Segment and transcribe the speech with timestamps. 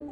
[0.00, 0.08] 欢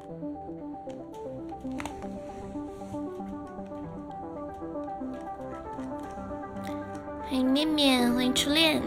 [7.32, 8.82] 迎面面，欢迎初恋。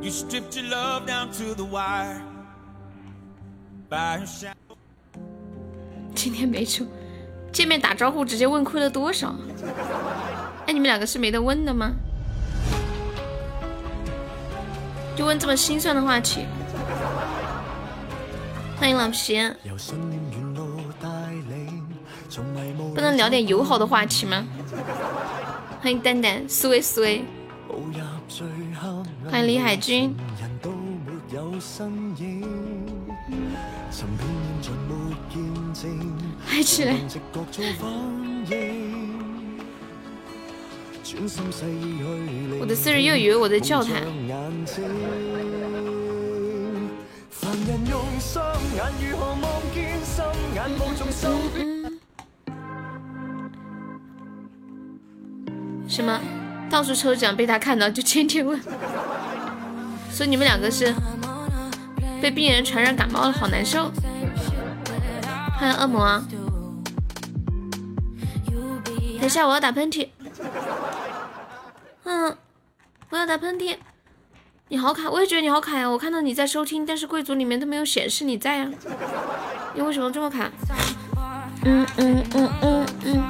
[0.00, 0.64] 今
[6.34, 6.86] 天没出，
[7.52, 9.34] 见面打招呼直接问亏了多少？
[10.66, 11.92] 哎，你们两个是没得问的吗？
[15.16, 16.44] 就问这么心酸的话题？
[18.76, 19.40] 欢迎老皮，
[22.94, 24.44] 不能聊点友好的话题吗？
[25.80, 27.24] 欢迎蛋蛋，思维思维。
[29.30, 30.14] 欢迎李海军。
[36.74, 36.96] 起来！
[42.58, 43.92] 我的私人又以为我在叫他。
[55.88, 56.20] 什么？
[56.68, 58.60] 到处抽奖被他看到就天天问，
[60.10, 60.92] 所以你们两个是
[62.20, 63.92] 被病人传染感冒了，好难受。
[65.56, 66.20] 欢迎恶魔，
[69.24, 70.06] 等一下我要打喷嚏。
[72.02, 72.36] 嗯，
[73.08, 73.74] 我要打喷嚏。
[74.68, 75.88] 你好卡，我也觉得你好卡呀。
[75.88, 78.70] 我看到你在收听，但是贵族里面都没有显示你在呀。
[79.72, 80.50] 你为什么这么卡？
[81.64, 83.24] 嗯嗯嗯嗯嗯。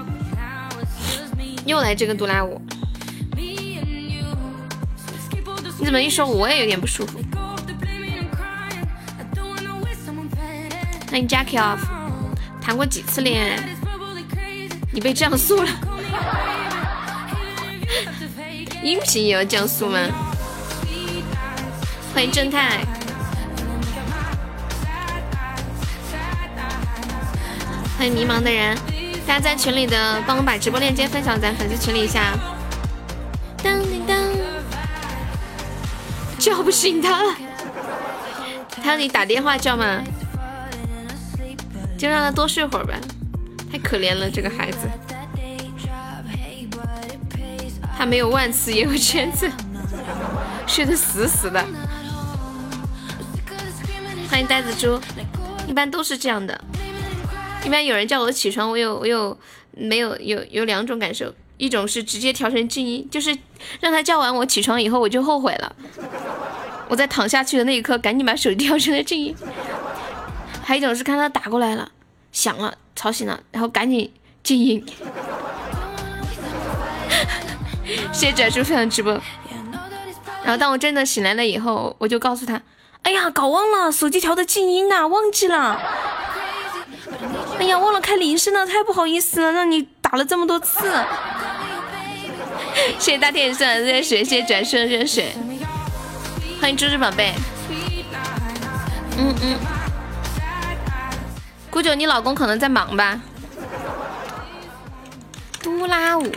[1.65, 2.61] 又来这个杜拉舞。
[5.79, 7.21] 你怎么一说，我也有点不舒服。
[11.09, 11.79] 欢迎 Jackie Off，
[12.61, 13.74] 谈过几次恋爱？
[14.95, 15.69] 你被降速了？
[18.81, 19.99] 音频也要降速吗？
[22.15, 22.79] 欢迎正太，
[27.99, 28.79] 欢迎迷茫的人，
[29.27, 32.33] 大家在群里的帮我把直播链接分享在粉丝群里一下。
[33.65, 34.17] 当当当。
[36.39, 37.35] 叫不醒他了，
[38.83, 40.05] 他让你打电话叫吗？
[41.99, 42.95] 就让他多睡会儿吧，
[43.75, 44.89] 太可怜了这个孩子。
[47.99, 49.51] 他没有万次也有千次，
[50.65, 51.61] 睡得死死的。
[54.31, 55.01] 欢迎呆子猪，
[55.67, 56.57] 一般都是这样的。
[57.65, 59.37] 一般有人叫我起床，我有我有
[59.73, 63.37] 没有有有两种感受，一种是直接调成静音，就是
[63.81, 65.75] 让他叫完我起床以后我就后悔了。
[66.87, 69.35] 我在躺下去的那一刻，赶紧把手机调成了静音。
[70.63, 71.91] 还有一种是看他打过来了，
[72.31, 74.13] 响了，吵醒了，然后赶紧
[74.43, 74.85] 静音。
[78.13, 79.13] 谢谢转叔分享直播。
[80.43, 82.61] 然后当我真的醒来了以后，我就告诉他
[83.03, 85.81] ：“哎呀，搞忘了手机调的静音呐，忘记了。
[87.59, 90.91] 哎呀，忘了开铃声了，太不好意思了，让你打了这么多次。
[92.99, 95.33] ”谢谢大天送的热水，谢谢转叔的热水。
[96.61, 97.33] 欢迎猪猪宝贝，
[99.19, 99.59] 嗯嗯，
[101.75, 103.21] 姑九，你老公可能在忙吧？
[105.61, 106.31] 嘟啦舞，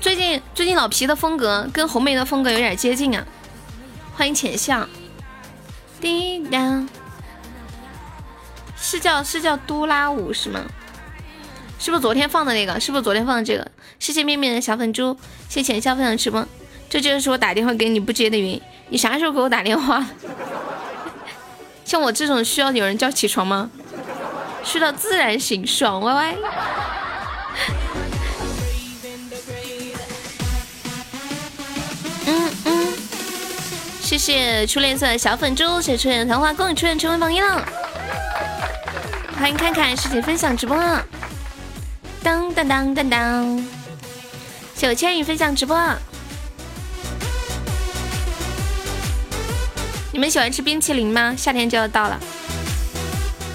[0.00, 3.26] 最近最近老皮的风格跟红梅的风格有点接近啊。
[4.14, 4.86] 欢迎浅笑，
[6.00, 6.86] 滴答，
[8.76, 10.60] 是叫是叫嘟啦舞是吗？
[11.80, 12.78] 是不是昨天放的那个？
[12.78, 13.68] 是不是昨天放的这个？
[13.98, 15.18] 谢谢面面的小粉猪，
[15.48, 16.46] 谢谢浅笑分享直播，
[16.88, 18.62] 这就是我打电话给你不接的原因。
[18.90, 20.06] 你啥时候给我打电话？
[21.84, 23.68] 像我这种需要有人叫起床吗？
[24.66, 26.34] 睡到自然醒，爽歪歪。
[32.26, 32.88] 嗯嗯，
[34.02, 37.64] 谢谢初恋色的小粉猪，谢谢初恋的桃花，恭喜初恋成为榜一了。
[39.38, 40.76] 欢迎看看师姐分享直播。
[42.22, 43.66] 当当当当当，
[44.74, 45.80] 谢我千羽分享直播。
[50.12, 51.34] 你们喜欢吃冰淇淋吗？
[51.38, 52.18] 夏天就要到了，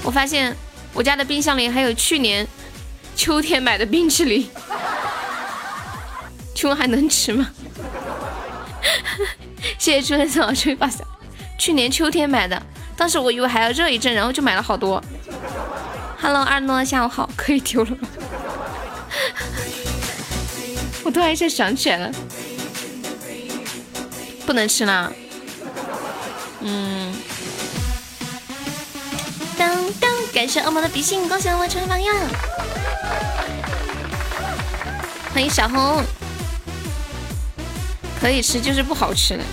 [0.04, 0.56] 我发现
[0.94, 2.46] 我家的冰箱里还有去年
[3.16, 4.50] 秋天买的冰淇淋，
[6.54, 7.50] 请问还能吃吗？
[9.78, 11.04] 谢谢初恋送我吹发小，
[11.58, 12.62] 去年秋天买的，
[12.98, 15.02] 当时我以为还要热一阵，然后就买了好多。
[16.20, 18.08] Hello，二诺，下午好，可以丢了吗？
[21.04, 22.12] 我突然一下想起来了，
[24.46, 25.12] 不能吃啦。
[26.60, 27.16] 嗯，
[30.42, 32.16] 感谢恶魔的比心，恭喜恶魔成为榜样。
[35.32, 36.04] 欢迎小红，
[38.20, 39.44] 可以吃就是不好吃了。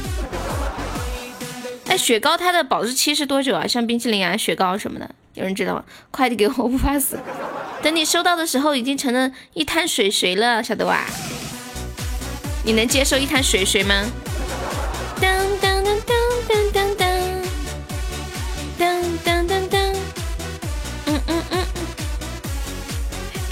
[1.88, 3.66] 哎，雪糕它的保质期是多久啊？
[3.66, 5.84] 像冰淇淋啊、雪糕什么的，有人知道吗？
[6.10, 7.18] 快递给我，我不怕死。
[7.82, 11.04] 等你收到的时候，已经成了一滩水水了，晓得吧？
[12.64, 14.06] 你能接受一滩水水吗？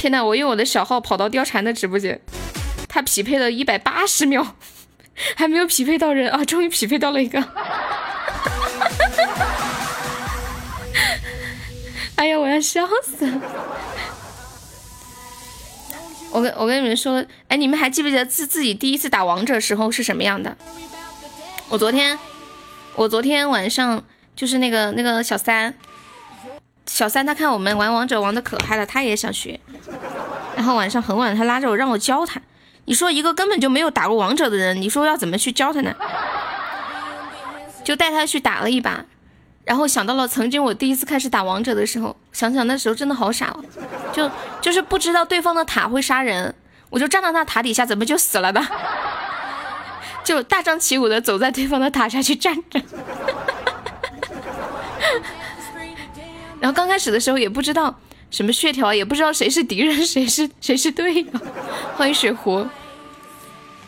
[0.07, 2.21] 天呐，我用我的小号跑到貂蝉的直播间，
[2.89, 4.47] 他匹配了一百八十秒，
[5.35, 6.45] 还没有匹配到人啊！
[6.45, 7.43] 终于匹配到了一个。
[12.15, 13.41] 哎呀，我要笑死了！
[16.31, 20.57] 我跟我跟你们说，哎，你们还记不记得自自己第一次打王者时候是什么样的？
[21.69, 22.17] 我昨天，
[22.95, 24.05] 我昨天晚上
[24.37, 25.75] 就是那个那个小三，
[26.87, 29.59] 小三他看我们玩王者玩的可嗨了，他也想学。
[30.55, 32.41] 然后晚上很晚，他拉着我让我教他。
[32.87, 35.95] 你说一个根本就没有打过王者的人，你说要怎么去教他呢？
[37.85, 39.05] 就带他去打了一把。
[39.65, 43.65] 然后想到了曾经我第一次开始打王者的时候，想想那时候真的好傻哦，
[44.13, 44.31] 就
[44.61, 46.55] 就是不知道对方的塔会杀人，
[46.89, 48.63] 我就站到那塔底下，怎么就死了的？
[50.23, 52.81] 就大张旗鼓的走在对方的塔下去站着。
[56.67, 57.95] 然后刚开始的时候也不知道
[58.29, 61.27] 什么血条，也不知道谁是敌人，谁是谁是队友。
[61.95, 62.67] 欢迎水壶。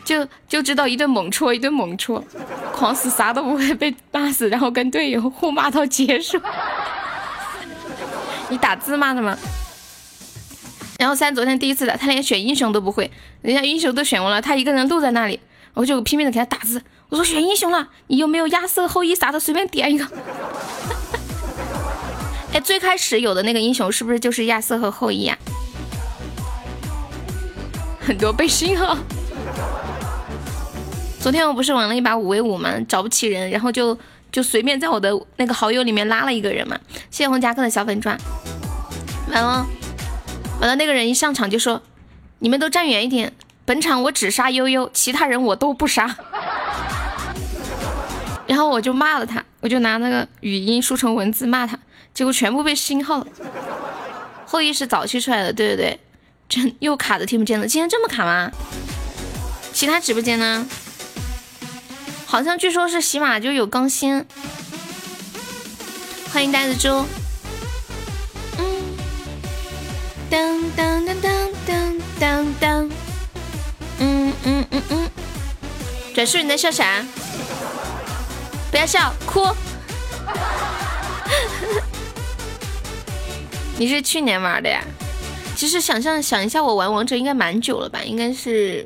[0.05, 2.23] 就就知道一顿猛戳，一顿猛戳，
[2.71, 6.39] 狂死啥都不会被骂死，然后跟队友互骂到结束。
[8.47, 9.37] 你打字骂的吗？
[10.97, 13.11] 然后三昨天第一次打，他连选英雄都不会，
[13.41, 15.41] 人家英雄都选完了，他一个人露在那里，
[15.73, 20.07] 我就拼命的给他打字，我说选英雄了，你有没有亚瑟后羿啥的，随便点一个。
[22.53, 25.37] 哎，最开始有的那个英雄是不是就是亚瑟和后羿呀？
[28.01, 28.97] 很多背心哈。
[31.21, 32.73] 昨天我不是玩了一把五 v 五吗？
[32.87, 33.95] 找不起人，然后就
[34.31, 36.79] 就随便在我的那个好友里面拉了一个人嘛。
[37.11, 38.17] 谢谢红夹克的小粉钻。
[39.31, 39.67] 完了，
[40.59, 41.81] 完了，那个人一上场就说
[42.39, 43.31] ：“你们都站远一点，
[43.65, 46.15] 本场我只杀悠悠，其他人我都不杀。”
[48.47, 51.77] 然后我就骂了他，我就拿那个语音输成文字骂他，
[52.13, 53.27] 结果全部被信号了。
[54.45, 55.99] 后羿是早期出来的，对对对，
[56.47, 57.67] 真又卡的听不见了。
[57.67, 58.51] 今天这么卡吗？
[59.71, 60.67] 其他直播间呢？
[62.25, 64.25] 好像据说是喜马就有更新，
[66.31, 67.05] 欢迎呆子猪。
[68.57, 68.83] 嗯，
[70.29, 72.89] 当当当当当当当，
[73.99, 75.09] 嗯嗯嗯嗯。
[76.13, 77.03] 转述你在笑啥？
[78.71, 79.47] 不要笑，哭。
[83.79, 84.83] 你是去年玩的呀？
[85.55, 88.03] 其实想象想一下，我玩王者应该蛮久了吧？
[88.03, 88.85] 应该是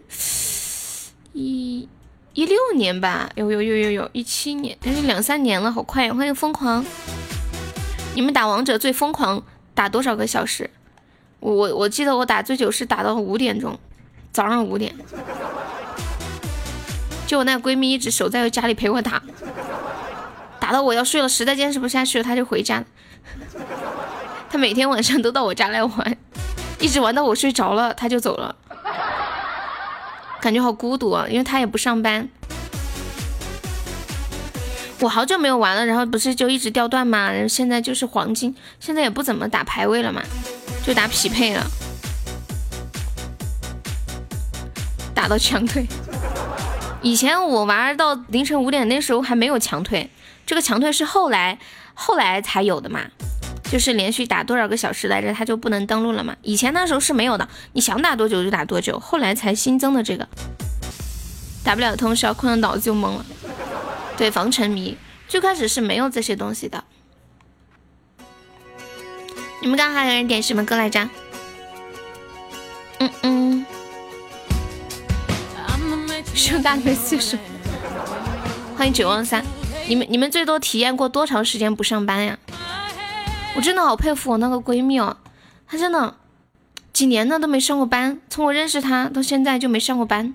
[1.34, 1.90] 一。
[2.36, 6.14] 一六年吧，有有有有有，一七年，但是两三年了，好快呀！
[6.14, 6.84] 欢迎疯狂，
[8.16, 9.44] 你们打王者最疯狂
[9.76, 10.70] 打多少个小时？
[11.40, 13.78] 我我我记得我打最久是打到五点钟，
[14.32, 14.96] 早上五点，
[17.28, 19.22] 就我那闺蜜一直守在家里陪我打，
[20.60, 22.86] 打到我要睡了，实在坚持不下去了，她就回家了。
[24.54, 26.18] 他每天晚上都到我家来玩，
[26.80, 28.56] 一直玩到我睡着了，他就走了。
[30.40, 32.30] 感觉好孤独啊，因为他也不上班。
[35.00, 37.32] 我好久没有玩了，然后不是就一直掉段吗？
[37.32, 40.22] 然后现在就是黄金，现在也不怎么打排位了嘛，
[40.86, 41.66] 就打匹配了，
[45.16, 45.88] 打到强退。
[47.02, 50.12] 以前我玩到凌晨五点，那时候还没有强退，
[50.46, 51.58] 这个强退是后来
[51.96, 53.02] 后来才有的嘛。
[53.72, 56.36] 就是连续打多少个小时来着，他就不能登录了嘛？
[56.44, 60.28] 以前那时候是没有的，你想打多久就打多久，后来才新增的这个。
[61.64, 63.26] 打不了通宵，困的脑子就懵了。
[64.16, 66.84] 对，防沉迷，最开始是没有这些东西的。
[69.62, 71.10] 你们刚刚还有人点什么歌来着？
[73.00, 73.66] 嗯嗯。
[76.36, 77.38] 盛大的岁数。
[78.76, 79.44] 欢迎九万三，
[79.88, 82.38] 你们你们最多体验过多长时间不上班呀？
[83.56, 85.16] 我真的好佩服我那个闺蜜哦，
[85.68, 86.16] 她真的
[86.92, 90.34] 几年了都没上过班，从我认识她到现在就没上过班，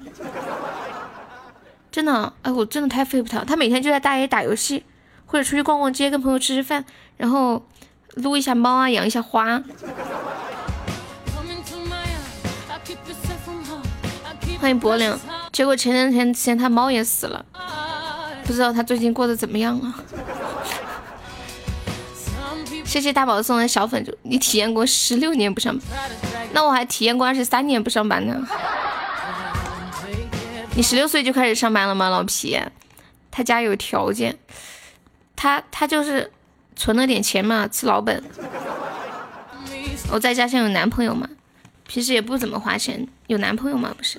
[1.91, 3.45] 真的，哎，我真的太佩服她。
[3.45, 4.85] 她每天就在大爷打游戏，
[5.27, 6.85] 或者出去逛逛街，跟朋友吃吃饭，
[7.17, 7.67] 然后
[8.15, 9.63] 撸一下猫啊，养一下花。
[14.61, 15.13] 欢迎柏林，
[15.53, 17.45] 结果前两天之前他猫也死了，
[18.45, 19.95] 不知道他最近过得怎么样了。
[22.89, 25.87] 谢谢大宝送的小粉猪，你体验过十六年不上班，
[26.53, 28.35] 那我还体验过二十三年不上班呢。
[30.75, 32.59] 你十六岁就开始上班了吗，老皮？
[33.31, 34.39] 他家有条件，
[35.37, 36.33] 他他就是
[36.77, 38.25] 存了点钱嘛，吃老本。
[40.11, 41.29] 我在家乡有男朋友嘛，
[41.87, 43.95] 平时也不怎么花钱，有男朋友吗？
[43.99, 44.19] 不是，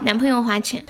[0.00, 0.82] 男朋友花钱。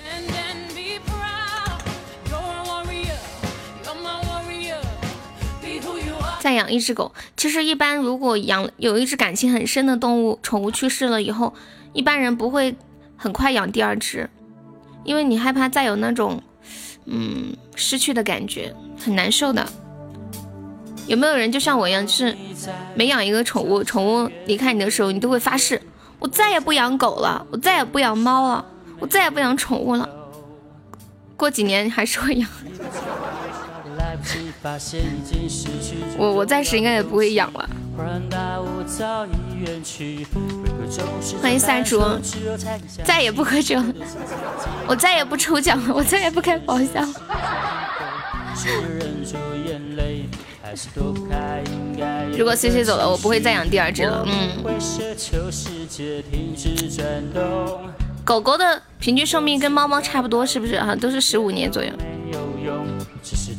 [6.39, 11.53] 再养一只狗，其实一般如果养有一只感情很深的动物宠物去世了以后，
[11.93, 12.75] 一般人不会
[13.17, 14.29] 很快养第二只。
[15.03, 16.41] 因为你害怕再有那种，
[17.05, 19.65] 嗯，失去的感觉，很难受的。
[21.07, 22.35] 有没有人就像我一样，就是
[22.95, 25.81] 每养一个宠物，宠物离开你的时候，你都会发誓，
[26.19, 28.65] 我再也不养狗了，我再也不养猫了，
[28.99, 30.07] 我再也不养宠物了。
[31.35, 32.49] 过几年还是会养。
[36.17, 37.69] 我我暂时应该也不会养了。
[41.41, 42.01] 欢迎三竹，
[43.03, 43.81] 再也不喝酒，
[44.87, 47.07] 我再也不抽奖了，我再也不开宝箱。
[52.37, 54.23] 如果 C C 走了，我不会再养第二只了。
[54.27, 54.49] 嗯。
[58.23, 60.95] 狗狗的平均寿命跟猫猫差不多，是不是啊？
[60.95, 61.91] 都是十五年左右。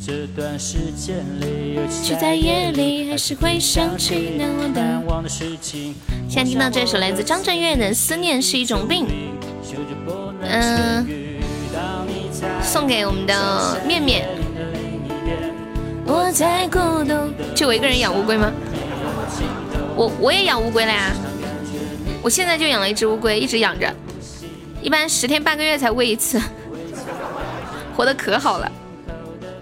[0.03, 4.31] 这段时间里却在夜里还是会想起
[4.75, 5.93] 难忘的事情。
[6.27, 9.05] 现在听到这首来自张震岳的《思念是一种病》，
[10.41, 11.05] 嗯，
[12.63, 14.27] 送给我们的面面。
[16.07, 18.51] 我在孤独，就我一个人养乌龟吗？
[19.95, 21.11] 我我也养乌龟了呀，
[22.23, 23.93] 我现在就养了一只乌龟，一直养着，
[24.81, 26.41] 一般十天半个月才喂一次，
[27.95, 28.71] 活得可好了。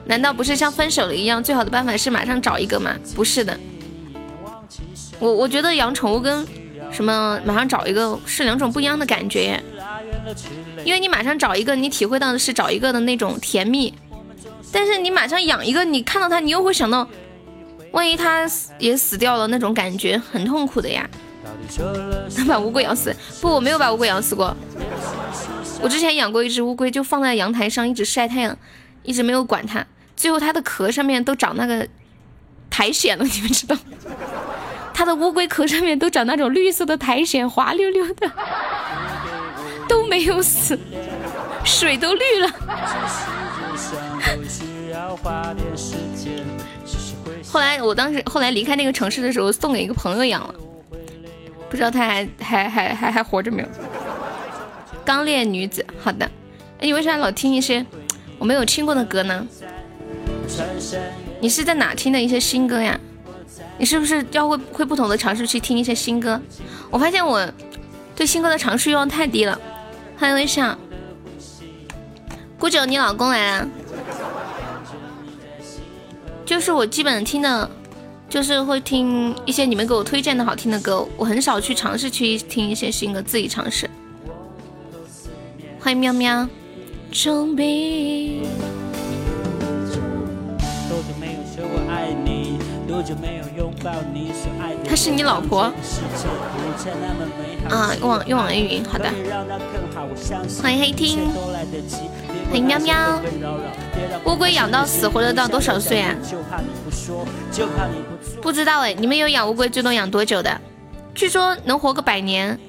[0.09, 2.95] 难道不是像分手了一样，最好的办法是马上找一个吗？
[3.15, 3.55] 不是的，
[5.19, 6.43] 我我觉得养宠物跟
[6.91, 9.61] 什么马上找一个是两种不一样的感觉，
[10.83, 13.93] 因为你马上找一个，你体会到的是找一个的那种甜蜜，
[14.71, 17.07] 但是你马上养一个，你看到它，你又会想到，
[17.91, 18.49] 万一它
[18.79, 21.07] 也死掉了，那种感觉很痛苦的呀。
[22.35, 23.15] 能 把乌龟咬死？
[23.41, 24.57] 不，我没有把乌龟咬死过。
[25.79, 28.57] 我之前养过一只乌龟，就放在阳台上一直晒太阳，
[29.03, 29.85] 一直没有管它。
[30.19, 31.87] 最后它的壳上面都长那个
[32.69, 33.77] 苔藓了，你们知道？
[34.93, 38.29] 它的乌龟壳上面都长那种绿色的苔藓，滑溜溜的，
[39.87, 40.77] 都没有死，
[41.63, 42.49] 水都绿了。
[47.49, 50.53] 后来我当时后来离开那个城市的时候，送给一个朋友养了，
[51.69, 53.67] 不知道他还还还还还活着没有？
[55.05, 56.29] 刚烈女子，好的。
[56.81, 57.85] 你为啥老听一些
[58.37, 59.47] 我没有听过的歌呢？
[61.39, 62.99] 你是在哪听的一些新歌呀？
[63.77, 66.39] 你是不是要会会不同的尝试去听一些新歌？
[66.89, 67.49] 我发现我
[68.15, 69.59] 对新歌的尝试欲望太低了。
[70.17, 70.77] 欢迎微笑，
[72.57, 73.67] 顾九，你老公来了。
[76.45, 77.69] 就是我基本听的，
[78.27, 83.89] 就是会听一些你们给我推荐的好听的歌，我很少去尝试去听一些新歌，自己尝试。
[85.79, 86.45] 欢迎喵喵，
[87.11, 87.55] 中
[92.89, 94.31] 笔。
[94.87, 95.71] 她是你老婆
[97.69, 97.95] 啊？
[97.99, 99.09] 用网用网易云，好的。
[100.61, 101.29] 欢迎黑听，
[102.49, 103.21] 欢迎喵喵。
[104.25, 106.15] 乌龟养到死，活得到多少岁啊？
[108.41, 110.59] 不知道哎，你们有养乌龟最多养多久的？
[111.13, 112.59] 据说能活个百年，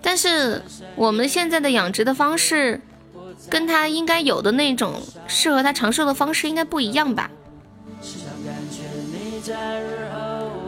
[0.00, 0.62] 但是
[0.94, 2.80] 我们现在的养殖的方式，
[3.50, 4.94] 跟它应该有的那种
[5.26, 7.30] 适合它长寿的方式应该不一样吧？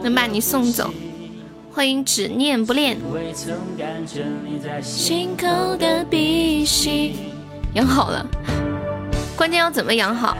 [0.01, 0.91] 能把你送走，
[1.71, 2.97] 欢迎只念不恋。
[4.81, 7.15] 心口的鼻息
[7.73, 8.25] 养好了，
[9.35, 10.37] 关键要怎么养好？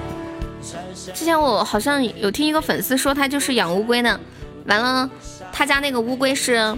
[1.13, 4.19] 之前我好像有听一个粉丝说，他就是养乌龟呢，
[4.65, 5.09] 完了
[5.51, 6.77] 他家那个乌龟是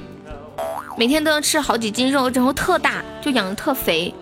[0.98, 4.14] 每天都要吃好几斤肉，然后特大，就养的特肥。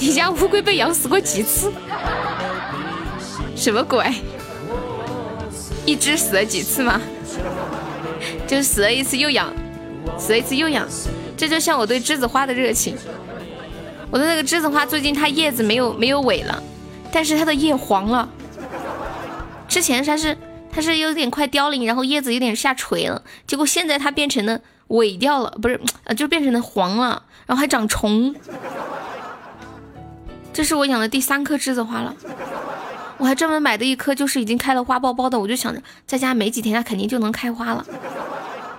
[0.00, 1.72] 你家乌龟被养死过几次？
[3.62, 4.04] 什么鬼？
[5.86, 7.00] 一只死了几次吗？
[8.44, 9.54] 就是死了一次又养，
[10.18, 10.84] 死了一次又养，
[11.36, 12.96] 这就像我对栀子花的热情。
[14.10, 16.60] 我的那个栀子花最近它叶子没有没有萎了，
[17.12, 18.28] 但是它的叶黄了。
[19.68, 20.36] 之前它是
[20.72, 28.34] 它是有点快凋零，然后叶子有点下垂了，结果现在它变成了萎掉了，不是呃就变成了黄了，然后还长虫。
[30.52, 32.12] 这是我养的第三棵栀子花了。
[33.22, 37.86] 我还专门买的一颗，就是已经开了花苞苞的，我就想着在家没几天它肯定就能开花了，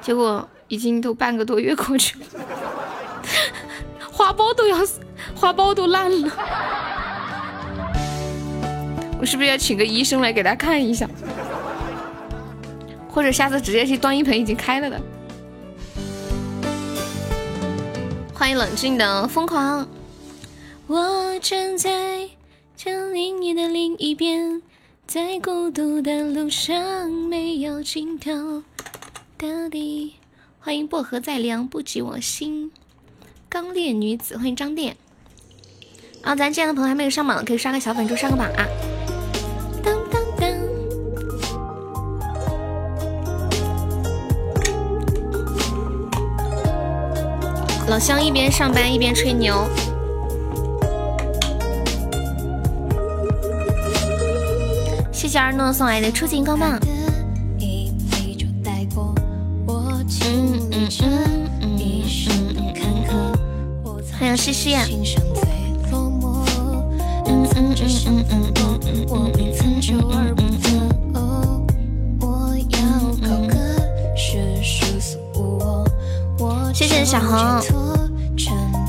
[0.01, 2.25] 结果已经都半个多月过去了，
[4.11, 4.77] 花苞都要，
[5.33, 6.29] 花苞都烂了，
[9.17, 11.09] 我是不是要请个医生来给他看一下？
[13.09, 15.01] 或者下次直接去端一盆已经开了的？
[18.33, 19.87] 欢迎冷静的疯狂。
[20.87, 22.27] 我站在
[22.75, 24.61] 这另一的另一边，
[25.05, 28.63] 在孤独的路上没有尽头。
[29.37, 30.15] 到底
[30.59, 32.71] 欢迎薄荷再凉不及我心。
[33.47, 34.97] 刚烈女子，欢迎张电。
[36.23, 38.65] 啊，咱进来的朋友还没有上榜的，可以刷个小粉猪上个榜啊。
[39.83, 40.49] 当当当。
[47.87, 49.67] 老乡一边上班一边吹牛。
[55.23, 56.77] 谢谢二诺送来的初级光棒。
[64.19, 64.75] 欢迎西西。
[76.73, 77.37] 谢谢小红，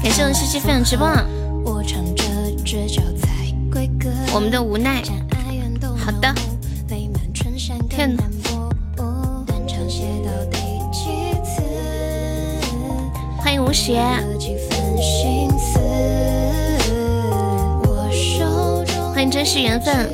[0.02, 1.06] 感谢我西西分享直播。
[4.34, 5.00] 我们的无奈。
[6.04, 6.30] 好的，
[7.88, 8.23] 天哪！
[13.38, 14.02] 欢迎吴邪，
[19.14, 20.11] 欢迎真是缘分。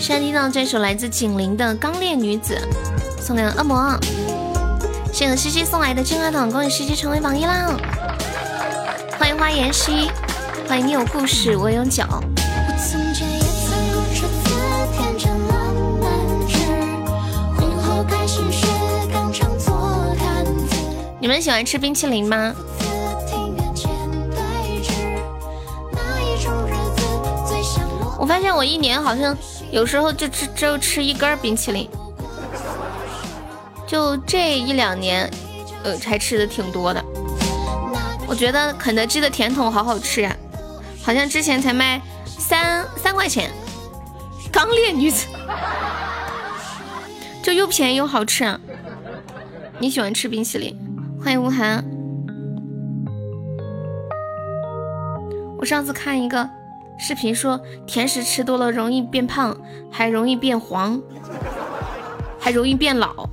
[0.00, 2.58] 现在听到这首来自锦麟的《刚烈女子》，
[3.22, 3.94] 送给恶魔。
[5.18, 7.76] 谢谢西西送来的金话筒，恭喜西西成为榜一啦！
[9.18, 10.08] 欢迎花妍希，
[10.68, 12.06] 欢迎你有故事，我有脚。
[21.18, 22.54] 你们喜欢吃冰淇淋吗？
[28.16, 29.36] 我发现我一年好像
[29.72, 31.90] 有时候就吃只有吃一根冰淇淋。
[33.88, 35.28] 就这一两年，
[35.82, 37.02] 呃，才吃的挺多的。
[38.28, 40.36] 我觉得肯德基的甜筒好好吃呀，
[41.02, 43.50] 好像之前才卖三三块钱。
[44.52, 45.26] 刚烈女子，
[47.42, 48.60] 就又便宜又好吃啊！
[49.78, 50.76] 你喜欢吃冰淇淋？
[51.24, 51.82] 欢迎吴涵。
[55.58, 56.48] 我上次看一个
[56.98, 59.56] 视频说，甜食吃多了容易变胖，
[59.90, 61.00] 还容易变黄，
[62.38, 63.28] 还容易变老。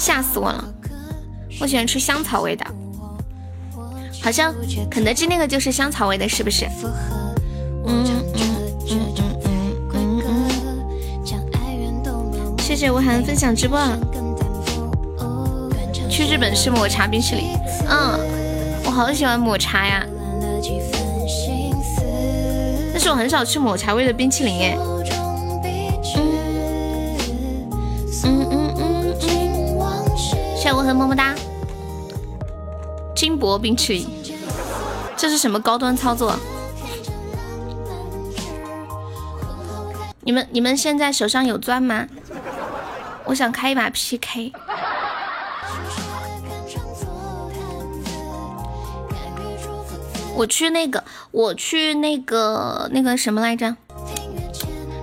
[0.00, 0.64] 吓死我了！
[1.60, 2.64] 我喜欢吃香草味的，
[4.22, 4.54] 好像
[4.90, 6.64] 肯德基那个就是香草味的，是不是？
[7.86, 8.24] 嗯嗯
[8.88, 9.30] 嗯嗯
[9.92, 10.48] 嗯嗯。
[12.58, 13.78] 谢谢吴涵分享直播。
[16.08, 17.54] 去日本吃抹茶冰淇淋，
[17.88, 18.18] 嗯，
[18.84, 20.06] 我好喜欢抹茶呀，
[22.92, 24.78] 但是我很少吃抹茶味的冰淇淋哎。
[30.94, 31.34] 么么哒，
[33.14, 34.08] 金箔冰淇淋，
[35.16, 36.34] 这是什么高端操作？
[40.22, 42.06] 你们你们现在手上有钻吗？
[43.24, 44.52] 我想开一把 PK。
[50.34, 53.76] 我去那个，我去那个那个什么来着？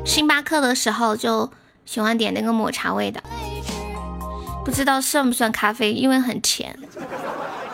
[0.04, 1.52] 星巴克的时候就
[1.86, 3.22] 喜欢点那个抹茶味的。
[4.68, 6.78] 不知道算不算咖啡，因为很甜。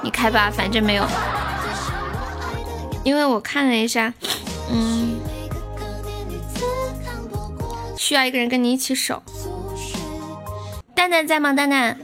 [0.03, 1.03] 你开吧，反正没有。
[3.03, 4.13] 因为我看了一下，
[4.69, 5.19] 嗯，
[7.97, 9.23] 需要一个人跟你一起守。
[10.93, 11.51] 蛋蛋在吗？
[11.51, 11.97] 蛋蛋，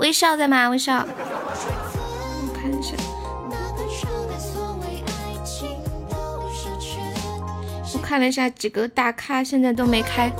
[0.00, 0.68] 微笑在吗？
[0.68, 1.06] 微笑。
[1.06, 2.92] 我看一下，
[7.94, 10.32] 我看了一下几个大咖，现在都没开。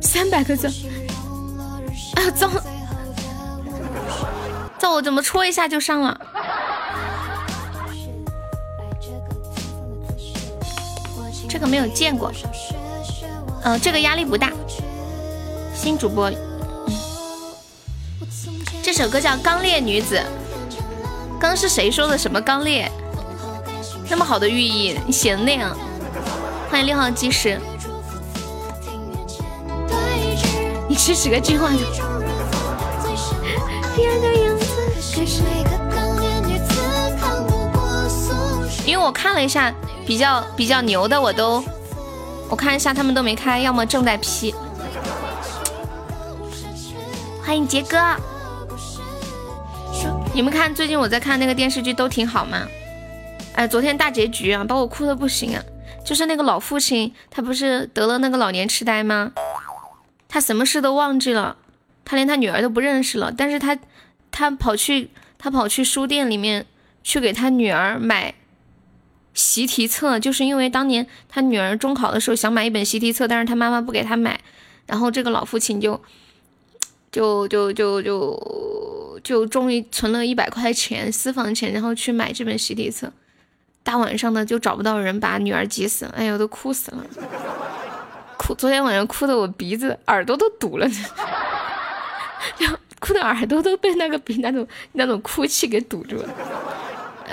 [0.00, 0.66] 三百个字
[2.14, 2.30] 啊！
[2.34, 2.50] 糟
[4.78, 6.20] 糟，我怎么戳一下就上了？
[11.48, 12.30] 这个没有见过，
[13.62, 14.52] 嗯，这个压力不大。
[15.74, 16.30] 新主播，
[18.82, 20.16] 这首歌叫《刚烈女子》。
[21.40, 22.90] 刚是谁说的什么刚烈？
[24.10, 25.76] 那么好的寓意，你写的那样。
[26.70, 27.58] 欢迎六号技师。
[30.96, 31.76] 你吃十个计划的。
[38.86, 39.70] 因为我看了一下，
[40.06, 41.62] 比较比较牛的我都，
[42.48, 44.54] 我看一下他们都没开，要么正在批。
[47.44, 47.98] 欢迎杰哥。
[50.32, 52.66] 你们看最近我在看那个电视剧都挺好吗？
[53.54, 55.62] 哎，昨天大结局啊，把我哭的不行啊！
[56.02, 59.32] 就是那个老父亲，他不是得了那个老年痴呆吗？
[60.28, 61.56] 他什么事都忘记了，
[62.04, 63.32] 他连他女儿都不认识了。
[63.36, 63.78] 但是他，
[64.30, 66.66] 他跑去他跑去书店里面
[67.02, 68.34] 去给他女儿买。
[69.34, 74.40] 习题册就是因为当年他女儿中考的时候想买一本习题册，但是他妈妈不给他买，
[74.86, 76.00] 然后这个老父亲就
[77.12, 83.12] 就就就就就终于存了一百块钱私房钱，然后去买这本习题册。
[83.82, 87.04] 大晚上的就找不到人把女儿急死了，哎呦，都哭死了，
[88.38, 88.54] 哭！
[88.54, 90.88] 昨天晚上哭的我鼻子耳朵都堵了，
[92.56, 92.66] 就
[93.00, 96.28] 哭的耳朵都被那个鼻那种那种哭泣给堵住了。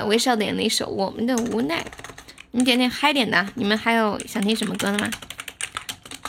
[0.06, 1.80] 微笑点那首《我们的无奈》，
[2.52, 3.46] 你点点嗨点的。
[3.56, 5.10] 你们还有想听什么歌的吗？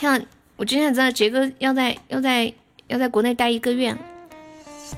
[0.01, 0.21] 像
[0.57, 2.53] 我之前知道杰哥要在要在
[2.89, 3.97] 要在国内待一个月，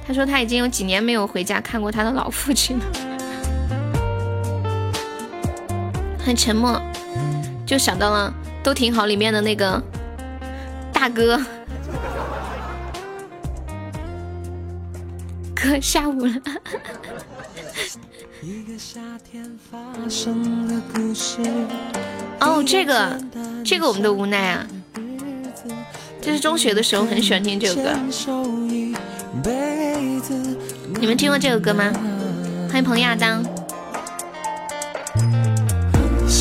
[0.07, 2.85] 他说他已经有几年没有回家看过他的老父亲了。
[6.19, 6.83] 很沉默，
[7.65, 8.35] 就想到了
[8.67, 9.81] 都挺好里面的那个
[10.93, 11.41] 大哥。
[15.55, 16.35] 哥下午了。
[22.41, 23.17] 哦，这个，
[23.65, 24.67] 这个我们都无奈啊，
[26.21, 27.93] 这是中学的时候很喜欢听这首歌。
[30.99, 31.93] 你们听过这个歌吗？
[32.69, 33.45] 欢迎彭亚当。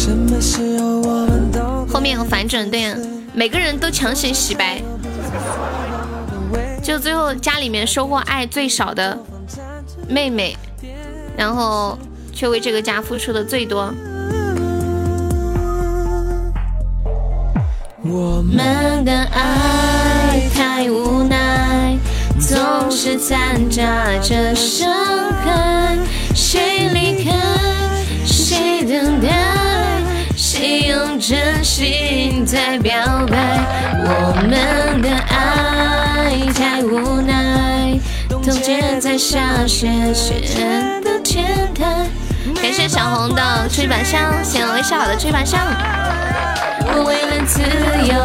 [0.05, 1.51] 什么时候我们
[1.89, 2.95] 后面有反转，对呀，
[3.33, 4.79] 每个人都强行洗白，
[6.83, 9.17] 就最后家里面收获爱最少的
[10.07, 10.55] 妹妹。
[11.35, 11.97] 然后
[12.31, 13.91] 却为这个家付出的最多。
[18.03, 21.97] 我们的爱太无奈，
[22.39, 22.55] 总
[22.91, 23.81] 是掺杂
[24.19, 24.87] 着伤
[25.43, 25.97] 害。
[26.35, 27.33] 谁离开，
[28.23, 29.54] 谁等待，
[30.65, 32.93] 用真心在表
[33.29, 33.37] 白。
[34.07, 37.99] 我们的爱太无奈，
[38.29, 41.03] 冻结在下雪前。
[42.61, 45.59] 感谢小红的吹板香，谢谢微笑好的吹板香。
[46.87, 47.61] 我为了自
[48.07, 48.15] 由，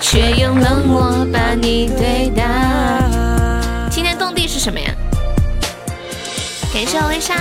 [0.00, 2.42] 却用冷漠把你对待。
[3.90, 4.90] 惊天动地是什么呀？
[6.72, 7.34] 感谢微笑，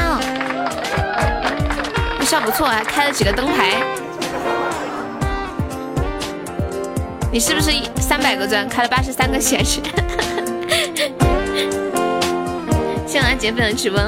[2.20, 3.82] 微笑不错，还开了几个灯牌。
[7.32, 9.80] 你是不是三百个钻开了八十三个显示？
[13.08, 14.00] 谢谢阿杰粉的直播。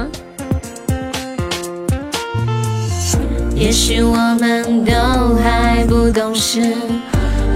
[3.55, 4.91] 也许我们都
[5.41, 6.75] 还不懂事，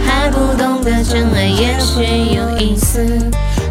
[0.06, 2.01] 还不懂得真爱，也许
[2.34, 3.06] 有意思，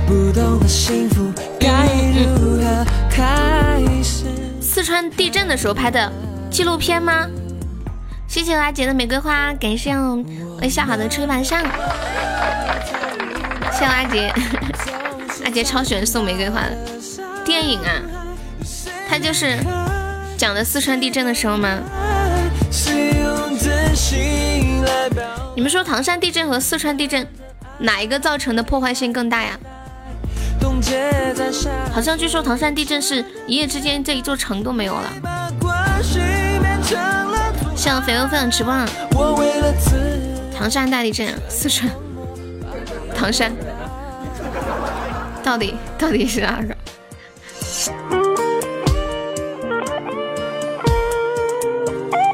[0.06, 4.26] 不懂得幸福该如何开始。
[4.60, 6.12] 四川地震的时候拍的
[6.50, 7.26] 纪录片吗？
[8.36, 9.96] 谢谢阿杰的玫瑰花，感谢
[10.60, 11.58] 微笑好的吹板上，
[13.72, 14.30] 谢谢阿杰，
[15.42, 16.76] 阿杰超喜欢送玫瑰花的。
[17.46, 17.88] 电影啊，
[19.08, 19.56] 他就是
[20.36, 21.78] 讲的四川地震的时候吗？
[25.54, 27.26] 你们说唐山地震和四川地震
[27.78, 29.58] 哪一个造成的破坏性更大呀？
[31.90, 35.10] 好像据说唐山地震是一夜之间这一座城都没有了。
[37.76, 38.74] 像绯闻分享直播，
[40.56, 41.92] 唐山大地震，四川，
[43.14, 43.52] 唐山，
[45.44, 46.74] 到底到底是哪个？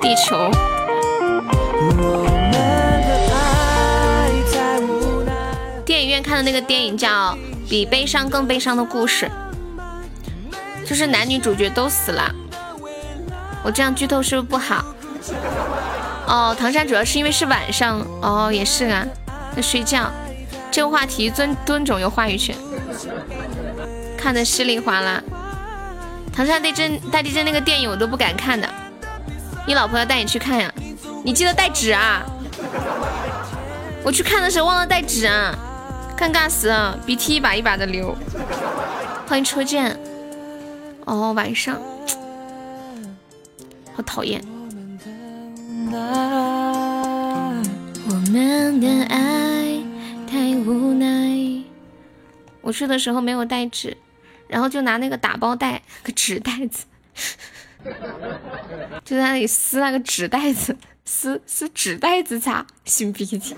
[0.00, 0.48] 地球。
[5.84, 7.34] 电影院看的那个电影叫
[7.68, 9.28] 《比悲伤更悲伤的故事》，
[10.88, 12.32] 就是男女主角都死了。
[13.64, 14.84] 我这样剧透是不是不好？
[16.26, 19.06] 哦，唐山主要是因为是晚上，哦，也是啊，
[19.54, 20.10] 在睡觉。
[20.70, 22.56] 这个话题尊尊总有话语权，
[24.16, 25.22] 看的稀里哗啦。
[26.34, 28.66] 唐山地震大地震那个电影我都不敢看的，
[29.66, 30.72] 你老婆要带你去看呀？
[31.24, 32.22] 你记得带纸啊！
[34.02, 35.54] 我去看的时候忘了带纸啊，
[36.16, 38.16] 尴尬死了，鼻涕一把一把的流。
[39.28, 39.96] 欢迎初见。
[41.04, 41.76] 哦，晚上，
[43.94, 44.42] 好讨厌。
[48.08, 49.82] 我们的爱
[50.26, 51.62] 太无奈。
[52.60, 53.96] 我去的时候没有带纸，
[54.48, 56.86] 然后就拿那个打包袋，个纸袋子，
[59.04, 63.54] 就在那里撕那个纸袋子，撕撕纸袋子擦擤鼻涕。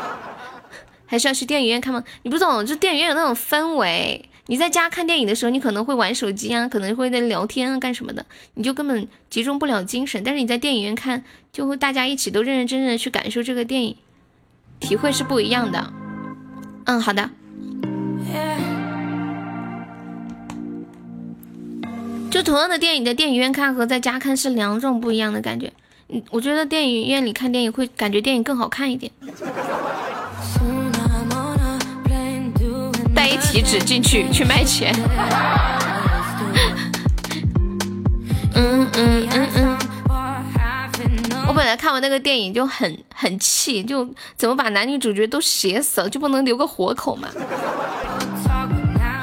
[1.08, 2.02] 还是要去电影院看吗？
[2.24, 4.28] 你不懂，就电影院有那种氛围。
[4.48, 10.22] 你在家看电影的时候，你可能会玩手机啊，可能会在聊天啊，干什么的，你就根本集中不了精神。
[10.22, 13.96] 但是你在电影院看，就会大家一起都认认真真的去感受这个电影，
[14.78, 15.92] 体会是不一样的。
[16.84, 17.28] 嗯，好的。
[22.30, 25.72] 就同样的电影，在电影院看和在家看是两种不一样的感觉。
[26.08, 29.10] 嗯，我觉得电影院里看电影会感觉电影更好看一点。
[33.56, 34.94] 你只进去去卖钱。
[38.52, 39.78] 嗯嗯嗯嗯。
[41.48, 47.30] 我本来看完那个电影就很很气，就怎么把男女主角都写死了，就不能留个活口吗？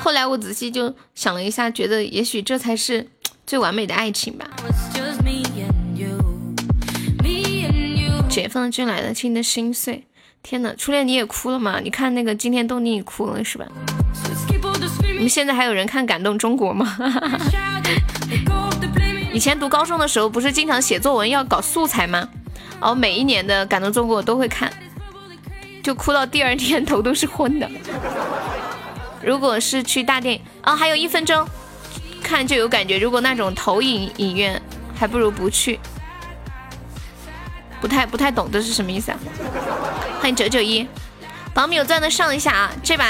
[0.02, 3.08] 后来我仔细就想了一下，觉得也许这才是
[3.46, 4.50] 最完美的爱情吧。
[8.28, 10.08] 解放军来了，听的心碎。
[10.44, 11.80] 天呐，初恋你也哭了吗？
[11.82, 13.66] 你看那个惊天动地，你哭了是吧？
[15.14, 16.98] 你们现在还有人看《感动中国》吗？
[19.32, 22.28] 以前读高中的时候，不是经常写作文要搞素材吗？
[22.82, 24.72] 然后每一年的《感动中国》我都会看，
[25.82, 27.70] 就哭到第二天头都是昏的。
[29.24, 31.48] 如果是去大电影啊，还有一分钟
[32.22, 33.00] 看就有感觉。
[33.00, 34.62] 如果那种投影影院，
[34.94, 35.80] 还不如不去。
[37.84, 39.18] 不太不太懂这是什么意思啊？
[40.22, 40.88] 欢迎九九一，
[41.54, 42.72] 宝米有钻的上一下啊！
[42.82, 43.06] 这把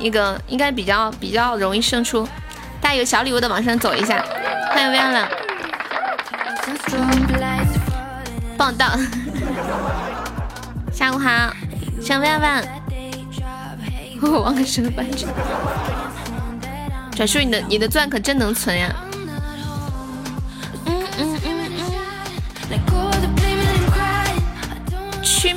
[0.00, 2.26] 一个应该比较比较容易胜出，
[2.80, 4.24] 大家有小礼物的往上走一下。
[4.70, 5.28] 欢迎亮亮，
[8.56, 8.96] 报道。
[10.90, 11.52] 下午好，
[12.00, 12.64] 小万万。
[14.22, 15.28] 我忘了什么班长。
[17.14, 18.90] 转述你的你的钻可真能存呀！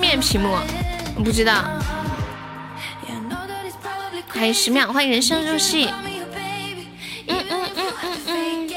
[0.08, 0.58] 面屏幕，
[1.22, 1.65] 不知道。
[4.30, 5.91] 还有十秒，欢迎人生入戏。
[7.28, 8.70] 嗯嗯嗯嗯嗯。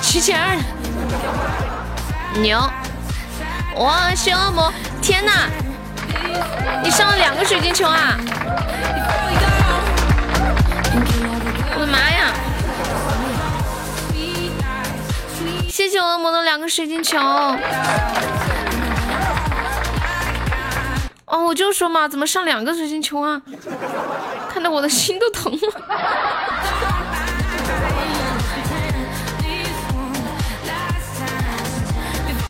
[0.00, 0.56] 七千二，
[2.40, 2.58] 牛！
[3.76, 4.72] 哇，小魔，
[5.02, 5.50] 天哪！
[6.82, 8.16] 你上了两个水晶球啊！
[15.86, 17.16] 谢谢恶魔的两个水晶球。
[21.26, 23.40] 哦，我就说嘛，怎么上两个水晶球啊？
[24.52, 25.58] 看得我的心都疼了。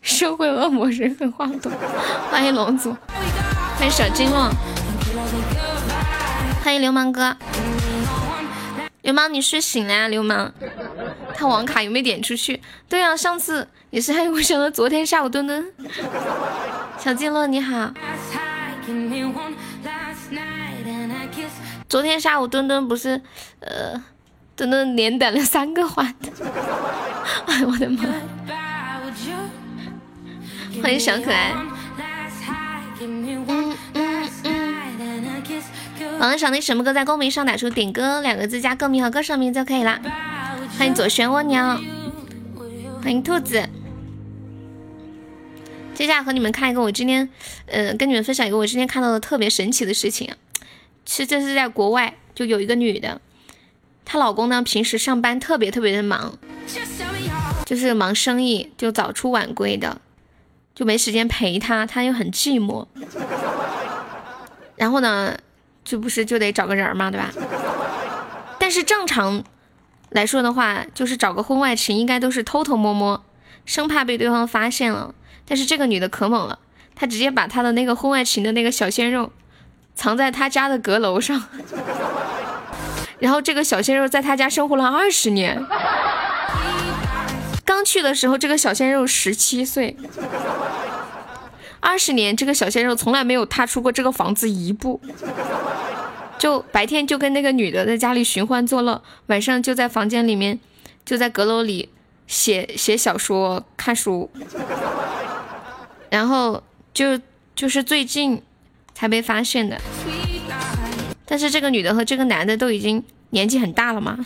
[0.01, 1.71] 社会恶魔人狠话多。
[2.31, 2.97] 欢迎龙族，
[3.77, 4.51] 欢迎小金旺，
[6.63, 7.37] 欢迎流氓哥。
[9.07, 10.09] 流氓，你睡醒了呀？
[10.09, 10.51] 流氓。
[11.33, 12.61] 他网卡有没有点出去？
[12.89, 15.65] 对啊，上次也是还我想到昨天下午墩墩，
[16.99, 17.93] 小静乐你好。
[21.87, 23.21] 昨天下午墩墩不是
[23.61, 24.03] 呃，
[24.57, 26.13] 墩墩连等了三个环，
[27.47, 28.03] 哎我的妈！
[30.83, 31.53] 欢迎小可爱。
[36.19, 40.01] 网上那什么歌在公屏上打出点歌两个字加歌名和歌手名就可以了。
[40.77, 41.59] 欢迎左旋蜗牛，
[43.03, 43.69] 欢迎兔子。
[45.93, 47.29] 接下来和你们看一个我今天，
[47.67, 50.33] 呃，跟你们分享一个我今天看到的特别神奇的事情。
[51.05, 53.21] 其实这是在国外，就有一个女的，
[54.03, 56.37] 她老公呢平时上班特别特别的忙，
[57.65, 60.01] 就是忙生意，就早出晚归的，
[60.73, 62.87] 就没时间陪她，她又很寂寞。
[64.75, 65.35] 然后呢，
[65.87, 67.31] 这不是就得找个人嘛，对吧？
[68.59, 69.41] 但是正常。
[70.11, 73.21] 来说的话，就是找个婚外情，应该都是偷偷摸摸，
[73.65, 75.13] 生怕被对方发现了。
[75.45, 76.59] 但是这个女的可猛了，
[76.95, 79.33] 她直接把她的那个婚外情的那个小鲜肉
[79.95, 81.43] 藏在她家的阁楼上，
[83.19, 85.61] 然后这个小鲜肉在她家生活了二十年。
[87.65, 89.97] 刚去的时候，这个小鲜肉十七岁，
[91.79, 94.99] 二十年，这个小鲜肉从来没有踏出过这个房子一步。
[96.37, 100.59] 就白天就跟那个女的在家里寻欢作乐，晚上就在房间里面，
[101.03, 101.89] 就在阁楼里
[102.27, 104.29] 写写小说、看书，
[106.11, 106.61] 然后
[106.93, 107.19] 就
[107.55, 108.43] 就是最近
[108.93, 109.81] 才被发现的。
[111.25, 114.23] 但是这个女的和这个男的都已经年纪很大了嘛，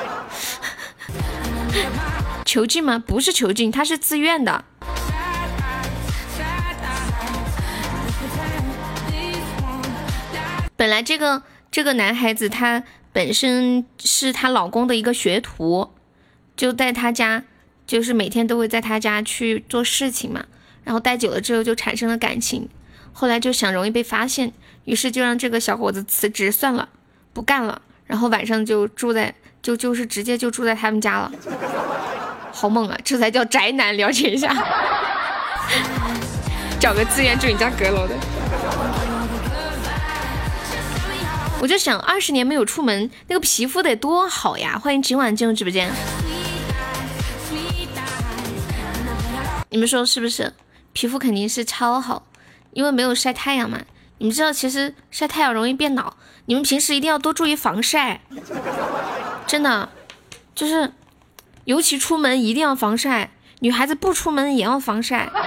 [2.46, 2.98] 囚禁吗？
[2.98, 4.64] 不是囚禁，他是自愿的。
[10.80, 15.90] 本来这个这个男孩子他本身是她老公的一个学徒，
[16.56, 17.44] 就在他家，
[17.86, 20.46] 就是每天都会在他家去做事情嘛。
[20.82, 22.66] 然后待久了之后就产生了感情，
[23.12, 24.54] 后来就想容易被发现，
[24.86, 26.88] 于是就让这个小伙子辞职算了，
[27.34, 27.82] 不干了。
[28.06, 31.30] 然后晚上就住在就就是直接就住在他们家了，
[32.52, 32.98] 好猛啊！
[33.04, 34.48] 这才叫宅男，了解一下，
[36.80, 38.14] 找个自愿住你家阁楼的。
[41.60, 44.78] 我就想，二十年没有出门，那个皮肤得多好呀！
[44.78, 45.92] 欢迎今晚进入直播间，
[49.68, 50.54] 你们说是不是？
[50.94, 52.24] 皮肤肯定是超好，
[52.72, 53.78] 因为没有晒太阳嘛。
[54.16, 56.14] 你们知道，其实晒太阳容易变老，
[56.46, 58.22] 你们平时一定要多注意防晒，
[59.46, 59.90] 真的，
[60.54, 60.90] 就是
[61.64, 65.28] 尤其出门一定要防晒，女孩子不出门也要防晒。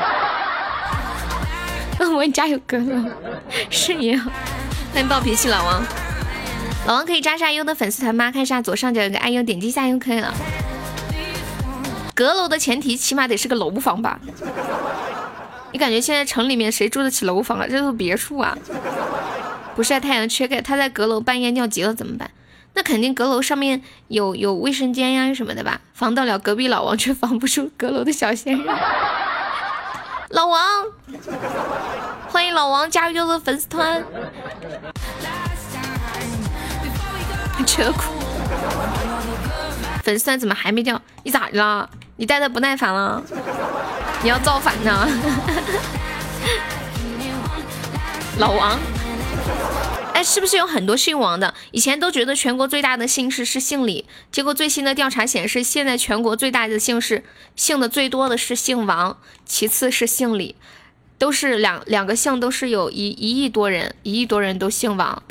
[2.15, 3.04] 我家有哥哥，
[3.71, 4.32] 是也好。
[4.93, 5.84] 欢迎暴脾气老王，
[6.86, 8.32] 老王可以加下优的粉丝团吗？
[8.32, 10.32] 看一下左上角有个爱优，点击一下就可以了。
[12.13, 14.19] 阁楼的前提起码得是个楼房吧？
[15.71, 17.65] 你感觉现在城里面谁住得起楼房啊？
[17.67, 18.56] 这都是别墅啊！
[19.75, 22.29] 不晒太阳缺钙，他在阁楼半夜尿急了怎么办？
[22.75, 25.82] 那肯定阁楼上面有有卫生间呀什么的吧？
[25.95, 28.75] 防得了隔壁老王，却防不住阁楼的小仙人。
[30.34, 30.60] 老王，
[32.28, 34.04] 欢迎老王加入的粉丝团。
[37.67, 38.02] 车库
[40.04, 41.00] 粉丝团怎么还没掉？
[41.22, 41.88] 你咋的了？
[42.15, 43.22] 你待的不耐烦了？
[44.24, 45.08] 你要造反呢？
[48.39, 48.80] 老王，
[50.23, 51.53] 是不是有很多姓王的？
[51.71, 57.23] 以前都觉得全国最大的姓氏是姓李，结果最新的调查显示，现在全国最大的姓氏
[57.55, 60.55] 姓的最多的是姓王，其次是姓李，
[61.17, 65.21] 都是两两个姓都是有一一亿多人，一亿多人都姓王。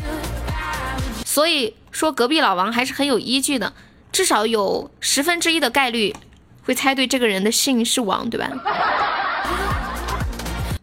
[1.25, 3.73] 所以说隔壁老王还是很有依据的，
[4.13, 6.15] 至少有十分之一的概率
[6.65, 8.51] 会猜对这个人的姓是王，对吧？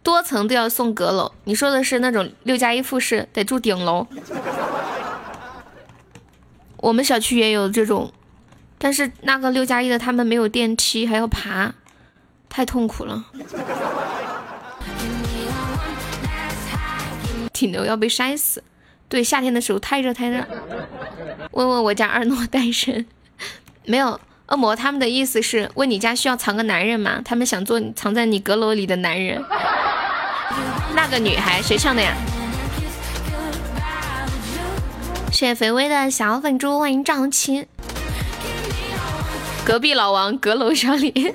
[0.02, 4.06] 多层都要送阁楼，你说的是那种六加一复式，得住顶楼。
[6.78, 8.12] 我们小区也有这种，
[8.78, 11.74] 但是那个六加一的他们没有电梯，还要爬，
[12.48, 13.26] 太痛苦了。
[17.52, 18.64] 顶楼要被晒死。
[19.08, 20.44] 对，夏天的时候太热太热。
[21.50, 23.04] 问问我家二诺单身
[23.84, 24.20] 没有？
[24.46, 27.22] 恶魔他们的意思是问你家需要藏个男人吗？
[27.24, 29.40] 他们想做藏在你阁楼里的男人。
[31.02, 32.14] 那个女孩谁唱的呀？
[35.32, 37.66] 谢谢肥微的小粉猪，欢迎赵青。
[39.64, 41.34] 隔壁老王阁楼小李。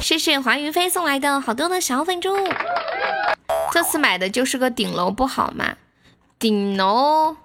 [0.00, 2.34] 谢谢华云飞送来的好多的小粉猪，
[3.70, 5.76] 这次买的就是个顶楼，不好吗？
[6.40, 7.36] 顶楼，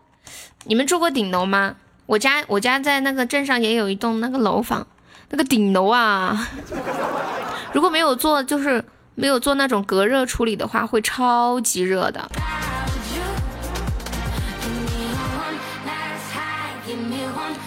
[0.64, 1.76] 你们住过顶楼吗？
[2.08, 4.88] 我家我家在那个镇上也有一栋那个楼房，
[5.34, 6.48] 那个顶楼啊，
[7.74, 12.30] 如果没有做就是没有做那种隔热处理的话，会超级热的。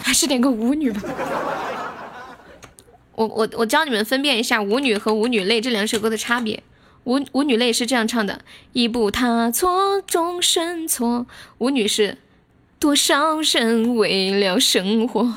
[0.01, 1.03] 还是点个舞女吧。
[3.17, 6.63] 我我我教你们分辨一下舞女和舞女泪这两首歌的差别。
[7.03, 8.43] 舞舞女泪是这样唱的：
[8.75, 11.27] 一步踏错，终身错。
[11.59, 12.19] 舞女是
[12.79, 15.35] 多少人为了生活。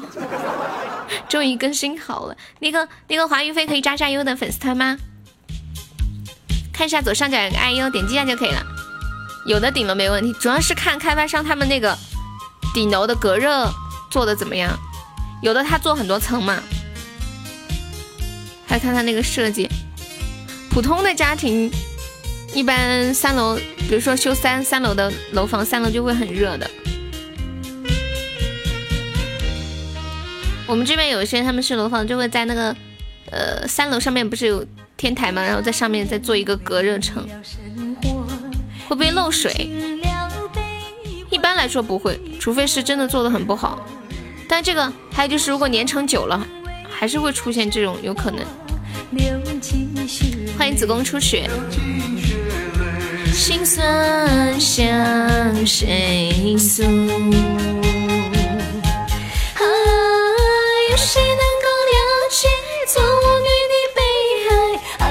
[1.27, 4.97] 终于更新好了，那个那个华云飞可以加加优的粉丝团吗？
[6.73, 8.65] 看一下左上角有个爱优，点击一下就可以了。
[9.45, 11.97] 有的顶楼没问题，主要是看开发商他们那个
[12.73, 13.69] 顶楼的隔热
[14.09, 14.77] 做的怎么样。
[15.41, 16.61] 有的他做很多层嘛。
[18.67, 19.67] 来看他那个设计，
[20.69, 21.71] 普通的家庭
[22.53, 26.69] 一般三楼，比如说修三三楼的楼房，三楼就会很热的。
[30.69, 32.75] 我们这边有一些他们是楼房，就会在那个
[33.31, 34.63] 呃三楼上面不是有
[34.95, 35.41] 天台吗？
[35.41, 37.27] 然后在上面再做一个隔热层，
[38.87, 39.51] 会不会漏水？
[41.31, 43.83] 一般来说不会，除非是真的做的很不好。
[44.47, 46.47] 但这个还有就是，如果年成久了。
[46.91, 48.45] 还是会出现这种有可能。
[50.57, 51.49] 欢迎子宫出血。
[53.31, 56.83] 心酸向谁诉？
[61.12, 61.41] 谁能够
[61.89, 61.95] 了
[62.29, 62.47] 解
[62.85, 63.99] 错我给你悲
[64.99, 65.01] 哀？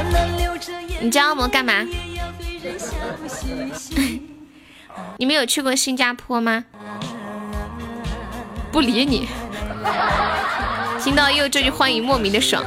[1.01, 1.73] 你叫我干嘛？
[5.19, 6.67] 你们有去过新加坡吗？
[8.71, 9.29] 不理你。
[11.03, 12.63] 听到又这句欢迎，莫名的爽。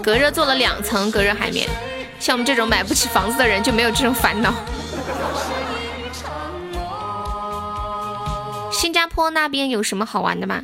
[0.00, 1.68] 隔热做了两层隔热海绵，
[2.20, 4.54] 像我们这种买不起房子的人就没有这种烦恼。
[8.70, 10.62] 新加坡那边有什么好玩的吗？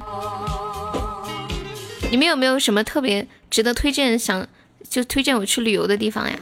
[2.10, 4.46] 你们有没有什么特别值得推荐，想
[4.88, 6.36] 就推荐我去旅游的地方呀？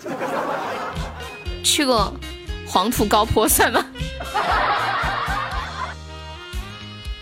[1.63, 2.13] 去过
[2.67, 3.87] 黄土高坡算吗？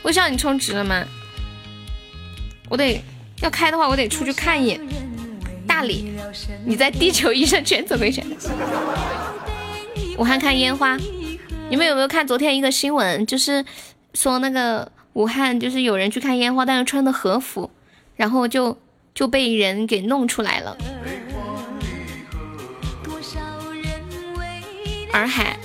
[0.02, 1.04] 微笑，你充值了吗？
[2.68, 3.02] 我得
[3.42, 4.80] 要开的话，我得出去看一眼。
[5.66, 6.12] 大理，
[6.64, 8.26] 你在地球一生圈怎么圈？
[10.18, 10.96] 武汉看烟花，
[11.68, 13.24] 你们有没有看昨天一个新闻？
[13.26, 13.64] 就是
[14.14, 17.70] 说那个武汉，就是有人去看烟花，但是穿的和服。
[18.20, 18.76] 然后就
[19.14, 20.76] 就被人给弄出来了。
[25.10, 25.58] 洱海，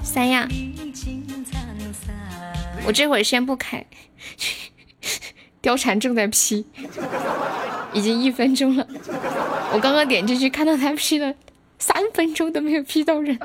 [0.00, 0.46] 三亚，
[2.86, 3.84] 我这会儿先不开，
[5.60, 6.64] 貂蝉正在 P，
[7.92, 8.86] 已经一分钟了。
[9.72, 11.34] 我刚刚点进去看到他 P 了
[11.80, 13.36] 三分钟都没有 P 到人。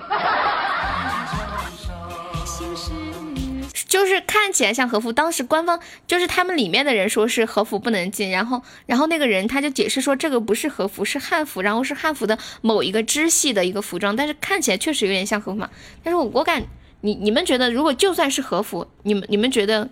[3.87, 15.69] 就是看起来像和服，当时官方就是他们里面的人说是和服不能进，然后然后那个人他就解释说这个不是和服，是汉服，然后是汉服的某一个支系的一个服装，但是看起来确实有点像和服嘛。
[16.03, 16.63] 但是我我感
[17.01, 19.89] 你你们觉得如果就算是和服，你们你们觉得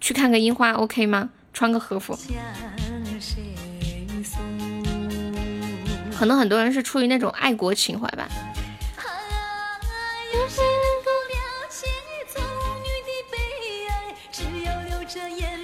[0.00, 1.30] 去看个樱花 OK 吗？
[1.54, 2.18] 穿个和服，
[6.18, 8.28] 可能很多人是出于那种爱国情怀吧。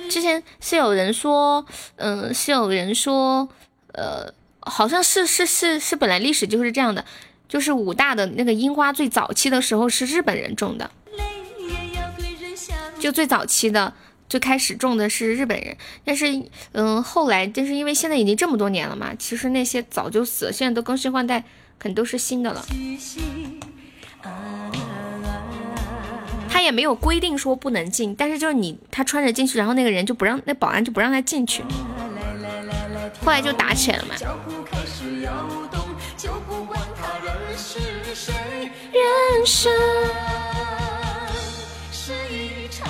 [0.09, 1.65] 之前是有人说，
[1.97, 3.49] 嗯，是有人说，
[3.93, 7.05] 呃，好像是是是是，本来历史就是这样的，
[7.49, 10.91] 就是武大的那个樱花最早期的时候是日本人种的，
[12.99, 13.93] 就最早期的
[14.29, 16.43] 最开始种的是日本人，但是
[16.73, 21.45] 嗯，后来就是因为现在已经这么多年了嘛，其实那些早就死了，现在都更新换代，
[21.79, 22.65] 肯定都是新的了。
[26.49, 31.63] 他也没有规定说不能进，但是就是你他穿着进去，然后那个人就不让那保安就不让他进去，
[33.25, 34.15] 后来就打起来了嘛。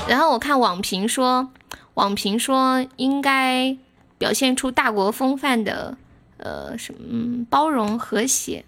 [0.09, 1.51] 然后我看网评说，
[1.95, 3.77] 网评说应该
[4.17, 5.97] 表现出大国风范的，
[6.39, 8.65] 呃，什么包容和谐。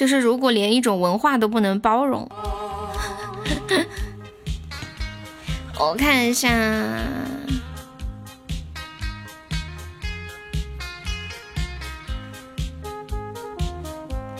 [0.00, 2.24] 就是如果连一种文化都不能包容，
[5.78, 6.48] 我看一下，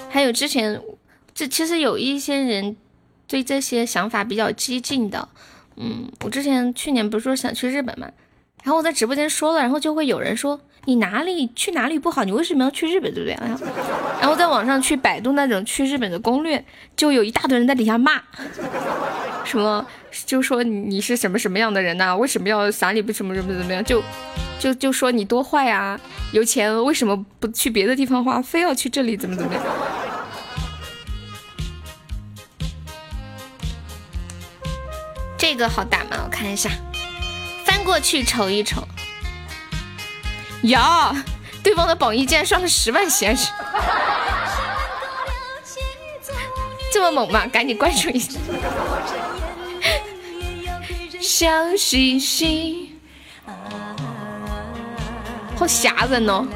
[0.09, 0.81] 还有之前
[1.35, 2.75] 这其实有一些人
[3.27, 5.29] 对这些想法比较激进的，
[5.77, 8.11] 嗯，我之前去年不是说想去日本嘛，
[8.63, 10.59] 然后我在直播间说了，然后就会有人说。
[10.91, 12.25] 你哪里去哪里不好？
[12.25, 13.39] 你为什么要去日本，对不对？
[14.21, 16.65] 然后在网上去百度那种去日本的攻略，
[16.97, 18.21] 就有一大堆人在底下骂，
[19.45, 19.87] 什么
[20.27, 22.17] 就说你是什么什么样的人呐？
[22.17, 23.85] 为什么要啥里不什么什么怎么样？
[23.85, 24.03] 就
[24.59, 25.97] 就就说你多坏啊！
[26.33, 29.63] 有钱为什么不去别的地方花，非要去这里怎么怎么样？
[35.39, 36.23] 这个好打吗？
[36.25, 36.69] 我看一下，
[37.65, 38.83] 翻过去瞅一瞅。
[40.63, 41.15] 呀，
[41.63, 43.51] 对方的榜一竟然上了十万喜爱值，
[46.93, 47.47] 这么猛吗？
[47.47, 48.39] 赶紧关注一下。
[51.21, 52.99] 笑嘻嘻，
[55.57, 56.47] 好吓人哦！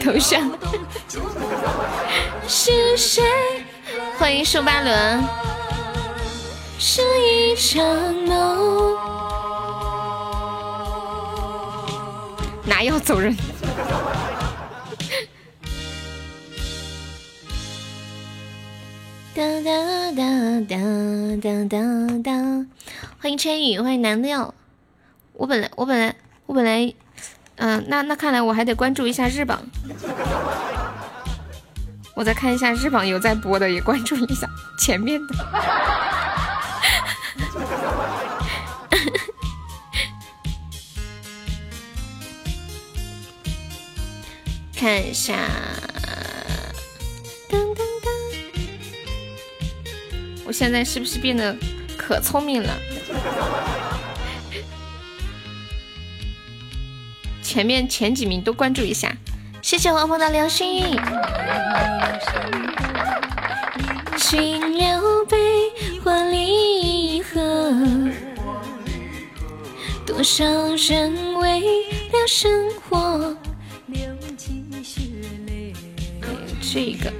[0.00, 0.48] 头像
[2.46, 3.24] 是谁？
[4.18, 5.24] 欢迎瘦八轮。
[6.78, 7.84] 是一场
[8.26, 9.27] 梦。
[12.68, 13.34] 拿药走人。
[19.34, 20.76] 哒哒哒哒
[21.40, 21.78] 哒哒
[22.22, 22.66] 哒！
[23.18, 24.52] 欢迎千羽，欢迎南料。
[25.32, 26.14] 我本来我本来
[26.44, 26.92] 我本来，
[27.56, 29.62] 嗯，那那看来我还得关注一下日榜。
[32.14, 34.46] 我再看一下日榜有在播的，也关注一下
[34.78, 35.34] 前面的。
[44.78, 45.34] 看一下，
[47.48, 47.82] 噔噔噔！
[50.46, 51.56] 我现在是不是变得
[51.96, 52.72] 可聪明了？
[57.42, 59.12] 前面前几名都关注一下，
[59.60, 60.96] 谢谢黄鹏的流星。
[64.16, 65.36] 请留杯。
[66.04, 67.74] 花离合，
[70.06, 70.44] 多少
[70.76, 71.60] 人为
[72.12, 73.36] 了生活
[76.70, 77.10] 这个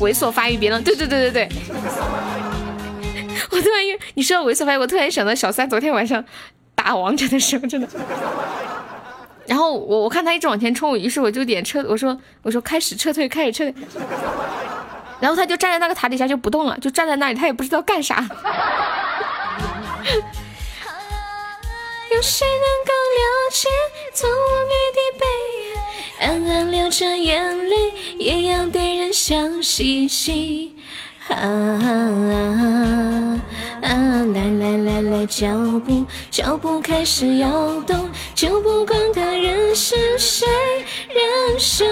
[0.00, 1.48] 猥琐发育别了，对对对对对。
[3.50, 6.24] 我突然又，你说猥琐发育，我突然想到小三昨天晚上
[6.74, 7.88] 打王者的时候，真的。
[9.46, 13.74] 然后我我看他一直往前冲，于是我就点撤，我说我说开始撤退，开始撤退。
[15.20, 18.16] 然后他就站在那个塔底下就不动了，就站在那里，他也不知道干啥。
[22.10, 23.68] 有谁能够了解
[24.12, 24.32] 从无
[24.66, 25.61] 语的悲哀？
[26.22, 27.74] 暗暗流着眼泪，
[28.16, 30.72] 也要对人笑嘻嘻。
[31.28, 33.40] 啊啊
[33.82, 33.90] 啊！
[34.32, 35.48] 来来来来，脚
[35.84, 40.46] 步脚步开始摇动，就不管他人是谁，
[41.08, 41.88] 人生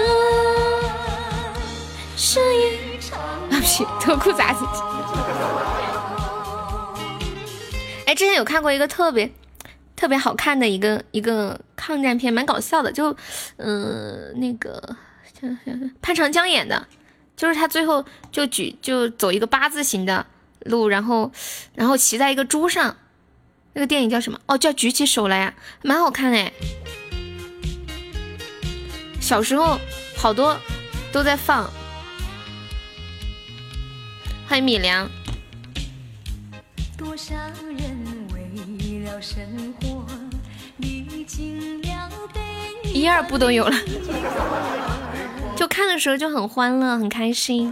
[2.15, 3.19] 是一场。
[3.19, 4.41] 啊屁，脱裤子。
[8.05, 9.29] 哎，之前有看过一个特别
[10.01, 13.15] 特别好看的一个一个抗战片，蛮搞笑的，就
[13.57, 14.95] 嗯那个
[16.01, 16.87] 潘长江演的。
[17.37, 20.25] 就是他最后就举就走一个八字形的
[20.61, 21.31] 路，然后
[21.75, 22.97] 然后骑在一个猪上，
[23.73, 24.39] 那个电影叫什么？
[24.47, 26.51] 哦，叫举起手来呀，蛮好看哎。
[29.19, 29.79] 小时候
[30.17, 30.57] 好多
[31.11, 31.69] 都在放。
[34.47, 35.07] 欢迎米良。
[36.97, 37.35] 多少
[37.77, 38.00] 人。
[42.93, 43.75] 一二部都有了。
[45.55, 47.71] 就看的时候就很欢乐，很开心。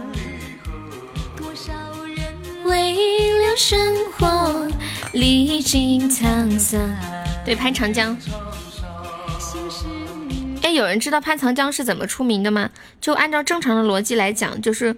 [2.64, 2.94] 为
[3.40, 3.78] 了生
[4.12, 4.68] 活
[5.12, 6.80] 历经沧桑。
[7.44, 8.16] 对，潘长江。
[10.62, 12.70] 哎，有人知道潘长江是怎么出名的吗？
[13.00, 14.94] 就按照正常的逻辑来讲，就是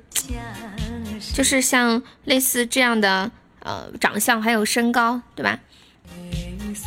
[1.32, 3.30] 就是像类似这样的
[3.60, 5.58] 呃长相还有身高，对吧？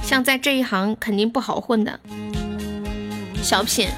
[0.05, 1.99] 像在这一行肯定不好混的。
[3.41, 3.89] 小品。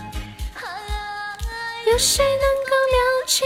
[1.85, 2.31] 有谁能
[2.65, 2.97] 够了
[3.27, 3.45] 解？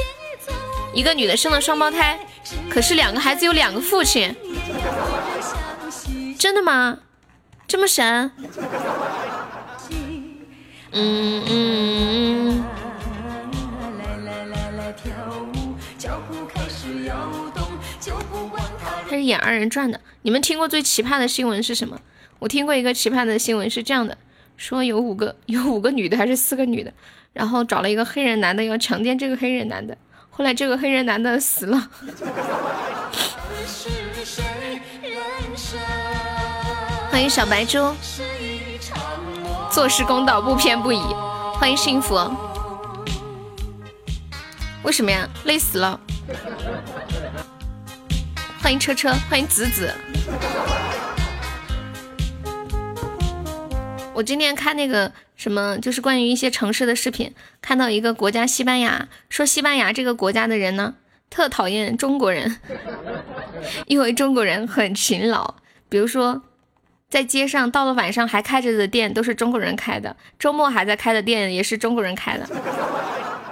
[0.93, 2.20] 一个女的生了双胞胎，
[2.70, 4.36] 可是两个孩子有两个父亲，
[6.38, 6.99] 真的吗？
[7.68, 8.32] 这么神？
[10.91, 12.64] 嗯嗯。
[19.09, 19.99] 他是演二人转的。
[20.24, 21.99] 你们听过最奇葩的新闻是什么？
[22.41, 24.17] 我听过一个奇葩的新闻是这样的：
[24.57, 26.91] 说有五个，有五个女的还是四个女的？
[27.33, 29.95] 然后找了一个黑人男的要强奸这个黑人男的，
[30.31, 31.87] 后来这个黑人男的死了。
[37.11, 37.93] 欢迎小白猪，
[39.69, 40.99] 做事公道不偏不倚。
[41.53, 42.19] 欢迎幸福，
[44.81, 45.29] 为什么呀？
[45.43, 45.99] 累死了。
[48.59, 49.93] 欢迎车车，欢迎子子。
[54.14, 55.12] 我今天看那个。
[55.41, 55.76] 什么？
[55.80, 57.34] 就是关于一些城市的视频，
[57.64, 60.93] 看到一个国家西班牙，说西班牙这个国家的人呢，
[61.32, 62.59] 特讨厌中国人，
[63.88, 65.55] 因为中国人很勤劳。
[65.89, 66.43] 比如说，
[67.09, 72.47] 在街上到了晚上还开着的店都是中国人开的，周末还在开的店也是中国人开的。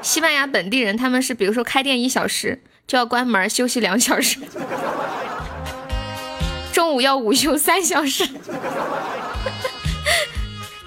[0.04, 4.38] 西班牙本地人他们是，比如说开店一小时就要关门休息两小时，
[6.72, 8.30] 中午要午休三小时。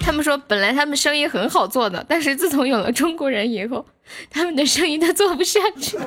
[0.05, 3.85] 他们说，本来他们生意很好做的，但是自从有了中国人以后，
[4.29, 5.97] 他们的生意都做不下去。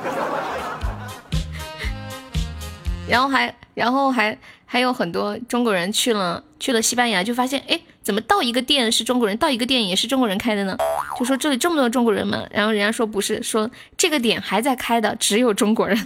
[3.09, 10.77] 然后还，然后还还有很多中国人去了去了西班牙，就发现，哎，怎么到一个店是中国人，到一个店也是中国人开的呢？
[11.17, 15.97] 就说这里这么多中国人嘛，然后人家说不是，说这个点还在开的只有中国人。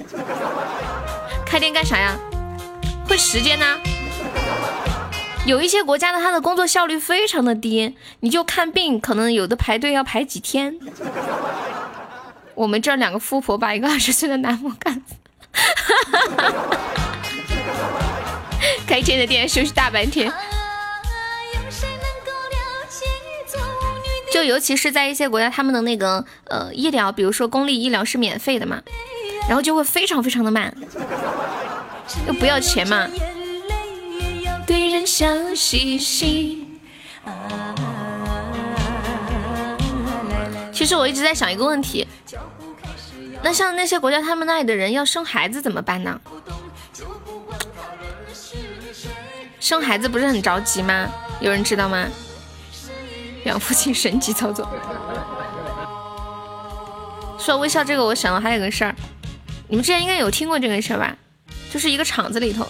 [1.45, 2.17] 开店干啥呀？
[3.05, 3.65] 会时间呢？
[5.45, 10.77] 有一些国家的他的工作效率非常的低，你就看病可能有的排队要排几天。
[12.53, 15.15] 我们这两个富婆把一个二十岁的男模干死，
[18.85, 20.31] 开间的店休息大半天。
[24.31, 28.81] 就尤其是在一些国家，他们的那个呃医疗，比如说公立医疗是免费的嘛，
[29.47, 30.73] 然后就会非常非常的慢，
[32.27, 33.07] 又不要钱嘛。
[34.65, 36.67] 对人笑嘻嘻。
[40.71, 42.07] 其实我一直在想一个问题，
[43.43, 46.19] 那像那些国家，他们那里的人要生孩子怎么办呢？
[49.59, 51.07] 生孩子不是很着急吗？
[51.39, 52.07] 有人知道吗？
[53.45, 54.67] 养父亲神级操作。
[57.37, 58.95] 说微笑这个，我想了还有个事儿，
[59.67, 61.15] 你们之前应该有听过这个事儿吧？
[61.71, 62.67] 就是一个厂子里头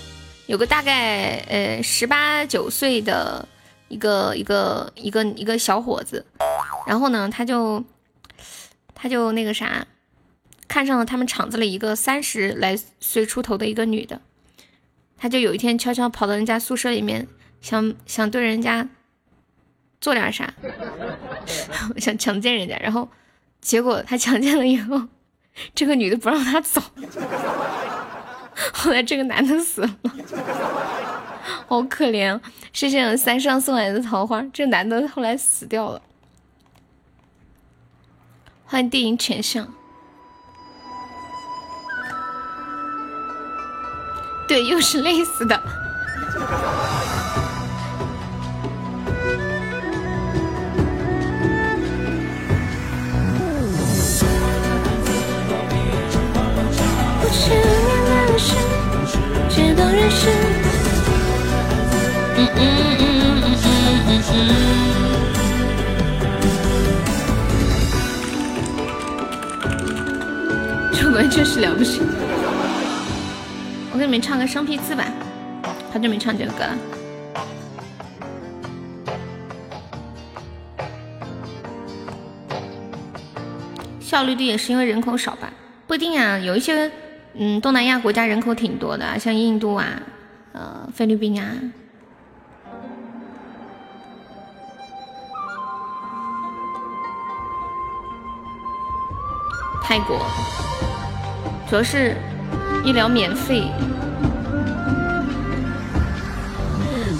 [0.51, 3.47] 有个大概呃十八九岁的
[3.87, 6.25] 一个一个一个一个小伙子，
[6.85, 7.81] 然后呢，他就
[8.93, 9.87] 他就那个啥，
[10.67, 14.19] 看上了他们厂子里一个三十来岁出头的一个女的，
[15.15, 17.29] 他就有一天悄悄跑到人家宿舍里面，
[17.61, 18.89] 想想对人家
[20.01, 20.53] 做点啥，
[21.95, 23.07] 想强奸人家，然后
[23.61, 25.01] 结果他强奸了以后。
[25.75, 26.81] 这个女的不让他走，
[28.73, 29.89] 后来这个男的死了，
[31.67, 32.39] 好可怜！
[32.73, 36.01] 谢谢三上送来的桃花，这男的后来死掉了。
[38.65, 39.67] 欢迎电影全相，
[44.47, 45.61] 对，又是累死的。
[62.37, 62.61] 嗯嗯
[62.99, 63.03] 嗯
[63.41, 63.49] 嗯
[64.07, 64.35] 嗯嗯
[70.93, 72.01] 这完全是了不起！
[73.91, 75.05] 我给你们唱个生僻字吧，
[75.91, 76.77] 好久没唱这个歌了。
[83.99, 85.51] 效率低也是因为人口少吧？
[85.87, 86.91] 不一定啊，有一些。
[87.33, 89.87] 嗯，东南亚国家人口挺多的，像印度啊，
[90.51, 91.47] 呃，菲律宾啊，
[99.81, 100.19] 泰国，
[101.69, 102.15] 主要是
[102.83, 103.63] 医疗免费。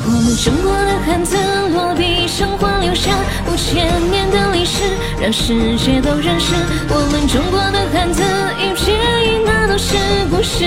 [0.04, 1.38] 我们中国的汉字
[1.74, 3.16] 落笔生活，留下
[3.48, 4.84] 五千年的历史，
[5.22, 6.54] 让世界都认识
[6.90, 8.22] 我们中国的汉字，
[9.92, 10.66] 一撇一捺都是故事。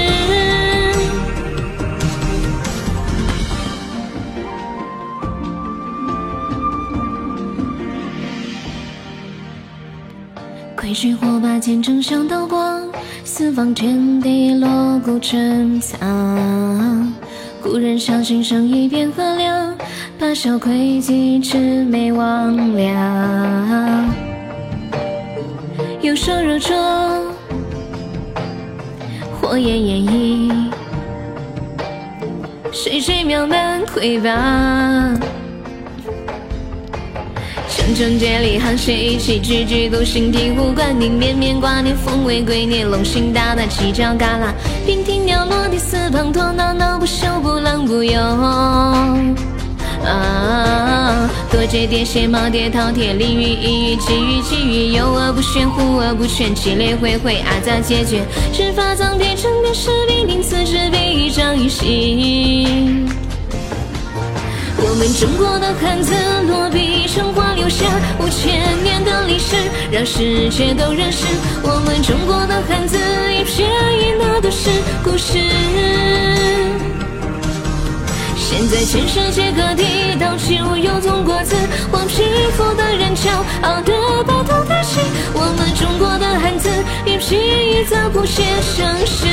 [10.77, 12.83] 规矩火把见证像刀光，
[13.25, 17.11] 四方天地锣鼓珍藏。
[17.63, 19.75] 故人相信生意变和良，
[20.19, 22.95] 把小亏记魑魅魍魉。
[26.03, 26.77] 有手揉捉，
[29.55, 30.51] 火焰演绎，
[32.73, 34.29] 谁谁渺漫魁拔。
[37.69, 44.53] 层层接力，沆瀣一气，句句都心醍醐灌顶，绵绵挂念，凤尾龟臬，龙行大大，犄角旮旯，
[44.89, 49.54] 娉婷鸟落地，四方陀闹闹，不休不浪不休。
[50.05, 63.09] 啊，多阶叠写，耄耋饕餮，鲤鱼一鱼，鲫鱼鲫鱼，游而不旋，呼而不旋，泣泪恢恢，阿杂解决，执法藏笔，成便是笔，临此执笔，一张一心。
[64.77, 66.15] 我们中国的汉字
[66.47, 67.85] 落笔成画，留下
[68.21, 69.57] 五千年的历史，
[69.91, 71.25] 让世界都认识
[71.63, 72.97] 我们中国的汉字，
[73.33, 74.71] 一撇一捺都是
[75.03, 75.39] 故事。
[78.57, 81.57] 现在全世界各地到处有中国字，
[81.91, 82.23] 黄皮
[82.57, 83.29] 肤的人骄
[83.63, 83.93] 傲的
[84.25, 85.01] 把头抬起，
[85.35, 86.71] 我们中国的汉字
[87.05, 89.27] 一撇一捺谱写盛世。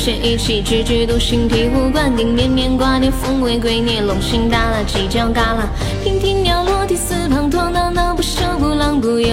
[0.00, 5.68] 接力，沆瀣一气，句句都心醍醐灌顶，绵绵挂念，凤尾龟臬，龙行大犁，犄角旮旯，
[6.04, 9.30] 娉婷鸟落地，四方陀闹闹，不休不浪不休。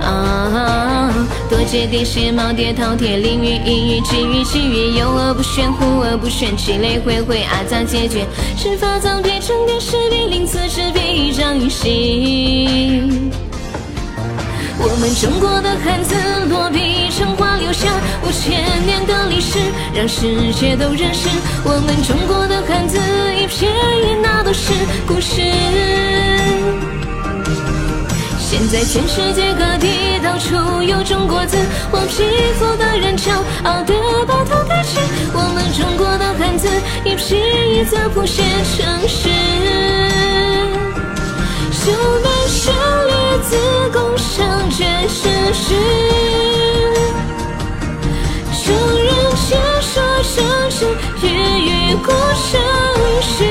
[0.00, 1.12] 啊，
[1.50, 8.24] 多阶叠写，耄耋饕餮，鲤鱼一鱼，鲫鱼鲫鱼，游而不旋，呼而不旋，泣泪恢恢，阿杂解决，
[8.56, 13.45] 执法藏笔，成便是笔，临此执笔，一张一心。
[14.78, 16.14] 我们中国的汉字
[16.48, 17.88] 落笔成画，留下
[18.22, 19.58] 五千年的历史，
[19.94, 21.28] 让世界都认识
[21.64, 22.98] 我们中国的汉字，
[23.34, 24.72] 一撇一捺都是
[25.06, 25.42] 故事。
[28.38, 31.56] 现在全世界各地到处有中国字，
[31.90, 32.22] 黄皮
[32.58, 33.32] 肤的人骄
[33.64, 33.94] 傲的
[34.26, 34.98] 把头抬起，
[35.32, 36.68] 我们中国的汉字
[37.04, 37.38] 一撇
[37.80, 38.42] 一捺谱写
[38.76, 39.28] 成诗。
[41.86, 42.72] 就难舍
[43.06, 43.56] 列子
[43.92, 45.74] 共赏卷世事，
[48.64, 50.84] 众人皆说盛世，
[51.22, 51.30] 夜
[51.60, 52.60] 雨过盛
[53.22, 53.44] 世。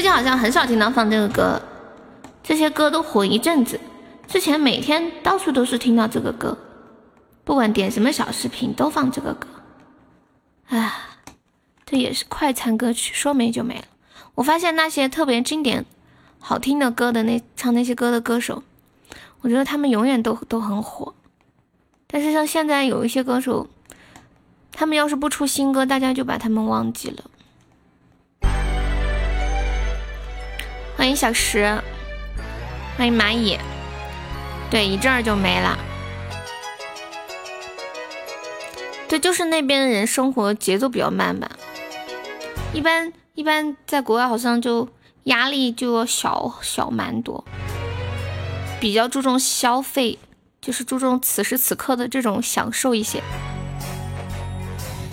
[0.00, 1.60] 近好像很少听到放这个歌，
[2.42, 3.78] 这些歌都火一阵子。
[4.26, 6.56] 之前每天到处都是听到这个歌，
[7.44, 9.46] 不管点什么小视频都放这个歌。
[10.68, 10.94] 啊，
[11.90, 13.84] 这也是快餐歌曲，说没就没了。
[14.34, 15.86] 我发现那些特别经典、
[16.38, 18.62] 好听的歌的那唱那些歌的歌手，
[19.40, 21.14] 我觉得他们永远都都很火。
[22.06, 23.70] 但是像现在有一些歌手，
[24.70, 27.24] 他们要是不出新歌，大家就把他们忘记了。
[30.94, 31.80] 欢迎小石，
[32.98, 33.56] 欢迎蚂蚁。
[34.70, 35.78] 对，一阵儿就没了。
[39.08, 41.50] 对，就是那边的人生活节奏比较慢吧。
[42.74, 44.88] 一般一般，在国外好像就
[45.24, 47.44] 压力就小小蛮多，
[48.80, 50.18] 比较注重消费，
[50.60, 53.22] 就是注重此时此刻的这种享受一些。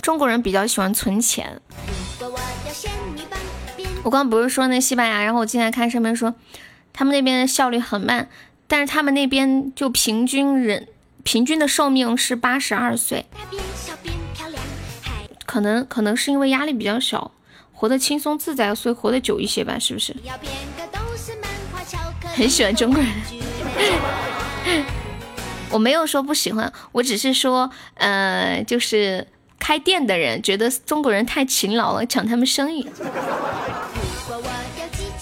[0.02, 1.60] 中国人比较喜欢存钱。
[4.04, 6.34] 我刚不是说那西班牙，然后我进来看上面说，
[6.92, 8.28] 他们那边的效率很慢。
[8.68, 10.88] 但是他们那边就平均人
[11.22, 13.26] 平均的寿命是八十二岁，
[15.44, 17.30] 可能可能是因为压力比较小，
[17.76, 20.16] 活得轻松自在，所以活得久一些吧，是不是？
[22.34, 23.12] 很喜欢中国人，
[25.70, 29.26] 我没有说不喜欢，我只是说，呃，就是
[29.58, 32.88] 开店的人觉得中国人太勤劳了，抢他们生意。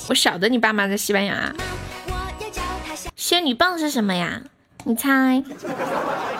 [0.08, 1.52] 我晓得你爸妈在西班牙。
[3.16, 4.40] 仙女棒是什么呀？
[4.84, 5.42] 你猜。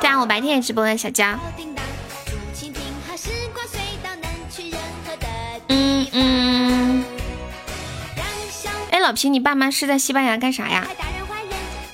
[0.01, 1.39] 对啊，我白天也直播的小娇。
[5.75, 7.05] 嗯嗯。
[8.93, 10.87] 哎，老皮，你爸妈是在西班牙干啥呀？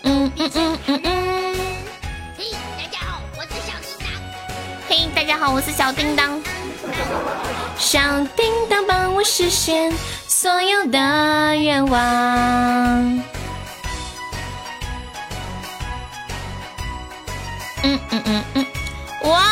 [0.03, 1.57] 嗯嗯嗯嗯嗯。
[2.37, 2.45] 嘿，
[2.77, 4.13] 大家好，我是小叮当。
[4.87, 6.39] 嘿，大家好，我是小叮当。
[7.79, 7.99] 小
[8.37, 9.91] 叮当帮我实现
[10.29, 12.01] 所有的愿望。
[17.83, 18.67] 嗯嗯嗯嗯，
[19.23, 19.43] 哇，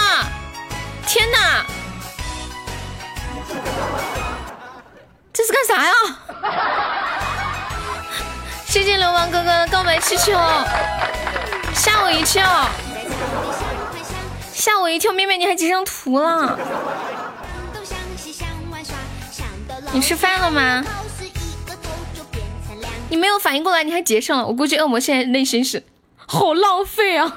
[1.07, 1.65] 天哪，
[5.39, 5.93] 这是干啥呀？
[8.67, 10.33] 谢谢流氓哥哥的告白气球，
[11.73, 12.69] 吓我一跳，
[14.53, 16.59] 吓我一跳，妹妹你还截上图了？
[19.93, 20.85] 你吃饭了吗？
[23.09, 25.85] 你没有反应过来，你还截上了，我估计恶魔现在内心是
[26.27, 27.33] 好浪费啊。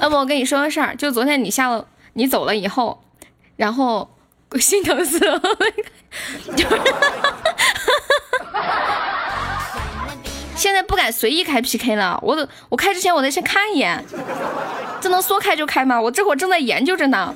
[0.00, 1.84] 要不我跟你说个事儿，就昨天你下了，
[2.14, 3.02] 你走了以后，
[3.56, 4.08] 然后
[4.60, 5.40] 心疼死了，
[10.54, 14.04] 现在不敢随意开 PK 了，我都我开之前我得先看一眼，
[15.00, 16.00] 这能说开就开吗？
[16.00, 17.34] 我这会儿正在研究着呢。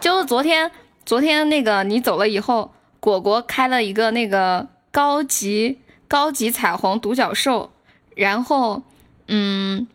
[0.00, 0.70] 就是昨天，
[1.04, 7.70] 昨天那个你走了以后，果果开了一个那个高级高级彩虹独角兽，
[8.14, 8.82] 然后
[9.26, 9.86] 嗯。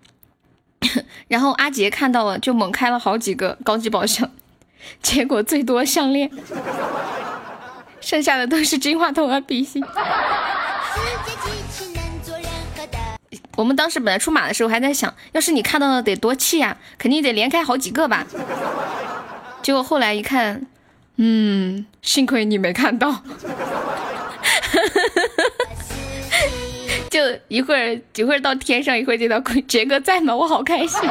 [1.27, 4.29] 然后阿杰看到了，就猛开了好几个高级宝箱，
[5.01, 6.29] 结果最多项链，
[8.01, 9.83] 剩下的都是金话筒和笔芯。
[13.55, 18.25] 我们当时本来出马的时候还在想，要是你看到了得多气呀，肯定得连开好几个吧。
[19.61, 20.65] 结果后来一看，
[21.17, 23.21] 嗯，幸亏你没看到。
[27.13, 30.35] 就一会儿一会儿到天上，一会儿就到杰哥在吗？
[30.35, 30.99] 我好开心。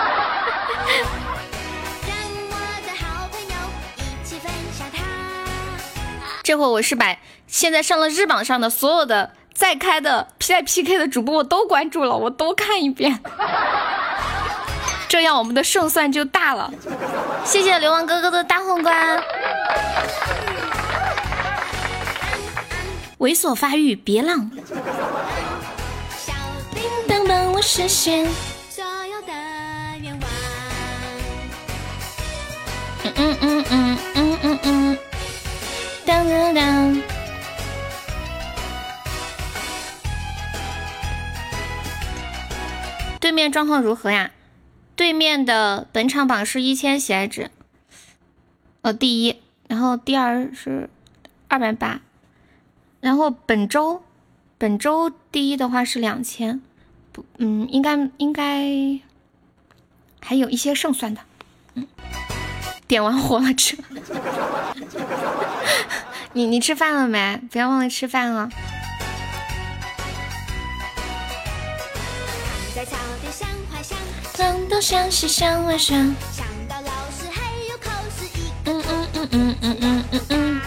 [6.43, 13.21] 这会我是把现在上了日榜上的所有的在开的 P 在 PK 的主播我都关注了，我都看一遍，
[15.09, 16.75] 这样我们的胜算就大了。
[17.45, 19.23] 谢谢流氓哥哥的大皇冠。
[23.19, 24.51] 猥琐发育，别浪。
[27.63, 28.27] 实现
[28.69, 29.33] 所有的
[30.03, 30.31] 愿望。
[33.05, 34.99] 嗯嗯嗯嗯嗯嗯嗯。
[36.05, 37.03] 当当当。
[43.21, 44.33] 对面状况如何呀？
[44.97, 47.53] 对面的本场榜是一千喜爱值，
[48.83, 50.91] 呃，第一，然后第二是
[51.47, 52.01] 二百八，
[53.01, 54.03] 然后本周
[54.59, 56.61] 本周第一的话是两千。
[57.13, 58.65] 不，嗯，应该应该
[60.21, 61.21] 还有一些胜算的，
[61.75, 61.87] 嗯，
[62.89, 63.77] 点完火了吃。
[66.33, 67.39] 你你吃饭了没？
[67.51, 68.49] 不要忘了吃饭哦。
[78.65, 80.61] 嗯嗯嗯嗯嗯嗯，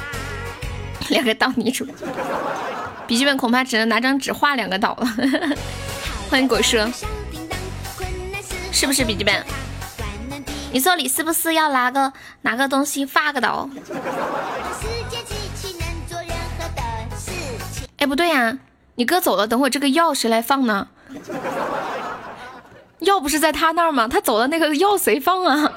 [1.09, 1.87] 两个岛女主，
[3.07, 5.07] 笔记本恐怕只能拿张纸画两个岛了。
[6.29, 6.77] 欢迎果叔，
[8.71, 9.45] 是不是笔记本？
[10.71, 12.11] 你说你是不是要拿个
[12.41, 13.69] 拿个东西发个岛？
[17.97, 18.57] 哎，不对呀，
[18.95, 20.87] 你哥走了，等会这个药谁来放呢？
[22.99, 24.07] 药不是在他那儿吗？
[24.07, 25.71] 他走了，那个药谁放啊？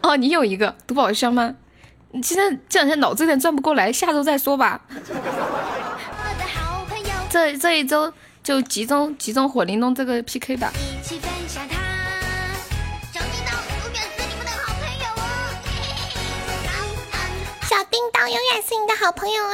[0.02, 1.54] 哦，你有一个夺宝箱吗？
[2.10, 4.80] 你现在这两天脑子有点转不过来，下周再说吧。
[7.30, 8.10] 这这一周
[8.42, 10.72] 就集中集中火灵动这个 PK 吧。
[17.68, 19.52] 小叮当永远是你的好朋友啊！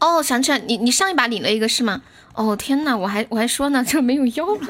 [0.00, 2.02] 哦，想起来，你你上一把领了一个是吗？
[2.34, 4.60] 哦天哪，我还我还说呢， 这没有药了。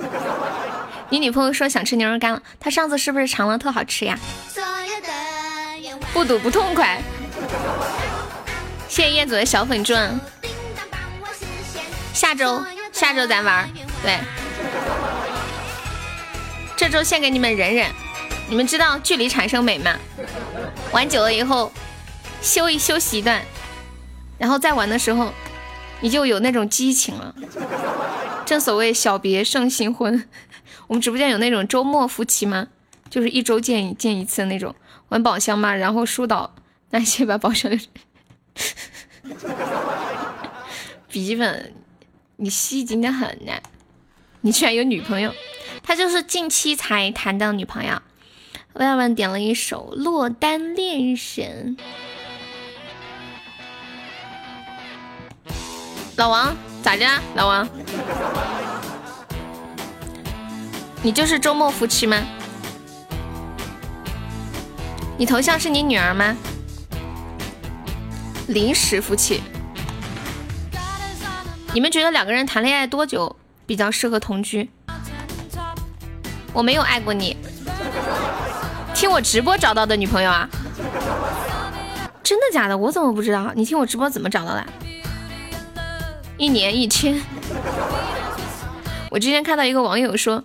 [1.08, 4.18] 你女朋友说想吃牛肉干了，她上次是不是尝了特好吃呀？
[6.12, 7.00] 不堵不痛快。
[8.88, 10.18] 谢谢彦祖的小粉钻。
[12.12, 13.68] 下周下周咱玩，
[14.02, 14.18] 对。
[16.76, 17.86] 这周献给你们忍忍。
[18.48, 19.94] 你们知道距离产生美吗？
[20.92, 21.70] 玩久了以后，
[22.42, 23.40] 休一休息一段。
[24.38, 25.32] 然后再玩的时候，
[26.02, 27.34] 你就有那种激情了。
[28.46, 30.28] 正所谓小别胜新婚。
[30.86, 32.68] 我们直播间有那种周末夫妻吗？
[33.08, 34.74] 就是一周见一见一次那种
[35.08, 35.74] 玩宝箱吗？
[35.74, 36.54] 然后疏导
[36.90, 37.78] 那些把宝箱的
[41.08, 41.72] 笔记本，
[42.36, 43.52] 你戏精的很呢。
[44.40, 45.32] 你居然有女朋友？
[45.82, 48.00] 他就是近期才谈的女朋友。
[48.72, 50.98] 万万点了一首《落单恋
[51.36, 51.76] 人》。
[56.20, 57.06] 老王咋的？
[57.34, 57.66] 老王，
[61.00, 62.18] 你就是周末夫妻吗？
[65.16, 66.36] 你头像是你女儿吗？
[68.48, 69.42] 临时夫妻。
[71.72, 74.68] 你们觉得两个人谈恋爱多久比较适合同居？
[76.52, 77.34] 我没有爱过你，
[78.94, 80.46] 听我直播找到的女朋友啊？
[82.22, 82.76] 真的假的？
[82.76, 83.50] 我怎么不知道？
[83.54, 84.62] 你听我直播怎么找到的？
[86.40, 87.20] 一年一千。
[89.10, 90.44] 我之前看到一个网友说，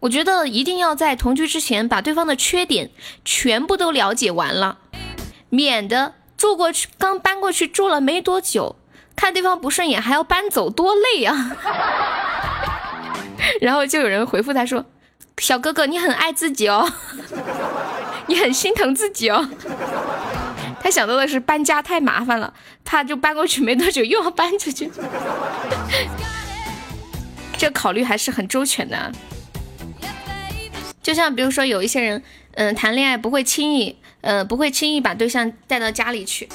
[0.00, 2.90] 我觉得一定要在同居之前把对方的缺点
[3.24, 4.78] 全部都了解完了，
[5.48, 8.74] 免得住过去刚搬过去住了没多久，
[9.14, 11.56] 看对方不顺眼还要搬走，多累啊！
[13.62, 14.84] 然后就有人回复他说
[15.38, 16.90] ：“小哥哥，你很爱自己哦，
[18.26, 19.48] 你很心疼自己哦。”
[20.86, 24.88] 他想到的是搬家太麻烦了，他就搬过去没多久又要搬出去，
[27.58, 29.10] 这考虑还是很周全的。
[31.02, 32.22] 就像比如说有一些人，
[32.52, 36.48] 嗯，谈恋爱不会轻易，嗯，不会轻易把对象带到家里去，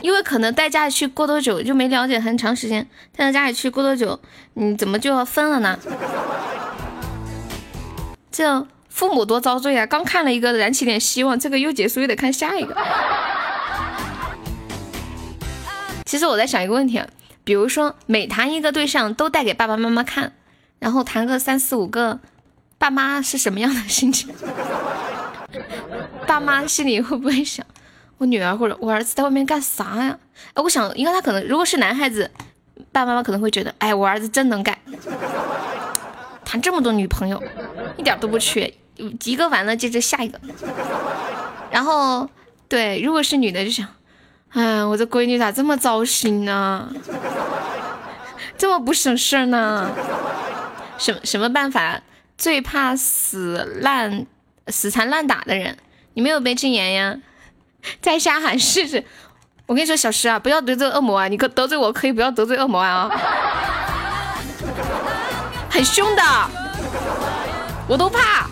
[0.00, 4.20] 因为可能带家里去过多久就没了解很长时间，带到家里去过多久，
[4.54, 5.76] 你怎么就要分了呢？
[8.30, 8.68] 就。
[8.98, 9.86] 父母多遭罪啊！
[9.86, 12.76] 刚看了一个，燃起点希望，这个又结束，又得看下一个。
[16.04, 17.06] 其实我在想一个问题，啊
[17.44, 20.32] 比如说每谈一个对象都带给爸爸妈妈看，
[20.80, 22.18] 然后谈个三四五个，
[22.76, 24.34] 爸妈是什么样的心情？
[26.26, 27.64] 爸妈心里会不会想，
[28.16, 30.18] 我女儿或者我儿子在外面干啥呀？
[30.54, 32.28] 哎，我想应该他可能如果是男孩子，
[32.90, 34.76] 爸爸妈妈可能会觉得，哎，我儿子真能干，
[36.44, 37.40] 谈这么多女朋友，
[37.96, 38.74] 一点都不缺。
[39.24, 40.38] 一个完了，接着下一个。
[41.70, 42.28] 然后，
[42.68, 43.86] 对，如果是女的就想，
[44.50, 46.88] 哎，我这闺女咋这么糟心呢？
[48.56, 49.90] 这么不省事儿呢？
[50.98, 52.00] 什什么办法？
[52.36, 54.26] 最怕死烂、
[54.68, 55.76] 死缠烂打的人。
[56.14, 57.16] 你没有被禁言呀？
[58.00, 59.04] 在下喊试试。
[59.66, 61.28] 我跟你说，小石啊，不要得罪恶魔啊！
[61.28, 63.10] 你可得罪我可以，不要得罪恶魔啊！
[65.70, 66.22] 很凶的，
[67.86, 68.48] 我都怕。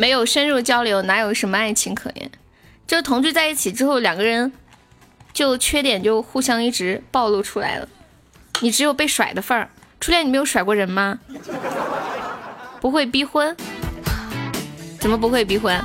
[0.00, 2.30] 没有深入交流，哪有什么爱情可言？
[2.86, 4.50] 就同居在一起之后，两个人
[5.34, 7.86] 就缺点就互相一直暴露出来了。
[8.60, 9.68] 你只有被甩的份儿。
[10.00, 11.18] 初恋你没有甩过人吗？
[12.80, 13.54] 不会逼婚？
[14.98, 15.78] 怎么不会逼婚？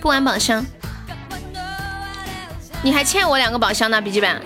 [0.00, 0.64] 不玩宝箱？
[2.80, 4.40] 你还欠我两个宝箱呢，笔记本。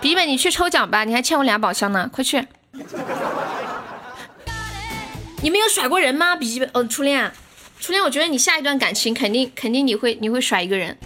[0.00, 2.46] 笔记本，你去抽奖吧，你还欠我俩宝箱呢，快去！
[5.42, 6.36] 你没有甩过人吗？
[6.36, 7.32] 笔记本，哦，初恋，
[7.80, 10.98] 初恋，我觉得你下一段感情肯定肯定你会你会甩一个人，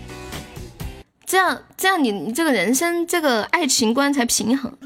[1.25, 4.77] 这样这样你你这个人生这个爱情观才平衡。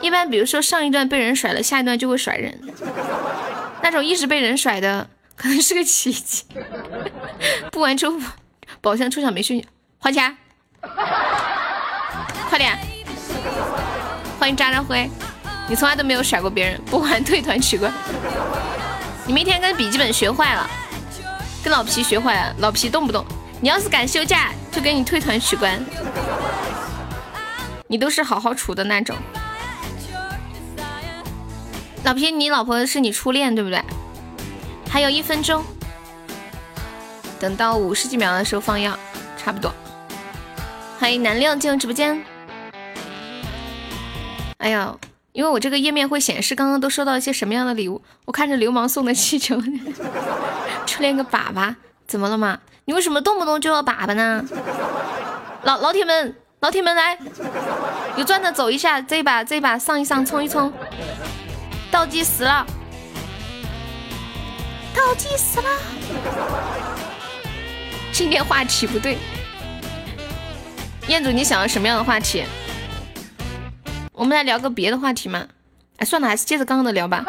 [0.00, 2.58] 一般比如说上一段被人甩了，下一段就会甩人。
[3.82, 6.44] 那种一直被人甩的，可能是个奇迹。
[7.70, 8.18] 不玩抽
[8.80, 9.66] 宝箱抽奖没顺利，
[9.98, 10.36] 还钱，
[12.48, 12.78] 快点！
[14.38, 15.08] 欢迎渣渣辉，
[15.68, 17.92] 你从来都没有甩过别人，不玩退团取关。
[19.26, 20.70] 你明天跟笔记本学坏了，
[21.64, 23.24] 跟老皮学坏了，老皮动不动，
[23.60, 25.84] 你要是敢休假，就给你退团取关。
[27.88, 29.16] 你都是好好处的那种。
[32.04, 33.82] 老皮，你老婆是你初恋对不对？
[34.88, 35.64] 还有一分钟，
[37.40, 38.96] 等到五十几秒的时候放药，
[39.36, 39.74] 差不多。
[41.00, 42.22] 欢迎南六进入直播间。
[44.58, 44.94] 哎呀，
[45.36, 48.00] 因为我这个页面会显示刚刚都收到一些什么样的礼物。
[48.24, 49.54] 我看着流氓送的气球，
[50.86, 51.74] 初恋个粑粑，
[52.06, 52.58] 怎么了吗？
[52.86, 54.42] 你为什么动不动就要粑粑呢？
[55.64, 57.18] 老老铁们，老铁们来，
[58.16, 60.72] 有钻的走一下，这一把这一把上一上，冲一冲。
[61.90, 62.66] 倒计时了，
[64.94, 65.68] 倒计时了。
[68.10, 69.18] 今天话题不对，
[71.08, 72.42] 彦祖，你想要什么样的话题？
[74.16, 75.46] 我们来聊个别的话题嘛？
[75.98, 77.22] 哎，算了，还是接着刚刚的聊吧。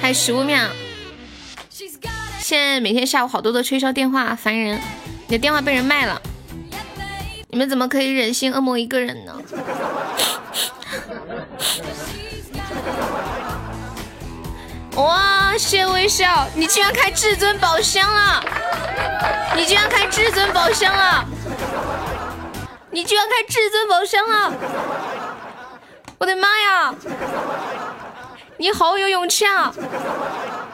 [0.00, 0.58] 还有十五秒。
[2.40, 4.80] 现在每天下午好多的推销电话，烦人。
[5.28, 6.22] 你的电话被人卖了，
[7.48, 9.36] 你们怎么可以忍心恶魔一个人呢？
[14.96, 18.42] 哇，谢微笑，你居然开至尊宝箱了！
[19.54, 21.28] 你居然开至尊宝箱了！
[22.96, 24.54] 你居然开至尊宝箱了！
[26.16, 26.94] 我的妈呀！
[28.56, 29.70] 你好有勇气啊！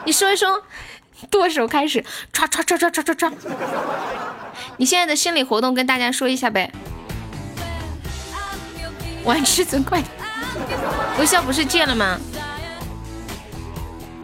[0.05, 0.63] 你说一说，
[1.29, 2.01] 剁手开始，
[2.31, 3.33] 唰唰唰唰唰唰唰！
[4.77, 6.71] 你现在的心理活动跟大家说一下呗。
[9.25, 10.01] 玩至尊快，
[11.19, 12.17] 微笑不是戒了吗？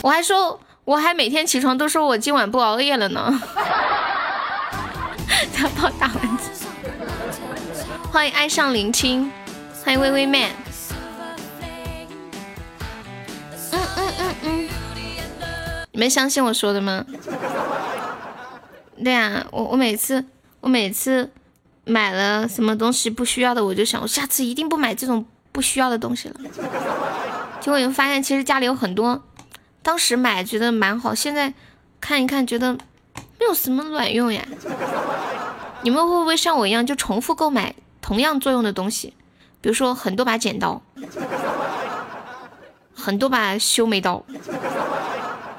[0.04, 3.41] 我还说，我还每天起床都说我今晚不熬夜了呢。
[5.54, 6.59] 他帮打蚊子。
[8.12, 9.32] 欢迎爱上聆听，
[9.86, 10.49] 欢迎微微 man。
[13.72, 14.70] 嗯嗯嗯嗯，
[15.91, 17.05] 你们相信我说的吗？
[19.03, 20.26] 对啊，我我每次
[20.60, 21.30] 我每次
[21.86, 26.36] 买了什么东西不需要的，我就想我下次一定不买这种不需要的东西了。
[27.62, 29.24] 结果你们发现，其实家里有很多。
[29.84, 31.53] 当时买觉得蛮好，现在
[32.01, 34.43] 看一看觉得没有什么卵用呀。
[35.84, 37.76] 你们会不会像我一样就重复购买
[38.10, 39.14] 同样作用的东西？
[39.62, 40.82] 比如说很多把剪刀，
[42.91, 44.26] 很多把修眉刀，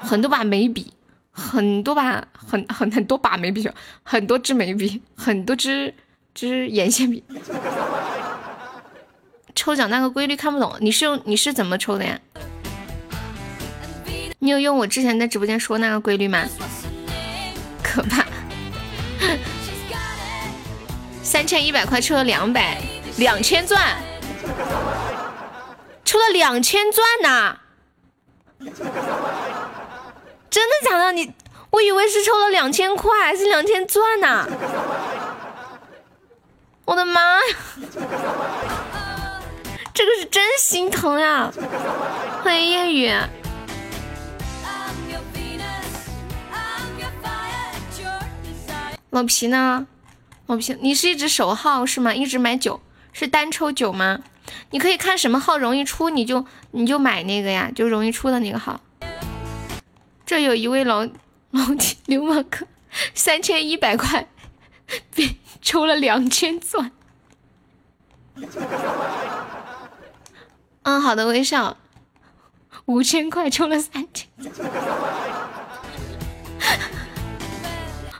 [0.01, 0.91] 很多把眉笔，
[1.31, 3.69] 很多把很很很多把眉笔，
[4.03, 5.93] 很多支眉笔，很多支
[6.33, 7.23] 支眼线笔。
[9.55, 12.19] 抽奖那个规律看不懂，你是用你是怎么抽的呀？
[14.39, 16.43] 你有用我之前在直播间说那个规律吗？
[17.81, 18.25] 可怕！
[21.31, 22.77] 三千一百块抽了两百，
[23.15, 23.95] 两千钻，
[26.03, 27.57] 抽了两千钻呐！
[30.49, 31.13] 真的假的？
[31.13, 31.33] 你，
[31.69, 34.45] 我以为是抽了两千块，还是两千钻呢？
[36.83, 37.41] 我的妈呀！
[39.93, 41.49] 这个是真心疼呀！
[42.43, 43.09] 欢迎夜雨。
[49.11, 49.87] 老皮呢？
[50.51, 52.13] 老皮，你是一直守号是吗？
[52.13, 52.81] 一直买九
[53.13, 54.19] 是单抽九吗？
[54.71, 58.81] 你可以看什么号容易出，你就你就买那个呀，就容易出的那个号。
[60.25, 61.05] 这有一位老
[61.51, 61.65] 老
[62.05, 62.67] 流氓哥，
[63.13, 64.27] 三千一百块，
[65.15, 66.91] 被抽了两千钻。
[70.83, 71.77] 嗯，好的，微笑，
[72.87, 74.27] 五千块抽了三千。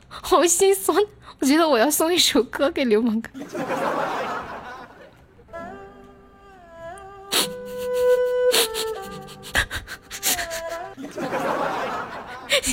[0.07, 0.97] 好心酸，
[1.41, 3.29] 我觉得我要送一首歌给流氓哥。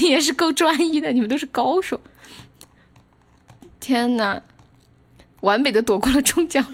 [0.00, 1.98] 你也是够专一的，你们都是高手。
[3.80, 4.40] 天哪，
[5.40, 6.64] 完美的躲过了中奖。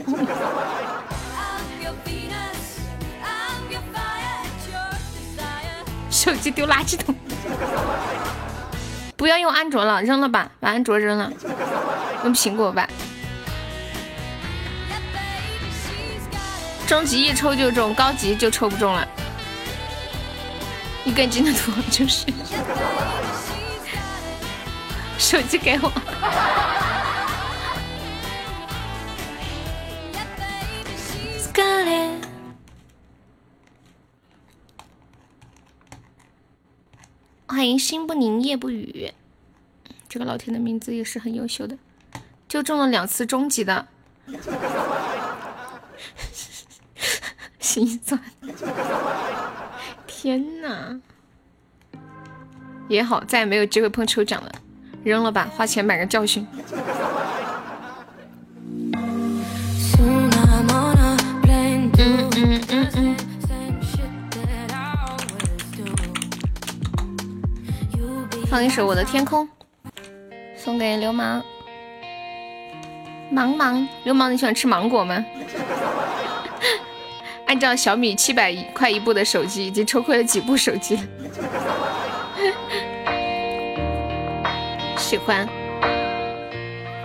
[6.11, 7.15] 手机丢垃圾桶。
[9.25, 10.51] 不要用安卓了，扔了吧。
[10.61, 11.33] 把安卓扔了，
[12.25, 12.87] 用苹果吧。
[16.87, 19.09] 中级一抽就中，高级就抽不中了。
[21.05, 22.27] 一根筋的图，就是
[25.17, 25.91] 手机给我。
[37.47, 39.13] 欢迎心不宁夜不语，
[40.09, 41.77] 这个老铁的名字也是很优秀的，
[42.49, 43.87] 就中了两次终极的，
[47.61, 48.19] 心酸。
[50.07, 50.99] 天哪！
[52.89, 54.51] 也好，再也没有机会碰抽奖了，
[55.03, 56.47] 扔了吧，花钱买个教训。
[68.55, 69.45] 放一首《我的天空》，
[70.57, 71.43] 送给流氓。
[73.29, 75.25] 芒芒，流氓，你喜欢吃芒果吗？
[77.49, 81.03] 按照小米七百块一部的手机，已经抽亏了几部手机了。
[84.99, 85.49] 喜欢。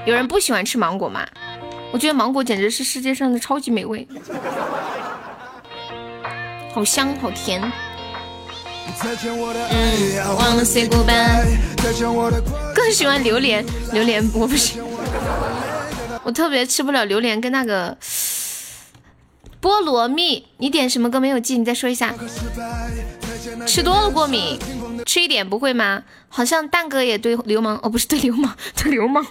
[0.06, 1.26] 有人不喜欢吃芒果吗？
[1.92, 4.08] 我觉得芒果简直是世界上的超级美味，
[6.76, 7.60] 好香好甜。
[9.72, 11.46] 嗯，忘了 say goodbye。
[12.74, 13.64] 更喜欢榴莲，
[13.94, 14.84] 榴莲我不行，
[16.24, 17.96] 我特别吃不了榴莲跟那个
[19.62, 20.46] 菠萝蜜。
[20.58, 21.58] 你点什么歌没有记？
[21.58, 22.14] 你再说一下。
[23.66, 24.60] 吃多了过敏，
[25.06, 26.04] 吃一点不会吗？
[26.28, 29.26] 好像蛋哥也对流氓哦，不是对流氓， 对流氓。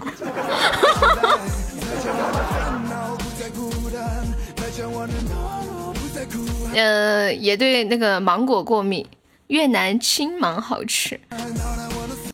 [6.75, 9.05] 呃，也对那个芒果过敏。
[9.49, 11.21] 越南青芒好吃。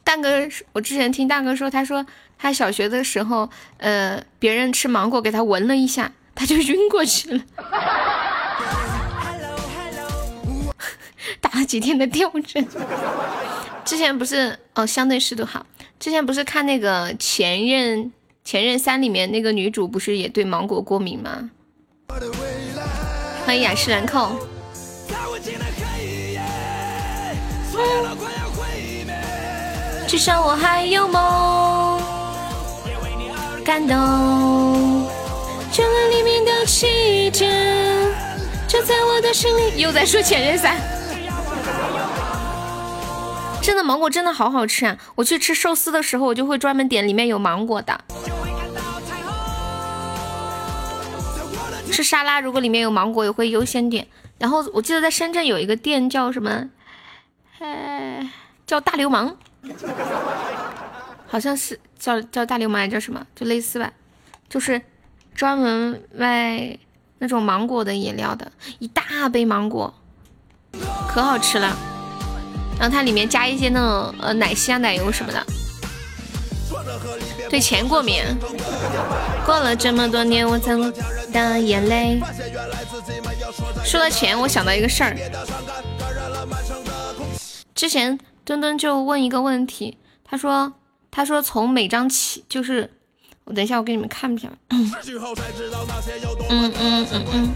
[0.05, 2.05] 蛋哥，我之前听大哥说，他说
[2.39, 3.49] 他小学的时候，
[3.79, 7.43] 呃，别人吃芒果给他闻了一下，他就晕过去了。
[11.41, 12.67] 打了几天的吊针。
[13.85, 15.65] 之前不是哦，相对湿度好。
[15.99, 18.13] 之前不是看那个前任
[18.45, 21.51] 前任三里面那个女主，不是也对芒果过敏吗？
[23.47, 24.37] 欢迎雅诗兰蔻。
[30.07, 32.01] 至少我还有梦，
[33.65, 35.07] 感动，
[35.73, 37.45] 眷恋里面的气质，
[38.69, 39.81] 就在我的心里。
[39.81, 40.77] 又在说前任三，
[43.61, 44.97] 真的芒果真的好好吃啊！
[45.17, 48.01] 我去吃寿司的时候，我就会专门点里面有芒果的。
[51.91, 54.07] 吃沙拉如果里面有芒果，也会优先点。
[54.39, 56.69] 然后我记得在深圳有一个店叫什么，
[57.65, 58.29] 哎，
[58.67, 59.35] 叫大流氓。
[61.27, 63.27] 好像是叫叫大流氓，叫什么？
[63.35, 63.91] 就类似吧，
[64.51, 64.81] 就是
[65.35, 66.79] 专门卖
[67.19, 69.95] 那种芒果的饮料的，一大杯芒果，
[71.09, 71.75] 可好吃了。
[72.79, 75.43] 然后它里面加一些那种呃奶昔啊、奶油什么的。
[77.49, 78.23] 对钱过敏，
[79.47, 80.93] 过了这么多年，我怎么
[81.33, 82.21] 的眼泪？
[83.85, 85.17] 说到钱，我想到一个事儿，
[87.75, 88.19] 之前。
[88.47, 90.75] 墩墩就问一个问题，他说
[91.11, 92.93] ：“他说从每张起，就是
[93.45, 94.93] 我等一下，我给你们看一下。”嗯
[96.51, 97.55] 嗯嗯嗯嗯。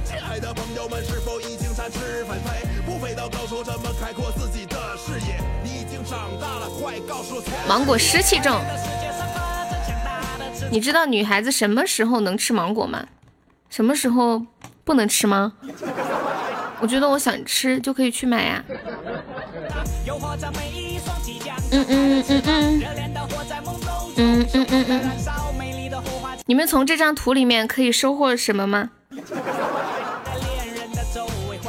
[7.69, 8.59] 芒果湿气重，
[10.71, 13.07] 你知道女孩子什么时候能吃芒果吗？
[13.69, 14.43] 什么时候
[14.85, 15.53] 不能吃吗？
[16.81, 18.65] 我觉得我想吃就可以去买呀。
[21.71, 22.83] 嗯嗯嗯嗯，
[24.17, 25.11] 嗯嗯嗯嗯，
[26.47, 28.91] 你们从这张图里面可以收获什么吗？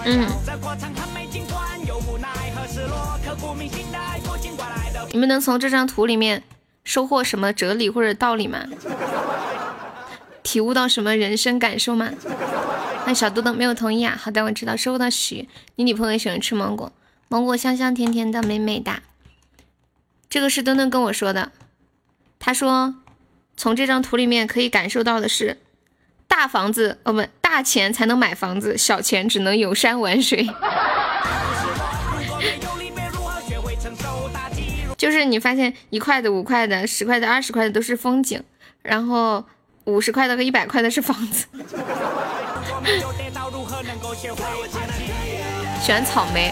[0.06, 0.26] 嗯，
[5.12, 6.44] 你们能从这张图里面
[6.84, 8.64] 收获什么哲理或者道理吗？
[10.41, 12.10] 体悟到什么人生感受吗？
[13.06, 14.18] 那小豆豆没有同意啊。
[14.20, 15.48] 好的，我知道，收获到许。
[15.76, 16.91] 你女朋友也喜欢吃芒果，
[17.32, 19.04] 芒果香香甜甜的，美美的。
[20.28, 21.52] 这个是墩墩跟我说的，
[22.40, 22.96] 他说
[23.56, 25.60] 从这张图里面可以感受到的是，
[26.28, 30.50] 大房子哦不，大钱才能买房子，小钱只能游山玩水。
[34.98, 38.44] 就是你发现一块的、五块的、十块的、二十块的都是风景，
[38.82, 39.46] 然后
[39.84, 41.46] 五十块的和一百块的是房子。
[45.82, 46.52] 喜欢草莓，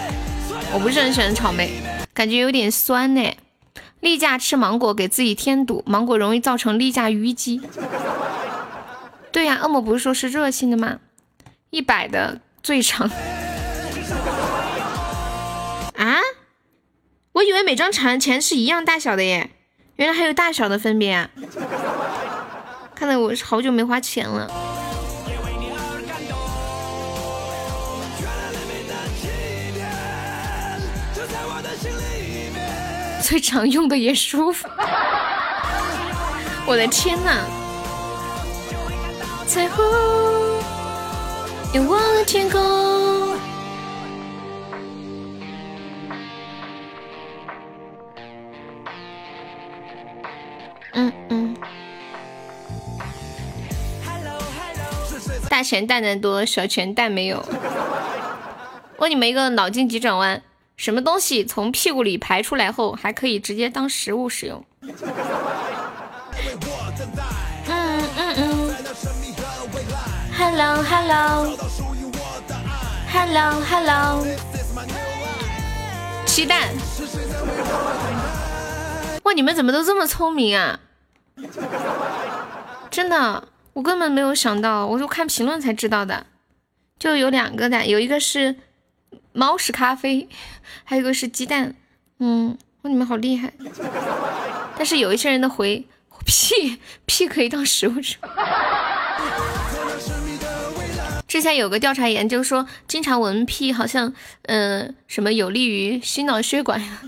[0.73, 1.71] 我不是很喜欢草莓，
[2.13, 3.33] 感觉有点酸呢。
[3.99, 7.61] 例假吃芒果给自己添堵，芒果容易造成例假淤积。
[9.31, 10.99] 对呀，恶魔不是说是热性的吗？
[11.71, 13.09] 一百的最长。
[15.95, 16.19] 啊？
[17.33, 19.51] 我以为每张钱钱是一样大小的耶，
[19.95, 21.29] 原来还有大小的分别啊！
[22.93, 24.49] 看来我好久没花钱了。
[33.27, 34.69] 脆肠用的也舒服。
[36.65, 37.43] 我的天呐！
[39.45, 39.83] 彩虹，
[41.73, 43.37] 仰望了天空。
[50.93, 51.57] 嗯嗯。
[55.49, 57.45] 大钱蛋蛋多，小钱蛋没有。
[58.99, 60.41] 问你们一个脑筋急转弯：
[60.77, 64.63] 什么东西从屁股里排出来后，还可以直接当食物使用？
[67.65, 68.75] 嗯嗯嗯。
[70.37, 71.57] Hello Hello
[73.11, 74.27] Hello Hello。
[76.27, 76.69] 鸡蛋。
[79.23, 80.79] 哇，你们怎么都这么聪明啊？
[82.91, 83.47] 真的。
[83.73, 86.27] 我根本没有想到，我就看评论才知道的，
[86.99, 88.55] 就有两个的，有一个是
[89.33, 90.27] 猫屎咖啡，
[90.83, 91.75] 还有一个是鸡蛋。
[92.19, 93.53] 嗯，哇，你们好厉害！
[94.75, 95.85] 但是有一些人的回
[96.25, 98.17] 屁屁可以当食物吃。
[101.27, 104.13] 之前有个调查研究说，经常闻屁好像，
[104.43, 107.01] 嗯，什么有利于心脑血管呀，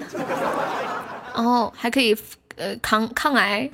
[1.34, 2.16] 然后还可以
[2.58, 3.70] 呃抗抗癌。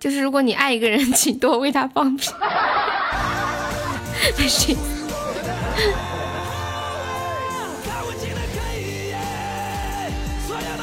[0.00, 2.30] 就是如果你爱一个人，请多为他放屁。
[4.38, 4.74] 没事。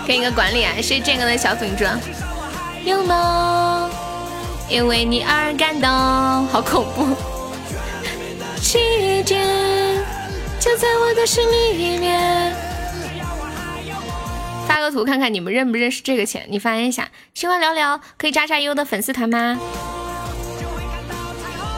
[0.05, 1.99] 给你个管理啊，谢谢健哥的小粉钻。
[2.83, 3.89] 有梦，
[4.69, 5.89] 因为你而感动，
[6.47, 7.15] 好恐怖。
[8.61, 9.35] 奇迹
[10.59, 12.55] 就在我的心里面。
[14.67, 16.45] 发个图看看你们认不认识这个钱？
[16.49, 19.57] 你发一下，喜欢聊聊可以加加优的粉丝团吗？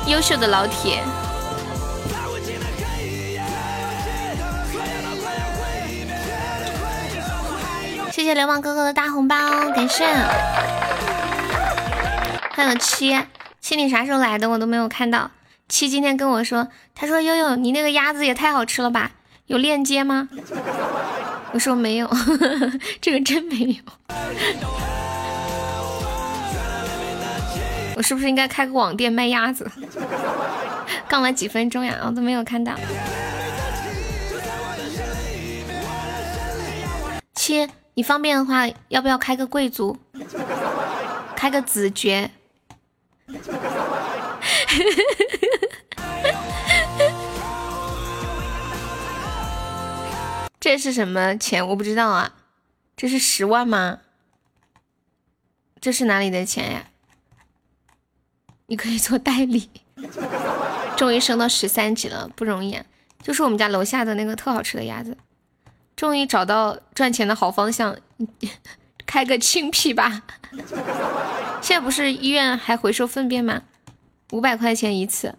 [0.08, 1.02] 优秀的老铁，
[8.18, 9.36] 谢谢流氓哥哥的大红包，
[9.76, 10.04] 感谢。
[12.50, 13.16] 还有七
[13.62, 14.50] 七，你啥时候来的？
[14.50, 15.30] 我都没有看到。
[15.70, 19.12] 七今天跟我说，他说悠悠，你那个鸭子也太好吃了吧？
[19.46, 20.28] 有链接吗？
[21.52, 22.10] 我说没有，
[23.00, 23.76] 这个真没有。
[27.96, 29.70] 我是不是应该开个网店卖鸭子？
[31.08, 32.74] 刚来几分钟呀，我都没有看到。
[37.36, 39.98] 七，你方便的话，要不要开个贵族？
[41.36, 42.30] 开个子爵？
[50.60, 51.68] 这是什么钱？
[51.68, 52.36] 我不知道啊。
[52.96, 54.02] 这是十万吗？
[55.82, 56.86] 这是哪里的钱呀？
[58.68, 59.72] 你可以做代理。
[60.96, 62.86] 终于升到十三级了，不容易啊！
[63.24, 65.18] 就是我们家楼下的那个特好吃的鸭子。
[65.98, 67.98] 终于找到赚钱的好方向，
[69.08, 70.22] 开个清屁吧。
[71.60, 73.64] 现在不是医院还回收粪便吗？
[74.32, 75.34] 五百块钱一次。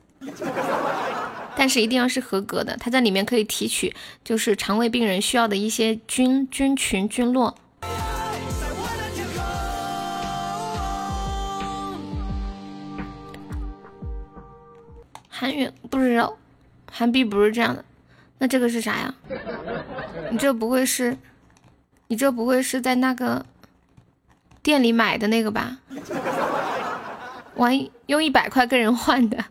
[1.56, 3.94] 但是一定要是合格的，它在里面可以提取，
[4.24, 7.56] 就是肠胃病人需要的一些菌菌群菌落。
[15.28, 16.36] 韩语不知道，
[16.90, 17.85] 韩币不是这样的，
[18.39, 19.15] 那这个是啥呀？
[20.31, 21.16] 你这不会是，
[22.06, 23.44] 你这不会是在那个
[24.62, 25.78] 店里买的那个吧？
[27.56, 29.44] 玩用一百块跟人换的。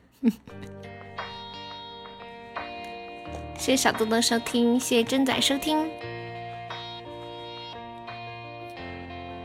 [3.58, 5.90] 谢谢小豆豆收听，谢谢真仔收听。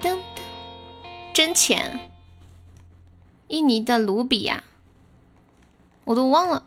[0.00, 0.18] 噔，
[1.32, 1.98] 真钱，
[3.48, 4.62] 印尼的卢比呀，
[6.04, 6.62] 我都忘了。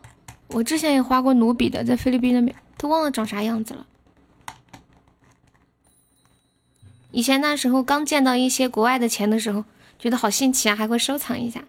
[0.48, 3.86] 我之前也花过卢比的，在菲律宾那边，都忘了长啥样子了。
[7.10, 9.64] 以前那时候刚见到一些国外的钱的时候，
[9.98, 11.62] 觉得好新奇啊，还会收藏一下。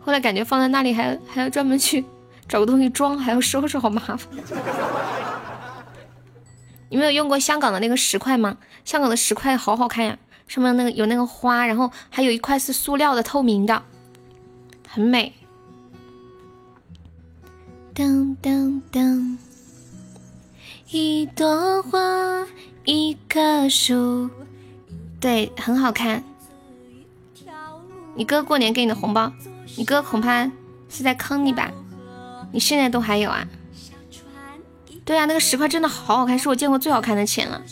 [0.00, 2.04] 后来感觉放在那里还还要专门去。
[2.50, 4.18] 找个东西装还要收拾，好麻烦。
[6.88, 8.58] 你没有用过香港的那个十块吗？
[8.84, 10.18] 香港的十块好好看呀，
[10.48, 13.84] 上面那个有那个花，然后还有一块是塑料的透明的，
[14.88, 15.32] 很美。
[18.00, 19.36] 噔噔噔，
[20.90, 22.46] 一朵花，
[22.86, 24.30] 一棵树，
[25.20, 26.24] 对，很好看。
[28.14, 29.30] 你哥过年给你的红包，
[29.76, 30.50] 你哥恐怕
[30.88, 31.70] 是在坑你吧？
[32.52, 33.46] 你现在都还有啊？
[35.04, 37.62] 对啊，那个十块真的好好看，是我见过最好看的钱了。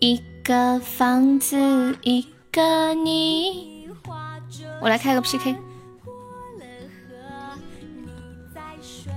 [0.00, 3.88] 一个房子，一个你。
[4.82, 5.56] 我来开个 PK，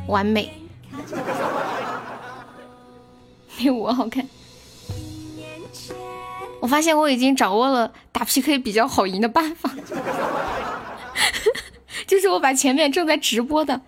[0.08, 0.52] 完美。
[3.58, 4.28] 比我好看。
[6.60, 9.70] 我发现我已经掌握了打 PK 比较好赢的办法，
[12.08, 13.80] 就是我把前面正在直播的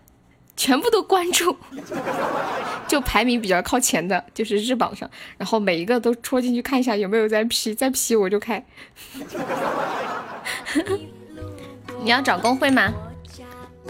[0.56, 1.58] 全部都关注，
[2.88, 8.64] 就排名比较靠前的，就是日榜上，然后每一个都戳进去看一下有没有在 P，在 P 我就开。
[12.04, 12.94] 你要找工会吗？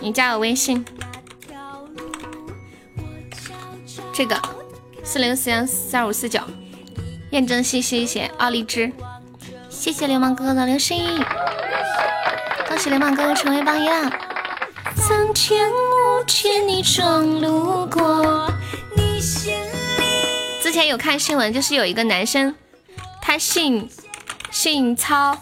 [0.02, 0.86] 你加我微信，
[4.20, 4.38] 这个
[5.02, 6.42] 四零四幺四二五四九。
[7.32, 8.92] 验证谢谢谢奥利枝，
[9.70, 11.24] 谢谢流氓哥哥的流星，
[12.68, 14.12] 恭喜流氓哥哥成为榜样。
[14.98, 18.52] 曾天无见你闯路过，
[20.62, 22.54] 之前有看新闻，就是有一个男生，
[23.22, 23.90] 他姓
[24.52, 25.38] 姓操，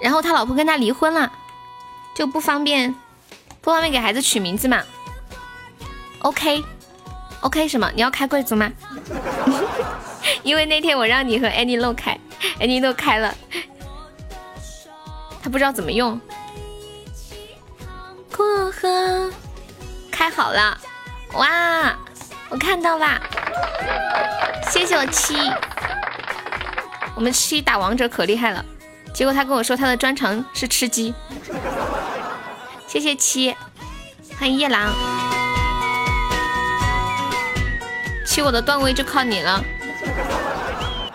[0.00, 1.30] 然后他老婆跟他离婚了，
[2.16, 2.96] 就不方便
[3.60, 4.82] 不方便给孩子取名字嘛。
[6.18, 6.64] OK
[7.42, 7.90] OK 什么？
[7.94, 8.72] 你要开贵族吗？
[10.42, 12.18] 因为那天我让你和 Annie 漏开
[12.60, 13.34] ，Annie 都开了，
[15.42, 16.20] 他不知道怎么用。
[18.36, 19.30] 过河，
[20.10, 20.78] 开好了，
[21.34, 21.96] 哇，
[22.48, 23.20] 我看到啦，
[24.70, 25.36] 谢谢我七，
[27.14, 28.64] 我们七打王者可厉害了，
[29.12, 31.14] 结果他跟我说他的专长是吃鸡，
[32.86, 33.54] 谢谢七，
[34.38, 34.92] 欢迎夜郎，
[38.24, 39.62] 七我的段位就靠你了。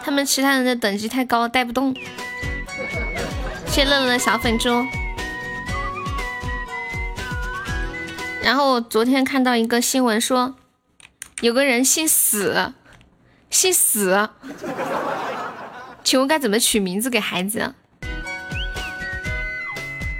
[0.04, 1.96] 他们其他人的等级太高，带不动。
[3.66, 4.86] 谢乐乐的小粉猪。
[8.42, 10.56] 然后昨天看到一个新闻说，
[11.42, 12.72] 有个人姓死，
[13.50, 14.30] 姓死，
[16.04, 17.74] 请问该怎么取名字给孩子？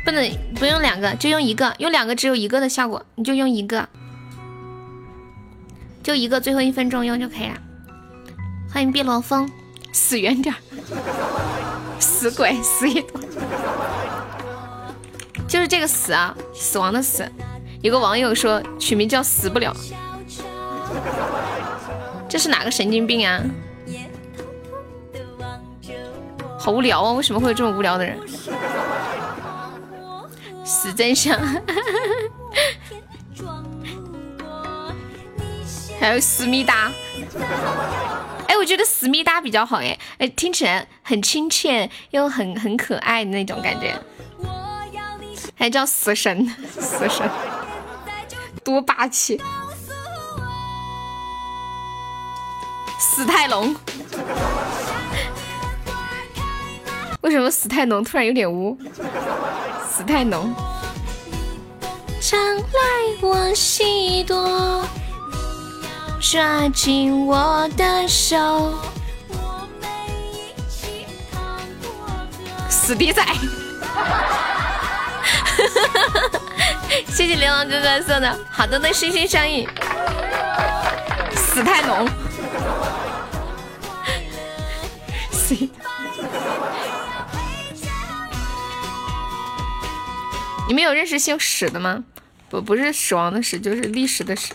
[0.04, 3.88] 不能不用两个，就用一个，用两个只有一个的效果，你就用一个，
[6.08, 7.58] 就一个，最后一分钟用就可以了。
[8.72, 9.46] 欢迎碧螺风。
[9.92, 10.58] 死远点儿，
[12.00, 13.20] 死鬼，死一朵，
[15.50, 17.30] 就是这个死啊，死亡的死。
[17.82, 19.76] 有个网友说取名叫死不了，
[22.30, 23.44] 这是哪个神经病啊？
[26.58, 27.12] 好无聊啊！
[27.12, 28.18] 为什么会有这么无聊的人？
[30.64, 31.38] 死真相，
[36.00, 36.92] 还有思密达。
[38.48, 43.94] 哎我觉得思密达比较好哎，哎，听起来很亲切又很很可爱的那种感觉，
[45.56, 46.48] 还叫死神，
[46.80, 47.30] 死神，
[48.64, 49.42] 多霸气！
[53.00, 53.76] 死太浓，
[57.22, 58.78] 为什么死太浓突然有点污？
[59.90, 60.54] 死太浓，
[62.22, 62.64] 常来
[63.22, 64.86] 我西多。
[66.30, 68.38] 抓紧我的手，
[69.30, 69.90] 我们
[70.34, 71.40] 一起扛
[71.82, 71.90] 过
[72.70, 73.24] 死逼仔！
[77.08, 79.66] 谢谢流氓哥哥送的好多的心心相印，
[81.34, 82.06] 死太浓，
[85.32, 85.56] 死！
[90.68, 92.04] 你们有认识姓史的吗？
[92.50, 94.52] 不，不是死亡的史，就是历史的史。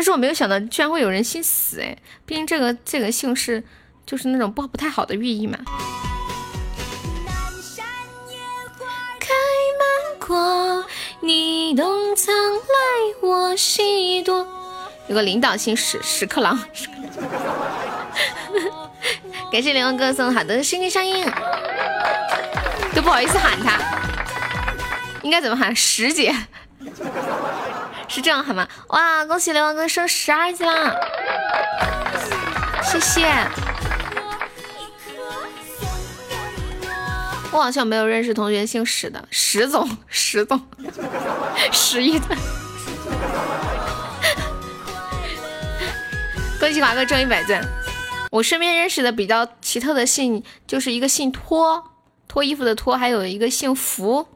[0.00, 1.94] 但是我没有想到，居然会有人姓死哎！
[2.24, 3.62] 毕竟这个这个姓氏
[4.06, 5.58] 就是那种不不太好的寓意嘛。
[9.20, 9.28] 开
[9.78, 9.86] 满
[10.18, 10.86] 花，
[11.20, 12.70] 你东藏来
[13.20, 14.48] 我西躲。
[15.08, 16.58] 有个领导姓史，屎壳郎。
[19.52, 21.30] 感谢联哥送好的心心相印，
[22.94, 23.78] 都不好意思喊他，
[25.20, 25.76] 应该怎么喊？
[25.76, 26.34] 石姐。
[28.08, 28.66] 是这样好吗？
[28.88, 30.94] 哇，恭喜流氓哥升十二级啦！
[32.82, 33.26] 谢谢。
[37.52, 40.60] 我好像没有认识同学姓史的，史总，史总，
[41.72, 42.26] 十一的。
[46.60, 47.60] 恭喜华哥中一百钻。
[48.30, 51.90] 我身边认识的比较奇特的姓，就是一个姓托，
[52.28, 54.28] 脱衣服的脱，还有一个姓福，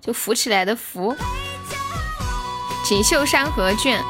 [0.00, 1.14] 就浮起来的浮。
[2.88, 4.00] 锦绣山河卷，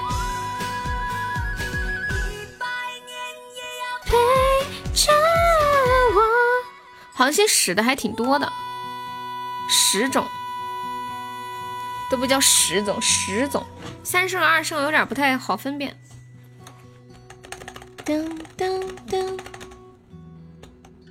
[7.14, 8.52] 好像姓史的还挺多的，
[9.66, 10.26] 十种。
[12.10, 13.66] 都不叫十种，十种。
[14.04, 15.98] 三声二声有点不太好分辨。
[18.04, 19.40] 噔噔噔，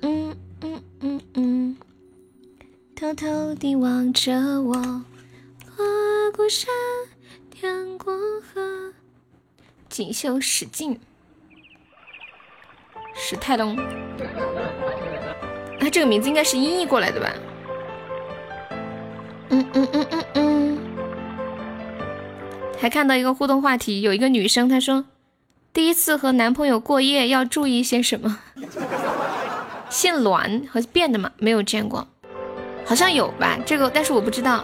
[0.02, 1.76] 嗯嗯嗯嗯，
[2.94, 4.32] 偷偷地望着
[4.62, 5.84] 我，跨
[6.36, 6.68] 过山。
[7.62, 8.92] 阳光和，
[9.88, 11.00] 锦绣史进。
[13.14, 13.76] 史泰龙。
[15.80, 17.32] 他这个名字应该是音译过来的吧？
[19.48, 20.78] 嗯嗯嗯嗯嗯。
[22.78, 25.06] 还看到一个互动话题，有一个女生她说，
[25.72, 28.38] 第一次和男朋友过夜要注意些什么？
[29.88, 31.32] 姓栾和变的吗？
[31.38, 32.06] 没有见过，
[32.84, 33.58] 好像有吧？
[33.64, 34.62] 这个但是我不知道。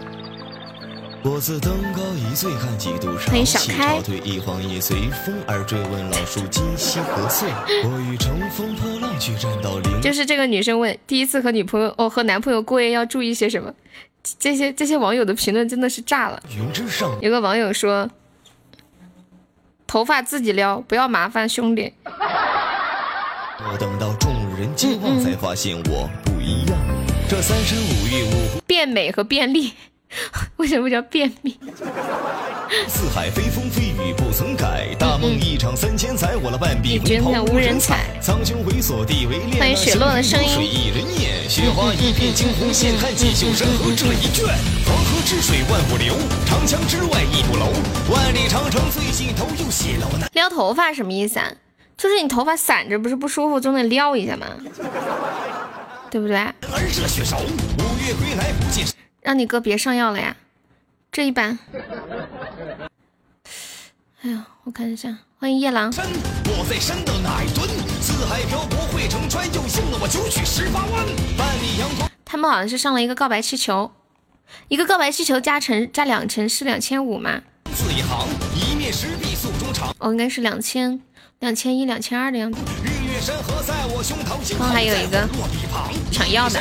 [3.28, 4.00] 欢迎小开。
[10.02, 13.72] 就是这个女生问，第一次和女朋友哦和男朋友过夜要注意些什么？
[14.38, 16.42] 这些这些网友的评论真的是炸了。
[16.56, 18.10] 云之上有个网友说，
[19.86, 21.92] 头发自己撩，不要麻烦兄弟。
[22.04, 26.76] 我等到众人皆忘，才发现我不一样。
[27.28, 29.74] 这三山五岳五变美和变丽，
[30.56, 31.58] 为什么叫便秘？
[32.88, 38.06] 四海飞风飞雨不曾改，大梦一场三千载，我了半壁红袍无人采。
[38.20, 40.48] 苍穹猥琐地为恋，欢迎雪落的声音。
[40.48, 44.46] 水一人念，雪花一片惊鸿现，看锦绣山河这一卷。
[44.86, 46.14] 黄河之水万物流，
[46.46, 47.66] 长江之外一步楼。
[48.12, 50.26] 万里长城最尽头又写了我那。
[50.32, 51.52] 撩头发什么意思啊？
[51.96, 54.46] 就是你头发散着不是不舒服，总得撩一下嘛，
[56.10, 56.36] 对不对？
[59.22, 60.36] 让你哥别上药了呀，
[61.12, 61.56] 这一版。
[64.22, 65.92] 哎呀，我看一下，欢迎夜郎。
[65.94, 67.68] 我在山的哪一蹲？
[68.00, 71.06] 四海漂泊汇成川，又信了我九曲十八弯。
[71.38, 73.92] 万里阳光他们好像是上了一个告白气球，
[74.66, 77.42] 一个告白气球加成加两成是两千五吗？
[77.72, 81.00] 字一行，一面石壁诉衷肠哦，应该是两千。
[81.38, 82.58] 两千一、两千二的样子。
[84.56, 85.28] 刚还有一个
[86.12, 86.60] 抢药的。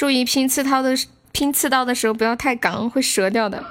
[0.00, 0.96] 注意拼刺刀的
[1.30, 3.62] 拼刺刀的时候不要太刚，会折掉的。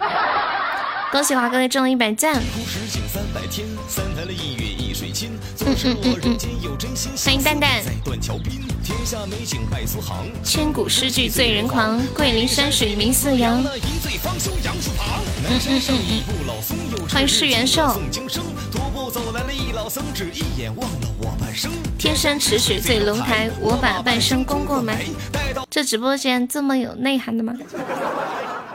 [1.11, 2.39] 恭喜华哥中了一百赞。
[5.85, 6.37] 嗯嗯嗯嗯。
[7.17, 7.81] 欢迎蛋蛋。
[10.43, 13.63] 千古诗句醉人狂，桂林山水名四阳。
[13.63, 13.69] 嗯
[15.49, 17.07] 嗯嗯嗯。
[17.09, 17.99] 欢迎世元寿。
[21.97, 24.99] 天生池水醉龙台，我把半生功过埋。
[25.69, 27.53] 这直播间这么有内涵的吗？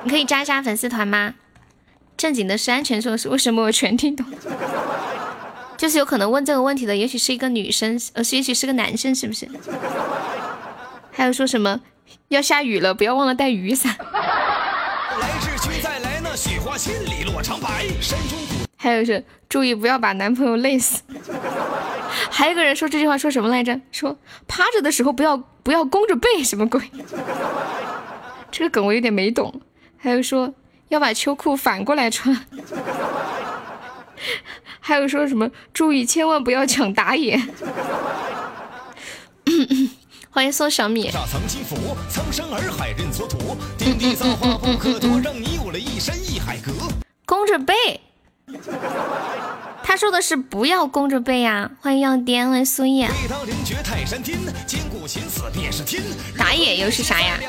[0.05, 1.35] 你可以加一下粉丝团吗？
[2.17, 4.25] 正经的是安全措施，为什么我全听懂？
[5.77, 9.49] 就是有可能问这个问题的，也许是一个女生，呃，也许是个男生，是不是？
[11.13, 11.81] 还有说什么
[12.29, 13.97] 要下雨了，不要忘了带雨伞。
[18.77, 21.03] 还有是注意不要把男朋友累死。
[22.31, 23.81] 还有个人说这句话说什么来着？
[23.93, 26.81] 说趴着的时候不要不要弓着背，什么鬼？
[28.51, 29.61] 这个梗我有点没懂。
[29.97, 30.53] 还有说
[30.89, 32.45] 要把秋裤反过来穿。
[34.87, 37.41] 还有说什么注意千万不要抢打野。
[40.29, 41.11] 欢迎送小米。
[47.25, 47.75] 弓着背。
[49.83, 51.71] 他说的是不要弓着背呀。
[51.81, 53.09] 欢迎要颠欢迎苏叶。
[56.37, 57.41] 打野又是啥呀？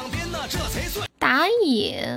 [1.17, 2.07] 打野，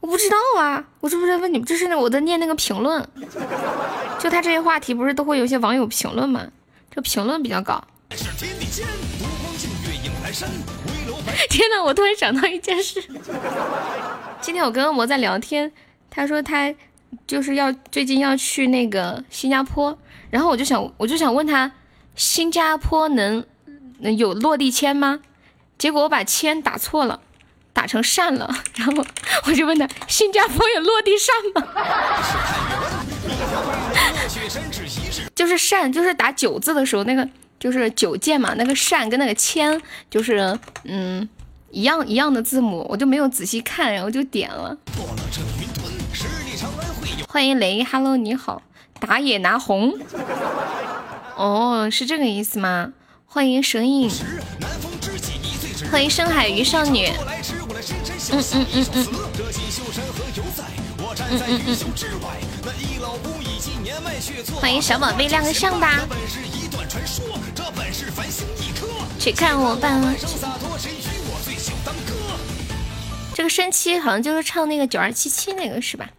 [0.00, 0.84] 我不知道啊。
[1.00, 1.66] 我是不是问你们？
[1.66, 3.06] 这是我在念那个评论。
[4.18, 6.46] 就他这些话题，不是都会有一些网友评论吗？
[6.90, 7.82] 这评论比较高。
[11.48, 13.02] 天哪，我突然想到一件事。
[14.40, 15.72] 今天我跟恶魔在聊天，
[16.10, 16.74] 他说他。
[17.26, 21.72] 就是要最近要去那个新加坡，然后我就想我就想问他，
[22.14, 23.42] 新加坡能
[24.00, 25.20] 能有落地签吗？
[25.78, 27.20] 结果我把签打错了，
[27.72, 29.04] 打成扇了， 然后
[29.46, 31.62] 我就问他，新加坡有落地扇吗？
[35.34, 37.26] 就是扇，就是打九字的时候那个
[37.60, 39.80] 就是九键嘛，那个扇跟那个签
[40.10, 41.28] 就是嗯
[41.70, 44.76] 一样一样的字母，我就没有仔细看，然后就点了。
[47.28, 48.62] 欢迎雷，Hello，你好，
[48.98, 49.94] 打野拿红，
[51.36, 52.92] 哦，是这个意思吗？
[53.26, 54.10] 欢迎蛇影，
[55.90, 59.06] 欢迎深海鱼少女，嗯嗯嗯嗯。
[61.30, 61.76] 嗯嗯嗯。
[64.60, 66.06] 欢迎小宝贝亮个相吧。
[69.18, 70.14] 去看我吧。
[73.34, 76.10] 这个生七好像就是唱那个九二七七那个是吧？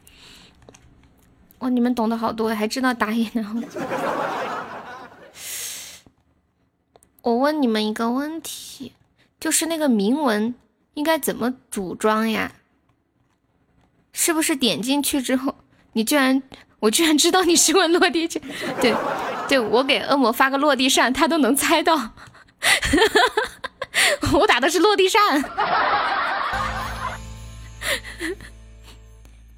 [1.60, 3.64] 哇，你们懂得好多，还知道打野呢。
[7.22, 8.94] 我问你们一个问题，
[9.40, 10.54] 就是那个铭文
[10.96, 12.52] 应该怎么组装呀？
[14.12, 15.56] 是不是点进去之后，
[15.94, 16.42] 你居然
[16.80, 18.42] 我居然知道你是问落地键？
[18.82, 18.94] 对，
[19.48, 21.96] 对我给恶魔发个落地扇，他都能猜到。
[24.34, 25.44] 我打的是落地扇。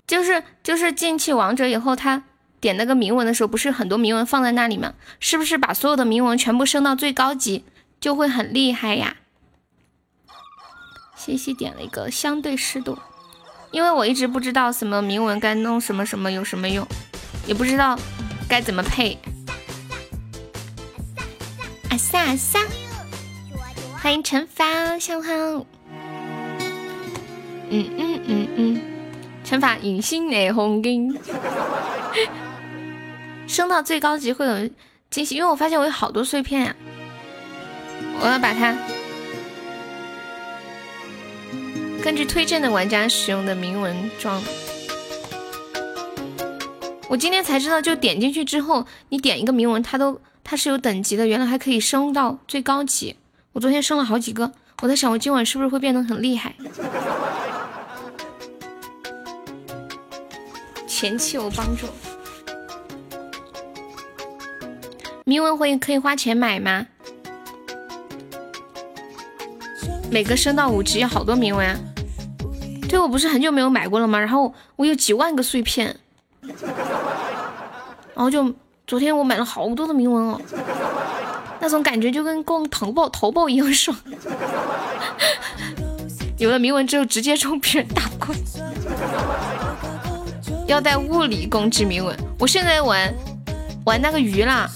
[0.06, 2.24] 就是就是进去王者以后，他
[2.60, 4.94] 点那个铭文的时候，不是很多铭文放在那里吗？
[5.20, 7.64] 是不是把所有的铭文全部升到最高级，
[7.99, 9.16] 就会很厉害呀？
[11.32, 12.98] 西西点了一个相对湿度，
[13.72, 16.86] 因为我一直不知道什么铭文该弄什么什么有什么用，
[17.48, 17.98] 也不知道
[18.48, 19.18] 该怎么配。
[21.90, 22.60] 阿萨阿萨！
[24.02, 25.32] 欢迎惩罚小好。
[27.70, 28.82] 嗯嗯嗯嗯。
[29.44, 31.20] 惩罚隐形的红金，
[33.48, 34.70] 升到最高级会有
[35.10, 36.76] 惊喜，因为我发现我有好多碎片呀，
[38.22, 38.74] 我要把它
[42.03, 44.41] 根据推荐的玩家使用的铭文装。
[47.07, 53.15] 我今天才知道，就点进去之后，你点一个铭文，它都它是有等级的，原来还可以升到最高级。
[53.53, 54.52] 我昨天升了好几个，
[54.82, 56.56] 我在想我今晚是不是会变得很厉害。
[60.88, 61.86] 前期有帮助，
[65.23, 66.88] 铭文会可以花钱买吗？
[70.10, 71.80] 每个升到五级要好多铭文啊！
[72.91, 74.19] 对我不是很久没有买过了吗？
[74.19, 75.95] 然后我有几万个碎片，
[78.13, 78.53] 然后就
[78.85, 80.41] 昨天我买了好多的铭文哦，
[81.61, 83.97] 那种感觉就跟逛淘宝淘宝一样爽。
[86.38, 88.35] 有了铭文之后，直接冲别人打怪。
[90.68, 93.15] 要带物理攻击铭文，我现在玩
[93.85, 94.69] 玩那个鱼啦，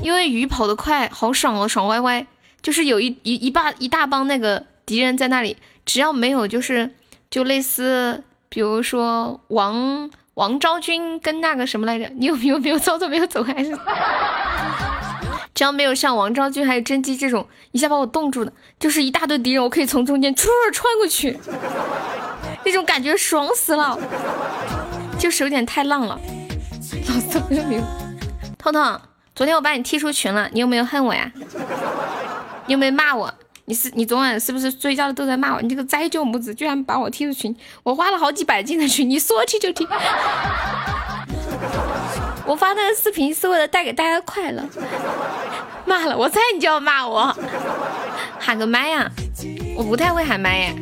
[0.00, 2.24] 因为鱼跑得快，好爽哦，爽歪歪。
[2.62, 6.92] 就是有一一一大一大帮那个敌人在那里，只要没有就是
[7.30, 13.76] 就类似，比如说王王昭君跟那个什么来着，你有 没有没有操作没有走开是？
[15.54, 21.38] 只要没有像王昭君还有甄姬这种一下把我冻住的，就是一大堆敌人，我可以从中间唰穿过去，
[22.64, 23.98] 那种感觉爽死了。
[25.18, 26.20] 就是有点太浪了，
[27.08, 27.82] 老色没有明。
[28.58, 29.00] 彤彤，
[29.34, 31.32] 昨天我把你踢出群了，你有没有恨我呀？
[32.66, 33.32] 你有没有骂我？
[33.68, 35.60] 你是你昨晚是不是睡觉都在骂我？
[35.60, 37.52] 你这个灾舅母子居然把我踢出群！
[37.82, 39.84] 我花了好几百进的群，你说踢就踢。
[42.46, 44.62] 我发那个视频是为了带给大家快乐。
[45.84, 47.36] 骂了我猜你就要骂我，
[48.38, 49.10] 喊个麦呀！
[49.76, 50.72] 我不太会喊麦耶。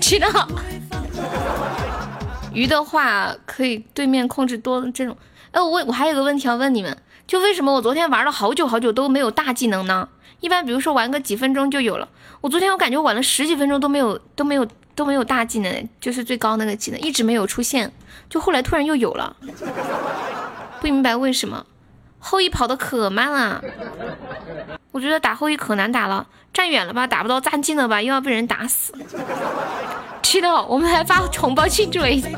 [0.00, 0.48] 知道。
[2.54, 5.16] 鱼的话可以对面控制多这种，
[5.50, 6.96] 哎，我我还有个问题要问你们，
[7.26, 10.08] 就为什么我昨天玩了好久好久都没有大技能呢？
[10.40, 12.08] 一般比如说玩个几分钟就有了，
[12.40, 17.92] 我昨天我感觉玩了十几分钟都没有都没有都没有大技能，就是最高那个技能一直没有出现，
[18.28, 19.36] 就后来突然又有了，
[20.80, 21.66] 不明白为什么
[22.18, 23.62] 后羿跑的可慢了，
[24.92, 28.92] 我觉得打后羿可难打了，站远了吧打不到，站近了吧又要被人打死。
[30.22, 32.28] 知道，我们还发红包庆祝了一下。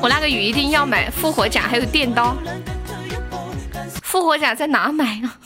[0.00, 2.36] 我那个雨一定要买复活甲，还有电刀。
[4.08, 5.36] 复活甲在哪买啊？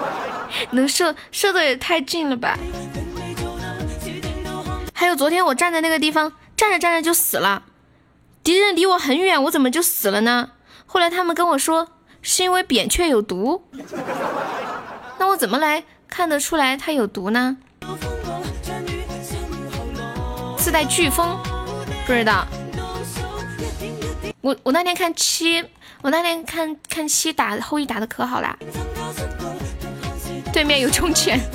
[0.72, 2.56] 能射射的也太近了吧？
[4.94, 7.64] 还有昨天我站在那个地方，站着站着就死了。
[8.42, 10.52] 敌人离我很远，我怎么就死了呢？
[10.86, 11.88] 后来他们跟我说，
[12.22, 13.68] 是因为扁鹊有毒。
[15.18, 17.58] 那我怎么来看得出来他有毒呢？
[20.56, 21.36] 自带飓风，
[22.06, 22.46] 不知道。
[24.40, 25.62] 我我那天看七，
[26.02, 28.56] 我那天看看七打后羿打的可好啦。
[30.52, 31.38] 对面有重拳。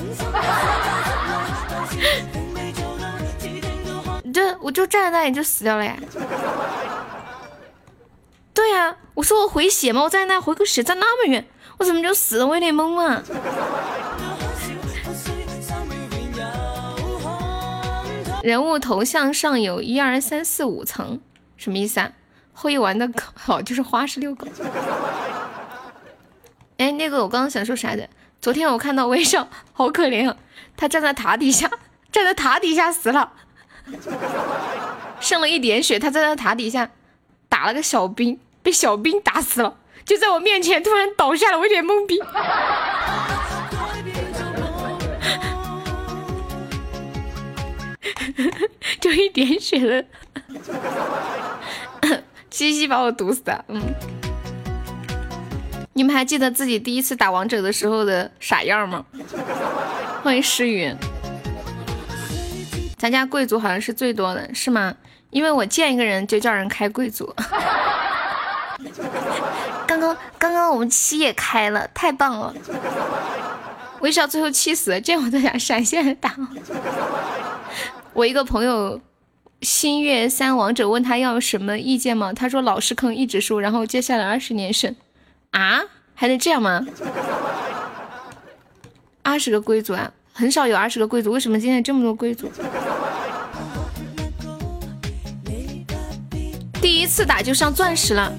[4.32, 5.98] 对，我就站在那里就死掉了呀。
[8.54, 10.04] 对呀，我说我回血吗？
[10.04, 11.46] 我站在那回个血站那么远，
[11.78, 12.46] 我怎么就死了？
[12.46, 13.24] 我有点懵啊。
[18.44, 21.20] 人物头像上有一二三四五层，
[21.58, 22.12] 什么意思啊？
[22.56, 24.48] 后羿玩的好，就是花式遛狗。
[26.78, 28.10] 哎，那个我刚刚想说啥的？
[28.42, 30.38] 昨天我看到微笑，好可怜啊，
[30.76, 31.70] 他站在塔底下，
[32.12, 33.34] 站在塔底下死了。
[35.20, 36.90] 剩了一点血，他站在塔底下
[37.50, 42.22] 打了个小兵，被小兵打死了，就在我面前突然倒下了，我有点懵逼。
[49.00, 50.04] 就一点血了，
[52.56, 53.66] 西西把我毒死的。
[53.68, 53.82] 嗯，
[55.92, 59.06] 你们还记得自己第一次打王者的时候的傻样吗？
[60.24, 60.96] 欢迎诗云，
[62.98, 64.96] 咱家贵族好像是最多的，是吗？
[65.32, 67.36] 因为我见一个人就叫人开贵族。
[69.86, 72.54] 刚刚刚刚我们七也开了，太棒了！
[74.00, 76.34] 微笑最后气死了，见我都想闪现打。
[78.14, 79.02] 我一个朋友，
[79.66, 82.32] 星月三王者问他要什么意见吗？
[82.32, 84.96] 他说老是坑，一直输，然后接下来二十年胜。
[85.50, 85.82] 啊，
[86.14, 86.86] 还能这样吗？
[89.24, 92.52] 二十个贵族啊，很少有二十个贵族，为什么今天这么多贵族？
[96.80, 98.32] 第一次打就上钻石了，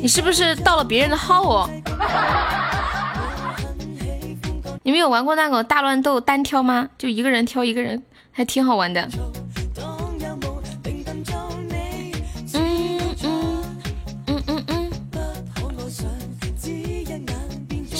[0.00, 1.68] 你是不是盗了别人的号哦？
[4.82, 6.88] 你们有玩过那个大乱斗单挑吗？
[6.96, 8.02] 就一个人挑一个人。
[8.30, 9.08] 还挺好玩的。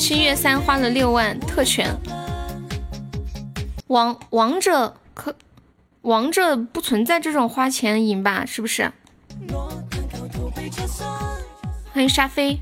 [0.09, 1.95] 星月三花了六万特权。
[3.89, 5.35] 王王者可
[6.01, 8.47] 王者不存在这种花钱赢吧？
[8.47, 8.91] 是不是？
[11.93, 12.59] 欢迎沙飞。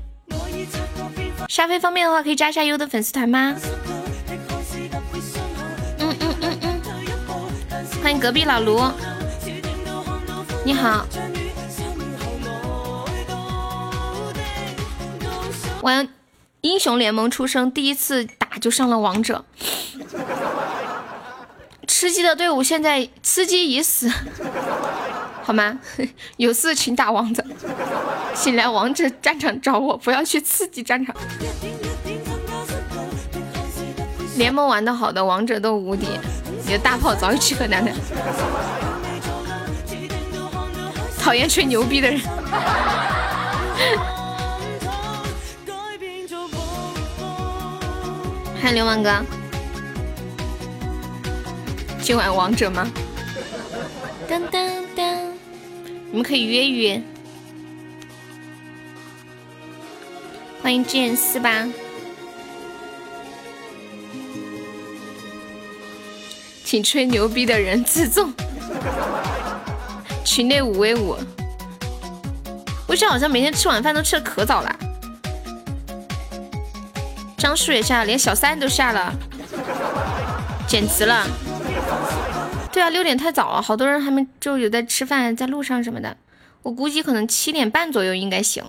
[1.47, 3.55] 沙飞方便的话可以加一下优的粉丝团吗？
[5.99, 6.81] 嗯嗯嗯嗯
[8.03, 8.81] 欢迎隔壁老卢，
[10.65, 11.05] 你好。
[15.81, 16.05] 玩
[16.67, 19.45] 英雄联盟出生，第一次打就上了王者。
[21.87, 24.11] 吃鸡的队伍现在吃鸡已死，
[25.41, 25.79] 好吗？
[26.35, 27.41] 有事请打王者，
[28.35, 31.15] 请来王者战场找我，不要去刺激战场。
[34.35, 36.05] 联盟玩的好的王者都无敌。
[36.65, 37.91] 你的大炮早已去河南了。
[41.17, 42.19] 讨厌吹牛逼的人。
[48.59, 49.23] 欢迎流氓哥。
[52.01, 52.87] 今晚王者吗？
[54.27, 54.61] 当当
[54.95, 55.05] 当！
[56.09, 57.01] 你们可以约约。
[60.61, 61.67] 欢迎剑四八。
[66.65, 68.33] 请吹牛逼的人自重。
[70.25, 71.15] 群内五 v 五，
[72.87, 74.75] 微笑好像每天吃晚饭都吃的可早了。
[77.37, 79.13] 张树也下了，连小三都下了，
[80.67, 81.25] 简直了。
[82.71, 86.17] 对啊，六点太早了，好多人还没就有在吃饭，在路上什么的。
[86.63, 88.63] 我估计可能七点半左右应该行。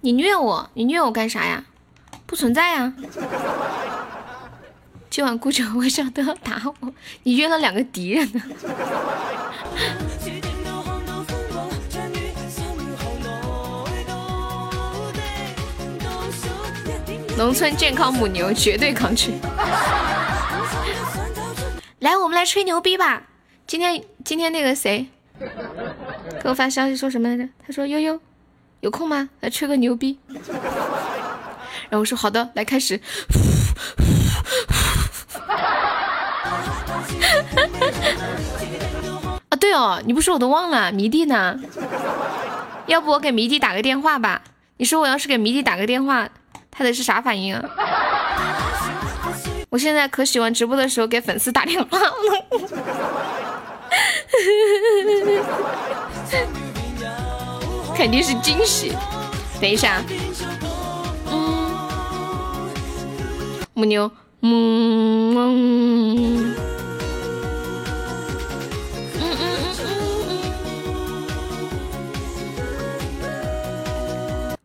[0.00, 1.64] 你虐我，你虐我干啥呀？
[2.26, 2.92] 不存在呀！
[5.08, 6.92] 今晚顾着微笑都要打我，
[7.22, 8.42] 你约了两个敌人呢。
[17.38, 19.38] 农村健康母牛绝对抗群。
[22.00, 23.22] 来，我们来吹牛逼吧！
[23.64, 25.06] 今天今天那个谁
[26.42, 27.48] 给我发消息说什么来着？
[27.64, 28.20] 他说悠悠
[28.80, 29.28] 有空吗？
[29.38, 30.18] 来吹个牛逼。
[31.88, 33.00] 然后我说好的，来开始。
[39.48, 41.60] 啊，对哦，你不说我都忘了，迷弟呢？
[42.86, 44.42] 要不我给迷弟打个电话吧？
[44.78, 46.28] 你说我要是给迷弟打个电话，
[46.78, 47.62] 他得是啥反应啊？
[49.68, 52.12] 我现在可喜欢直播的时候给粉丝打电话了，
[57.96, 58.92] 肯定是惊喜。
[59.60, 60.00] 等一下。
[61.26, 61.68] 嗯
[63.74, 64.08] 母牛，
[64.42, 66.54] 嗯嗯嗯嗯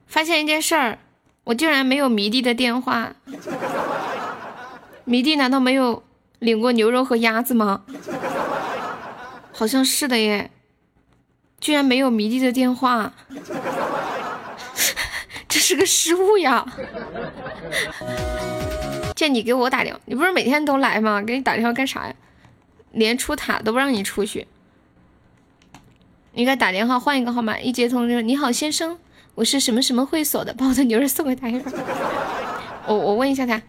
[0.07, 0.97] 发现一件事儿，
[1.43, 3.13] 我竟然没有迷弟的电话。
[5.05, 6.01] 迷弟难道没有
[6.39, 7.83] 领过牛肉和鸭子吗？
[9.51, 10.49] 好像是的耶，
[11.59, 13.13] 居然没有迷弟的电话，
[15.47, 16.65] 这是个失误呀。
[19.15, 21.21] 见你给我打电话，你不是每天都来吗？
[21.21, 22.15] 给你打电话干啥呀？
[22.91, 24.47] 连出塔都不让你出去。
[26.33, 28.97] 应该打电话换一个号码，一接通就你好先生，
[29.35, 31.73] 我是什么什么会所的，把我的牛肉送给他一份。
[32.87, 33.61] 我我问一下他。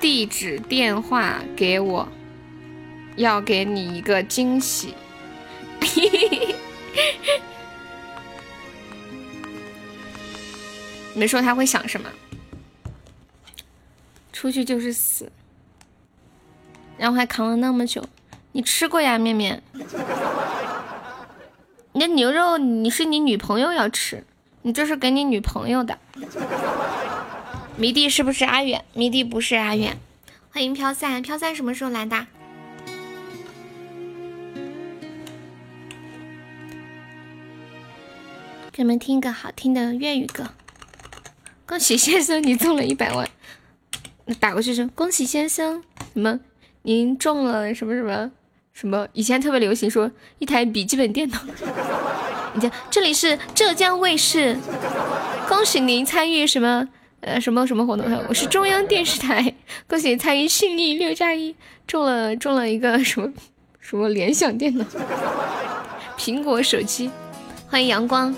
[0.00, 2.08] 地址电话给我，
[3.16, 4.94] 要给你一个惊喜。
[11.14, 12.08] 你们说他会想什么？
[14.32, 15.32] 出去就是死，
[16.96, 18.04] 然后还扛了那么久。
[18.52, 19.60] 你吃过呀，面面？
[21.92, 24.24] 你的牛肉你是你女朋友要吃，
[24.62, 25.98] 你这是给你女朋友的。
[27.76, 28.84] 迷弟是不是阿远？
[28.92, 29.96] 迷弟不是阿远。
[30.50, 32.26] 欢迎飘散，飘散什么时候来的？
[38.70, 40.44] 给你们听一个好听的粤语歌。
[41.66, 43.28] 恭喜先生，你中了一百万。
[44.38, 45.82] 打过去说恭喜先生，
[46.12, 46.38] 什么？
[46.82, 48.30] 您中了什么什么
[48.80, 49.08] 什么？
[49.12, 51.38] 以前特别流行说一台笔记本电脑。
[52.54, 54.56] 你看，这里是浙江卫视，
[55.48, 56.88] 恭喜您参与什么？
[57.22, 58.06] 呃，什么什么活动？
[58.28, 59.52] 我是中央电视台，
[59.88, 61.56] 恭喜参与幸运六加一，
[61.88, 63.28] 中了中了一个什么
[63.80, 64.84] 什么联想电脑，
[66.16, 67.10] 苹果手机。
[67.68, 68.32] 欢迎阳光。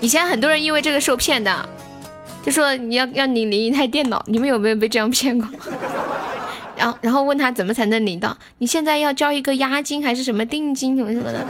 [0.00, 1.68] 以前很多人因为这个受骗的，
[2.44, 5.48] 就说你要要你领一台电脑，你们有没有被这样骗过？
[6.82, 8.36] 然后然后问他怎么才能领到？
[8.58, 11.46] 你现在要交一个押金还是什么定金什么什么的？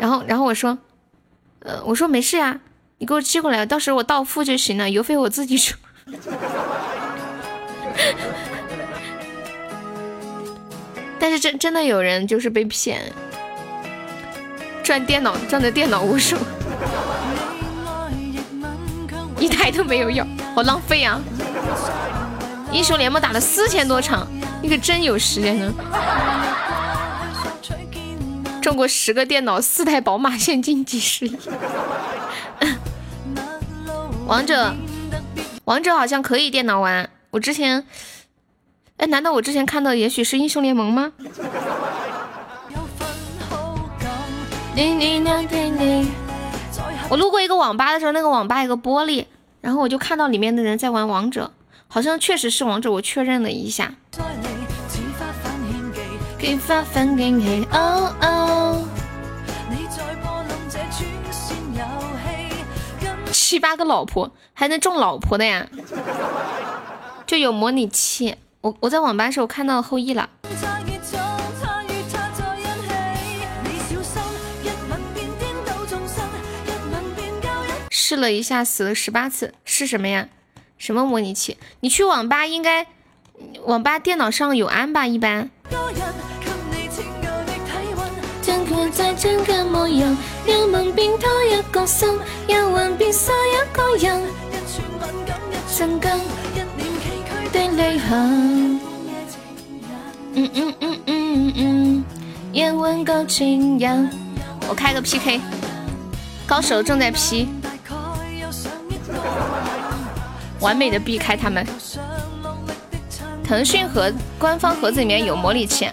[0.00, 0.76] 然后然后我说，
[1.60, 2.58] 呃，我说没事呀。
[2.98, 5.76] 你给我寄过来，到时候我到付就行了，邮费我自己出。
[11.20, 13.00] 但是真真的有人就是被骗，
[14.82, 16.36] 赚电脑赚的电脑无数，
[19.38, 21.20] 一台都没有要，好浪费啊！
[22.76, 24.28] 英雄联盟打了四千多场，
[24.60, 25.72] 你可真有时间呢。
[28.60, 31.38] 中过十个电脑，四台宝马，现金几十亿。
[34.26, 34.74] 王者，
[35.64, 37.08] 王者好像可以电脑玩。
[37.30, 37.86] 我之前，
[38.98, 41.12] 哎，难道我之前看到也许是英雄联盟吗？
[47.08, 49.24] 我路过一个网吧的时候，那个网吧有个玻璃，
[49.62, 51.50] 然后我就看到里面的人在玩王者，
[51.88, 53.94] 好像确实是王者，我确认了一下。
[63.32, 65.66] 七八个老婆还能中老婆的呀？
[67.26, 68.36] 就有模拟器。
[68.60, 70.28] 我我在网吧时候看到后羿了，
[77.90, 80.28] 试了一下死了十八次，是什么呀？
[80.78, 81.56] 什么模拟器？
[81.80, 82.86] 你去网吧应该，
[83.64, 85.06] 网吧电脑上有安吧？
[85.06, 85.50] 一般。
[100.38, 102.04] 嗯嗯嗯嗯嗯
[104.68, 105.40] 我开个 PK，
[106.46, 107.48] 高手正在 P，
[110.60, 111.66] 完美的避开他们。
[113.44, 115.88] 腾讯盒官方盒子里面有魔力器，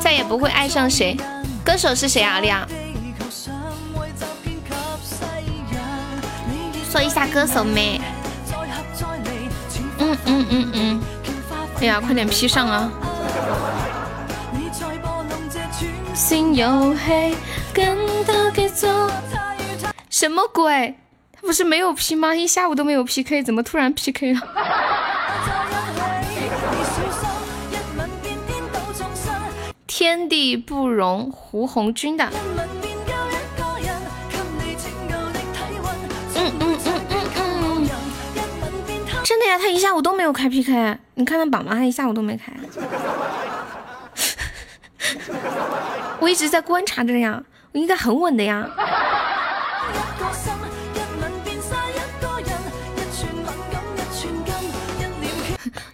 [0.00, 1.16] 再也不会爱上谁。
[1.64, 2.40] 歌手是谁啊？
[2.40, 2.66] 丽亚，
[6.90, 8.00] 说一下歌手没？
[9.98, 11.02] 嗯嗯嗯嗯，
[11.80, 12.90] 哎呀，快点 P 上啊！
[20.10, 20.94] 什么鬼？
[21.42, 22.34] 不是没有 P 吗？
[22.34, 24.40] 一下午都没有 PK，怎么突然 PK 了？
[29.86, 32.26] 天地不容胡红军的，
[39.22, 41.74] 真的呀，他一下午都没有开 PK，你看他榜吗？
[41.74, 42.52] 他一下午都没开，
[46.18, 47.42] 我一直在观察着呀，
[47.72, 48.68] 我应该很稳的呀。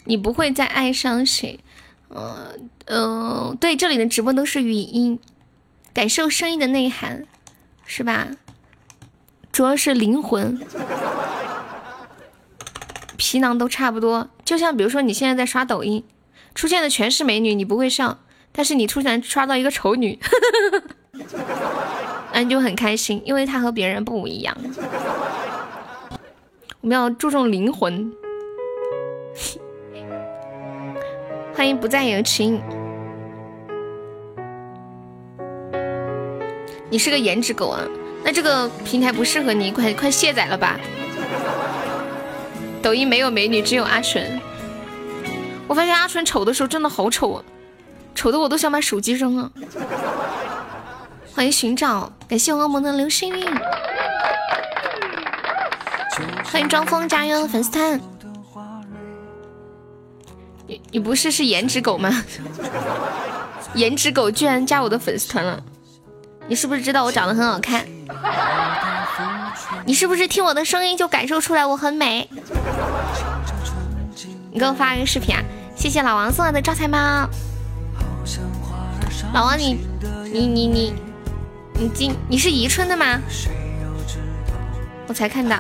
[0.09, 1.61] 你不会再爱上谁？
[2.09, 5.19] 嗯嗯，对，这里的直播都是语音，
[5.93, 7.27] 感受声音的内涵，
[7.85, 8.29] 是吧？
[9.53, 10.59] 主要是灵魂，
[13.19, 14.31] 皮囊都差不多。
[14.47, 16.03] 就像比如说，你现在在刷抖音，
[16.55, 18.17] 出现的全是美女，你不会上；
[18.51, 20.19] 但是你突然刷到一个丑女，
[22.33, 24.57] 那你就很开心，因为她和别人不一样。
[26.81, 28.11] 我们要注重灵魂。
[31.59, 32.63] 欢迎不再有情，
[36.89, 37.81] 你是个颜值狗啊？
[38.23, 40.79] 那这个平台不适合你，快快卸载了吧。
[42.81, 44.41] 抖音没有美女，只有阿纯。
[45.67, 47.43] 我发现阿纯丑的时候真的好丑啊，
[48.15, 49.51] 丑的我都想把手机扔了。
[51.35, 53.45] 欢迎寻找，感谢我恶魔的流星雨。
[56.45, 58.01] 欢迎装疯加油粉丝团。
[60.69, 62.25] 你你不是是颜值狗吗？
[63.75, 65.61] 颜值狗居然加我的粉丝团了，
[66.47, 67.85] 你是不是知道我长得很好看？
[69.85, 72.29] 你是不是听我的声音就感受出来我很美？
[74.51, 75.43] 你给我发一个视频啊！
[75.75, 76.99] 谢谢老王送来的招财猫。
[79.33, 79.79] 老王，你
[80.31, 80.95] 你你你
[81.75, 83.21] 你今你是宜春的吗？
[85.07, 85.57] 我才看到，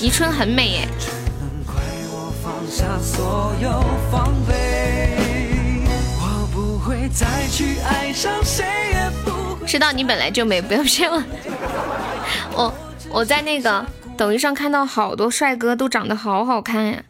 [0.00, 0.88] 宜春很美耶。
[9.66, 11.22] 知道你本来就美，不要骗 我。
[12.56, 12.74] 我
[13.10, 13.84] 我在那个
[14.16, 17.02] 抖音上看到好多帅哥都长得好好看呀，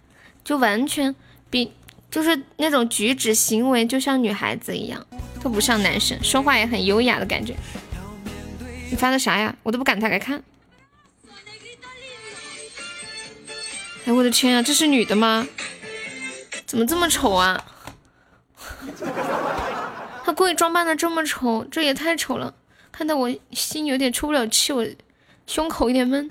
[0.43, 1.15] 就完全
[1.51, 1.73] 比
[2.11, 5.05] 就是那种举止行为就像女孩子一样，
[5.43, 7.55] 都不像男生，说话也很优雅的感觉。
[8.91, 9.55] 你发的啥呀？
[9.63, 10.43] 我都不敢打开看。
[14.07, 15.47] 哎，我的天啊，这是女的吗？
[16.67, 17.65] 怎么这么丑啊？
[20.25, 22.53] 他故意装扮的这么丑，这也太丑了，
[22.93, 24.87] 看得我心有点出不了气，我
[25.47, 26.31] 胸口有点闷。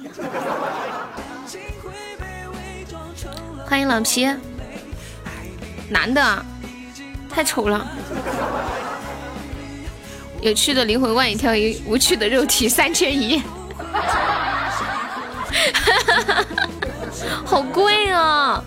[3.66, 4.28] 欢迎老皮，
[5.90, 6.46] 男的，
[7.28, 7.88] 太丑了。
[10.42, 13.40] 有趣的灵魂万里挑一，无趣的肉体三缺一。
[13.40, 14.02] 哈
[15.74, 16.63] 哈哈哈
[17.54, 18.64] 好贵啊！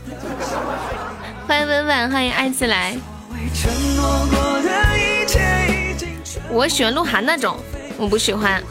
[1.44, 2.96] 欢迎文婉，欢迎爱自来。
[6.48, 7.58] 我喜欢鹿晗那种，
[7.98, 8.62] 我不喜欢，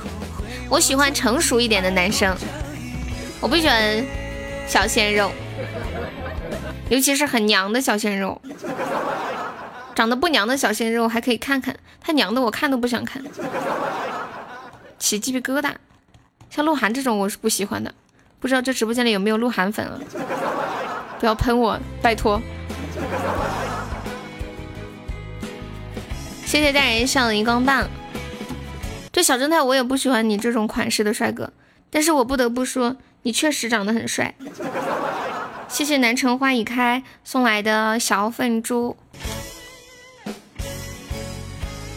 [0.69, 2.33] 我喜欢成熟一点的男生，
[3.41, 4.05] 我不喜欢
[4.65, 5.29] 小鲜肉，
[6.87, 8.41] 尤其是很娘的小鲜肉。
[9.93, 13.21] 长得不娘的小鲜肉还可以看看，他娘的我看都不想看，
[14.97, 15.73] 起鸡皮疙瘩。
[16.49, 17.93] 像鹿晗这种我是不喜欢的，
[18.39, 19.99] 不知道这直播间里有没有鹿晗粉啊？
[21.19, 22.41] 不要喷我，拜托。
[26.45, 27.87] 谢谢大人上的荧光棒。
[29.11, 31.51] 对小正太，我也不喜欢你这种款式的帅哥，
[31.89, 34.35] 但是我不得不说，你确实长得很帅。
[35.67, 38.95] 谢谢南城花已开送来的小粉猪。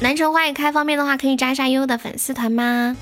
[0.01, 2.97] 南城花已开方便的话，可以加一下悠悠的粉丝团吗？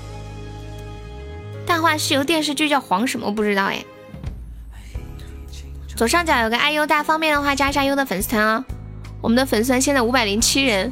[1.67, 3.29] 大话西游电视剧叫黄什么？
[3.29, 3.83] 不知道哎。
[5.95, 8.63] 左上角有个爱优，大方便的话加一下优的粉丝团啊。
[9.21, 10.91] 我们的粉丝团现在五百零七人。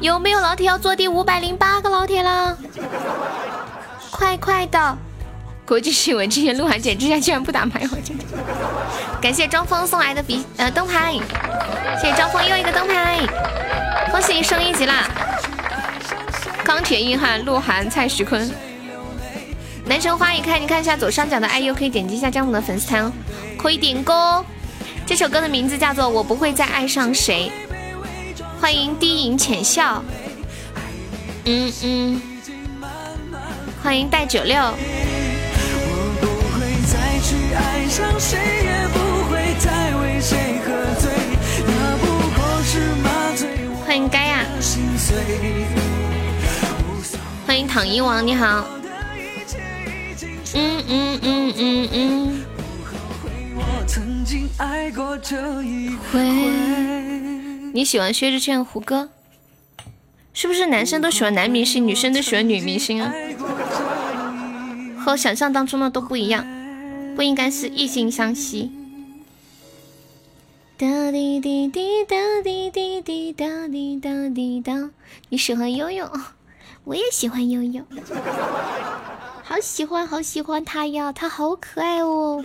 [0.00, 2.56] 有没有老铁要做第五百零八个老铁了？
[4.10, 4.96] 快快的！
[5.66, 8.18] 国际新闻，今天鹿晗姐之前居然不打牌，我天！
[9.20, 11.12] 感谢张峰送来的笔呃灯牌，
[12.00, 13.20] 谢谢张峰又一个灯牌，
[14.10, 15.08] 恭喜你升一级啦！
[16.64, 18.50] 钢铁硬汉鹿晗蔡徐坤，
[19.90, 23.12] 男神花一开，你看一下左上角的 IU，可以点击一下加入我的粉丝团哦，
[23.58, 24.44] 可以点歌。
[25.04, 27.50] 这首歌的名字叫做《我不会再爱上谁》。
[28.60, 30.00] 欢迎低吟浅笑，
[31.44, 32.22] 嗯嗯，
[33.82, 34.56] 欢迎带九六，
[43.84, 44.46] 欢迎盖亚，
[47.44, 48.64] 欢迎躺赢王，你好，
[50.54, 52.44] 嗯嗯嗯嗯嗯，
[56.12, 56.20] 会。
[57.72, 59.10] 你喜欢薛之谦、胡歌，
[60.34, 63.12] 是不是男生都喜欢男明星，女生都喜欢女明星啊？
[64.98, 66.44] 和想象当中的都不一样，
[67.14, 68.72] 不应该是异性相吸。
[70.76, 74.90] 哒滴滴滴哒滴滴滴哒滴哒滴哒。
[75.28, 76.10] 你喜欢悠悠，
[76.84, 77.84] 我也喜欢悠悠，
[79.50, 82.40] 好喜欢好喜欢他呀，他好可爱哦。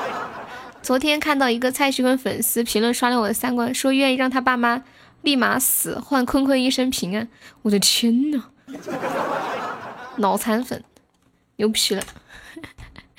[0.80, 4.82] 昨天看到一个蔡徐坤粉丝评论刷了我的三观，说愿意让他爸妈
[5.20, 7.28] 立马死，换坤坤一生平安。
[7.60, 8.44] 我的天呐，
[10.16, 10.82] 脑残粉，
[11.56, 12.02] 牛皮了！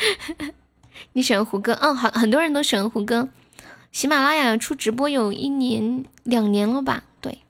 [1.13, 1.77] 你喜欢胡歌？
[1.83, 3.29] 嗯，好，很多人都喜欢胡歌。
[3.91, 7.03] 喜马拉雅出直播有一年、两年了吧？
[7.21, 7.43] 对，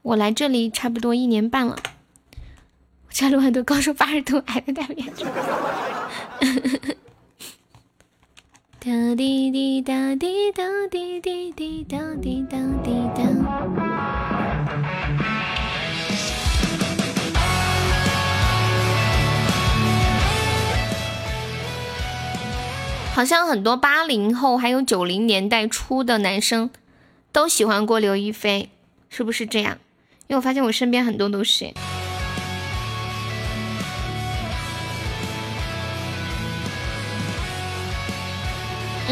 [0.00, 1.76] 我来这里差不多一年半了。
[3.10, 5.04] 加入很多高手八十度矮的代表。
[8.78, 13.22] 哒滴滴哒滴哒滴滴滴哒滴哒滴哒。
[23.12, 26.70] 好像很多八零后还有九零年代初的男生
[27.32, 28.70] 都喜欢过刘亦菲，
[29.10, 29.76] 是不是这样？
[30.28, 31.74] 因为我发现我身边很多都是。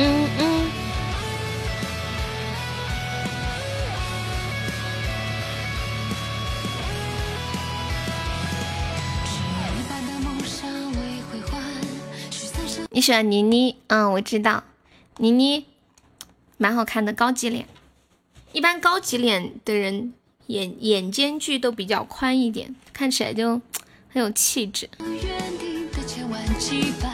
[0.00, 0.70] 嗯嗯。
[12.90, 13.76] 你喜欢倪妮？
[13.88, 14.64] 嗯，我知道，
[15.18, 15.66] 倪妮
[16.56, 17.66] 蛮好看的，高级脸。
[18.52, 20.14] 一般高级脸的人
[20.46, 23.60] 眼眼间距都比较宽一点，看起来就
[24.08, 24.88] 很有气质。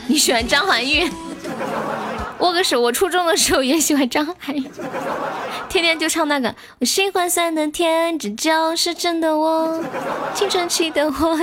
[0.06, 1.10] 你喜欢张含韵？
[2.38, 2.80] 握个手。
[2.80, 4.70] 我初中的时候也喜欢张含韵，
[5.68, 6.54] 天天就唱那个。
[6.78, 9.82] 我喜欢酸的甜，这就是真的我，
[10.34, 11.38] 青春期的我。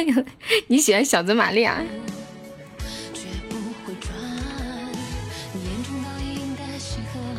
[0.67, 1.77] 你喜欢小泽玛利亚？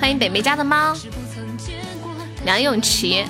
[0.01, 0.97] 欢迎北北家的猫，
[2.45, 3.25] 梁咏琪。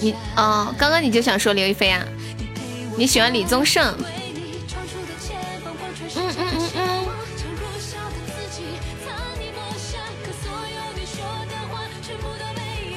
[0.00, 2.02] 你哦，刚刚你就想说刘亦菲啊？
[2.96, 3.94] 你喜欢李宗盛？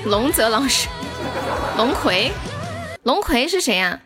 [0.08, 0.88] 龙泽老师，
[1.76, 2.32] 龙葵，
[3.04, 4.00] 龙葵是谁呀？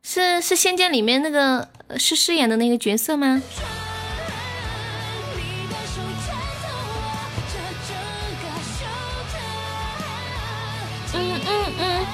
[0.00, 1.68] 是是《仙剑》里面那个
[1.98, 3.42] 是饰演的那个角色吗？
[11.14, 12.06] 嗯嗯嗯。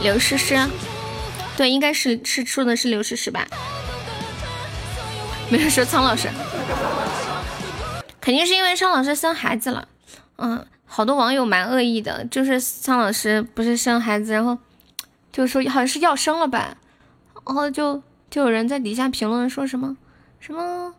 [0.00, 0.58] 刘诗诗，
[1.58, 3.46] 对，应该是是说的是刘诗诗吧？
[5.50, 6.30] 没有说苍老师。
[8.24, 9.86] 肯定是因为苍老师生孩子了，
[10.36, 14.56] 嗯，好多网友蛮恶意的，就是苍老师不是生孩子，然后
[15.30, 16.74] 就说好像是要生了吧，
[17.46, 19.98] 然后就就有人在底下评论说什么
[20.40, 20.94] 什么，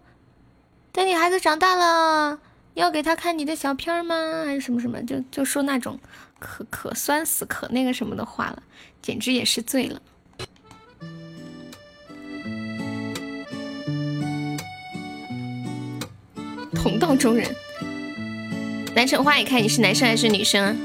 [0.92, 2.38] 等你孩子长大了，
[2.76, 4.44] 要给他看你的小片吗？
[4.46, 6.00] 还是什么什么，就就说那种
[6.38, 8.62] 可可酸死可那个什么的话了，
[9.02, 10.00] 简直也是醉了。
[16.86, 17.50] 同道中人，
[18.94, 20.76] 南城花，也看你是男生还是女生啊？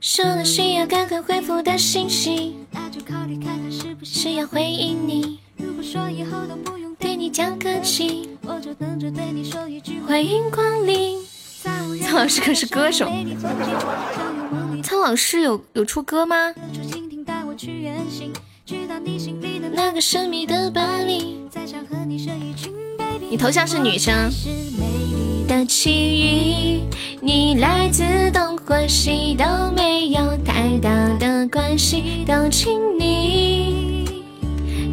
[0.00, 5.38] 说了需要赶快回复的信息，那就考虑看看是不是要回应你。
[5.58, 11.18] 如果说以后都不用对你讲客气，我就等着对你说一句欢迎光临。
[12.02, 13.12] 苍老师可是歌手，
[14.82, 16.54] 苍老师有有出歌吗？
[19.74, 22.72] 那个神秘的巴黎，再想和你睡一群。
[23.30, 24.30] 你头像是女生。
[25.46, 26.80] 的奇遇，
[27.20, 29.44] 你来自东或西都
[29.76, 34.24] 没有太大的关系，都请你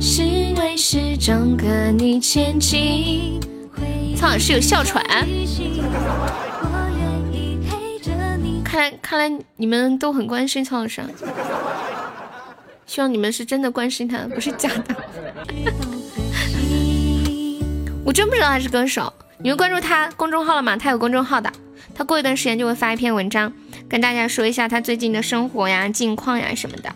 [0.02, 0.22] 是
[0.58, 3.40] 为始终和你前进。
[4.18, 5.02] 苍老师有哮喘，
[8.62, 11.02] 看来看来你们都很关心曹老师，
[12.86, 14.94] 希望你们是真的关心他，不是假的。
[18.03, 20.76] 我真不知道他是歌手，你们关注他公众号了吗？
[20.76, 21.52] 他有公众号的，
[21.94, 23.53] 他过一段时间就会发一篇文章，
[23.88, 26.94] 跟大家说一下他最近的生活呀、近况呀什么的。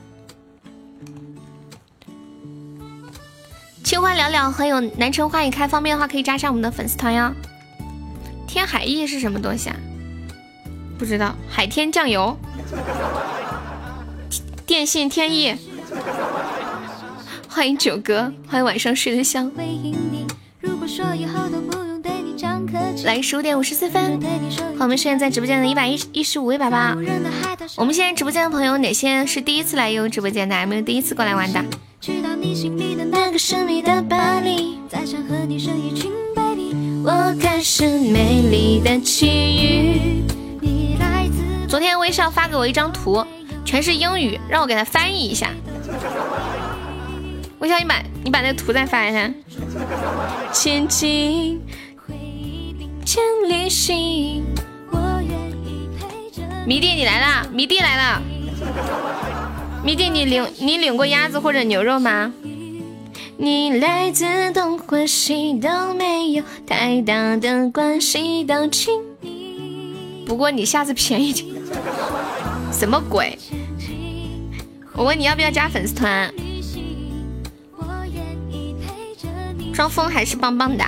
[3.84, 7.32] 青花聊聊还有南城花已开，方便的话可以加上我们的粉丝团哟。
[8.48, 9.76] 天海翼是什么东西啊？
[10.98, 11.36] 不知道。
[11.48, 12.36] 海天酱油，
[14.66, 15.56] 电信天翼。
[17.48, 19.52] 欢迎九哥，欢迎晚上睡得香。
[23.04, 24.20] 来十五点五十四分，
[24.80, 26.96] 我们现在在直播间的一百一一十五位宝宝。
[27.76, 30.62] 我们现在直播间的朋友，哪些是第一次来悠悠直播间的？
[30.62, 31.64] 有没有第一次过来玩的？
[33.12, 34.80] 那个神秘的巴黎
[41.68, 43.26] 昨天微笑发给我一张图，
[43.66, 45.50] 全是英语，让我给他翻译一下。
[47.66, 49.32] 微笑，你把你把那个图再发一下。
[50.54, 51.60] 千金
[53.04, 54.44] 千里行，
[54.92, 55.32] 我愿
[55.66, 55.90] 意
[56.68, 57.48] 迷弟你来啦！
[57.52, 58.22] 迷弟来了，
[59.84, 62.32] 迷弟你领你领过鸭子或者牛肉吗？
[63.38, 70.24] 你来自东或西都没有太大的关系，都请你。
[70.28, 71.48] 不过你下次便宜点。
[72.72, 73.38] 什么鬼？
[74.94, 76.32] 我问你要不要加粉丝团？
[79.76, 80.86] 双峰还是棒棒的，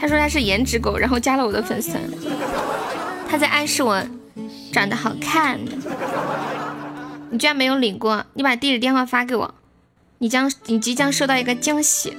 [0.00, 1.98] 他说他是颜值狗，然后加了我的粉丝，
[3.28, 4.00] 他在暗示我
[4.72, 5.58] 长得好看。
[7.30, 9.52] 你居然没有领过，你把地址电话发给我，
[10.18, 12.16] 你将你即将收到一个惊喜，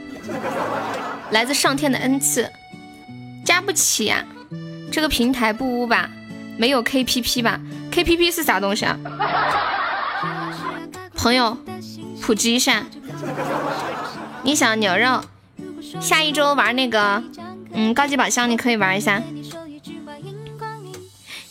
[1.31, 2.51] 来自上天的恩赐。
[3.45, 4.25] 加不起呀，
[4.91, 6.09] 这个平台不污吧？
[6.57, 7.61] 没有 KPP 吧
[7.93, 8.99] ？KPP 是啥东西啊？
[11.15, 11.57] 朋友，
[12.21, 12.83] 普及一下。
[14.43, 15.23] 你想牛肉，
[15.99, 17.23] 下一周玩那个，
[17.73, 19.21] 嗯，高级宝箱你可以玩一下。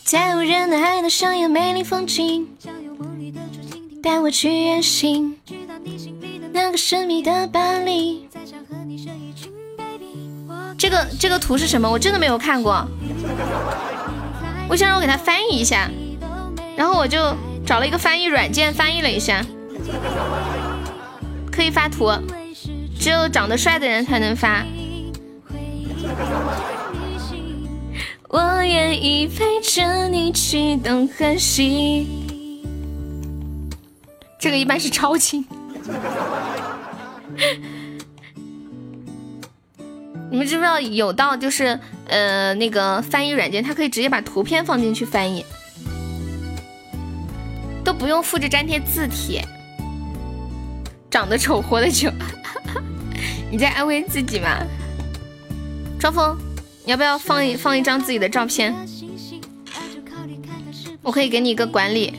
[0.03, 2.47] 在无人的海岛上有美丽风景，
[4.03, 5.37] 带我去远行，
[6.53, 8.29] 那个神秘的巴黎。
[10.77, 11.91] 这个这个图是什么？
[11.91, 12.87] 我真的没有看过。
[14.69, 15.91] 我想让我给他翻译一下，
[16.77, 17.35] 然后我就
[17.67, 19.45] 找了一个翻译软件翻译了一下。
[21.51, 22.11] 可以发图，
[23.05, 24.65] 只有长得帅的人才能发。
[28.31, 32.07] 我愿意陪着你去东和西。
[34.41, 35.45] 这个一般是超轻。
[40.31, 41.79] 你们知不知道有道就是
[42.09, 45.45] 呃那个翻译软件，它可以直接把图片放进去翻译，
[47.85, 49.43] 都不用复制粘贴字体。
[51.11, 52.11] 长得丑活得久，
[53.55, 54.49] 你在安慰自己吗？
[55.97, 56.37] 庄峰，
[56.85, 58.75] 你要不要放一放一张自己的照片？
[61.03, 62.17] 我可以给你一个管理。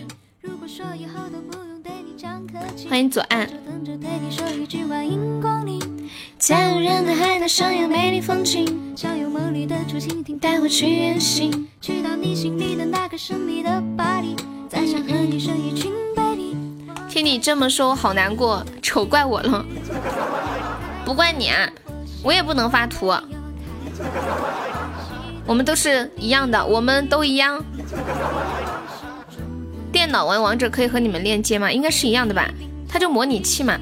[2.87, 3.49] 欢迎左岸。
[6.37, 14.37] 在无人的海岛上有美丽风景，想用梦里的竹蜻蜓带我去远行，去到你心里的那个神秘的巴黎，
[14.69, 16.55] 再想和你生一群 baby。
[17.09, 19.65] 听你这么说，我好难过，丑怪我了。
[21.05, 21.69] 不怪你啊，
[22.23, 23.13] 我也不能发图。
[25.45, 27.63] 我们都是一样的，我们都一样。
[29.91, 31.71] 电脑玩王者可以和你们链接吗？
[31.71, 32.49] 应该是一样的吧？
[32.89, 33.79] 它就模拟器嘛，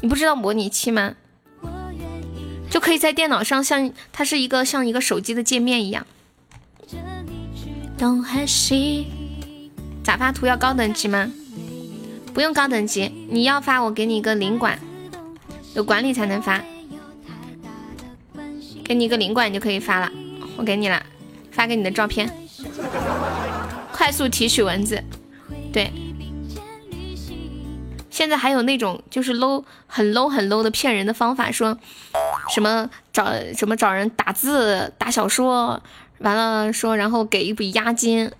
[0.00, 1.14] 你不知道模拟器吗？
[2.70, 6.06] 就可以在电脑上，像它是一个像一个手机的界面一样。
[7.96, 9.06] 东和西，
[10.02, 11.30] 咋发图要高等级吗？
[12.32, 14.78] 不用高等级，你要发我给你一个领馆，
[15.74, 16.62] 有管理才能发。
[18.84, 20.10] 给你一个领馆你就可以发了，
[20.56, 21.02] 我给你了，
[21.50, 22.30] 发给你的照片。
[23.92, 25.02] 快速提取文字，
[25.72, 25.90] 对。
[28.10, 31.76] 现在还有那种就是 low 很 low 很 low 的骗人的方法，说
[32.50, 35.82] 什么找什么找人打字打小说，
[36.18, 38.30] 完了说然后给一笔押金，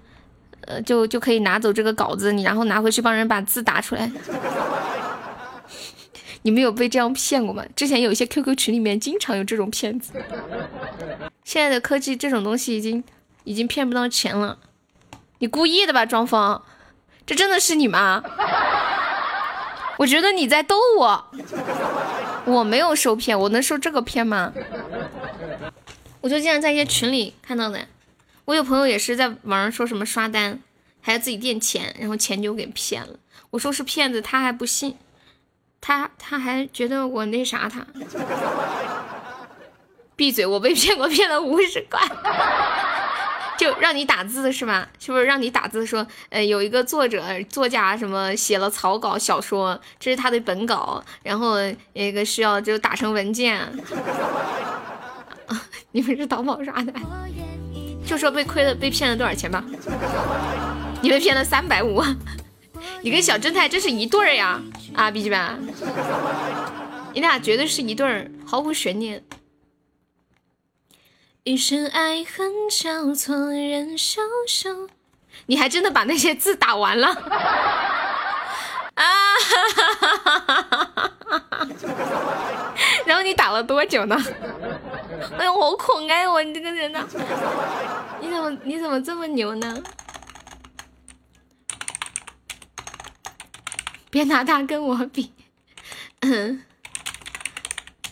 [0.66, 4.10] 呃就就可以拿走这个稿子，你然后拿回去帮人把字打出来。
[6.44, 7.64] 你们有被这样骗过吗？
[7.74, 10.12] 之前有一些 QQ 群里面经常有这种骗子。
[11.42, 13.02] 现在的科技这种东西已经
[13.44, 14.58] 已经骗不到钱了。
[15.38, 16.60] 你故意的吧，庄峰？
[17.24, 18.22] 这真的是你吗？
[19.96, 21.30] 我觉得你在逗我，
[22.44, 24.52] 我没有受骗，我能受这个骗吗？
[26.20, 27.88] 我就经常在一些群里看到的，
[28.44, 30.60] 我有朋友也是在网上说什么刷单，
[31.00, 33.14] 还要自己垫钱，然后钱就给骗了。
[33.48, 34.96] 我说是骗子，他还不信，
[35.86, 37.84] 他他还觉得我那啥他。
[40.16, 42.00] 闭嘴，我被骗过，骗了五十块。
[43.58, 44.88] 就让你打字是吧？
[44.98, 51.56] 是不是让你打字说，呃，有一个作者作家什么写了草稿小说，这是他的本稿，然后
[51.92, 53.60] 那个需要就打成文件。
[55.92, 56.92] 你们是淘宝刷的？
[58.06, 59.62] 就说被亏了，被骗了多少钱吧？
[61.02, 62.02] 你被骗了三百五。
[63.04, 64.58] 你跟小正太真是一对儿呀？
[64.94, 65.38] 啊，笔记本，
[67.12, 69.22] 你俩绝对是一对儿，毫无悬念。
[71.42, 74.88] 一生爱恨交错人消瘦，
[75.44, 77.08] 你还真的把那些字打完了
[78.94, 79.04] 啊！
[83.04, 84.16] 然后你打了多久呢？
[85.38, 86.42] 哎呦，好可爱哦！
[86.42, 87.06] 你这个人呢？
[88.22, 89.82] 你怎么你怎么这么牛呢？
[94.14, 95.32] 别拿他跟我比，
[96.20, 96.62] 嗯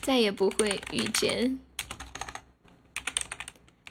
[0.01, 1.61] 再也不会遇见。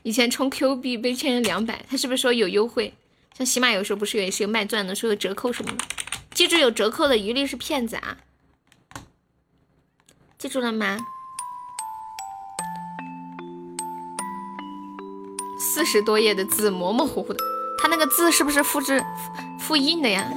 [0.03, 2.93] 以前充 Q 币被骗了两百，他是不是说有优惠？
[3.37, 5.85] 像喜马有时候不是也是有卖钻的，说有折扣什么的。
[6.33, 8.17] 记住有折扣的一律是骗子啊！
[10.37, 10.97] 记住了吗？
[15.57, 17.41] 四十多页的字模模糊糊的，
[17.81, 19.01] 他那个字是不是复制
[19.57, 20.29] 复印的呀？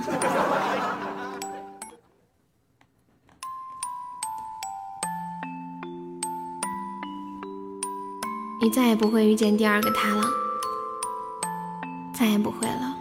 [8.64, 10.22] 你再也不会遇见第二个他了，
[12.18, 12.96] 再也不会了。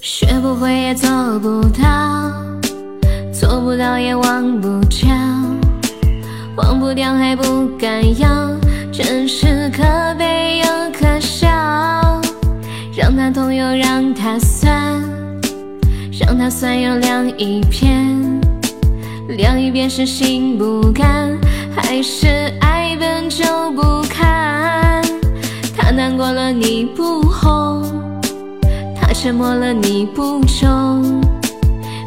[0.00, 2.32] 学不会也做不到，
[3.30, 5.14] 做不到也忘不掉，
[6.56, 8.48] 忘不掉还不敢要，
[8.90, 9.82] 真是可
[10.18, 10.66] 悲又
[10.98, 11.46] 可笑。
[12.96, 15.02] 让它痛又让它酸，
[16.18, 18.40] 让它酸又凉一片，
[19.36, 21.36] 凉一边是心不甘，
[21.74, 25.02] 还是爱本就不堪？
[25.76, 27.82] 他难过了你不哄。
[29.00, 31.20] 他沉默了你不忠，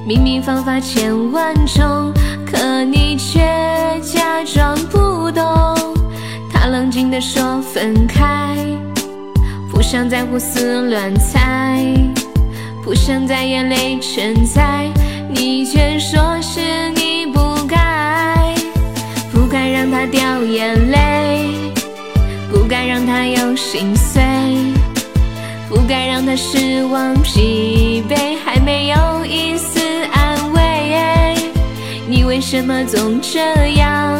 [0.05, 2.13] 明明方法千万种，
[2.45, 3.39] 可你却
[4.01, 5.43] 假装不懂。
[6.49, 8.55] 他冷静地说分开，
[9.69, 11.83] 不想再胡思乱猜，
[12.83, 14.89] 不想再眼泪成灾，
[15.29, 17.16] 你却说是你，
[19.77, 21.51] 让他掉眼泪，
[22.51, 24.23] 不该让他有心碎。
[25.69, 29.79] 不该让他失望疲惫，还没有一丝
[30.11, 31.35] 安慰。
[32.09, 33.39] 你为什么总这
[33.73, 34.19] 样？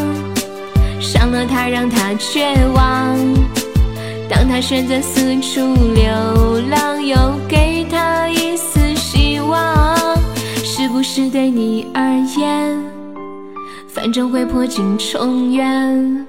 [1.01, 3.17] 伤了他，让他绝望。
[4.29, 7.17] 当他选择四处流浪，又
[7.47, 9.97] 给他一丝希望。
[10.63, 12.03] 是不是对你而
[12.37, 12.79] 言，
[13.97, 16.27] 反正会破镜重圆？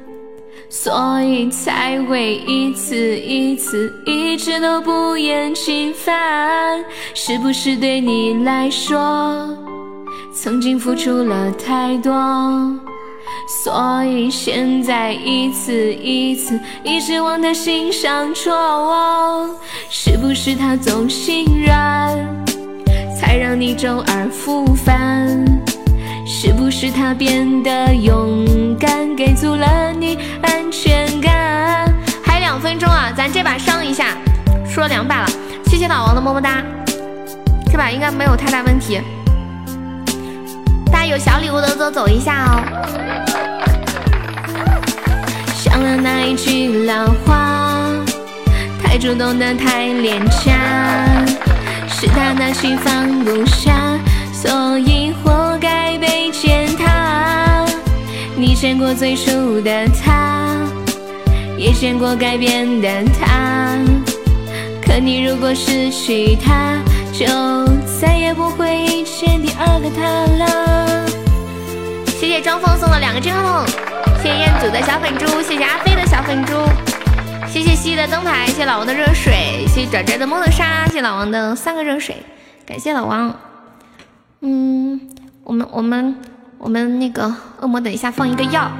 [0.70, 6.82] 所以才会一次一次一直都不厌其烦，
[7.12, 9.54] 是不是对你来说，
[10.32, 12.10] 曾经付出了太多，
[13.46, 18.50] 所以现在一次一次一直往他心上戳？
[19.90, 22.46] 是不是他总心软，
[23.14, 25.47] 才让你周而复返？
[26.40, 31.92] 是不是他变得勇敢，给足了你安全感？
[32.24, 34.16] 还有两分钟啊，咱这把上一下，
[34.64, 35.26] 输了两把了。
[35.66, 36.62] 谢谢老王的么么哒，
[37.72, 39.00] 这把应该没有太大问题。
[40.92, 42.62] 大家有小礼物的都走一下哦。
[45.56, 47.82] 想了那一句老话，
[48.80, 50.54] 太主动的太廉价，
[51.88, 53.98] 是他那心放不下。
[54.32, 55.47] 所以活
[55.98, 57.66] 被践踏。
[58.36, 60.56] 你见过最初的他，
[61.56, 62.88] 也见过改变的
[63.18, 63.76] 他。
[64.80, 66.78] 可你如果失去他，
[67.12, 67.26] 就
[68.00, 70.02] 再也不会遇见第二个他
[70.38, 71.06] 了。
[72.06, 73.66] 谢谢张峰送的两个金话筒，
[74.22, 76.52] 谢谢彦祖的小粉猪，谢谢阿飞的小粉猪，
[77.48, 82.16] 谢谢西的灯牌，谢谢老王的热水，谢谢拽拽的梦的沙，谢谢老王的三个热水，
[82.64, 83.34] 感谢老王。
[84.40, 85.00] 嗯，
[85.48, 86.14] 我们我们
[86.58, 88.70] 我们那个恶魔，等一下放一个药，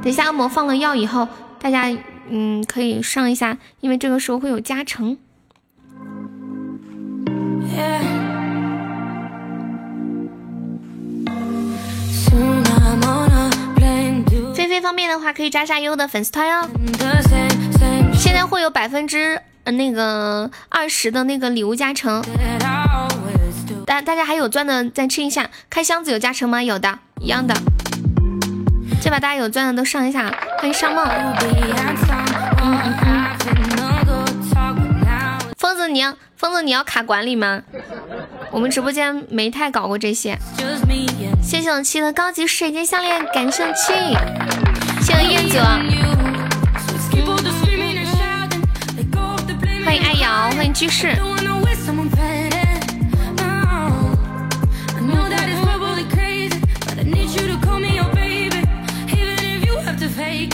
[0.00, 1.26] 等一下恶魔放了药以后，
[1.60, 1.92] 大家
[2.30, 5.18] 嗯可以上一下，因为这个时候会有加成。
[14.54, 16.68] 菲菲方便的话可以加下优的粉丝团哦，
[18.14, 22.22] 现在会有百分之呃那个二十的那个礼物加成。
[23.86, 26.60] 大大家还有钻的再吃一下，开箱子有加成吗？
[26.60, 27.54] 有的，一样的。
[29.00, 31.06] 这把大家有钻的都上一下，欢迎上梦。
[35.56, 37.62] 疯子，你要疯子你要卡管理吗？
[38.50, 40.36] 我们直播间没太搞过这些。
[41.40, 43.92] 谢谢我七的高级水晶项链，感谢七，
[45.00, 45.60] 谢谢燕子，
[49.84, 51.14] 欢迎爱瑶，欢迎居士。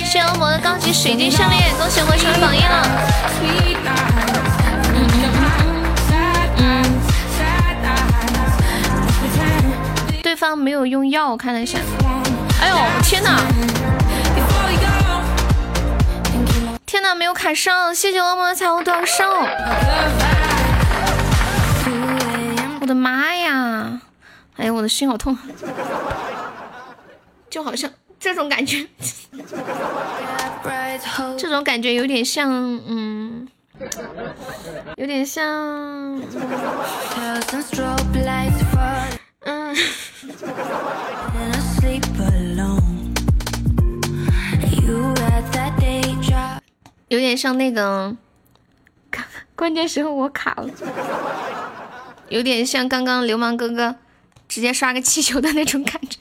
[0.05, 2.83] 谢恶魔的高级水晶项链，恭喜我成为榜一了。
[10.23, 11.79] 对方没有用药，我看了一下。
[12.61, 13.41] 哎呦，天哪！
[16.87, 19.25] 天哪，没有卡上，谢谢恶魔的彩虹短少。
[22.81, 24.01] 我的妈呀！
[24.57, 25.37] 哎呀，我的心好痛，
[27.51, 27.91] 就好像。
[28.23, 28.87] 这种感觉，
[31.37, 32.49] 这种感觉有点像，
[32.87, 33.49] 嗯，
[34.95, 35.45] 有点像，
[39.45, 39.75] 嗯，
[47.09, 48.17] 有点像那个，
[49.57, 50.71] 关键时候我卡了，
[52.29, 53.97] 有点像刚刚流氓哥哥
[54.47, 56.21] 直接刷个气球的那种感觉。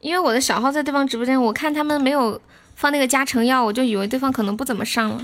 [0.00, 2.40] 因为我的小号在对方直播间，我看他们没有
[2.76, 5.20] 放那个加成药，我就以为对方可能不怎么上了。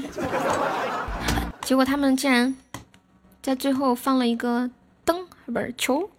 [1.63, 2.57] 结果他们竟然
[3.41, 4.69] 在最后放了一个
[5.05, 6.11] 灯，不是球。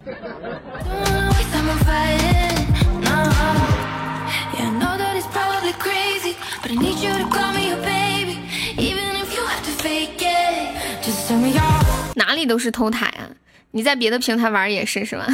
[12.14, 13.28] 哪里都是偷塔呀！
[13.72, 15.26] 你在别的平台玩也是是吧？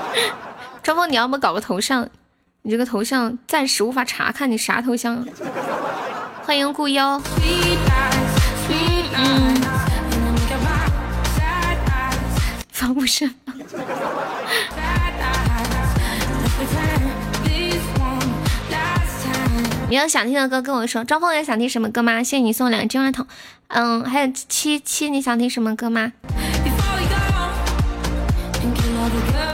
[0.82, 2.08] 张峰，你要不搞个头像，
[2.62, 5.26] 你这个头像暂时无法查看，你啥头像？
[6.44, 7.20] 欢迎顾妖。
[9.16, 9.56] 嗯。
[12.70, 13.28] 防不胜。
[19.88, 22.22] 你有想听的歌跟我说，张峰也想听什么歌吗？
[22.22, 23.26] 谢谢你送两个金话筒。
[23.68, 26.12] 嗯，还有七七，你想听什么歌吗？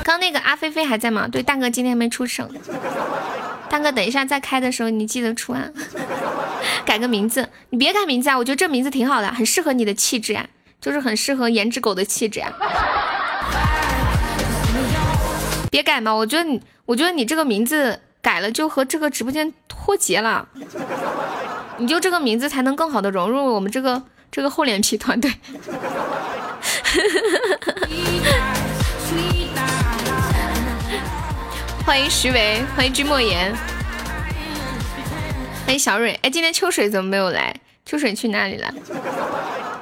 [0.05, 1.27] 刚那个阿菲菲还在吗？
[1.27, 2.49] 对，大哥今天没出声。
[3.69, 5.65] 大哥，等一下再开的时候你记得出啊。
[6.85, 10.47] 改个名字，你别改名字啊，我觉得这名字挺好的，很适合你的气质呀，
[10.81, 12.53] 就是很适合颜值狗的气质呀。
[15.71, 18.01] 别改嘛，我觉得你，我觉得你这个名字。
[18.23, 20.47] 改了就和这个直播间脱节了，
[21.79, 25.33] 你就这个名字才能更好的融入我们这个这个厚脸皮团队。
[31.85, 33.53] 欢迎徐伟，欢迎君莫言，
[35.67, 36.19] 欢迎小蕊。
[36.23, 37.55] 哎，今天秋水怎么没有来？
[37.85, 38.73] 秋水去哪里了？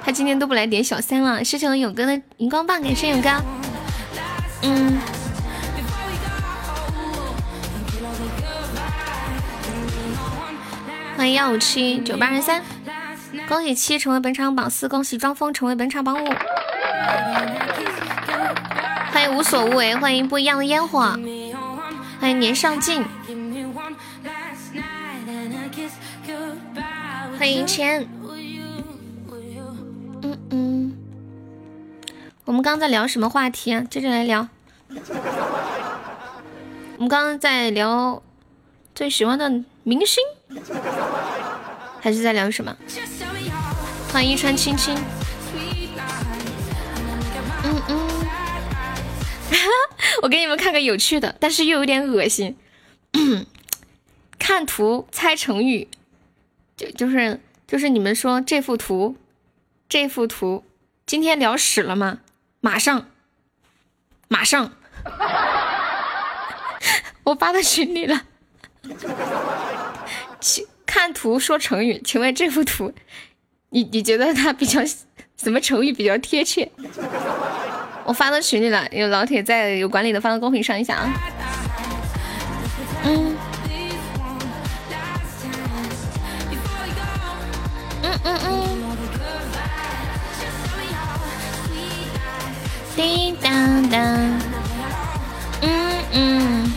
[0.02, 1.44] 他今天都不来点小三了。
[1.44, 3.30] 谢谢我勇哥的荧光棒，感谢勇哥。
[4.62, 4.98] 嗯。
[11.20, 12.64] 欢迎幺五七九八二三，
[13.46, 16.28] 恭喜七成为本场榜四，恭喜庄峰成为本场榜五。
[19.12, 21.00] 欢迎无所无为，欢迎不一样的烟火，
[22.18, 23.04] 欢迎年上进，
[27.38, 28.08] 欢迎千。
[30.22, 30.96] 嗯嗯，
[32.46, 33.84] 我们刚刚在聊什么话题啊？
[33.90, 34.48] 接着来聊。
[36.96, 38.22] 我们刚刚在聊
[38.94, 40.24] 最喜欢的明星。
[42.00, 42.74] 还是在聊什么？
[44.12, 44.96] 欢迎一川青青。
[47.62, 48.08] 嗯嗯，
[50.22, 52.56] 我给你们看个有趣的，但是又有点恶心。
[54.38, 55.86] 看图猜成语，
[56.76, 59.16] 就就是就是你们说这幅图，
[59.88, 60.64] 这幅图，
[61.06, 62.18] 今天聊屎了吗？
[62.60, 63.06] 马上，
[64.28, 64.72] 马上，
[67.24, 68.22] 我发到群里了。
[70.40, 72.92] 请看图说成语，请问这幅图，
[73.70, 74.80] 你你觉得它比较
[75.36, 76.68] 什么成语比较贴切？
[78.04, 81.12] 我发到群里了，有老铁在，有管理的发到公屏上一下啊。
[83.04, 83.36] 嗯，
[88.02, 88.68] 嗯嗯嗯，
[92.96, 94.00] 叮当当，
[95.62, 95.68] 嗯
[96.12, 96.72] 嗯。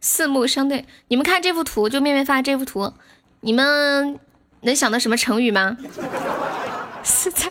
[0.00, 2.92] 四目相对，你们看这幅图，就面面发这幅图，
[3.40, 4.18] 你们
[4.60, 5.76] 能想到什么成语吗？
[7.02, 7.50] 四彩。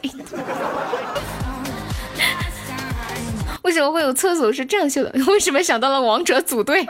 [3.63, 5.11] 为什么会有厕所是这样修的？
[5.25, 6.87] 为什么想到了王者组队？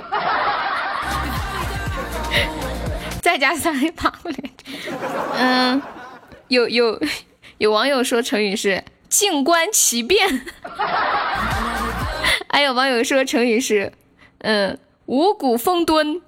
[3.21, 4.37] 再加三爬过来。
[5.37, 5.81] 嗯，
[6.49, 7.01] 有有
[7.57, 10.45] 有网友说成语是静观其变，
[12.47, 13.91] 还有网友说成语是
[14.39, 14.77] 嗯。
[15.07, 16.21] 五谷丰蹲，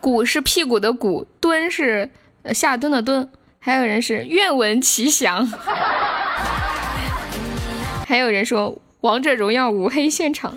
[0.00, 2.10] 谷是屁股的谷，蹲是
[2.52, 3.30] 下蹲的蹲。
[3.60, 5.46] 还有人是愿闻其详，
[8.04, 10.52] 还有人说王者荣耀五黑现场，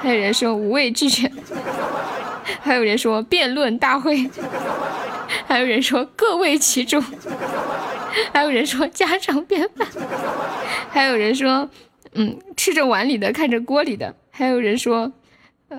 [0.00, 1.30] 还有人说无畏拒绝，
[2.62, 4.30] 还有人说辩论大会，
[5.46, 6.98] 还有人说各为其主，
[8.32, 9.86] 还有人说家常便饭，
[10.88, 11.68] 还有人说
[12.14, 15.12] 嗯吃着碗里的看着锅里的，还有人说。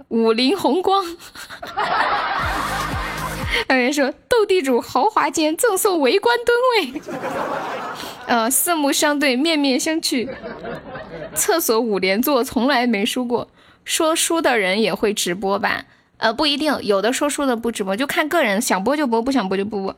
[0.08, 1.04] 五菱宏光，
[3.70, 6.58] 有人说斗地主豪华间赠送围观吨
[6.94, 7.02] 位，
[8.26, 10.30] 呃，四目相对面面相觑，
[11.36, 13.50] 厕所五连坐从来没输过，
[13.84, 15.84] 说书的人也会直播吧？
[16.18, 19.96] 呃，不一定，有的说书的不直播，就看个人想播就播，不想播就不播。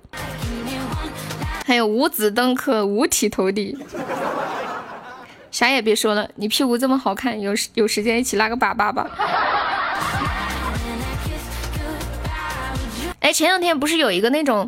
[1.65, 3.77] 还有五子登科，五体投地，
[5.53, 9.07] 啥也别说了，你屁股这么好看，有有时间一起拉个粑粑吧。
[13.19, 14.67] 哎，前两天不是有一个那种，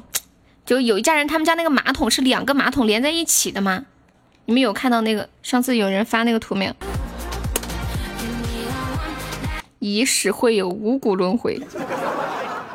[0.63, 3.83] 就有一家人，他们家那个马桶是两个马桶连在一起的吗？
[4.45, 5.27] 你们有看到那个？
[5.41, 6.73] 上次有人发那个图没有？
[9.79, 11.59] 以使会有五谷轮回。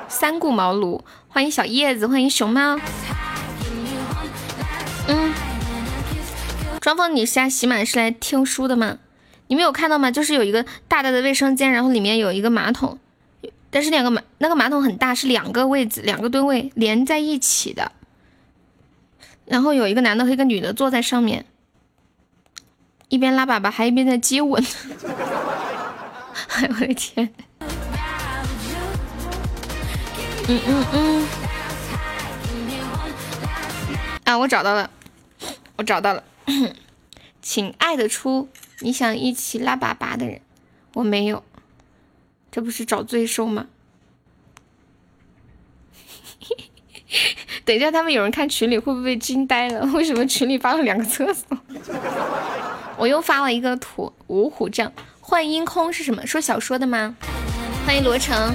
[0.08, 2.76] 三顾茅庐，欢迎小叶子，欢迎熊猫。
[5.06, 5.32] 嗯，
[6.80, 8.98] 庄峰，你下喜满是来听书的吗？
[9.48, 10.10] 你没有看到吗？
[10.10, 12.98] 就是有一个大大的卫生间，然后里面有一个马桶，
[13.68, 17.92] 但是两个马那个马桶很大，是两个位子，两个蹲位连在一起的。
[19.44, 21.44] 然后有一个男的和一个女的坐在上面，
[23.08, 24.64] 一边拉粑粑还一边在接吻。
[26.54, 27.28] 哎呦我的天！
[30.48, 31.28] 嗯嗯嗯。
[34.24, 34.88] 啊，我找到了，
[35.76, 36.22] 我找到了，
[37.42, 38.48] 请爱得出
[38.80, 40.40] 你想一起拉粑粑的人，
[40.94, 41.42] 我没有，
[42.50, 43.66] 这不是找罪受吗？
[47.64, 49.84] 等一下，他们有人看群里会不会惊呆了？
[49.92, 51.58] 为什么群里发了两个厕所？
[52.96, 56.26] 我又发了一个图，五虎将幻音空是什么？
[56.26, 57.16] 说小说的吗？
[57.86, 58.54] 欢迎罗成。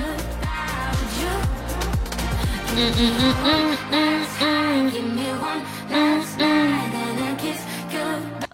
[2.77, 4.91] 嗯嗯嗯嗯嗯嗯
[5.89, 6.94] 嗯嗯。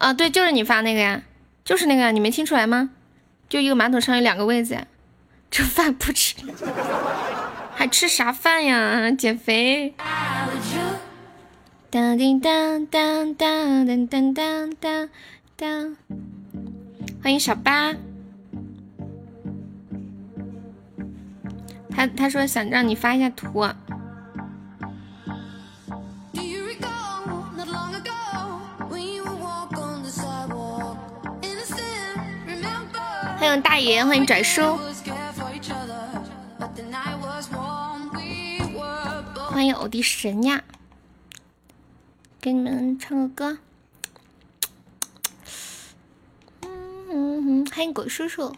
[0.01, 1.21] 啊，对，就是你发那个呀，
[1.63, 2.89] 就是那个，呀，你没听出来吗？
[3.47, 4.87] 就一个马桶上有两个位子呀，
[5.51, 6.35] 这饭不吃。
[7.75, 9.11] 还吃啥饭呀？
[9.11, 9.93] 减肥。
[11.91, 15.09] 当叮当当当当当当当
[15.55, 15.97] 当。
[17.21, 17.93] 欢迎小八。
[21.91, 23.67] 他他说想让你发一下图。
[33.41, 34.77] 欢迎大爷，欢迎拽叔。
[39.49, 40.61] 欢迎偶的神呀，
[42.39, 43.57] 给你们唱个歌。
[47.09, 48.55] 嗯哼，欢迎鬼叔叔，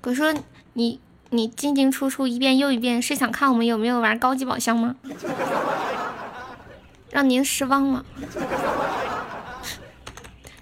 [0.00, 0.32] 鬼叔，
[0.74, 1.00] 你
[1.30, 4.94] 你进进出出一遍又一遍，是想看我们有没有玩高级宝箱吗？
[7.10, 8.04] 让您失望了。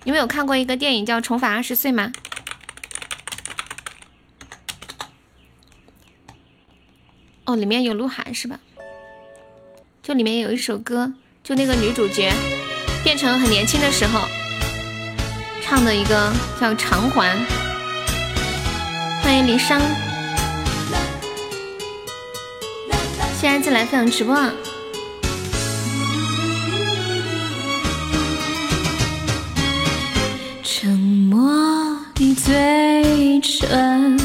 [0.04, 2.10] 你们有看过一个电影叫《重返二十岁》吗？
[7.48, 8.60] 哦，里面有鹿晗是吧？
[10.02, 11.10] 就里面有一首歌，
[11.42, 12.30] 就那个女主角
[13.02, 14.20] 变成很年轻的时候
[15.62, 16.30] 唱的一个
[16.60, 17.34] 叫《偿还》。
[19.22, 19.80] 欢迎离殇，
[23.40, 24.36] 现在进来分享直播。
[30.62, 34.18] 沉默的嘴唇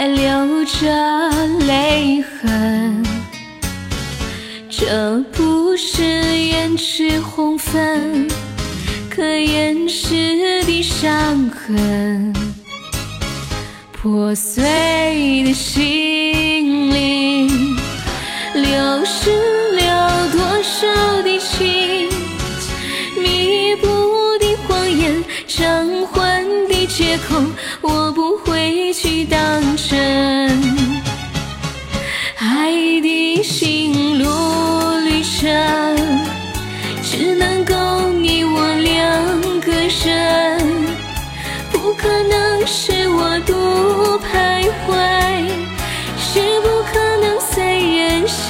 [0.00, 1.28] 还留着
[1.66, 3.04] 泪痕。
[4.70, 8.26] 这不是胭脂红粉
[9.10, 12.32] 可掩饰的伤痕，
[13.92, 14.64] 破碎
[15.44, 17.76] 的心灵
[18.54, 19.30] 流失
[19.72, 22.08] 了多少的情，
[23.20, 23.86] 弥补
[24.38, 27.36] 的谎言，偿还的借口，
[27.82, 29.19] 我不会去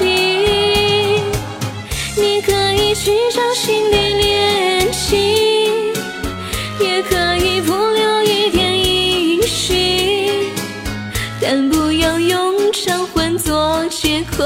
[0.05, 1.23] 人行。
[2.17, 5.93] 你可以去找新的恋情，
[6.81, 10.53] 也可以不留一点音讯，
[11.41, 14.45] 但不要用偿还做借口。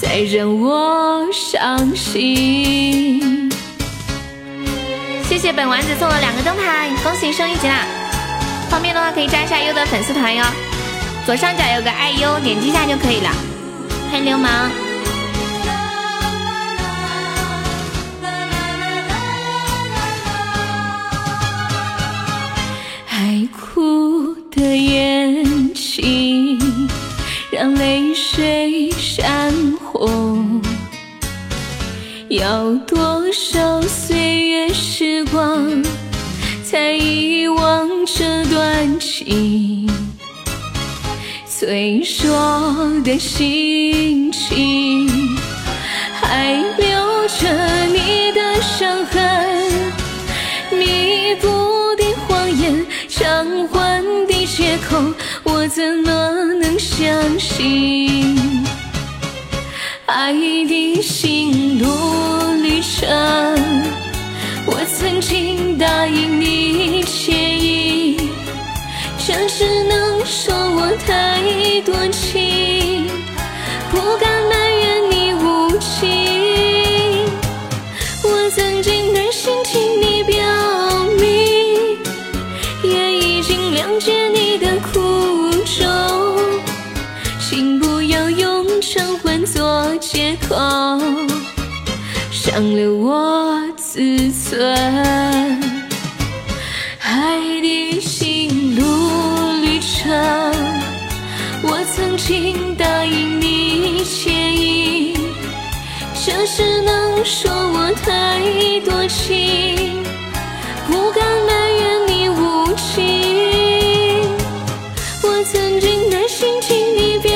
[0.00, 3.50] 再让我伤心。
[5.28, 7.86] 谢谢本丸子送了两个灯牌，恭喜升一级啦！
[8.68, 10.44] 方便的话可以加一下优的粉丝团哟，
[11.24, 13.30] 左上角有个爱优，点击一下就可以了。
[14.10, 14.70] 欢迎流氓。
[23.08, 26.58] 爱哭的眼睛，
[27.52, 30.60] 让泪水闪红。
[32.30, 35.84] 要多少岁月时光，
[36.64, 39.88] 才遗忘这段情？
[41.60, 45.06] 脆弱的心情，
[46.14, 49.70] 还留着你的伤痕。
[50.72, 51.48] 弥补
[51.98, 54.96] 的谎言，偿还的借口，
[55.42, 58.38] 我怎么能相信？
[60.06, 61.86] 爱的心路
[62.62, 63.06] 旅程，
[64.64, 68.16] 我曾经答应你牵引，
[69.18, 69.89] 这只能
[70.42, 73.06] 说我太多情，
[73.90, 76.08] 不敢埋怨你无情。
[78.24, 80.38] 我曾经的心听你表
[81.18, 81.28] 明，
[82.82, 85.86] 也已经谅解你的苦衷，
[87.38, 90.56] 请不要用偿还做借口，
[92.30, 95.49] 伤了我自尊。
[102.30, 105.14] 我曾经答应你牵引，
[106.24, 108.40] 这是能说我太
[108.88, 110.00] 多情，
[110.86, 114.22] 不敢埋怨你无情。
[115.24, 117.32] 我曾经的心听你表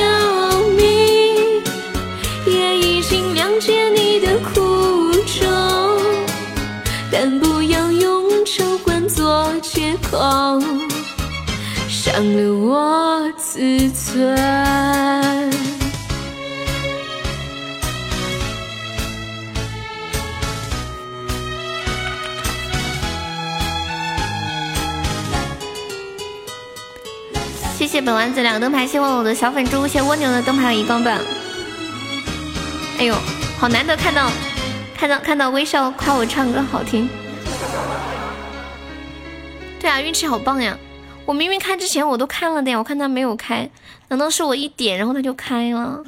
[0.77, 1.61] 明，
[2.47, 5.43] 也已经谅解你的苦衷，
[7.11, 10.57] 但不要用偿还做借口，
[12.15, 14.37] 伤了我自尊。
[27.77, 31.19] 谢谢本丸子两个灯牌，谢我我的小粉猪，谢蜗牛的灯牌一光棒。
[32.97, 33.13] 哎呦，
[33.59, 34.31] 好难得看到
[34.97, 37.09] 看到看到微笑夸我唱歌好听。
[39.81, 40.77] 对啊，运气好棒呀！
[41.25, 43.67] 我明明开之前我都看了的呀，我看他没有开，
[44.09, 46.03] 难道是我一点然后他就开了？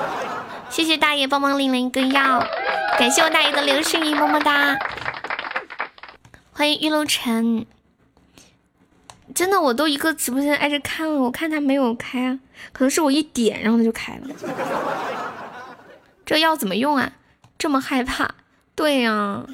[0.70, 2.42] 谢谢大爷帮忙领了一个药，
[2.98, 4.76] 感谢我大爷的流星雨，么么哒！
[6.52, 7.66] 欢迎玉楼晨。
[9.34, 12.38] 真的，我都一个直播间挨着看了，我看他没有开啊，
[12.72, 14.22] 可能是我一点，然后他就开了。
[16.24, 17.12] 这药怎么用啊？
[17.58, 18.30] 这么害怕？
[18.74, 19.44] 对呀，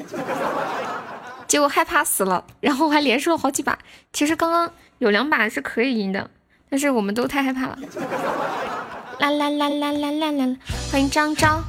[1.49, 3.79] 结果害怕死了，然后还连输了好几把。
[4.13, 4.73] 其实刚刚
[5.03, 6.31] 有两把是可以赢的，
[6.71, 7.77] 但是我们都太害怕了。
[9.19, 10.57] 啦啦啦啦啦啦啦！
[10.93, 11.61] 欢迎张昭，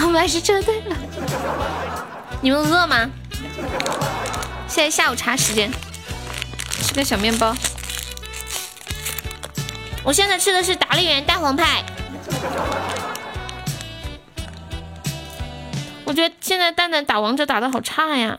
[0.00, 0.96] 我们还是撤退了。
[2.40, 3.10] 你们饿吗？
[4.66, 5.70] 现在下午茶时间，
[6.80, 7.54] 吃个小面包。
[10.02, 11.84] 我现在吃的是达利园蛋黄派。
[16.04, 18.38] 我觉得现在蛋蛋打王者打的好差呀！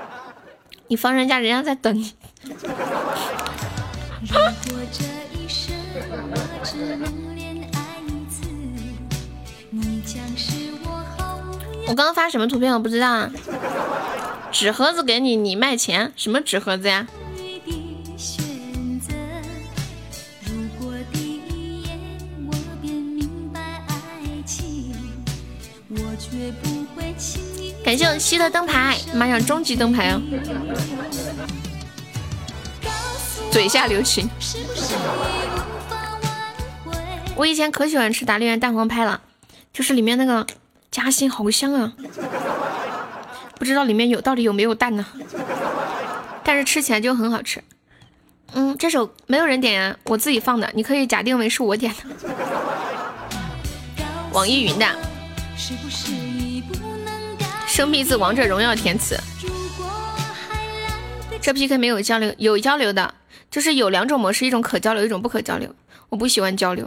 [0.88, 2.12] 你放人家，人家在等你。
[11.86, 12.72] 我刚刚发什么图片？
[12.72, 13.30] 我不知道啊。
[14.52, 16.12] 纸盒子给你，你卖钱？
[16.16, 17.06] 什么纸盒子呀？
[27.90, 30.22] 感谢我西的灯牌，妈呀，终极灯牌哦！
[33.50, 34.30] 嘴下留情。
[37.34, 39.20] 我以前可喜欢吃达利园蛋黄派了，
[39.72, 40.46] 就是里面那个
[40.92, 41.92] 夹心好香啊！
[43.58, 45.04] 不知道里面有到底有没有蛋呢？
[46.44, 47.60] 但是吃起来就很好吃。
[48.52, 52.04] 嗯，这首没有人点呀，我自己放的，你可以假定为是我点的。
[54.32, 54.86] 网易云的。
[57.80, 59.18] 生僻字王者荣耀填词。
[61.40, 63.14] 这 PK 没有交流，有交流的，
[63.50, 65.74] 就是有两种模式，一种可交流，一种不可交流。
[66.10, 66.86] 我不喜欢交流，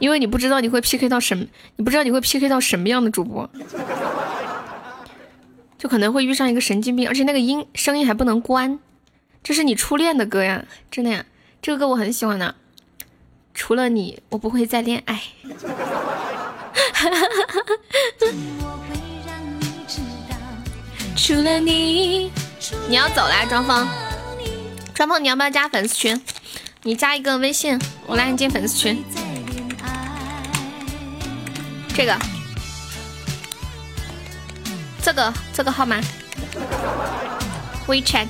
[0.00, 1.46] 因为你不知道你会 PK 到什么，
[1.76, 3.48] 你不知道你会 PK 到什么样的主播，
[5.78, 8.80] 就可能会遇上一个神经病，而且那个音声音还不能关。
[9.44, 11.24] 这是你初恋的歌呀，真的呀，
[11.62, 12.56] 这个歌我很喜欢的。
[13.54, 15.22] 除了你，我不会再恋爱。
[21.22, 22.32] 除了你，
[22.88, 23.86] 你要走啦，庄峰。
[24.94, 26.18] 庄峰，你要不要加粉丝群？
[26.82, 29.04] 你加一个微信，我拉你进粉丝群。
[31.94, 32.18] 这个，
[35.02, 36.00] 这个，这个号码
[37.86, 38.26] ，WeChat。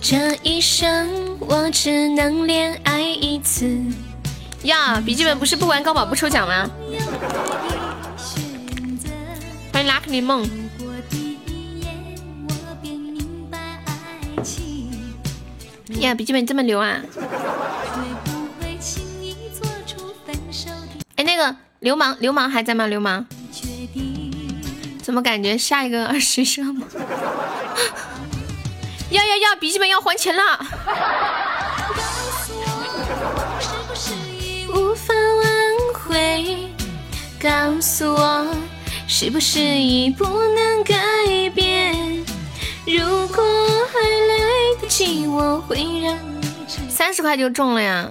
[0.00, 3.76] 这一生我只能恋爱一次。
[4.62, 6.70] 呀，笔记本不是不玩高宝不抽奖吗？
[9.72, 10.48] 欢迎 Lucky 梦。
[16.00, 17.02] 呀，笔记本这么牛啊！
[21.16, 22.86] 哎，那个流氓，流氓还在吗？
[22.86, 23.26] 流氓？
[25.02, 26.86] 怎么感觉下一个二十一吗？
[29.10, 30.42] 要要要，笔记本要还钱了！
[37.42, 38.46] 告诉我，
[39.08, 40.94] 是不是已不能改
[41.52, 42.24] 变？
[42.86, 43.42] 如果
[43.92, 46.46] 还来得及，我会让你
[46.88, 48.08] 三十块就中了呀！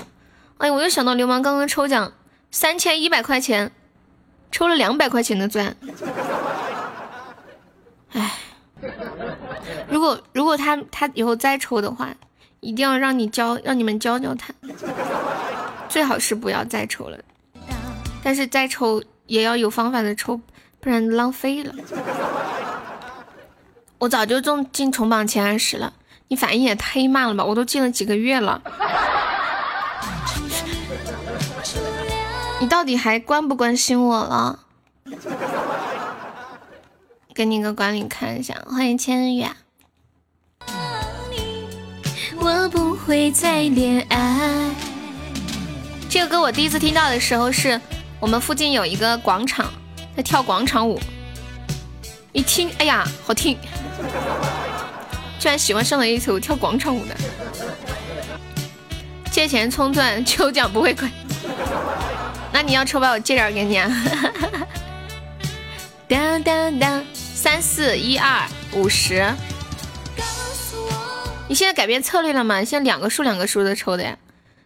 [0.58, 2.12] 哎，我又想到流氓刚刚抽奖
[2.52, 3.72] 三千一百块钱，
[4.52, 5.78] 抽了两百块钱的钻。
[8.12, 8.34] 哎，
[9.88, 12.14] 如果如果他他以后再抽的话，
[12.60, 14.54] 一定要让你教让你们教教他，
[15.88, 17.18] 最好是不要再抽了。
[18.24, 19.02] 但是再抽
[19.32, 20.42] 也要有方法的抽，
[20.82, 21.74] 不然浪费了。
[23.98, 25.94] 我早就中进重榜前二十了，
[26.28, 27.46] 你反应也忒慢了吧？
[27.46, 28.62] 我都进了几个月了。
[32.60, 34.60] 你到底还关不关心我了？
[37.34, 39.56] 给你个管理看一下，欢迎千远。
[42.38, 44.76] 我不会再恋爱。
[46.10, 47.80] 这个歌我第一次听到的时候是。
[48.22, 49.74] 我们附近有一个广场，
[50.16, 51.00] 在跳广场舞，
[52.32, 53.58] 一听，哎呀，好听！
[55.40, 57.16] 居然喜欢上了一首跳广场舞的。
[59.32, 61.10] 借钱充钻，抽奖不会亏。
[62.54, 63.92] 那你要抽吧，我借点给你啊。
[66.08, 69.34] 当当当，三四一二五十。
[71.48, 72.64] 你现在改变策略了吗？
[72.64, 74.16] 现在两个数两个数的抽的呀？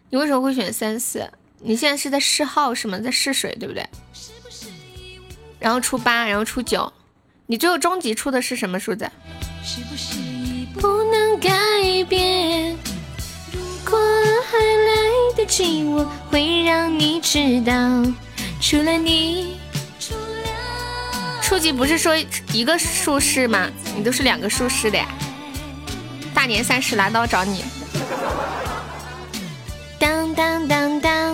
[0.10, 1.32] 你为什么会选三四？
[1.60, 3.00] 你现在是在试号是吗？
[3.00, 3.88] 在试水对不对？
[5.60, 6.94] 然后出八，然后出九，
[7.48, 9.10] 你最后终极出的是什么数字？
[10.80, 11.50] 不能改
[12.08, 12.78] 变。
[13.52, 13.98] 如果
[14.52, 14.94] 还来
[15.36, 17.74] 得及，我会让你知道，
[18.62, 19.58] 除了你。
[21.42, 22.16] 初级不是说
[22.52, 23.70] 一个数式吗？
[23.96, 25.08] 你都是两个数式的呀。
[26.34, 27.64] 大年三十拿刀找你。
[29.98, 31.25] 当当当，当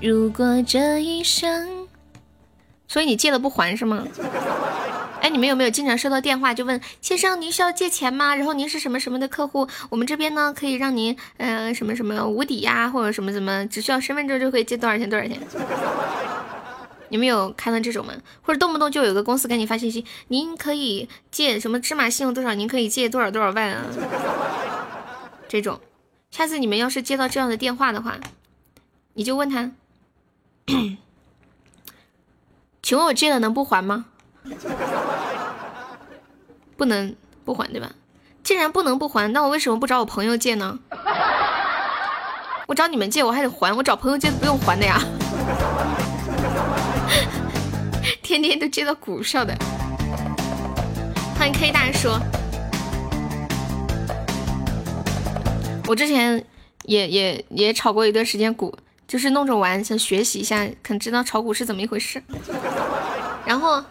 [0.00, 1.88] 如果这一生，
[2.86, 4.06] 所以你借了不还是吗？
[5.22, 8.36] 哎，你们有没有经常收到电话就问先生您需要借钱吗？
[8.36, 9.66] 然后您是什么什么的客户？
[9.88, 15.40] 我们这边呢可以让您呃什么什么无抵押或者什么什么，只需要身份证就可以借多少钱多少钱。
[17.08, 18.12] 你们有看到这种吗？
[18.42, 23.86] 或者动不动就有个公司给你发信息，您可以借什么芝麻信用多少，您可以借多少多少万啊？
[25.48, 25.80] 这种，
[26.30, 28.18] 下次你们要是接到这样的电话的话，
[29.14, 29.70] 你就问他，
[32.82, 34.06] 请问我借了能不还吗？
[36.76, 37.14] 不能
[37.44, 37.92] 不还对吧？
[38.42, 40.78] 既然不能不还，那我为什么不找我朋友借呢？
[42.66, 45.00] 我找你们借我还得还，我找朋友借不用还的呀。
[48.22, 49.56] 天天都接到股票的，
[51.38, 52.08] 欢迎 K 大叔。
[55.88, 56.44] 我之前
[56.82, 62.22] 也也也炒过一段时间股，就是弄着玩，想学习一下，可能知道炒股是怎么一回事。
[63.44, 63.84] 然后，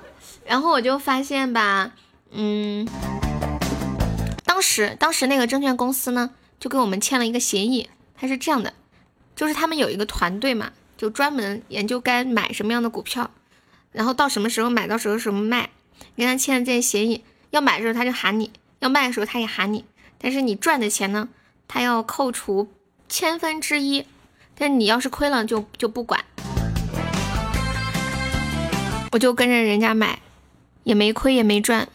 [0.46, 1.92] 然后我就发现吧，
[2.32, 2.88] 嗯，
[4.46, 8.74] 当时当时那个证券公司呢，就跟我们签了一个协议，它是这样的，
[9.36, 13.32] 就是他们有一个团队嘛，就专门研究该买什么样的股票。
[13.92, 15.70] 然后到什么时候买到时候什么卖，
[16.18, 19.86] 跟他签了这些协议，要买的时候他就喊你，要卖的时候他也喊你，
[20.18, 21.30] 但是你赚的钱呢，
[21.70, 22.70] 他要扣除
[23.08, 24.06] 千分之一，
[24.58, 26.20] 但你要是亏了就就不管。
[29.12, 30.20] 我就跟着人家买，
[30.84, 31.88] 也没亏也没赚，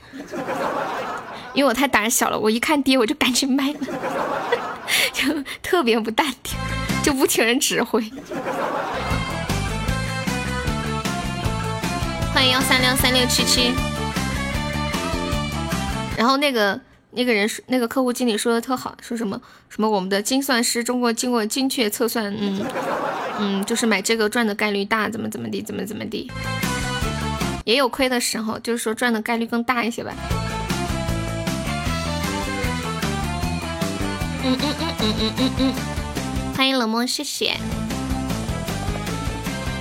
[1.52, 3.78] 因为我太胆小了，我一看跌我就赶紧卖了，
[5.12, 5.24] 就
[5.62, 6.56] 特别不淡定，
[7.02, 8.00] 就不听人指挥。
[12.32, 13.72] 欢迎幺三六三六七七，
[16.16, 16.80] 然后那个
[17.12, 22.64] 那个人说，那个客户经理说的特好，说什么什么我们的精算师中国经过精确测算，嗯
[23.38, 26.30] 嗯，就是买这个赚的概率大，怎么怎么地，怎么怎么地，
[27.64, 30.14] 也有亏的时候，就是说赚的概率更大一些吧。
[34.42, 35.74] 嗯嗯嗯嗯嗯嗯嗯，
[36.56, 37.56] 欢迎冷漠，谢谢。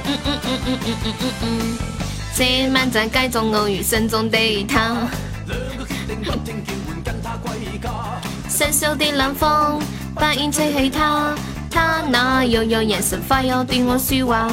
[0.06, 1.78] 嗯嗯嗯嗯嗯嗯嗯嗯。
[2.36, 4.96] 这满在街中偶遇心中的他，
[8.50, 9.80] 伸手的冷风，
[10.14, 11.34] 不烟吹起他，
[11.72, 14.50] 他那幽幽眼神，发要对我说话。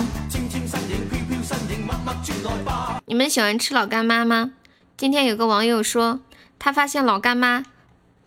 [3.07, 4.53] 你们喜欢吃老干妈吗？
[4.97, 6.21] 今天有个网友说，
[6.59, 7.65] 他发现老干妈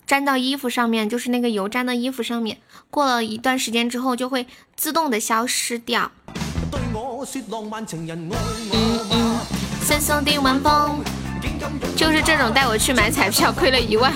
[0.06, 2.58] 沾到衣服上面，就是那个油沾到衣服上面，
[2.90, 6.12] 过了一段时间之后就会自动的消失掉。
[6.70, 8.38] 对我说浪漫情人爱
[8.72, 8.74] 我
[9.14, 9.42] 吗？
[9.54, 11.04] 嗯嗯、的晚风。
[11.96, 14.14] 就是这种带我去买彩票亏了一万，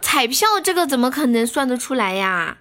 [0.00, 2.56] 彩票这个怎么可能算得出来呀？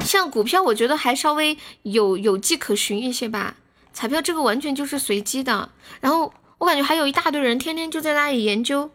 [0.00, 3.56] 像股票，我觉得还稍微有有迹可循一些吧。
[3.92, 5.68] 彩票这个完全就是随机的。
[6.00, 8.90] 然后我感觉还有一大堆人天天就在那里研究，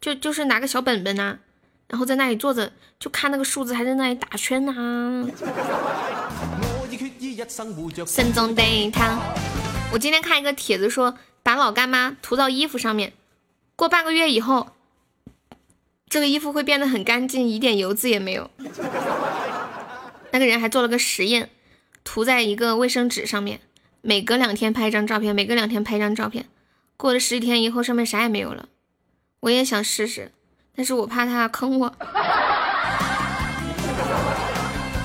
[0.00, 1.38] 就就是拿个小本本呐，
[1.88, 5.26] 然后在那里坐着就看那个数字，还在那里打圈呐。
[8.06, 9.18] 慎重对他。
[9.92, 13.12] 我今天看一个帖子说，把老干妈涂到衣服上面，
[13.76, 14.68] 过半个月以后。
[16.08, 18.50] 这个衣服会变得很干净，一点油渍也没有。
[20.30, 21.48] 那个人还做了个实验，
[22.04, 23.60] 涂在一个卫生纸上面，
[24.02, 26.44] 每隔两天拍一张照片，每隔两天拍一张照片。
[26.98, 28.68] 过了十几天以后，上面啥也没有了。
[29.40, 30.32] 我也想试试，
[30.76, 31.94] 但是我怕他坑我。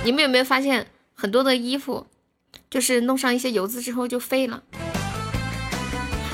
[0.04, 2.06] 你们有没有发现，很多的衣服
[2.70, 4.64] 就是弄上一些油渍之后就废了？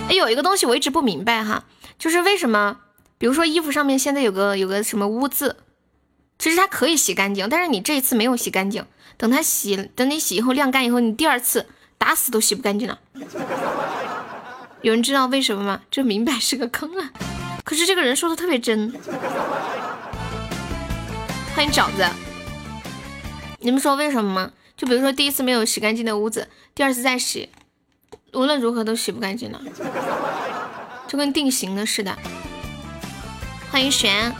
[0.09, 1.65] 哎，有一个东西我一直不明白哈，
[1.97, 2.77] 就是为什么？
[3.17, 5.55] 比如说衣服上面现在有个有个什么污渍，
[6.37, 8.85] 其实它可以洗干净，但是你这一次没有洗干净，
[9.15, 11.67] 等它洗，等你洗以后晾干以后，你第二次
[11.97, 12.99] 打死都洗不干净了。
[14.81, 15.81] 有人知道为什么吗？
[15.89, 17.11] 这明摆是个坑啊！
[17.63, 18.91] 可是这个人说的特别真。
[21.55, 22.05] 欢迎饺子，
[23.59, 24.51] 你们说为什么吗？
[24.83, 27.47] 就比如说第一次没有洗干净的屋子，第二次再洗，
[28.33, 29.61] 无论如何都洗不干净了，
[31.07, 32.13] 就跟定型了似的。
[33.71, 34.35] 欢迎玄。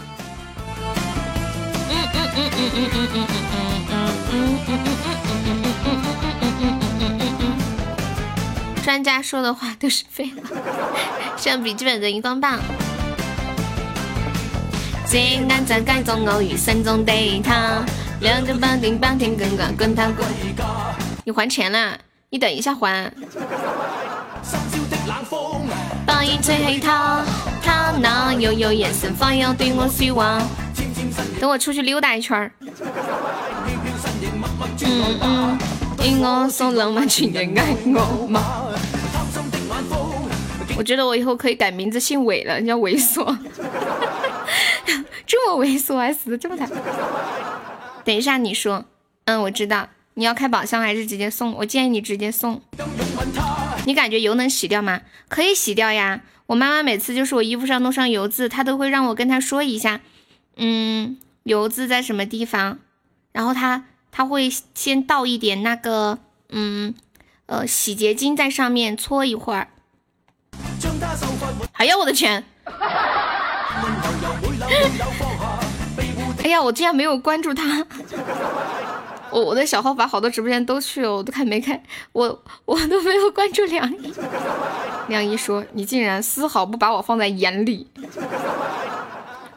[8.83, 10.57] 专家说的话都是废话。
[11.38, 12.59] 像笔记本的荧光棒。
[15.07, 17.81] 最难在改中偶遇，慎重对他。
[18.24, 20.26] 两根绑定绑定滚滚滚烫滚。
[21.26, 21.98] 你还钱了？
[22.30, 23.11] 你等一下还。
[26.06, 27.22] 白衣吹黑他。
[27.61, 30.42] 他那又有眼神，反要对我失望。
[31.42, 32.50] 等我出去溜达一圈儿。
[34.85, 35.58] 嗯嗯，
[36.02, 38.42] 因我所浪漫情人爱我吗？
[40.77, 43.22] 我觉得我以后可以改名字姓韦了，叫猥琐。
[45.27, 46.69] 这么猥琐还死的这么惨。
[48.03, 48.85] 等一下你说，
[49.25, 49.90] 嗯，我知道。
[50.15, 51.53] 你要开宝箱还是直接送？
[51.53, 52.61] 我建议你直接送。
[53.85, 55.01] 你感觉油能洗掉吗？
[55.27, 56.22] 可以洗掉呀。
[56.45, 60.01] 我妈妈每次就是我衣服上弄上油渍，她都会让我跟她说一下，
[60.57, 62.80] 嗯，油渍在什么地方，
[63.32, 66.93] 然后她她会先倒一点那个，嗯，
[67.48, 69.69] 呃，洗洁精在上面搓一会儿。
[71.73, 72.43] 哎呀，我的钱！
[76.43, 77.85] 哎呀，我竟然没有关注他。
[79.31, 81.81] 我我的小号把好多直播间都去了，我都看没开，
[82.11, 84.13] 我我都没有关注梁一。
[85.07, 87.88] 梁一说：“你竟然丝毫不把我放在眼里。”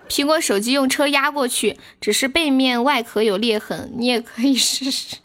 [0.08, 5.16] 苹果手机用车压过去，只是背面外壳有裂痕，你也可以试试。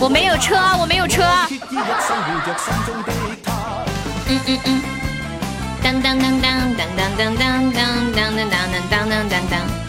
[0.00, 1.22] 我没有车，我没有车。
[4.28, 4.82] 嗯嗯嗯。
[5.82, 8.56] 当当当当当当当当当当当
[8.90, 9.85] 当当当当。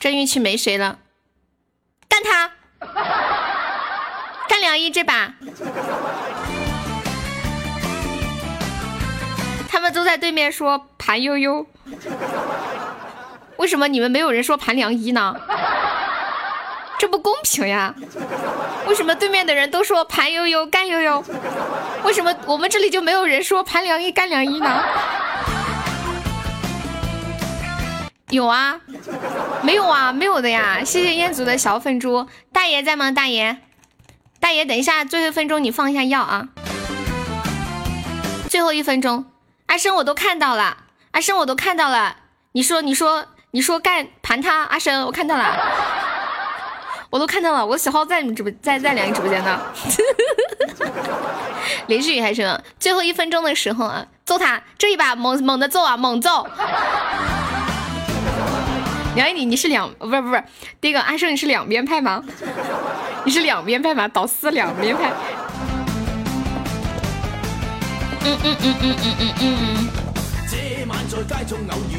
[0.00, 0.98] 这运气没谁了。
[2.08, 2.52] 干他，
[4.48, 5.34] 干梁一这把，
[9.68, 11.66] 他们都在对面说盘悠悠，
[13.56, 15.34] 为什么你们没有人说盘梁一呢？
[16.98, 17.94] 这不公平呀！
[18.86, 21.24] 为什么对面的人都说盘悠悠干悠悠，
[22.02, 24.84] 为什么我们这里就没有人说盘梁一干梁一呢？
[28.30, 28.78] 有啊，
[29.62, 30.84] 没有啊，没有的呀。
[30.84, 33.10] 谢谢彦祖的小粉猪，大爷在吗？
[33.10, 33.56] 大爷，
[34.38, 36.48] 大爷，等一下，最后一分钟你放一下药啊。
[38.50, 39.24] 最后一分钟，
[39.66, 40.76] 阿生我都看到了，
[41.12, 42.16] 阿生我都看到了。
[42.52, 45.56] 你说，你说，你说干盘他，阿生我看到了，
[47.10, 47.64] 我都看到了。
[47.64, 49.60] 我小号在你们直播，在在两个直播间呢。
[51.86, 56.46] 连续还是最后一分钟的时候啊，揍他这一把猛猛的揍啊，猛揍。
[59.18, 60.44] 杨毅，你你是两不是不是
[60.80, 62.22] 第一个阿胜，你是两边派吗？
[63.26, 64.06] 你是两边派吗？
[64.06, 65.10] 导师两边派。
[68.24, 69.88] 嗯嗯嗯嗯嗯嗯嗯。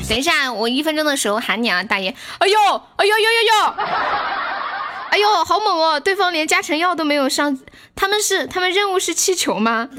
[0.07, 2.15] 等一下，我一分钟的时候喊你啊，大爷！
[2.37, 2.57] 哎呦，
[2.95, 3.73] 哎呦呦呦呦！
[5.09, 5.99] 哎呦，好猛哦！
[5.99, 7.59] 对方连加成药都没有上，
[7.95, 9.89] 他们是他们任务是气球吗？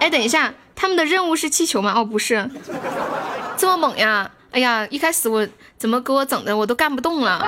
[0.00, 1.92] 哎，等一下，他们的任务是气球吗？
[1.96, 2.50] 哦，不是，
[3.56, 4.28] 这么猛呀！
[4.50, 5.46] 哎呀，一开始我
[5.78, 7.40] 怎么给我整的，我都干不动了，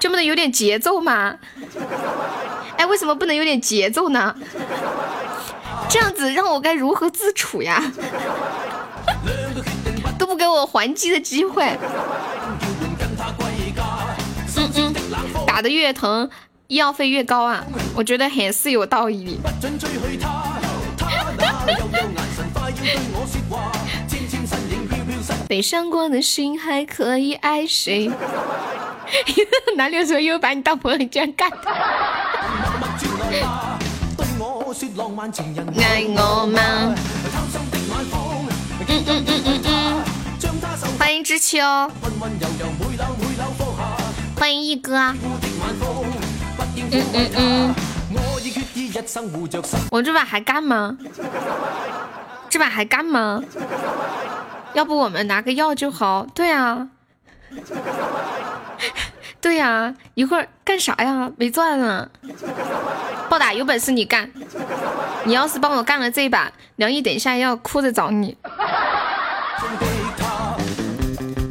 [0.00, 1.36] 就不能有点节奏吗？
[2.76, 4.34] 哎，为什么不能有点节奏呢？
[5.88, 7.82] 这样子让我该如何自处呀？
[10.16, 11.64] 都不给我还击的机会。
[14.56, 14.94] 嗯嗯，
[15.46, 16.30] 打的越疼，
[16.68, 17.64] 医药费越高啊，
[17.96, 19.40] 我觉得很是有道理。
[25.50, 28.08] 北上过的心还可以爱谁？
[29.74, 31.50] 哪里有说又把你当朋友，你居然干？
[35.80, 36.94] 爱我吗？
[38.86, 40.04] 嗯嗯嗯嗯嗯，
[40.96, 41.58] 欢迎知秋，
[44.38, 44.96] 欢迎一哥。
[46.92, 47.74] 嗯嗯嗯，
[49.90, 50.96] 我这把还干吗？
[52.48, 53.42] 这把还干吗？
[54.74, 56.26] 要不我们拿个药就好？
[56.34, 56.88] 对啊，
[59.40, 61.30] 对呀，一会儿干啥呀？
[61.36, 62.08] 没钻啊！
[63.28, 64.30] 暴打有本事你干！
[65.24, 68.36] 你要是帮我干了这一把，梁毅等一下要哭着找你。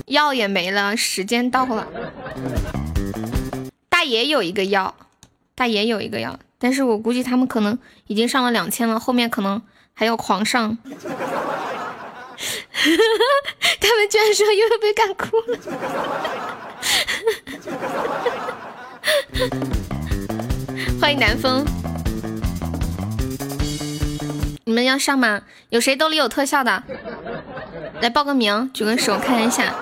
[0.07, 1.87] 药也没了，时间到了。
[3.89, 4.95] 大爷有一个药，
[5.55, 9.61] 大爷有一个药，但是我估计他们可能已经上了两千了，后面可能
[9.93, 10.77] 还要狂上。
[13.81, 15.57] 他们居然说又要被干哭了！
[21.01, 21.65] 欢迎南风，
[24.65, 25.41] 你们要上吗？
[25.69, 26.83] 有谁兜里有特效的？
[28.01, 29.75] 来报个名，举个手看一下。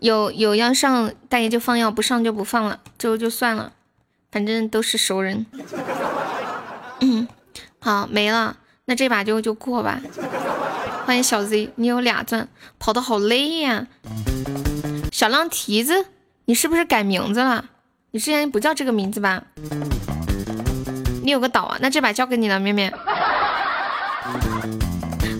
[0.00, 3.72] 有有要上大爷就放药，不上就不放了，就就算了，
[4.30, 5.46] 反正都是熟人。
[7.00, 7.26] 嗯，
[7.78, 10.00] 好没了，那这把就就过吧。
[11.06, 13.86] 欢迎小 Z，你有俩钻，跑的好累呀！
[15.12, 16.06] 小浪蹄子，
[16.46, 17.66] 你是不是改名字了？
[18.12, 19.42] 你之前不叫这个名字吧？
[21.22, 21.76] 你有个岛啊？
[21.80, 22.90] 那这把交给你了，面面。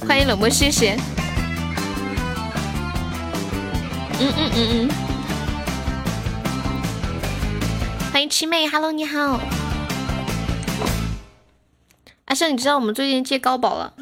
[0.06, 0.98] 欢迎冷漠，谢谢。
[4.20, 4.90] 嗯嗯嗯嗯。
[8.12, 9.40] 欢迎七妹，Hello，你好。
[12.26, 13.94] 阿胜，你知道我们最近接高保了？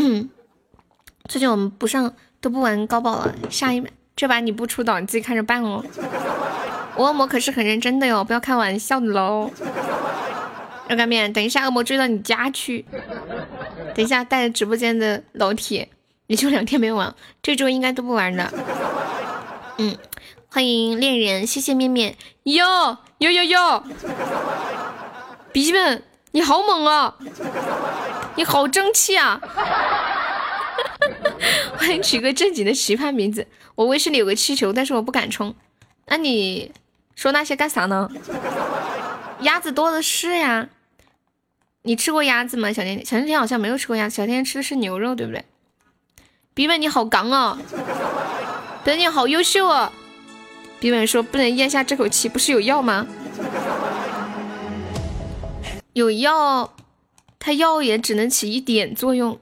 [1.28, 3.82] 最近我们不上都不玩高宝了，下一
[4.16, 5.84] 这把你不出岛，你自己看着办哦。
[6.96, 9.50] 我恶魔可是很认真的哟，不要开玩笑的喽。
[10.88, 12.84] 热干面，等一下恶魔追到你家去，
[13.94, 15.88] 等一下带着直播间的老铁，
[16.26, 18.52] 也就两天没玩，这周应该都不玩的。
[19.78, 19.96] 嗯，
[20.48, 23.84] 欢迎恋人，谢谢面面，哟哟哟哟，
[25.52, 27.16] 笔记本你好猛啊！
[28.40, 29.38] 你好争气啊！
[31.76, 33.46] 欢迎取个正经的奇葩名字。
[33.74, 35.54] 我微信里有个气球，但是我不敢充。
[36.06, 36.72] 那你
[37.14, 38.10] 说那些干啥呢？
[39.40, 40.70] 鸭子多的是呀。
[41.82, 42.72] 你吃过鸭子吗？
[42.72, 44.16] 小甜甜，小甜甜好像没有吃过鸭子。
[44.16, 45.44] 小甜甜吃的是牛肉，对不对？
[46.54, 47.58] 笔本你好刚啊！
[48.84, 49.92] 等你好优秀啊！
[50.80, 53.06] 笔本说不能咽下这口气，不是有药吗？
[55.92, 56.72] 有药。
[57.42, 59.40] 他药也只能起一点作用，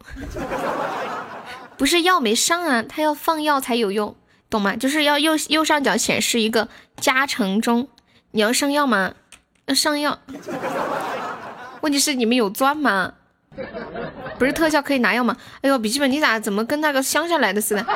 [1.77, 4.15] 不是药没上啊，他要放药才有用，
[4.49, 4.77] 懂吗？
[4.77, 7.89] 就是要右右上角显示一个加成中，
[8.31, 9.15] 你要上药吗？
[9.67, 10.17] 要上药。
[11.81, 13.15] 问题是你们有钻吗？
[14.39, 15.37] 不是特效可以拿药吗？
[15.63, 17.85] 哎呦，笔记本你咋怎么跟那个乡下来的似的？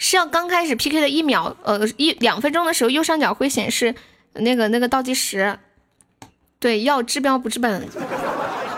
[0.00, 3.94] 是要刚开始 PK 的一秒呃一两分钟的时候，右上角会显示
[4.32, 5.58] 那个那个倒计时。
[6.58, 7.88] 对，要治标不治本。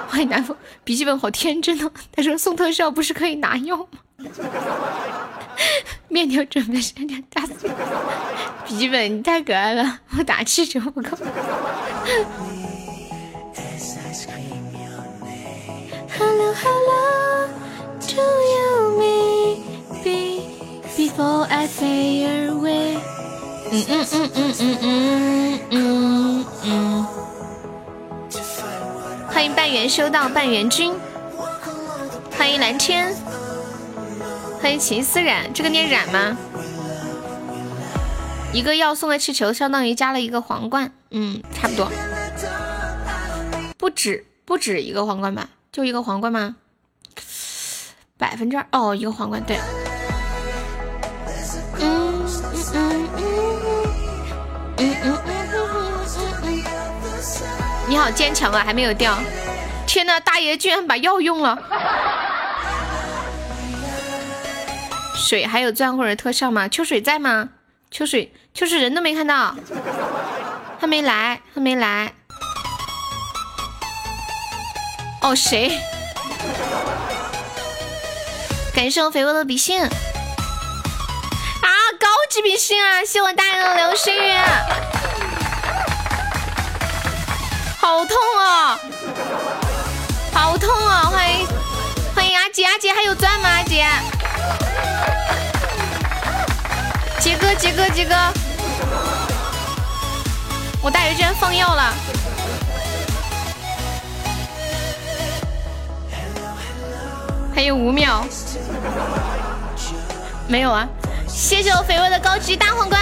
[0.09, 1.91] 欢迎南风，笔记本好天真哦。
[2.13, 3.87] 他说送特效不是可以拿药吗？
[6.09, 7.53] 面条准备三天打死。
[8.67, 11.11] 笔记本你太可爱了，我打气球不够。
[16.19, 17.49] Hello hello,
[18.01, 19.63] do you mean
[20.03, 20.43] be
[20.97, 22.99] before I fade away？
[23.71, 27.07] 嗯嗯嗯嗯嗯嗯嗯嗯。
[29.39, 30.93] 欢迎半圆修道半圆君，
[32.37, 33.15] 欢迎蓝天，
[34.61, 36.37] 欢迎秦思冉，这个念冉吗？
[38.53, 41.89] 一个要送的气球相当于加了一个皇冠，嗯，差不多，
[43.77, 45.51] 不止不止一个皇冠吧？
[45.71, 46.57] 就一个皇冠吗？
[48.17, 49.57] 百分之二哦，一个皇冠，对。
[57.99, 59.19] 好坚强啊，还没有掉！
[59.87, 61.59] 天呐，大爷居然把药用了！
[65.17, 66.69] 水还有钻或者特效吗？
[66.69, 67.49] 秋水在吗？
[67.91, 69.55] 秋水，秋水人都没看到，
[70.81, 72.13] 他没来，他没来。
[75.21, 75.77] 哦，谁？
[78.75, 79.89] 感谢我肥沃的比心啊，
[81.99, 83.05] 高级比心啊！
[83.05, 84.31] 谢我大爷的流星雨，
[87.89, 88.79] 好痛啊，
[90.35, 91.05] 好痛啊！
[91.11, 91.47] 欢迎
[92.15, 93.49] 欢迎阿杰，阿杰还有钻吗？
[93.49, 93.87] 阿杰，
[97.19, 98.15] 杰哥，杰哥，杰哥，
[100.83, 101.95] 我大鱼居然放药了。
[107.55, 108.23] 还有五秒，
[110.47, 110.87] 没有啊！
[111.27, 113.01] 谢谢我肥味的高级大皇冠，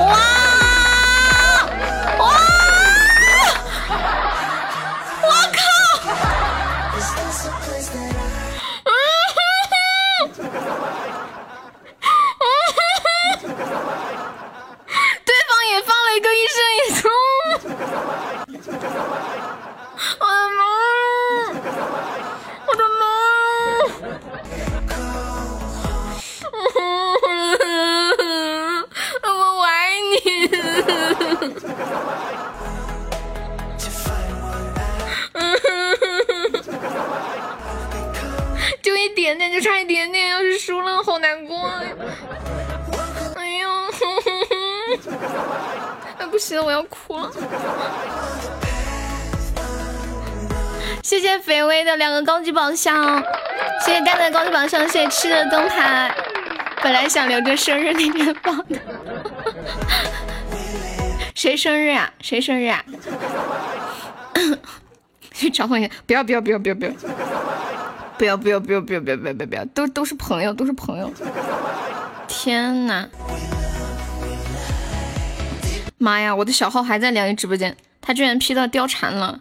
[0.00, 0.18] 哇
[2.18, 2.59] 哇！
[5.30, 6.10] 我靠！
[15.24, 17.08] 对方也放了一个一生一世，
[39.02, 41.70] 一点点，就差一点点，要是输了，好难过。
[43.36, 43.68] 哎呦，
[46.18, 47.30] 哎，不行，我要哭了。
[51.02, 53.22] 谢谢肥威的两个高级宝箱，
[53.84, 56.14] 谢谢蛋蛋高级宝箱，谢谢吃的灯牌。
[56.82, 58.78] 本来想留着生日那天放的，
[61.34, 62.12] 谁生日啊？
[62.20, 62.84] 谁生日啊？
[65.32, 66.92] 去 找朋友，不要不要不要不要不要，
[68.20, 71.10] 不要不要不要不要不要不要不要，都都是朋友，都是朋友。
[72.28, 73.08] 天呐！
[75.96, 79.40] 妈呀，我的小号还在凉姨直播间，他居然 P 到貂蝉了。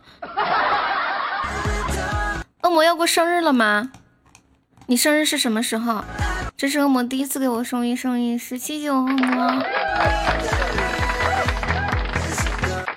[2.64, 3.91] 恶魔要过生日了吗？
[4.85, 6.01] 你生日是什么时候？
[6.56, 9.61] 这是恶魔第一次给我送一送一，十七九恶魔。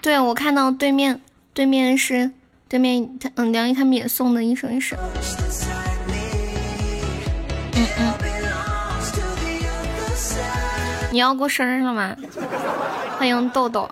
[0.00, 1.20] 对，我看到对面
[1.52, 2.30] 对面是
[2.72, 4.96] 对面他嗯梁毅他们也送的一生一世。
[7.74, 8.14] 嗯嗯。
[11.10, 12.16] 你要过生日了吗？
[13.18, 13.86] 欢迎豆豆。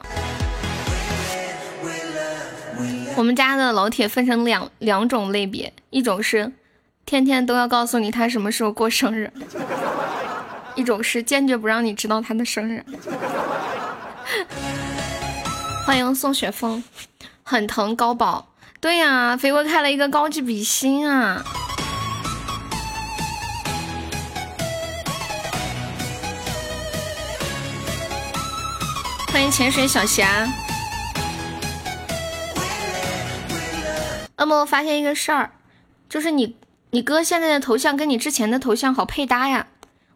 [3.16, 6.50] 我们家的老铁分成两两种类别，一种是
[7.04, 9.30] 天天都要告诉你他什么时候过生日，
[10.74, 12.82] 一种是坚决不让你知道他的生日。
[15.84, 16.82] 欢迎宋雪峰，
[17.42, 18.46] 很疼高宝。
[18.80, 21.44] 对呀，肥哥开了一个高级比心啊！
[29.30, 30.48] 欢迎潜水小侠。
[34.38, 35.50] 那么，我发现一个事儿，
[36.08, 36.56] 就是你
[36.92, 39.66] 你哥现在的头像跟你之前的头像好配搭呀。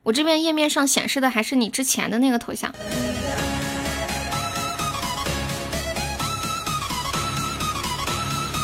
[0.05, 2.75] 我这边页面上显示的还是你之前的那个头像。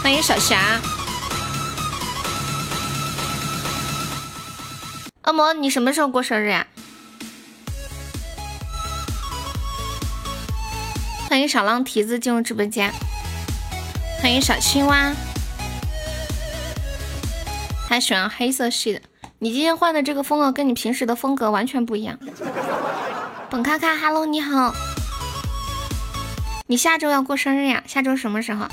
[0.02, 0.80] 欢迎小霞。
[5.24, 6.66] 恶魔，你什么时候过生日呀？
[11.28, 12.90] 欢迎小浪蹄子进入直播间。
[14.22, 15.12] 欢迎小青蛙。
[17.86, 19.02] 他喜欢黑色系的，
[19.38, 22.18] 你今天换的这个风格跟你平时的风格完全不一样。
[23.50, 24.74] 本卡卡哈喽，你好，
[26.68, 27.82] 你下周要过生日呀？
[27.86, 28.66] 下周什么时候？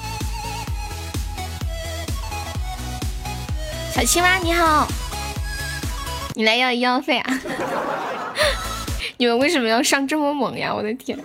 [3.97, 4.87] 小青蛙你好，
[6.35, 7.39] 你来要医药费啊？
[9.17, 10.71] 你们为什么要上这么猛呀？
[10.71, 11.17] 我的天！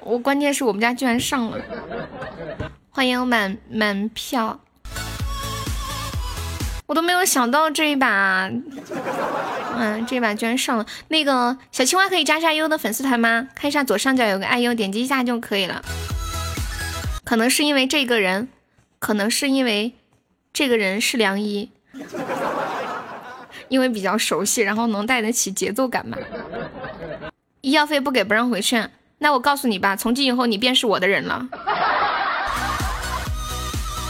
[0.00, 1.58] 我关键是我们家居然上了，
[2.90, 4.58] 欢迎满满票。
[6.86, 8.50] 我都没有想到这一把，
[9.76, 10.84] 嗯，这一把居然上了。
[11.06, 13.46] 那个小青蛙可以加下优的粉丝团吗？
[13.54, 15.80] 看一下左上角有个爱优，点击一下就可以了。
[17.22, 18.48] 可能是因为这个人，
[18.98, 19.94] 可能是因为
[20.54, 21.68] 这个人是良医，
[23.68, 26.16] 因为比较熟悉，然后能带得起节奏感嘛。
[27.60, 28.86] 医药费不给不让回去，
[29.18, 31.48] 那我告诉你吧，从今以后你便是我的人了，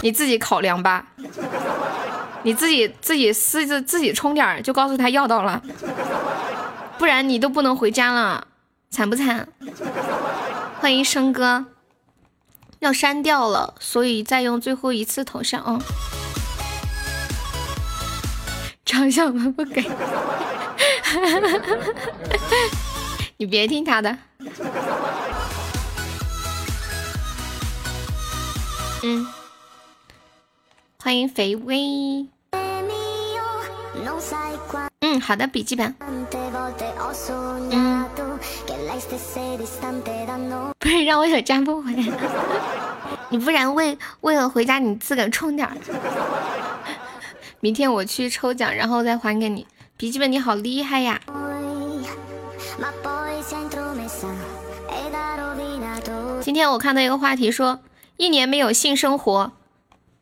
[0.02, 1.06] 你自己考量吧。
[2.42, 5.62] 你自己自己私自自己充点，就告诉他要到了，
[6.98, 8.46] 不然你都不能回家了，
[8.90, 9.48] 惨不惨？
[10.78, 11.64] 欢迎生哥，
[12.80, 15.80] 要删掉了，所以再用最后一次头像哦。
[18.94, 19.82] 长相不给，
[23.36, 24.16] 你别听他的。
[29.02, 29.26] 嗯，
[31.02, 32.24] 欢迎肥威。
[35.00, 35.92] 嗯，好的，笔记本。
[36.00, 36.24] 嗯，
[40.78, 42.04] 不是让我有加不回来，
[43.28, 45.76] 你不然为为了回家你自个儿充点儿，
[47.64, 49.66] 明天我去抽奖，然后再还给你。
[49.96, 51.18] 笔记本你好厉害呀！
[56.42, 57.80] 今天我看到一个话题说，
[58.18, 59.52] 一年没有性生活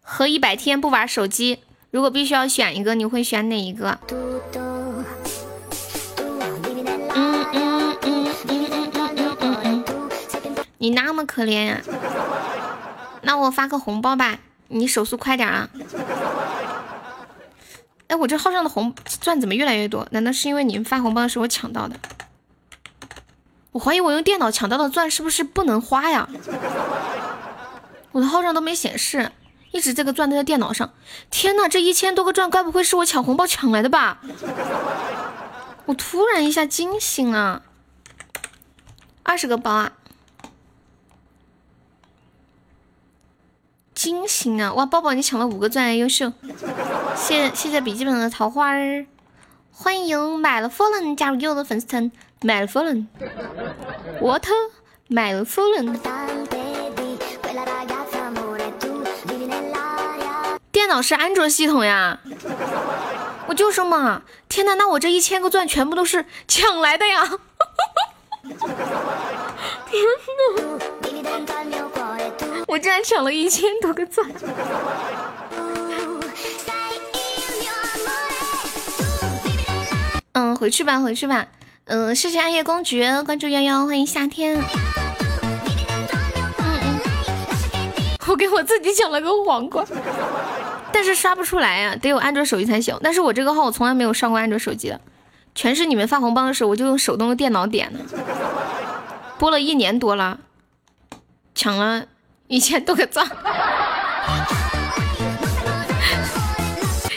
[0.01, 1.59] 和一百天不玩手机，
[1.91, 3.99] 如果必须要选一个，你会选哪一个？
[4.13, 5.05] 嗯嗯
[7.13, 8.91] 嗯嗯嗯
[9.41, 9.85] 嗯
[10.45, 11.81] 嗯，你那么可怜呀？
[13.23, 14.39] 那我发个红包吧，
[14.69, 15.69] 你手速快点啊！
[18.13, 20.07] 哎，我这号上的红钻怎么越来越多？
[20.11, 21.97] 难道是因为你们发红包的时候我抢到的？
[23.71, 26.29] 我怀疑我用电脑抢到的钻是不是不能花呀？
[28.11, 29.33] 我的号上都没显示，
[29.71, 30.93] 一直这个钻都在电脑上。
[31.31, 34.21] 天哪，这一千多个钻，该不会是我抢红包抢来的吧？
[35.87, 37.63] 我突然一下惊醒了，
[39.23, 39.93] 二十个包啊！
[44.03, 44.73] 惊醒啊！
[44.73, 46.33] 哇，抱抱你抢了五个钻，优秀！
[47.15, 49.07] 谢谢谢笔记本的桃花儿，
[49.71, 52.11] 欢迎买了 fallen 加入优的粉丝团。
[52.41, 54.45] 买了 fallen，what？
[55.07, 55.97] 买了 fallen。
[60.73, 62.19] 电脑是安卓系统呀，
[63.47, 67.39] 我就说嘛，天哪，那我这一千个钻全部都是抢来的呀！
[68.43, 68.59] 天
[70.59, 70.85] 哪，
[72.67, 74.27] 我竟然抢了一千多个钻！
[80.33, 81.47] 嗯，回去吧，回去吧。
[81.85, 84.63] 嗯，谢谢暗夜公爵关注幺幺，欢迎夏天。
[88.27, 89.87] 我给我自己抢了个皇冠，
[90.91, 92.99] 但是刷不出来呀，得有安卓手机才行。
[93.03, 94.99] 但是我这个号我从来没有上过安卓手机的，
[95.55, 97.99] 全是你们发红包的时候我就用手动的电脑点的。
[99.39, 100.39] 播了一年多了，
[101.55, 102.07] 抢了
[102.49, 103.29] 一千多个赞。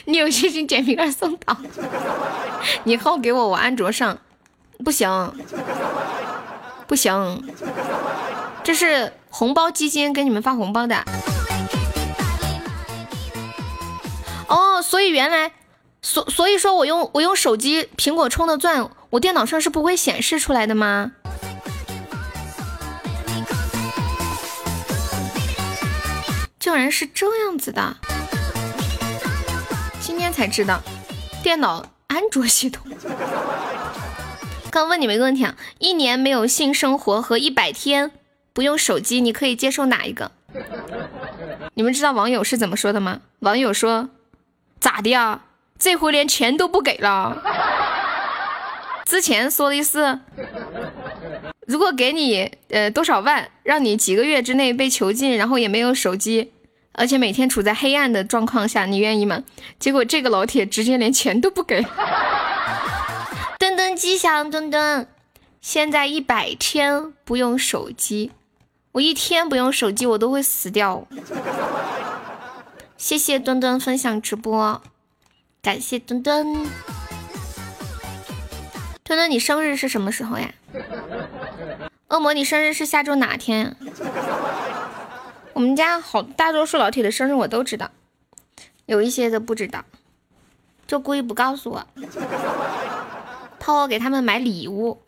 [0.06, 1.58] 你有信心捡瓶盖送岛？
[2.84, 4.18] 你号给我，我安卓上。
[4.84, 5.34] 不行，
[6.86, 7.44] 不行，
[8.64, 11.04] 这是红包基金给你们发红包的。
[14.48, 15.54] 哦，所以原来，
[16.02, 21.14] 所所以说我用我用手机苹果充的钻，我电脑上是不会显示出来的吗？
[26.66, 27.96] 竟然是这样子的，
[30.00, 30.82] 今天才知道，
[31.44, 32.88] 电脑安卓系统。
[34.72, 38.10] 刚问你们一个问题啊，一年没有性生活和一百天
[38.52, 40.32] 不用手机，你可以接受哪一个？
[41.76, 43.22] 你们知道网友是怎么说的吗？
[43.42, 44.10] 网友说
[44.82, 45.42] ：“咋的呀？
[45.78, 47.44] 这回连钱都不给了。”
[49.06, 50.20] 之前说的是，
[51.68, 56.54] 如果给你呃多少万，让你几个月之内被囚禁，然后也没有手机，
[56.98, 59.44] 而且每天处在黑暗的状况下，你愿意吗？
[59.78, 61.82] 结果这个老铁直接连钱都不给。
[63.60, 65.08] 噔噔吉祥，墩墩，
[65.62, 68.32] 现在一百天不用手机，
[68.94, 71.08] 我一天不用手机我都会死掉。
[72.98, 74.82] 谢谢墩墩分享直播，
[75.62, 76.66] 感谢墩墩。
[79.04, 80.50] 墩墩，你生日是什么时候呀？
[82.08, 83.76] 恶魔，你生日是下周哪天？
[85.56, 87.90] 我们家好大多数老铁的生日我都知道，
[88.88, 89.86] 有一些的不知道，
[90.86, 91.88] 就故意不告诉我。
[93.58, 95.02] 怕我给他们买礼物，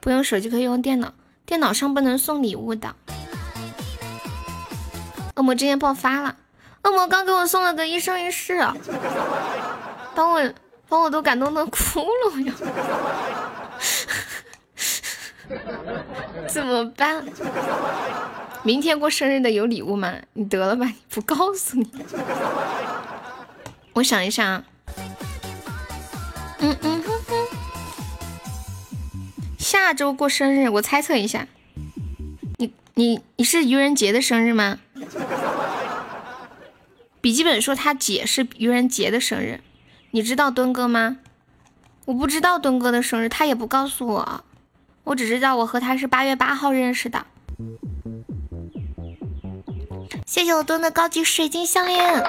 [0.00, 1.14] 不用手机可以用电脑，
[1.44, 2.96] 电脑上不能送礼物的。
[5.36, 6.34] 恶魔之间爆发了，
[6.82, 8.58] 恶魔刚给我送了个一生一世，
[10.16, 10.42] 把我
[10.88, 12.52] 把我都感动的哭了呀！
[16.48, 17.24] 怎么办？
[18.62, 20.14] 明天过生日的有礼物吗？
[20.32, 21.88] 你得了吧，不告诉你。
[23.94, 24.64] 我想一想。
[26.58, 27.34] 嗯嗯哼哼，
[29.58, 31.46] 下周过生日，我猜测一下，
[32.56, 34.78] 你你你是愚人节的生日吗？
[37.20, 39.60] 笔记本说他姐是愚人节的生日，
[40.12, 41.18] 你知道敦哥吗？
[42.06, 44.44] 我不知道敦哥的生日，他也不告诉我，
[45.06, 47.24] 我只知道我和他是八月八号认识的。
[50.26, 52.24] 谢谢我墩的高级水晶项链，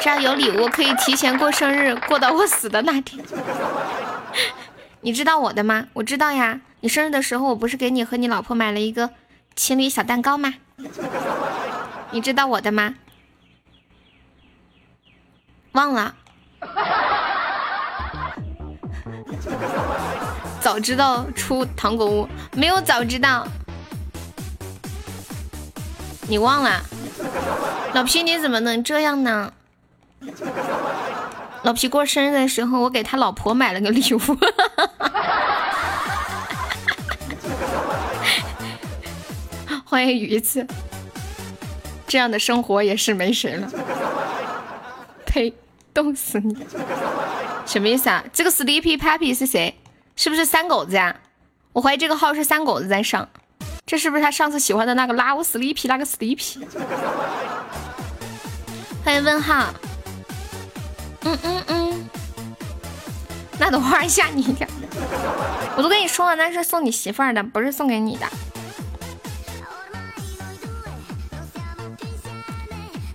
[0.00, 3.24] 只要有礼物可以提前过生日，过到我死的那天。
[5.02, 5.86] 你知道我的吗？
[5.92, 6.60] 我知道呀。
[6.80, 9.10] 你生日的时候，我不是给你和你老婆买了一个
[9.54, 10.54] 情侣小蛋糕吗？
[12.10, 12.96] 你知道我的吗？
[15.72, 16.16] 忘了。
[20.64, 23.46] 早知道出糖果屋，没有早知道。
[26.26, 26.80] 你忘了？
[27.92, 29.52] 老皮你怎么能这样呢？
[31.64, 34.18] 老皮过生日的时候，我给他老婆买了个礼物。
[39.84, 40.66] 欢迎鱼子，
[42.06, 43.70] 这样的生活也是没谁了。
[45.26, 45.52] 呸！
[45.92, 46.56] 冻死你！
[47.66, 48.24] 什么意思啊？
[48.32, 49.78] 这个 Sleepy Puppy 是谁？
[50.16, 51.16] 是不是三狗子呀？
[51.72, 53.28] 我怀疑这个号是三狗子在上。
[53.84, 56.64] 这是不是他上次喜欢的那个拉乌 Sleepy 那个 Sleepy？
[59.04, 59.74] 欢迎问号。
[61.22, 62.08] 嗯嗯嗯。
[63.58, 64.66] 那朵花吓你一跳。
[65.76, 68.26] 我都跟你说了，那是送你媳妇儿的，不是送给你的。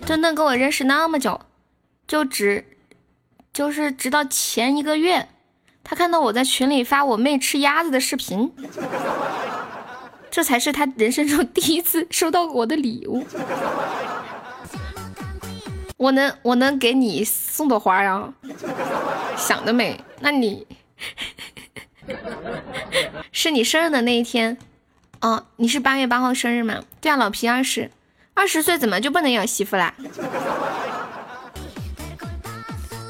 [0.06, 1.40] 墩墩跟我认识那么久，
[2.08, 2.66] 就只
[3.54, 5.30] 就是直到前一个月，
[5.84, 8.52] 他看到我在群里发我妹吃鸭子的视频，
[10.30, 13.26] 这才是他人生中第一次收到我的礼物。
[15.98, 18.34] 我能我能给你送朵花呀？
[19.36, 20.00] 想得美！
[20.20, 20.66] 那你
[23.32, 24.58] 是你生日的那一天
[25.22, 25.46] 哦？
[25.58, 26.84] 你是八月八号生日吗？
[27.02, 27.92] 对啊，老皮二十。
[28.34, 29.94] 二十岁怎么就不能有媳妇啦？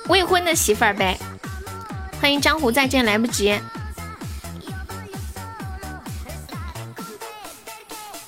[0.07, 1.19] 未婚的媳妇儿呗。
[2.21, 3.59] 欢迎江湖再见来不及。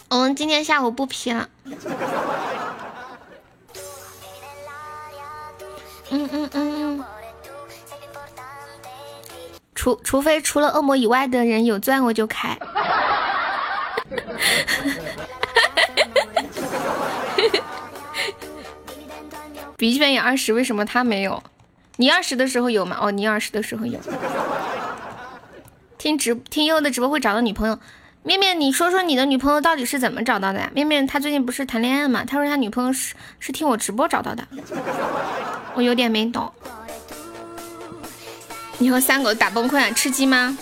[0.10, 1.50] 我们今天下午不批了。
[6.10, 7.04] 嗯嗯嗯。
[9.76, 12.58] 除除非除了恶魔以外的人有钻，我就开。
[19.78, 21.44] 笔记本也二十，为什么他没有？
[22.02, 22.98] 你二十的时候有吗？
[23.00, 24.00] 哦，你二十的时候有。
[26.00, 27.78] 听直听悠悠的直播会找到女朋友，
[28.24, 30.72] 面面，你说说你的女朋友到底是怎么找到的呀？
[30.74, 32.26] 面面他最近不是谈恋爱吗？
[32.26, 34.48] 他说他女朋友是是听我直播找到的，
[35.76, 36.52] 我有点没懂。
[38.80, 39.92] 你和三狗打崩溃啊？
[39.92, 40.58] 吃鸡吗？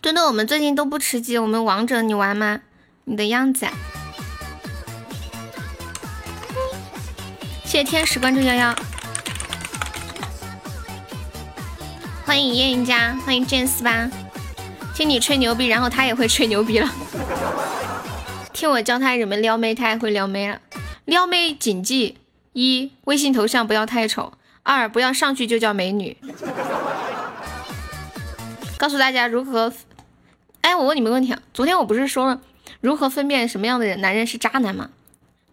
[0.00, 2.60] 墩墩，我们最近都不吃鸡，我们王者你玩吗？
[3.04, 3.66] 你的样子。
[7.66, 8.74] 谢谢天使关注幺幺，
[12.26, 14.10] 欢迎燕云家，欢迎剑四八，
[14.96, 16.90] 听你吹牛逼，然后他也会吹牛逼了。
[18.52, 20.60] 听我教他怎么撩妹，他也会撩妹了。
[21.04, 22.18] 撩妹谨记：
[22.52, 24.32] 一、微信头像不要太丑；
[24.64, 26.16] 二、不要上去就叫美女。
[28.76, 29.72] 告诉大家如何……
[30.62, 32.40] 哎，我问你们问题啊，昨天我不是说了
[32.80, 34.90] 如何分辨什么样的人男人是渣男吗？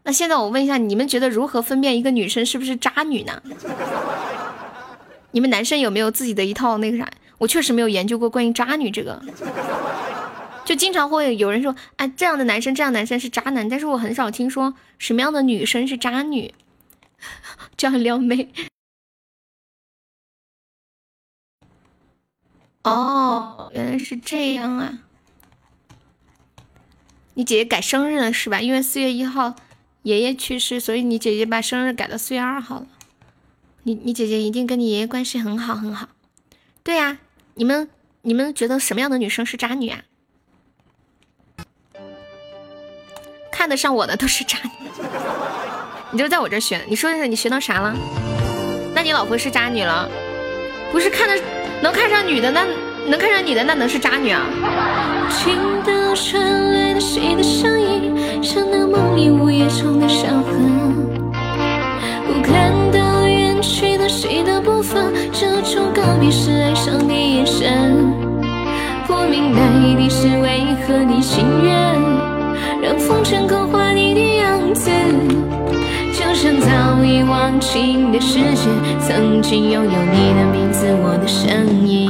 [0.01, 3.43] 那现在我问一下，你们觉得如何分辨一个女生是不是渣女呢？
[5.33, 7.11] 你们男生有没有自己的一套那个啥？
[7.39, 9.21] 我确实没有研究过关于渣女这个，
[10.63, 16.53] 就经常会有人说，啊，这样的男生，这样男生是渣男，但是我很少听说什么样的女生是渣女，
[17.75, 18.49] 这样撩妹。
[22.83, 24.99] 哦，原来是这样啊！
[27.33, 28.61] 你姐姐改生日了是吧？
[28.61, 29.55] 因为四月一号。
[30.03, 32.87] 爷爷去世，所以你姐姐把生日改到四月二号了。
[33.83, 36.07] 你你姐姐一定跟你爷爷关系很好很好。
[36.83, 37.17] 对呀，
[37.55, 37.89] 你们
[38.21, 40.01] 你们觉得什么样的女生是渣女啊？
[43.51, 44.69] 看得上我的都是渣女。
[46.11, 47.95] 你就在我这学，你说的是你学到啥了？
[48.95, 50.09] 那你老婆是渣女了？
[50.91, 51.43] 不是看的
[51.81, 52.65] 能看上女的，那
[53.07, 54.45] 能看上你的那能是渣女啊？
[58.43, 60.92] 像那梦里午夜中的伤痕，
[64.23, 64.97] 谁的步伐，
[65.33, 68.09] 这种告别是哀伤的眼神。
[69.05, 69.59] 不明白
[69.97, 71.75] 的是为何你情愿
[72.81, 74.89] 让风尘刻画你的样子，
[76.13, 78.69] 就像早已忘情的世界，
[79.01, 82.09] 曾经拥有你的名字，我的声音。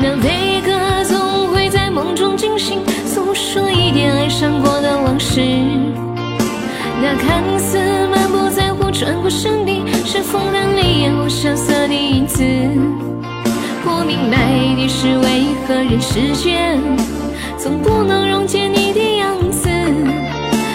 [0.00, 2.78] 那悲歌总会在梦中惊醒。
[3.04, 5.40] 诉说一点爱上过的往事，
[7.02, 7.78] 那看似
[8.14, 9.72] 满不在乎转过身的，
[10.10, 12.42] 是风干泪眼后萧瑟的影子。
[13.84, 14.38] 不明白
[14.74, 16.80] 的是，为何人世间
[17.58, 19.68] 总不能溶解你的样子？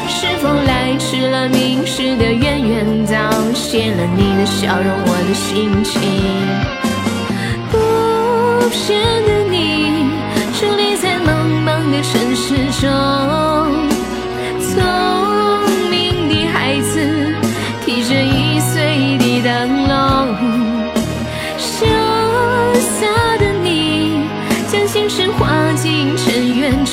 [0.08, 3.16] 是否来迟了，迷失的远远早
[3.56, 6.00] 谢了你的笑容，我的心情。
[7.72, 7.78] 不
[8.70, 10.12] 变的你，
[10.54, 11.28] 伫立在茫
[11.66, 12.54] 茫的城市。
[12.80, 12.88] 中，
[14.60, 14.78] 聪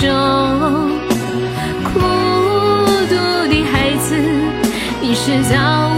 [0.01, 0.09] 中。
[1.93, 2.01] 孤
[3.11, 3.15] 独
[3.49, 4.17] 的孩子，
[5.03, 5.90] 你是早。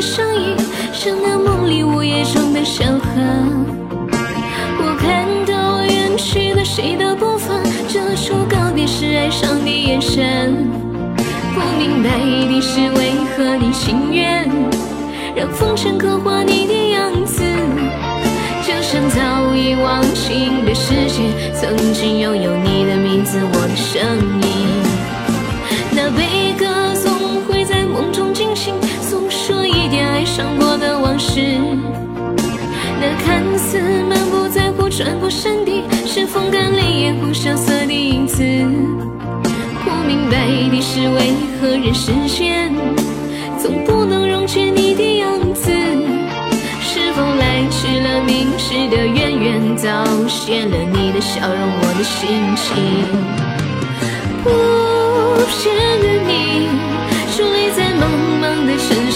[0.00, 0.56] 的声音，
[0.94, 3.20] 像那梦里午夜中的小河。
[4.78, 7.52] 我看到远去的谁的步伐，
[7.86, 10.56] 这处告别时哀伤的眼神。
[11.52, 12.08] 不明白
[12.48, 14.48] 的是为何你情愿
[15.36, 17.42] 让风尘刻画你的样子，
[18.66, 21.20] 就像早已忘情的世界，
[21.52, 24.00] 曾经拥有你的名字，我的声
[24.40, 24.66] 音。
[25.92, 28.72] 那悲歌总会在梦中惊醒，
[29.02, 29.28] 诉
[29.90, 31.58] 点爱上过的往事。
[33.00, 38.42] 那看似满不在乎、转过身的，是风干泪眼后萧瑟的影子。
[39.84, 42.72] 不明白的是，为何人世间
[43.58, 45.72] 总不能溶解你的样子？
[46.80, 49.88] 是否来迟了凝视的渊源，早
[50.28, 52.66] 谢了你的笑容，我的心情。
[54.42, 54.48] 不
[55.62, 55.70] 变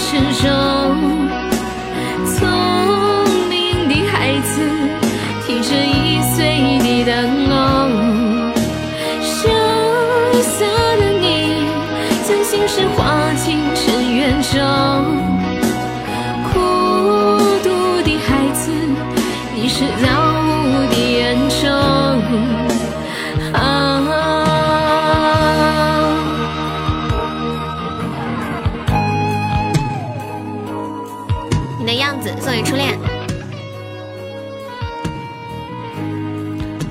[0.07, 1.14] 承受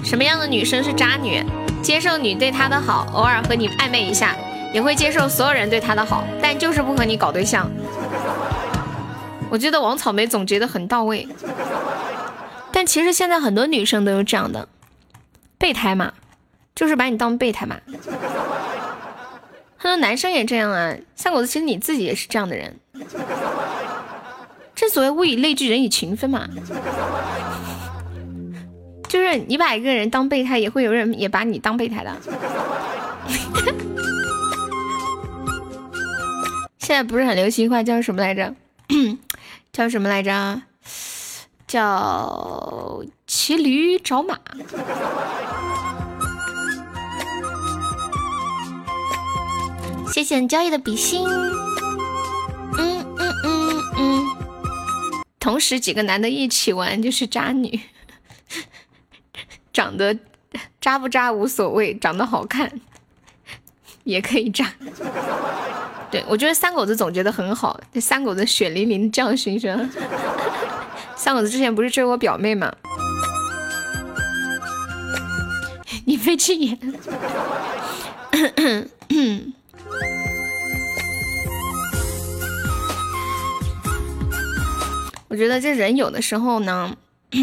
[0.04, 1.42] 什么样的女生是渣女？
[1.82, 4.36] 接受你对她的好，偶尔和你暧昧一下，
[4.72, 7.70] 也会接受所有人对她的好，但就是不和你搞对象。
[9.50, 11.26] 我觉得王草莓总结的很到位。
[12.70, 14.68] 但其实现在很多女生都有这样的
[15.58, 16.12] 备胎嘛，
[16.74, 17.76] 就是把你当备胎嘛。
[19.76, 22.76] 很多男生也这样啊，三狗子，其实你自己也是这样的人。
[24.74, 26.48] 正所谓物以类聚，人以群分嘛。
[29.14, 32.10] 就是你把一个人当备胎，也会有人也把你当备胎的。
[36.80, 38.52] 现在不是很流行一句话叫什么来着？
[39.72, 40.62] 叫什么来着？
[41.68, 44.36] 叫骑驴找马。
[50.12, 51.24] 谢谢交易的比心。
[51.28, 54.24] 嗯嗯嗯嗯。
[55.38, 57.78] 同时几个男的一起玩就是渣女，
[59.74, 60.16] 长得
[60.80, 62.80] 渣不渣无所谓，长得好看
[64.04, 64.72] 也可以渣。
[66.12, 69.90] 对我觉得三狗子总结的很好，这三狗子血淋淋教训是吧？
[71.16, 72.72] 三狗子之前不是追我表妹吗？
[76.06, 76.78] 你飞气眼。
[85.26, 86.96] 我觉得这人有的时候呢，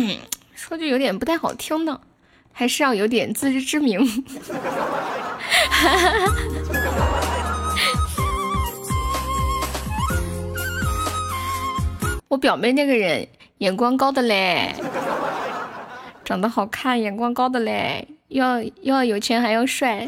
[0.55, 1.99] 说句有点不太好听的，
[2.61, 3.99] 还是要有点自知之明。
[12.27, 14.75] 我表妹那个人眼光高的嘞，
[16.23, 20.07] 长得好看，眼光高的嘞，又要又要有钱还要帅，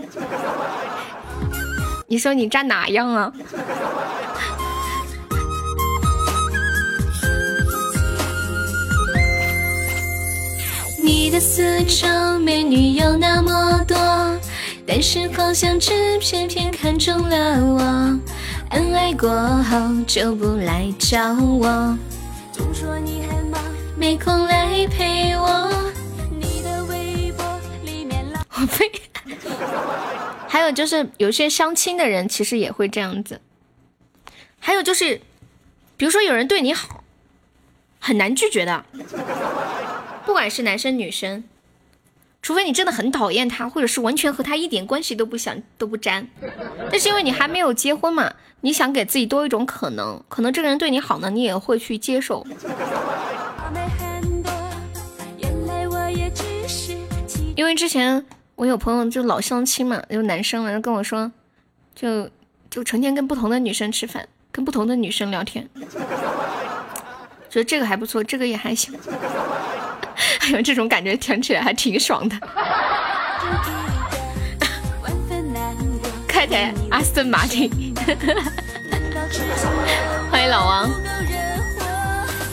[2.06, 3.34] 你说你渣哪样啊？
[11.04, 12.08] 你的四周
[12.40, 13.98] 美女有那么多，
[14.88, 17.82] 但是好像只偏偏看中了我。
[18.70, 19.30] 恩爱过
[19.64, 21.98] 后就不来找我，
[22.54, 23.62] 总说你很忙，
[23.98, 25.70] 没空来陪我。
[26.40, 27.46] 你的微博
[27.84, 28.90] 里面老我呸！
[30.48, 33.42] 还有就是有些相亲的人其实也会这样子。
[34.58, 35.20] 还有就是，
[35.98, 37.04] 比如说有人对你好，
[38.00, 38.86] 很难拒绝的。
[40.26, 41.44] 不管是男生女生
[42.42, 46.28] 除非你真的很讨厌他或者是完全和他一点关系都不想都不沾。
[46.92, 52.46] 那是因为你还没有结婚嘛你想给自己多一种可能可能这个人对你好呢你也会去接受。
[57.56, 61.32] 因为之前我有朋友就老相亲嘛有男生了就跟我说
[61.96, 62.30] 就
[62.70, 65.70] 就成天跟不同的女生吃饭跟不同的女生聊天。
[67.50, 68.92] 觉得这个还不错这个也还行。
[70.40, 72.36] 还有这种感觉，听起来还挺爽的。
[76.28, 77.70] 开台阿斯顿马丁，
[80.32, 80.90] 欢迎老王。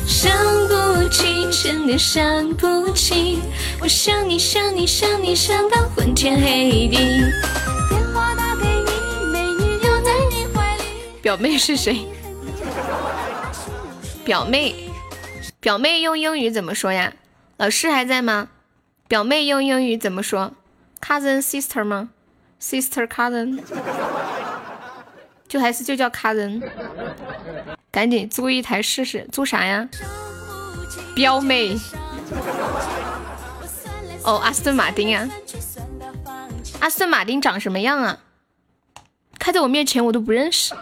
[0.07, 0.31] 伤
[0.69, 3.41] 不起，真的伤不起，
[3.81, 7.21] 我想你想你想你想到昏天黑地。
[7.89, 8.91] 电话打给你，
[9.33, 10.83] 美女留在你怀里。
[11.23, 12.07] 表妹是谁？
[14.25, 14.91] 表妹，
[15.59, 17.13] 表妹用英语怎么说呀？
[17.61, 18.49] 老师还在吗？
[19.07, 20.55] 表妹用英语怎么说
[20.99, 22.09] ？Cousin sister 吗
[22.59, 23.61] ？Sister cousin？
[25.47, 26.67] 就还是就叫 cousin？
[27.91, 29.87] 赶紧租一台试试，租啥呀？
[31.15, 31.79] 表妹。
[34.25, 35.29] 哦，阿斯顿马丁啊。
[36.81, 38.21] 阿斯顿马丁长什么样啊？
[39.39, 40.75] 开在我面前我都不认识。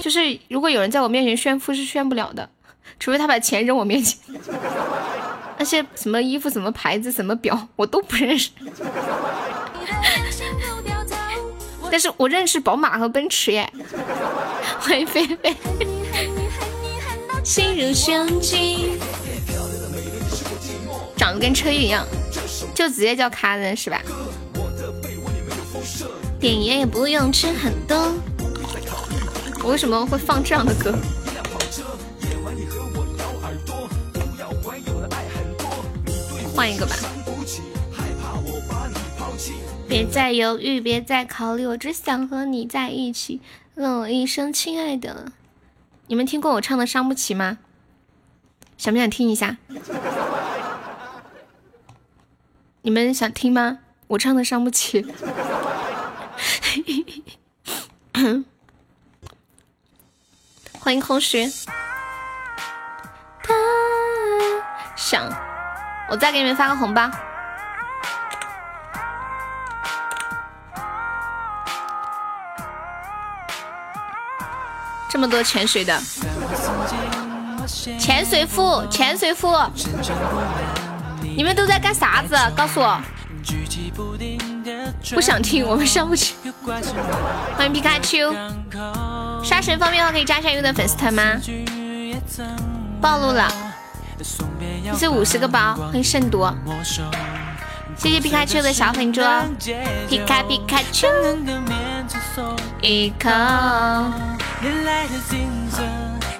[0.00, 2.48] 就是如果有人在我面前炫富是炫不了的，
[3.02, 4.16] 除非他把钱扔我面前。
[5.58, 8.50] 那些什么衣服、什么牌子、什么表我都不认识。
[11.90, 13.68] 但是我认识宝马和奔驰耶，
[14.78, 15.56] 欢迎菲菲。
[21.16, 22.06] 长得跟车一样，
[22.72, 24.00] 就直接叫卡人是吧？
[26.38, 28.12] 点烟也不用吃很多。
[29.64, 30.94] 我为什么会放这样的歌？
[36.54, 36.94] 换一个吧。
[39.88, 43.40] 别再犹豫，别再考虑，我只想和你在一起，
[43.74, 45.32] 问我一声亲爱的。
[46.06, 47.58] 你们听过我唱的《伤不起》吗？
[48.78, 49.56] 想不想听一下？
[52.82, 53.78] 你们想听吗？
[54.08, 55.02] 我唱的《伤不起》。
[60.78, 61.46] 欢迎空虚。
[64.96, 65.30] 想，
[66.12, 67.10] 我再给你们发个红包。
[75.08, 75.98] 这么多潜水的，
[77.98, 79.56] 潜水服，潜水服，
[81.34, 82.36] 你们都在干啥子？
[82.54, 83.00] 告诉我。
[85.14, 86.34] 不想听，我们上不去。
[87.56, 88.34] 欢迎皮卡丘。
[89.42, 91.40] 杀神方便的话可以加一下优的粉丝团吗？
[93.00, 93.50] 暴露了。
[94.92, 96.54] 这是五十个包，欢迎圣夺。
[97.96, 99.20] 谢谢皮卡丘的小粉猪，
[100.08, 101.08] 皮卡皮卡丘。
[102.80, 103.28] 一口。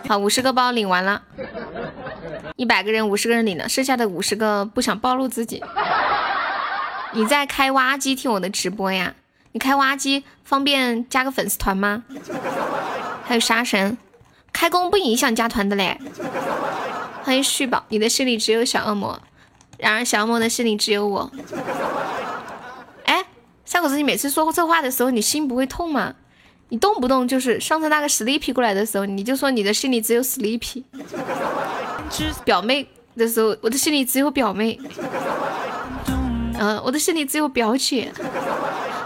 [0.09, 1.23] 好，五十个包领完了，
[2.55, 5.61] 一百个人，五十个人领了，剩下的五十个不想暴露自己。
[7.15, 9.15] 你在开挖机听我的直播呀？
[9.51, 12.05] 你开挖机方便加个粉丝团吗？
[13.27, 13.99] 还有杀神，
[14.53, 15.99] 开工不影响加团的嘞。
[17.25, 19.19] 欢迎旭宝，你的心里只有小恶魔，
[19.79, 21.31] 然而小恶魔的心里只有我。
[23.05, 23.25] 哎，
[23.65, 26.15] 小狗子，你每次说这话的时候，你心不会痛吗？
[26.69, 30.83] 你动不动就是上次那个 Sleepy 过来的时候，你就说你的心里只有 Sleepy。
[32.45, 34.81] 表妹的时候，我的心里只有表妹。
[36.59, 38.13] 嗯，我的心里只有表姐。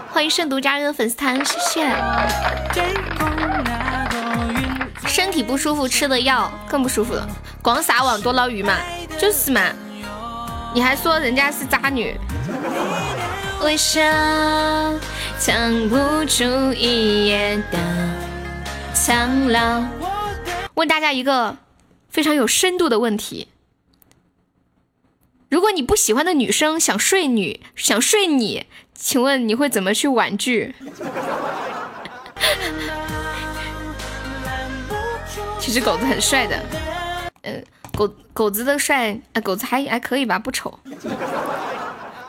[0.09, 1.87] 欢迎圣毒加入粉丝团，谢谢。
[5.37, 7.29] 体不舒服吃的药更不舒服了，
[7.61, 8.75] 光撒网多捞鱼嘛，
[9.19, 9.61] 就是嘛。
[10.73, 12.19] 你还说人家是渣女？
[13.61, 14.01] 微笑。
[15.37, 17.77] 藏不住一夜的
[18.95, 19.83] 苍老。
[20.73, 21.55] 问大家一个
[22.09, 23.47] 非常有深度的问题：
[25.49, 30.73] 如果你不喜欢的女生想睡你，想睡你，请问你会怎么去婉拒？
[35.67, 36.57] 其实狗子很帅的，
[37.41, 37.61] 嗯，
[37.93, 40.79] 狗狗子的帅，啊，狗子还还可以吧，不丑。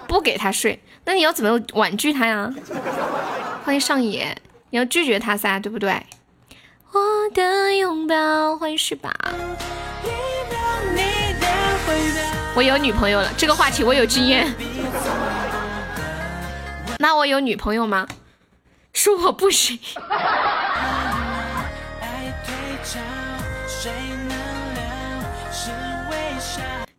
[0.09, 0.83] 不给他睡。
[1.05, 2.53] 那你要怎么婉拒他呀？
[3.63, 4.37] 欢迎上野，
[4.71, 6.05] 你要拒绝他噻，对不对？
[6.91, 7.01] 我
[7.33, 9.09] 的拥抱，欢迎旭宝。
[12.57, 14.53] 我有女朋友了，这个话题我有经验。
[16.99, 18.09] 那我有女朋友吗？
[18.93, 19.79] 说我不行。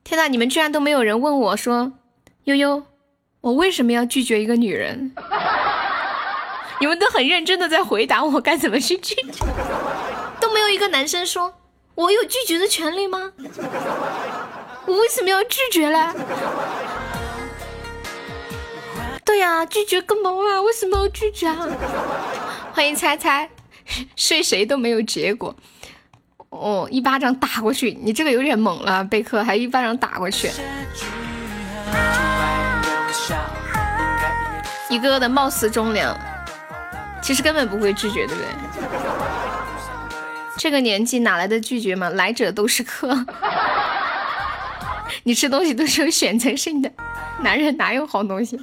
[0.10, 1.92] 天哪，你们居然都没有人问我说，
[2.46, 2.82] 悠悠。
[3.42, 5.14] 我为什么要拒绝一个女人？
[6.82, 9.46] 你们都很认真的在回答我该怎么去拒绝，
[10.42, 11.54] 都没有一个男生说
[11.94, 13.32] 我有拒绝的权利吗？
[14.88, 16.00] 我为什么要拒绝嘞？
[19.24, 20.60] 对呀，拒绝个毛啊！
[20.64, 21.68] 为什么要拒绝啊？
[22.74, 23.48] 欢迎猜猜，
[24.18, 25.56] 睡谁都没有结果。
[26.50, 30.52] 哦，一巴掌打过去，你这个有点猛了，贝克还一巴掌打过去。
[34.90, 36.18] 一个个的貌似忠良，
[37.22, 38.48] 其实根本不会拒绝，对不对？
[40.58, 42.10] 这个年纪哪来的拒绝嘛？
[42.10, 43.26] 来者都是客。
[45.24, 46.92] 你吃东西都是有选择性的，
[47.42, 48.60] 男人哪有好东西？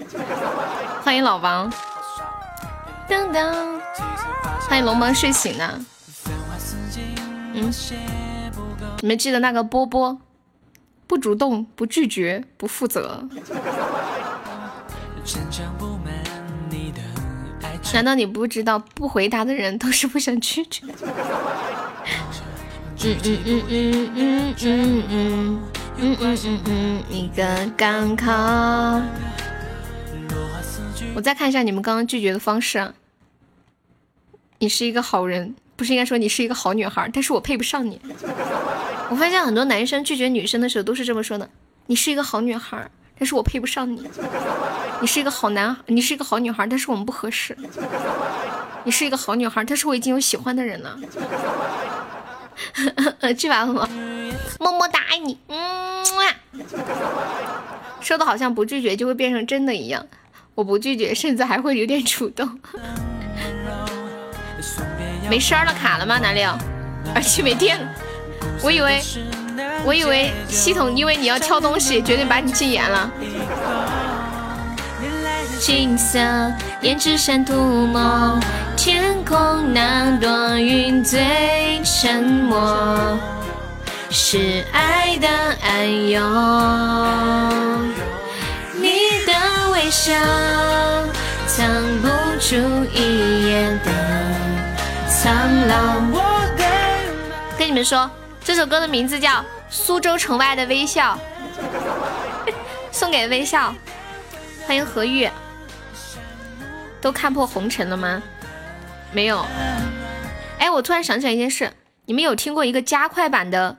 [1.02, 1.72] 欢迎老王，
[3.08, 3.80] 当当，
[4.68, 5.86] 欢迎龙王睡醒呢。
[7.56, 7.72] 嗯，
[9.00, 10.20] 你们记得那个波波，
[11.06, 13.26] 不主动，不拒绝，不负责。
[17.94, 20.84] 难道你不知道，不回答的人都是不想拒绝？
[22.98, 25.60] 嗯嗯嗯嗯嗯嗯嗯
[25.98, 28.30] 嗯嗯嗯嗯，一个港口。
[31.14, 32.92] 我再看一下你们刚刚拒绝的方式啊。
[34.58, 38.00] 你是一个好人，不是应该说你是一个好女孩，但是我配不上你。
[39.10, 41.48] 我发现很多男生拒绝女生的时候都是这么说的：
[41.86, 44.08] 你是一个好女孩，但是我配不上你。
[45.00, 47.56] 你是一个好男，你是一个好女孩，但是我们不合适。
[48.84, 50.98] 你是一个好女孩，但是我已经有喜欢的人了。
[53.36, 55.38] 去吧，么么哒爱你。
[55.48, 56.04] 嗯，
[58.00, 60.06] 说的好像不拒绝就会变成真的一样。
[60.54, 62.58] 我不拒绝，甚至还会有点主动。
[65.28, 66.18] 没声了，卡了吗？
[66.18, 66.42] 哪里？
[66.42, 67.86] 耳机没电了。
[68.62, 69.02] 我以为，
[69.84, 73.10] 我以为系统因为你要挑东西，决定把你禁言了。
[75.58, 76.18] 金色
[76.82, 78.38] 胭脂闪涂抹，
[78.76, 83.18] 天空那朵云最沉默，
[84.10, 85.28] 是爱的
[85.62, 86.22] 暗涌。
[88.74, 89.32] 你的
[89.72, 90.12] 微笑
[91.46, 91.66] 藏
[92.02, 92.56] 不住
[92.92, 93.90] 一眼的
[95.26, 96.00] 苍老。
[97.58, 98.08] 跟你们说，
[98.44, 99.30] 这首歌的名字叫
[99.68, 101.18] 《苏州城外的微笑》，
[102.94, 103.74] 送给微笑。
[104.64, 105.28] 欢迎何玉。
[107.00, 108.22] 都看破红尘了吗？
[109.10, 109.44] 没有。
[110.60, 111.72] 哎，我突然想起来一件事，
[112.04, 113.76] 你们有听过一个加快版的，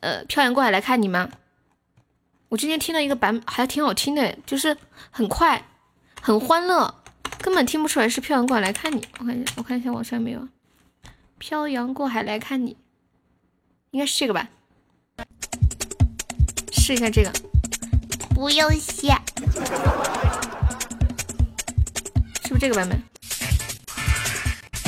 [0.00, 1.28] 呃，漂洋过海来看你吗？
[2.48, 4.76] 我今天听了一个版，还挺好听的，就是
[5.12, 5.62] 很快，
[6.20, 6.92] 很欢乐，
[7.40, 9.06] 根本听不出来是漂洋过海来看你。
[9.20, 10.40] 我看一下，我看一下网上没有。
[11.38, 12.76] 漂洋过海来看你，
[13.92, 14.48] 应该是这个吧？
[16.72, 17.32] 试一下这个。
[18.34, 19.08] 不用谢。
[22.42, 23.00] 是不是这个版本？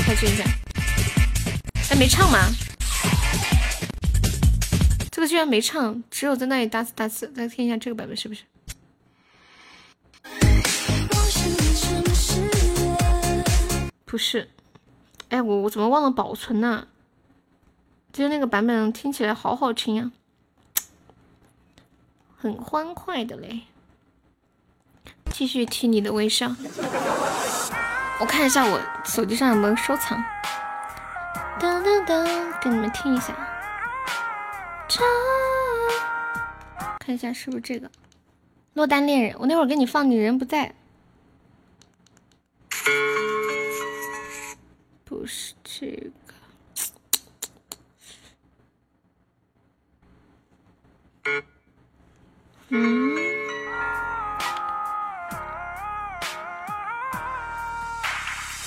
[0.06, 0.44] 再试一下。
[1.90, 2.38] 哎，没唱吗？
[5.10, 7.32] 这个居然没唱，只有在那里打次打次。
[7.32, 8.42] 再听一下这个版本是不是？
[14.04, 14.48] 不是。
[15.30, 16.86] 哎，我我怎么忘了保存呢？
[18.12, 20.10] 今天那个版本听起来好好听呀，
[22.36, 23.60] 很欢快的嘞。
[25.32, 26.54] 继续听你的微笑。
[28.18, 30.18] 我看一下我手机上有没有收藏。
[31.60, 33.32] 噔噔噔，给你们听一下。
[34.88, 35.06] 唱
[36.98, 37.86] 看一下是不是这个
[38.74, 39.32] 《落单恋人》？
[39.38, 40.74] 我那会儿给你放，你人不在。
[45.10, 45.86] 不是这
[46.24, 46.34] 个。
[52.68, 53.16] 嗯。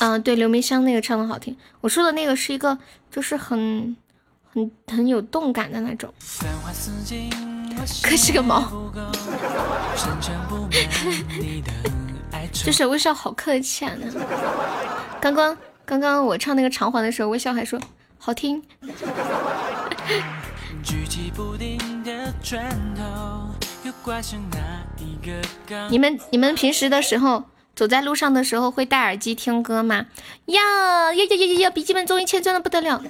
[0.02, 1.56] 嗯，对，刘明湘那个唱的好听。
[1.80, 2.78] 我说的那个是一个，
[3.10, 3.96] 就是很、
[4.52, 6.14] 很、很有动感的那种。
[8.04, 8.70] 可是个毛。
[12.52, 13.94] 就是微笑好客气啊！
[15.22, 17.80] 刚刚刚刚我唱那个长环的时候，微笑还说
[18.18, 18.64] 好听。
[25.90, 27.44] 你们你们平时的时候。
[27.76, 30.06] 走在路上的时候会戴耳机听歌吗？
[30.46, 30.62] 呀
[31.12, 31.70] 呀呀呀呀！
[31.72, 33.02] 笔记本终于千钻的不得了。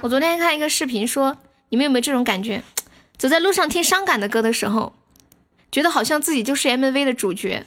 [0.00, 1.36] 我昨天看一个视频说，
[1.70, 2.62] 你们有没有这种感觉？
[3.18, 4.94] 走在路上听伤感的歌的时候，
[5.72, 7.64] 觉得好像自己就是 MV 的主角。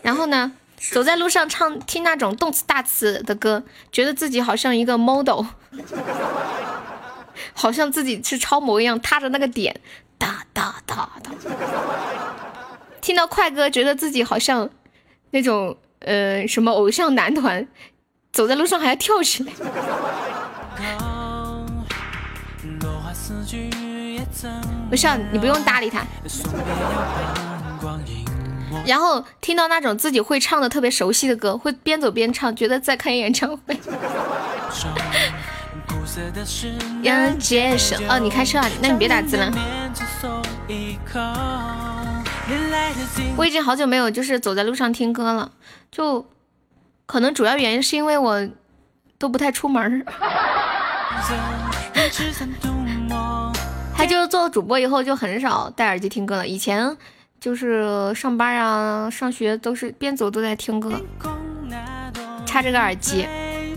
[0.00, 0.52] 然后呢，
[0.90, 3.62] 走在路上唱听那种动词大词的歌，
[3.92, 5.44] 觉得自己好像一个 model，
[7.54, 9.80] 好像自己是超模一样，踏着那个点
[10.18, 11.30] 哒哒哒哒。
[13.00, 14.68] 听到快歌，觉得自己好像
[15.30, 17.66] 那种呃什么偶像男团，
[18.32, 19.52] 走在路上还要跳起来。
[24.90, 26.04] 不是，你不用搭理他。
[28.86, 33.78] 然后听到那种自己会唱的特别熟悉的歌，会边走边唱，觉得在看演唱会。
[37.02, 38.68] 要接受哦，你开车啊？
[38.80, 39.52] 那你别打字了。
[43.36, 45.50] 我已经好久没有就是走在路上听歌了，
[45.90, 46.26] 就
[47.06, 48.48] 可能主要原因是因为我
[49.18, 50.04] 都不太出门。
[53.94, 56.96] 他就是做主播以后就很少戴耳机听歌了，以前
[57.42, 60.92] 就是上班啊、上学都是边走都在听歌，
[62.46, 63.26] 插着个耳机，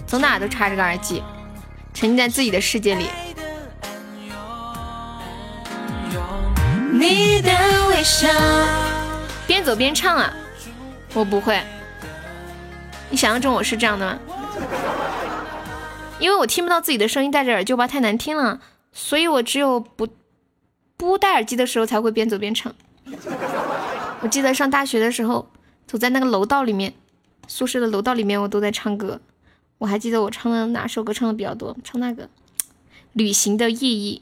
[0.06, 1.24] 走哪都插着个耳机，
[1.92, 3.08] 沉浸在自己的世界里。
[6.94, 7.52] 你的
[7.90, 8.28] 微笑，
[9.48, 10.32] 边走边唱啊！
[11.16, 11.60] 我不会，
[13.10, 14.20] 你想象中我是这样的吗？
[16.20, 18.60] 因为我听不到自己的声音，戴着耳机吧太难听了，
[18.94, 20.08] 所以我只有不
[20.96, 22.72] 不戴耳机的时候才会边走边唱。
[24.22, 25.48] 我记得上大学的时候，
[25.86, 26.94] 走在那个楼道里面，
[27.48, 29.20] 宿舍的楼道里面，我都在唱歌。
[29.78, 32.24] 我还记得我唱的哪首歌唱的比较多，唱那个
[33.14, 34.22] 《旅行的意义》。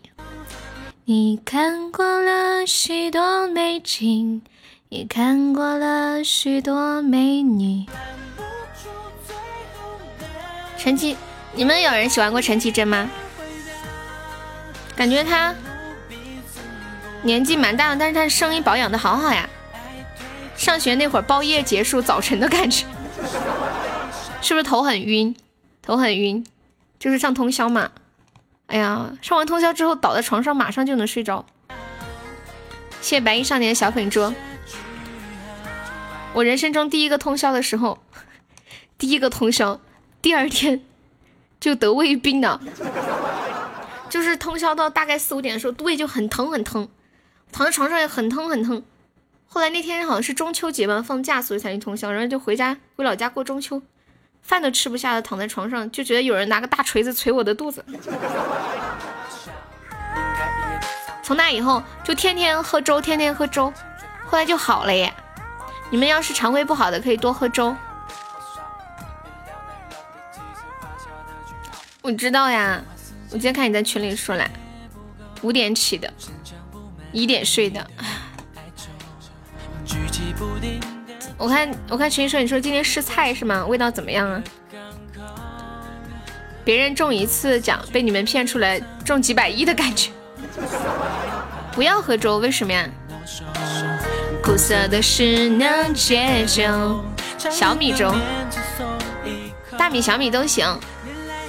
[1.05, 4.41] 你看过了许多美景，
[4.89, 7.85] 也看过了许多美女。
[10.77, 11.15] 陈绮。
[11.55, 13.09] 你们有人喜欢过陈绮贞吗？
[14.95, 15.53] 感觉她
[17.23, 19.49] 年纪蛮大了，但是他声音保养的好好呀。
[20.55, 22.85] 上学那会儿，包夜结束，早晨的感觉，
[24.41, 25.35] 是不是头很晕？
[25.81, 26.45] 头很晕，
[26.99, 27.91] 就是上通宵嘛。
[28.67, 31.45] 哎呀，上完通宵之后，倒在床上马上就能睡着。
[33.01, 34.33] 谢谢白衣少年的小粉猪。
[36.33, 37.99] 我人生中第一个通宵的时候，
[38.97, 39.79] 第一个通宵，
[40.21, 40.81] 第二天。
[41.59, 42.59] 就得胃病了，
[44.09, 46.89] 就是通宵到大概四五点的时候，胃就很疼很疼，
[47.53, 48.83] 躺在床上也很疼很疼。
[49.47, 53.79] 后来那天好像是中秋节吧，放假所以才去通宵，然后就回家回老家过中秋，
[54.41, 57.85] 饭都吃不下了，躺在床上就觉得有人拿个大锤子捶我的肚子。
[61.21, 63.71] 从那以后就天天喝粥，天天喝粥，
[64.25, 65.13] 后来就好了耶。
[65.91, 67.75] 你们要是肠胃不好的，可以多喝粥。
[72.01, 72.83] 我知道呀，
[73.29, 74.49] 我今天看你在群里说了，
[75.43, 76.11] 五点起的，
[77.13, 77.87] 一点睡的。
[81.37, 83.65] 我看我看群里说你说今天试菜是吗？
[83.65, 84.43] 味道怎么样啊？
[86.65, 90.11] 别人中一次奖被你们骗出来中几百亿的感觉。
[91.73, 92.87] 不要喝粥，为什么呀？
[94.41, 97.03] 苦涩的是能解酒，
[97.37, 98.13] 小米粥，
[99.77, 100.65] 大米小米都行。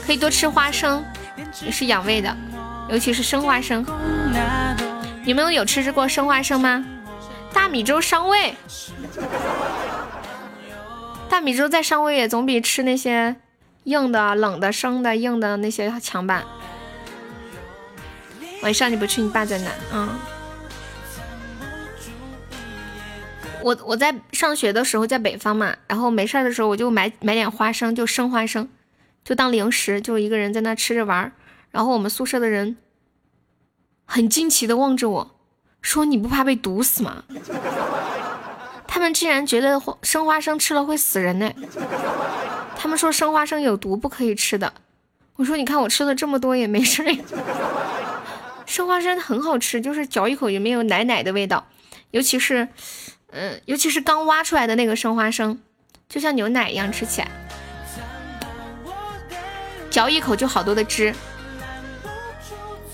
[0.06, 1.04] 可以多吃花生，
[1.64, 2.36] 也是养胃的，
[2.90, 3.84] 尤其是生花生。
[5.24, 6.84] 你们有吃过生花生吗？
[7.52, 8.54] 大米粥伤胃，
[11.28, 13.36] 大米粥再伤胃也总比吃那些
[13.84, 16.44] 硬的、冷的、生的、硬的那些强吧。
[18.62, 19.70] 晚上你不去，你爸在哪？
[19.92, 20.08] 嗯，
[23.62, 28.68] 我我在上学的时候在北方嘛，然后没事的时候我就买买点花生，就生花生。
[29.24, 31.32] 就当零食，就一个人在那吃着玩儿，
[31.70, 32.76] 然后我们宿舍的人
[34.04, 35.30] 很惊奇的望着我
[35.80, 37.24] 说：“你不怕被毒死吗？”
[38.86, 41.50] 他们竟然觉得生花生吃了会死人呢。
[42.76, 44.72] 他们说生花生有毒，不可以吃的。
[45.36, 47.02] 我说：“你看我吃了这么多也没事。
[48.66, 51.66] ”生花生很好吃，就是嚼一口也没有奶奶的味道，
[52.12, 52.68] 尤其是，
[53.30, 55.60] 嗯，尤其是刚挖出来的那个生花生，
[56.08, 57.28] 就像牛奶一样吃起来。
[59.90, 61.14] 嚼一口就好多的汁，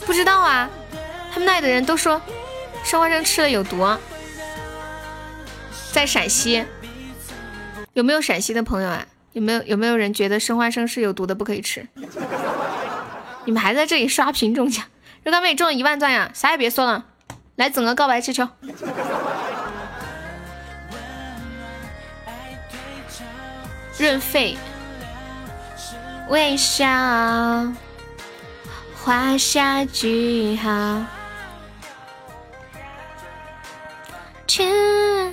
[0.07, 0.69] 不知道啊？
[1.33, 2.21] 他们那里的人都说
[2.85, 3.87] 生花生吃了有毒。
[5.93, 6.65] 在陕西，
[7.93, 9.07] 有没有陕西的朋友啊？
[9.33, 11.87] 有没有有没有人觉得生花生是有毒的，不可以吃？
[13.45, 14.85] 你们还在这里刷屏中奖？
[15.23, 16.31] 热干妹中了一万钻呀！
[16.35, 17.05] 啥也别说了，
[17.57, 18.49] 来整个告白气球，
[23.99, 24.57] 润肺。
[26.29, 26.87] 微笑，
[28.97, 31.20] 画下句号。
[34.51, 35.33] 天，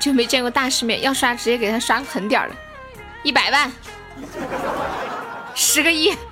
[0.00, 2.54] 就没见过大世面，要刷直接给他刷狠点的，
[3.22, 3.70] 一百万，
[5.54, 6.16] 十个亿。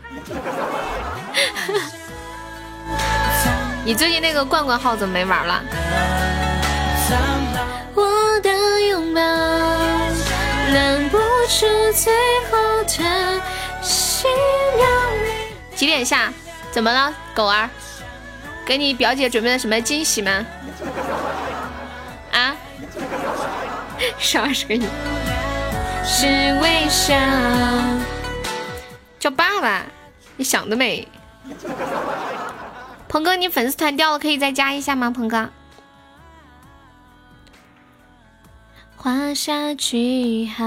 [3.84, 5.62] 你最近那个罐罐号怎么没玩了？
[7.94, 9.20] 我的拥抱。
[10.72, 12.10] 忍不住最
[12.50, 13.42] 后的
[15.76, 16.32] 几点下？
[16.70, 17.68] 怎么了，狗儿？
[18.64, 20.46] 给你表姐准备了什么惊喜吗？
[22.32, 22.54] 啊？
[24.18, 24.86] 十二十个亿。
[26.04, 26.26] 是
[26.60, 27.14] 微笑。
[29.18, 29.82] 叫爸爸，
[30.36, 31.06] 你想得美。
[33.08, 35.10] 鹏哥，你粉丝团掉了，可以再加一下吗？
[35.10, 35.48] 鹏哥。
[38.96, 40.64] 画下句号。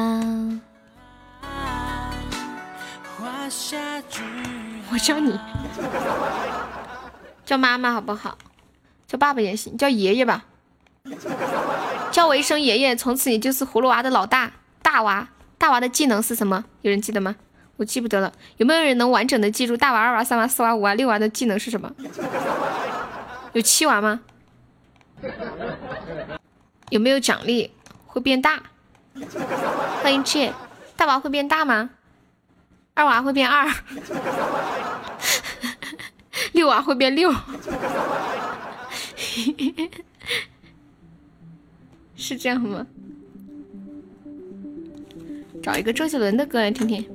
[4.92, 5.40] 我叫你，
[7.46, 8.38] 叫妈妈好不好？
[9.08, 10.46] 叫爸爸也行，叫爷爷吧。
[12.12, 14.52] 叫我一声爷爷，从此你就是葫芦娃的老大。
[14.82, 16.66] 大娃，大娃的技能是什么？
[16.82, 17.36] 有人记得吗？
[17.78, 18.32] 我记不得了。
[18.58, 21.92] 有没有人能完整的记住大娃、二娃、三娃、四娃、五娃、六娃的技能是什么？
[23.54, 24.22] 有七娃吗？
[26.90, 27.72] 有没有奖励？
[28.08, 28.64] 会变大？
[30.02, 30.54] 欢迎切，
[30.96, 31.90] 大娃会变大吗？
[32.94, 33.70] 二娃会变二？
[36.56, 37.30] 六娃会变六？
[42.16, 42.88] 是这样吗？
[45.62, 47.06] 找一个周杰伦的歌来听听。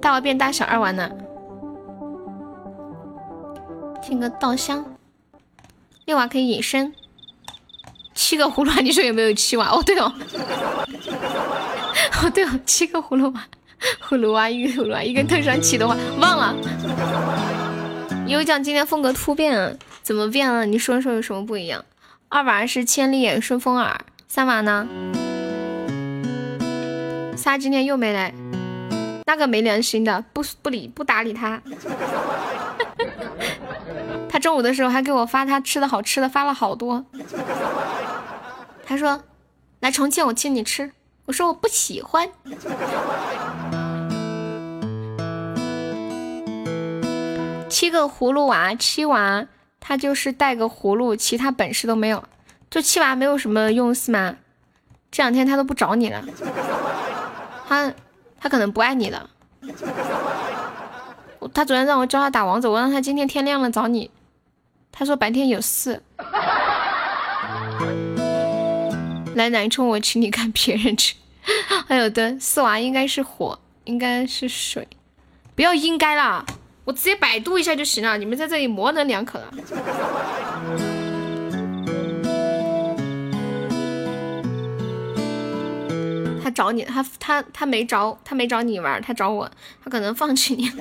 [0.00, 1.08] 大娃变大，小二娃呢？
[4.02, 4.84] 听个稻香。
[6.06, 6.92] 六娃可以隐身。
[8.14, 9.68] 七个葫芦娃，你说有没有七娃？
[9.68, 10.12] 哦，对哦。
[12.24, 13.46] 哦，对哦，七个葫芦娃，
[14.00, 16.54] 葫芦娃一个葫芦娃，一根藤上七的话，忘了。
[18.26, 19.78] 有奖今天风格突变？
[20.02, 20.66] 怎么变了？
[20.66, 21.84] 你说说有什么不一样？
[22.28, 24.88] 二娃是千里眼顺风耳，三娃呢？
[27.36, 28.32] 仨今天又没来，
[29.26, 31.60] 那个没良心的，不不理不搭理他。
[34.28, 37.04] 他中午的时候还给我发他吃的好吃的，发了好多。
[38.86, 39.22] 他说
[39.80, 40.92] 来重庆我请你吃，
[41.26, 42.26] 我说我不喜欢。
[47.72, 49.46] 七个葫芦娃，七娃
[49.80, 52.22] 他就是带个葫芦，其他本事都没有。
[52.70, 54.36] 就七娃没有什么用是吗？
[55.10, 56.22] 这两天他都不找你了。
[57.66, 57.90] 他
[58.38, 59.30] 他可能不爱你了。
[61.54, 64.10] 他昨天让我教他打王者，我让他今天天亮了找你。
[64.92, 66.02] 他说白天有事。
[69.34, 71.14] 来南充，我请你看别人吃。
[71.88, 74.86] 还有的四娃应该是火，应该是水。
[75.54, 76.44] 不要应该啦，
[76.84, 78.18] 我直接百度一下就行了。
[78.18, 79.46] 你们在这里模棱两可了。
[86.42, 89.48] 他找你，他他他没找他没找你玩，他找我，
[89.84, 90.68] 他可能放弃你。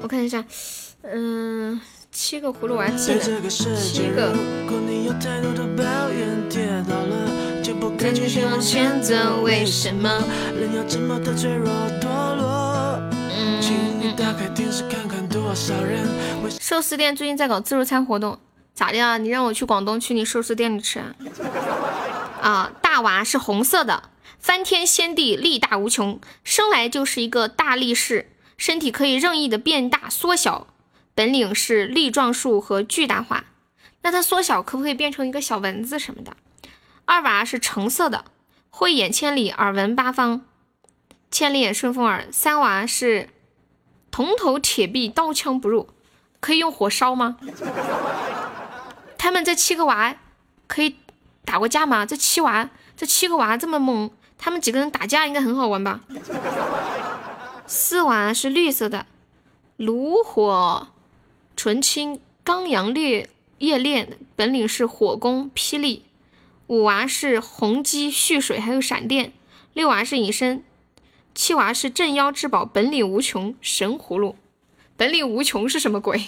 [0.00, 0.42] 我看一下，
[1.02, 1.78] 嗯，
[2.10, 3.20] 七个葫芦娃记了，
[3.76, 4.34] 七个。
[16.60, 18.38] 寿司店最近在搞自助餐活动。
[18.74, 19.18] 咋的啊？
[19.18, 21.14] 你让我去广东去你寿司店里吃啊？
[22.40, 30.68] 啊，大娃是红色的，翻天仙地，力大无穷，生来就是一个大力士，身体可以任意的变大缩小，
[31.14, 33.46] 本领是力壮树和巨大化。
[34.02, 36.36] 那它缩小可不可以变成一个小蚊子什么的？
[37.04, 38.26] 二娃是橙色的，
[38.70, 40.42] 慧眼千里，耳闻八方，
[41.32, 42.28] 千里眼顺风耳。
[42.30, 43.30] 三娃是
[44.10, 45.88] 铜头铁臂，刀枪不入，
[46.40, 47.36] 可以用火烧吗？
[49.16, 50.16] 他们这七个娃
[50.66, 50.96] 可以
[51.44, 52.06] 打过架吗？
[52.06, 56.00] 这七娃，这七个娃这么猛，他们几个人打架应该很好玩吧？
[57.66, 59.06] 四娃是绿色的，
[59.76, 60.88] 炉火
[61.56, 63.28] 纯青，刚阳烈
[63.58, 66.04] 夜练，本领是火攻霹雳。
[66.68, 69.32] 五娃是红鸡蓄水，还有闪电。
[69.72, 70.62] 六娃是隐身，
[71.38, 74.34] 七娃是镇妖之宝，本领无穷，神葫芦。
[74.96, 76.18] 本领无穷是什么鬼？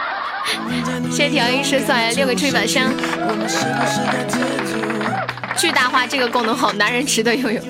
[1.10, 2.92] 谢谢调音师送来六个吹宝箱，
[5.56, 7.62] 巨大化这个功能好，男人值得拥有。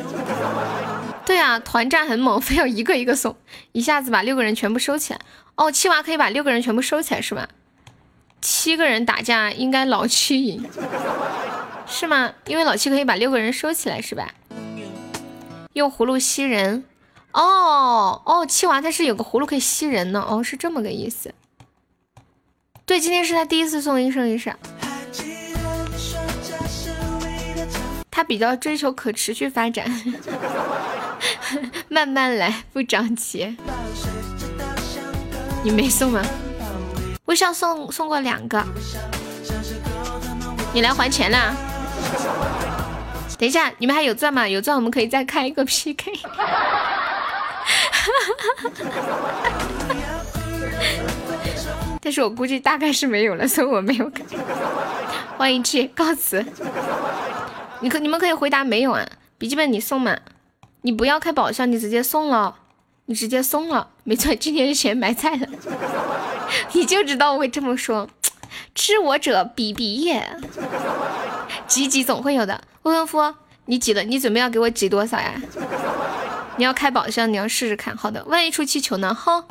[1.25, 3.37] 对啊，团战很猛，非要一个一个送，
[3.71, 5.21] 一下子把六个人全部收起来。
[5.55, 7.49] 哦，七娃可以把六个人全部收起来是吧？
[8.41, 10.69] 七个人打架应该老七赢，
[11.87, 12.33] 是吗？
[12.47, 14.35] 因为老七可以把六个人收起来是吧？
[15.79, 16.85] 用葫芦吸人。
[17.33, 20.27] 哦哦，七娃他是有个葫芦可以吸人呢。
[20.29, 21.33] 哦，是这么个意思。
[22.85, 24.53] 对，今天是他第一次送一生一世，
[28.11, 29.89] 他比较追求可持续发展，
[31.89, 33.57] 慢慢来，不着急。
[35.63, 36.23] 你没送吗？
[37.27, 38.65] 微笑送送过两个，
[40.73, 41.55] 你来还钱啦？
[43.39, 44.49] 等一下，你们还有钻吗？
[44.49, 46.13] 有钻，我们可以再开一个 PK。
[52.01, 54.23] 但是我估计大概是没有了，所以我没有开。
[55.37, 56.45] 欢迎去告辞。
[57.81, 59.07] 你可你们可以回答没有啊？
[59.39, 60.17] 笔记本你送吗？
[60.83, 62.57] 你不要开宝箱，你直接送了，
[63.07, 63.91] 你直接送了。
[64.03, 65.47] 没错，今天的钱埋菜了。
[66.73, 68.09] 你就知道我会这么说。
[68.79, 70.25] 知我者比比也。
[71.67, 72.63] 挤挤总会有的。
[72.83, 73.35] 未婚夫，
[73.65, 75.35] 你挤了，你准备要给我挤多少呀？
[76.57, 77.97] 你要开宝箱，你要试试看。
[77.97, 79.13] 好的，万一出气球呢？
[79.13, 79.45] 哈。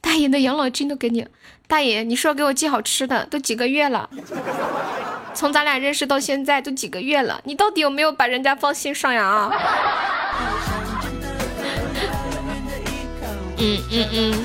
[0.00, 1.26] 大爷的养老金都给你。
[1.66, 4.08] 大爷，你说给我寄好吃的，都几个月了。
[5.34, 9.26] 从咱俩认识到现在都几个月了，你到底有没有把人家放心上呀？
[9.26, 9.50] 啊？
[13.58, 14.44] 嗯嗯嗯。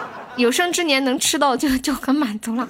[0.37, 2.67] 有生之年能吃到就就很满足了。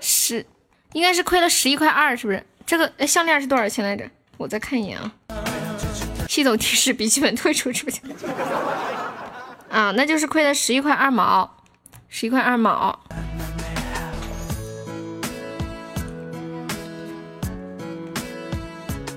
[0.00, 0.46] 十，
[0.92, 2.44] 应该是亏了十一块二，是不是？
[2.64, 4.08] 这个项链是多少钱来着？
[4.36, 5.10] 我再看一眼啊。
[6.28, 8.00] 系统提示：笔记本退出出去。
[9.70, 11.56] 啊，那就是亏了十一块二毛。
[12.08, 12.98] 十一块二毛。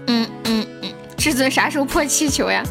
[0.07, 2.63] 嗯嗯嗯，至尊啥时候破气球呀？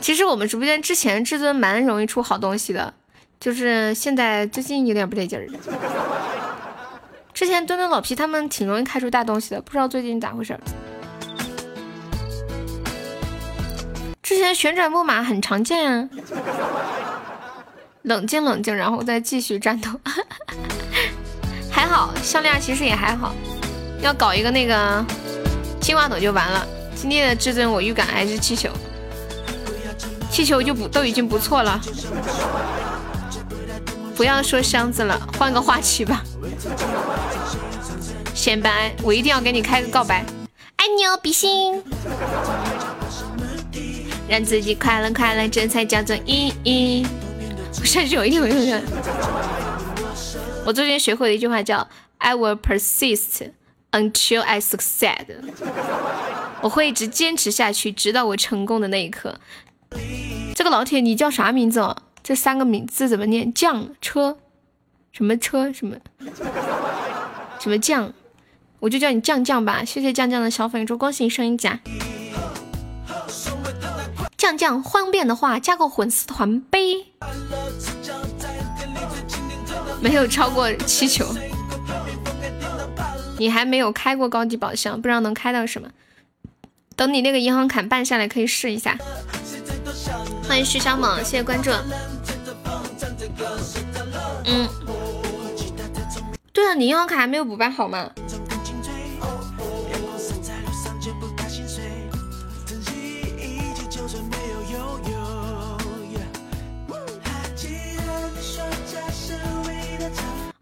[0.00, 2.92] 其实我们直播间之前至尊蛮容易出好东西的，
[3.38, 5.46] 就是现在最近有点不对劲儿。
[7.32, 10.58] 之前墩墩老皮他们挺容易开出大东西的，不知道最近咋回事。
[14.22, 16.08] 之前旋转木马很常见啊。
[18.02, 19.90] 冷静冷静，然后再继续战斗。
[21.70, 23.34] 还好项链其实也还好，
[24.02, 25.04] 要搞一个那个
[25.80, 26.66] 青蛙桶就完了。
[26.94, 28.70] 今天的至尊我预感还是气球，
[30.40, 31.78] 气球就不都已经不错了。
[34.16, 36.22] 不要说箱子了，换个话题吧。
[38.34, 40.24] 显摆，我一定要给你开个告白，
[40.76, 41.82] 爱你哦，比心。
[44.26, 47.06] 让自己快乐快乐，这才叫做意义。
[47.78, 48.82] 我相信有一点，有一点。
[50.64, 51.86] 我最近学会了一句话，叫
[52.16, 53.50] "I will persist
[53.92, 55.26] until I succeed"。
[56.62, 59.38] 我会一直坚持下去，直到我成功的那一刻。
[60.54, 61.96] 这个老铁，你叫啥名字哦？
[62.22, 63.52] 这三个名字怎么念？
[63.52, 64.38] 酱车？
[65.12, 65.72] 什么车？
[65.72, 65.96] 什么？
[67.58, 68.12] 什么酱？
[68.78, 69.84] 我就叫你酱酱吧。
[69.84, 71.80] 谢谢酱酱的小粉猪，恭喜你升一甲。
[74.36, 76.78] 酱酱方便的话，加个粉丝团呗。
[80.00, 81.26] 没有超过七球，
[83.38, 85.88] 你还没有开过高级宝箱，不知道能开到什么。
[86.96, 88.96] 等你那个银行卡办下来，可以试一下。
[90.50, 91.70] 欢迎徐小猛，谢谢关注。
[94.46, 94.68] 嗯，
[96.52, 98.10] 对了，你银行卡还没有补办好吗？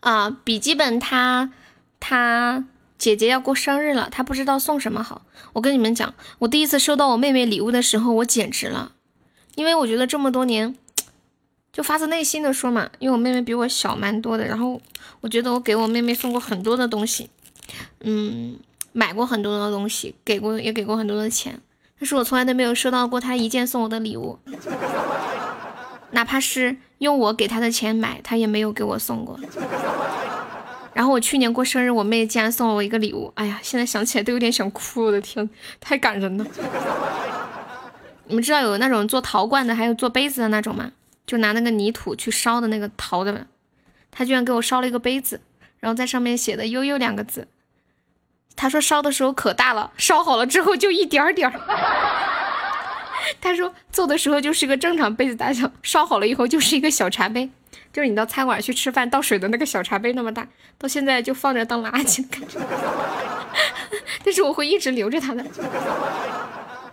[0.00, 1.50] 啊，笔记本他
[1.98, 2.66] 他
[2.98, 5.22] 姐姐要过生日了，他不知道送什么好。
[5.54, 8.92] 我跟你们讲，我第一次收到我妹妹礼物的时候，我简直了，
[9.58, 10.72] 因为我觉得这么多年，
[11.72, 14.80] 就发自内心的说嘛，因为我妹妹比我小蛮多的，然后
[15.20, 17.28] 我觉得我给我妹妹送过很多的东西，
[18.02, 18.56] 嗯，
[18.92, 21.60] 买过很多的东西，给过也给过很多的钱，
[21.98, 24.38] 但是我从来都没有收到过她一件送我的礼物，
[26.12, 26.76] 哪怕是。
[26.98, 29.38] 用我给她的钱买，她也没有给我送过。
[30.92, 36.44] 然后我去年过生日，我妹竟然送了我一个礼物，哎呀，现在想起来都有点想哭，我的天，太感人了。
[38.28, 40.92] 你们知道有那种做陶罐的，还有做杯子的那种吗？
[41.26, 43.46] 就拿那个泥土去烧的那个陶的，
[44.10, 45.40] 他居然给我烧了一个杯子，
[45.78, 47.48] 然后在上面写的“悠悠”两个字。
[48.56, 51.60] 他说烧的时候可大了，烧好了之后就一点点儿。
[53.40, 57.50] 他说做的时候就是个正常杯子大小，烧好了以后就是一个小茶杯，
[57.92, 60.48] 就是你到餐馆去吃饭倒水的那个小茶杯那么大，
[60.78, 62.24] 到现在就放着当垃圾。
[64.24, 65.44] 但是我会一直留着它的。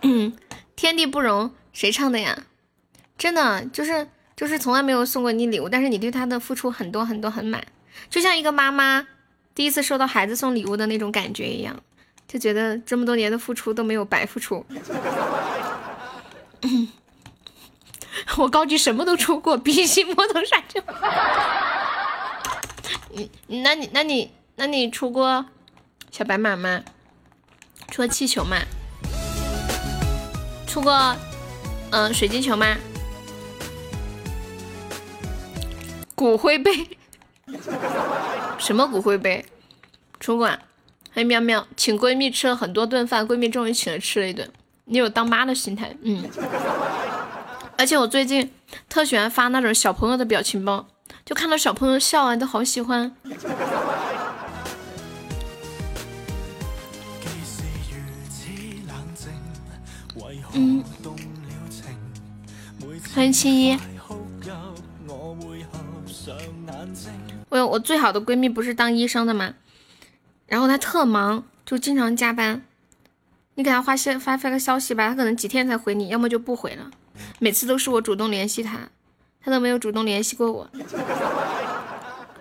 [0.02, 0.32] 嗯，
[0.76, 2.44] 天地不容，谁唱的呀？
[3.18, 4.06] 真的就是
[4.36, 7.66] 就是从来没有送过你礼物，但是你对他的付出很多很多很满，
[8.10, 9.06] 就像一个妈妈
[9.54, 11.82] 第一次收到孩子送礼物的那种感觉一样。
[12.28, 14.66] 就觉得这么多年的付出都没有白付出。
[18.36, 20.82] 我高级什么都出过，比心魔头杀就。
[23.14, 23.28] 嗯，
[23.62, 25.46] 那你那你那你出过
[26.10, 26.82] 小白马吗？
[27.88, 28.58] 出过气球吗？
[30.76, 31.16] 出过
[31.90, 32.76] 嗯水晶球吗？
[36.14, 36.70] 骨灰杯？
[38.60, 39.42] 什么骨灰杯？
[40.20, 40.50] 出过。
[41.14, 44.46] 哎，喵喵，请闺蜜吃了很多顿饭，闺蜜终于请了吃了一顿。
[44.84, 46.28] 你有当妈的心态，嗯。
[47.78, 48.52] 而且我最近
[48.90, 50.86] 特喜欢发那种小朋友的表情包，
[51.24, 53.16] 就看到小朋友笑啊，都好喜欢。
[63.14, 63.78] 欢迎青衣。
[67.48, 69.54] 我我最好的闺蜜不是当医生的吗？
[70.46, 72.62] 然后她特忙，就经常加班。
[73.54, 76.90] 你给她发消发发个消息吧，她可能几天才回你，要么就不回了。
[77.38, 78.78] 每次都是我主动联系她，
[79.42, 80.70] 她都没有主动联系过我。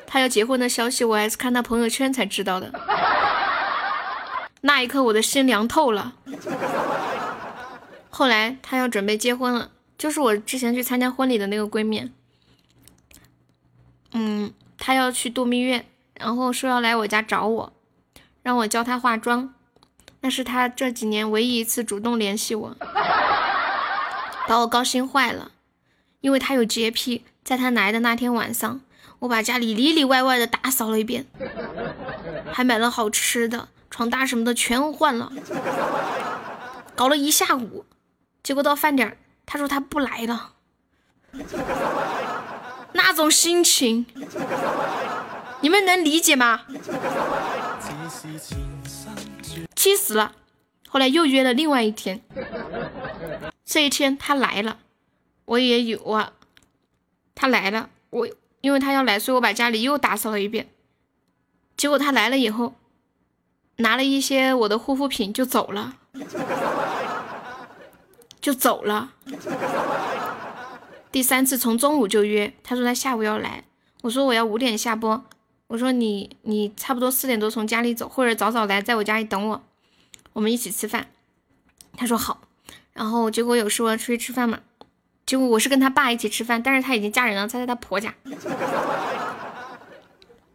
[0.08, 2.72] 她要结婚的消息，我还是看她朋友圈才知道的。
[4.61, 6.14] 那一刻，我的心凉透了。
[8.18, 12.10] 后来她要准备结婚了，就是我之前去参加婚礼的那个闺蜜。
[14.14, 17.74] 嗯，她要去度蜜月，然后说要来我家找我。
[18.42, 19.53] 让我教她化妆，
[20.22, 22.77] 那是她这几年唯一一次主动联系我，
[24.48, 25.52] 把我高兴坏了。
[26.22, 28.80] 因为她有洁癖，在她来的那天晚上，
[29.19, 31.26] 我把家里里里外外的打扫了一遍，
[32.50, 35.34] 还买了好吃的，床单什么的全换了，
[36.95, 37.84] 搞了一下午。
[38.45, 40.53] 结果到饭点，他说他不来了，
[42.93, 44.06] 那种心情，
[45.61, 46.61] 你们能理解吗？
[49.75, 50.33] 气死了！
[50.88, 52.22] 后来又约了另外一天，
[53.65, 54.77] 这一天他来了，
[55.45, 56.33] 我也有啊。
[57.33, 58.30] 他来了，我
[58.61, 60.69] 因为他要来，所以我把家里又打扫了一遍。
[61.75, 62.75] 结果他来了以后，
[63.77, 65.95] 拿了一些我的护肤品就走了，
[68.45, 69.11] 就走了。
[71.11, 73.64] 第三次从中午就约，他说他下午要来，
[74.03, 75.25] 我说我要五点下播。
[75.65, 79.64] 我说你你差不多四点多从家里走，或者早早来，在我家里等我，
[80.33, 81.07] 我们一起吃饭。
[81.98, 82.41] 他说好，
[82.93, 84.59] 然后结果有说出去吃饭嘛，
[85.25, 88.14] 结果我是跟他爸一起吃饭，但是他已经嫁人了，他在他婆家。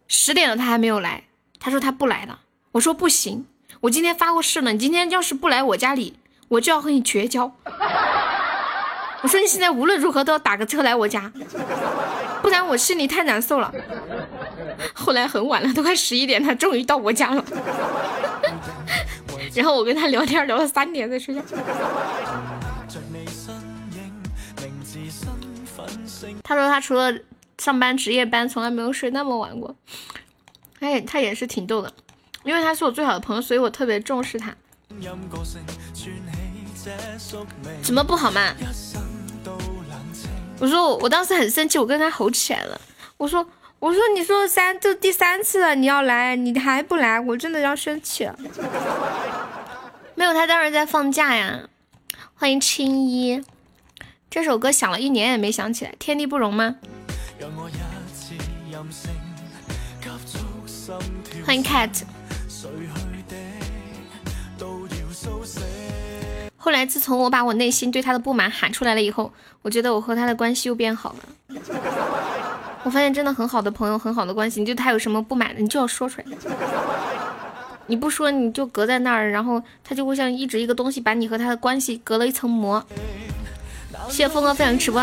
[0.06, 1.24] 十点了他还没有来，
[1.58, 2.42] 他说他不来了。
[2.70, 3.46] 我说不行，
[3.80, 6.19] 我今天发过誓了，你今天要是不来我家里，
[6.50, 7.52] 我就要和你绝交。
[9.22, 11.30] 我说你现在无论如何都要打个车来我家，
[12.42, 13.72] 不然我心里太难受了。
[14.92, 17.44] 后来很晚了，都快十一点，他终于到我家了。
[19.54, 21.40] 然后我跟他聊天聊到三点再睡觉。
[26.42, 27.14] 他说他除了
[27.58, 29.76] 上班值夜班，从来没有睡那么晚过。
[30.80, 31.92] 他也他也是挺逗的，
[32.42, 34.52] 因为他是我最好的朋友，所以我特别重视他。
[37.82, 38.54] 怎么不好嘛？
[40.58, 42.80] 我说我我当时很生气，我跟他吼起来了。
[43.16, 43.46] 我说。
[43.80, 48.38] 我说，你说三这第三次了，你要来，你还不来，我真的要生气了。
[50.14, 51.60] 没有，他当时在放假呀。
[52.34, 53.42] 欢迎青衣，
[54.28, 56.76] 这首歌想了一年也没想起来，天地不容吗？
[61.46, 62.02] 欢迎 cat。
[66.62, 69.32] 后来自从我把我内心对他的不满喊出来了以后，
[69.62, 71.60] 我觉得我和他的关系又变好了。
[72.82, 76.26] 我发现真的很好的朋友，很好的关系，你对他有什么不满的，你就要说出来。
[77.86, 82.84] 你不说，你就隔在那儿，然后他就会像一直一个东西把你和他的关系隔了一层膜。
[84.08, 85.02] 谢谢峰哥分享直播。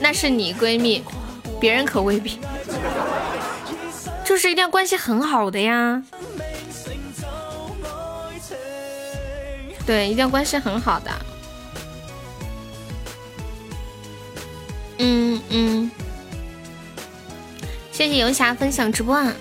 [0.00, 1.02] 那是你闺蜜，
[1.60, 2.38] 别人可未必。
[4.24, 6.02] 就是一定要关系很好的呀，
[9.84, 11.10] 对，一定要关系很好的。
[14.98, 15.90] 嗯嗯，
[17.90, 19.32] 谢谢游侠分享直播啊！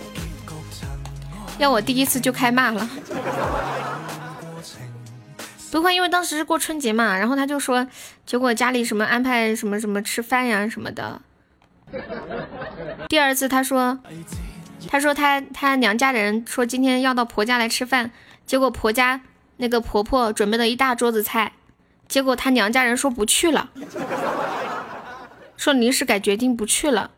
[1.60, 2.90] 要我第一次就开骂了，
[5.72, 7.88] 不会，因为当时是过春节嘛，然后他就说，
[8.26, 11.22] 结果家里什么安排什么什么吃饭呀什么的。
[13.08, 14.00] 第二次他说。
[14.88, 18.12] 他说他他娘家人说今天要到婆家来吃饭，
[18.46, 19.20] 结果婆家
[19.58, 21.52] 那个婆婆准备了一大桌子菜，
[22.08, 23.70] 结果她娘家人说不去了，
[25.58, 27.12] 说临时改决定不去了。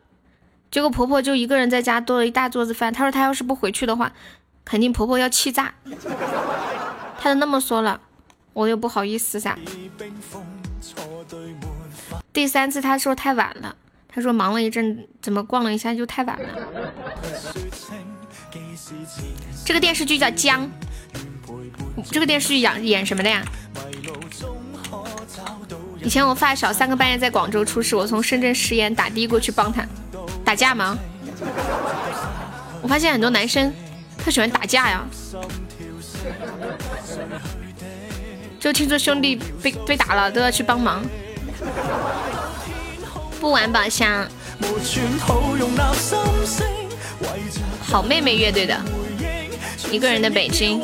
[0.71, 2.91] 结果婆婆就一个人在家做了一大桌子饭。
[2.91, 4.11] 她说她要是不回去的话，
[4.65, 5.75] 肯定婆婆要气炸。
[7.19, 8.01] 她都那么说了，
[8.53, 9.57] 我又不好意思噻。
[12.33, 13.75] 第三次他说太晚了，
[14.07, 16.49] 他说忙了一阵，怎么逛了一下就太晚了。
[19.65, 20.65] 这个电视剧叫《江》，
[22.11, 23.43] 这个电视剧演演什么的呀？
[26.03, 29.85] 以前我发小三更半夜在广州出事，我从深圳食盐打的过去帮他。
[30.43, 30.97] 打架吗？
[32.81, 33.71] 我发现很多男生
[34.17, 35.05] 他喜欢打架呀。
[38.61, 41.03] 就听说兄弟被被打了都要去帮忙。
[43.39, 44.27] 不玩宝箱。
[47.81, 48.79] 好妹妹乐队的，
[49.89, 50.79] 一个人的北京。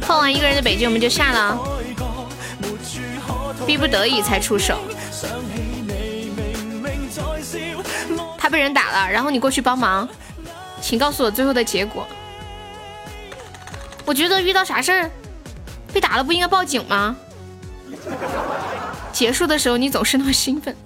[0.00, 1.56] 放完一个人的北京，我们就下了。
[3.64, 4.80] 逼不得已才出手。
[8.36, 10.08] 他被人打了，然后你过去帮忙，
[10.80, 12.04] 请告诉我最后的结果。
[14.04, 15.10] 我觉得遇到啥事儿，
[15.98, 17.16] 被打了不应该报警吗？
[19.12, 20.76] 结束的时候你总是那么兴奋，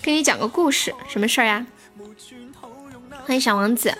[0.00, 1.66] 给你讲个故事，什么事儿呀？
[3.24, 3.92] 欢迎小王子，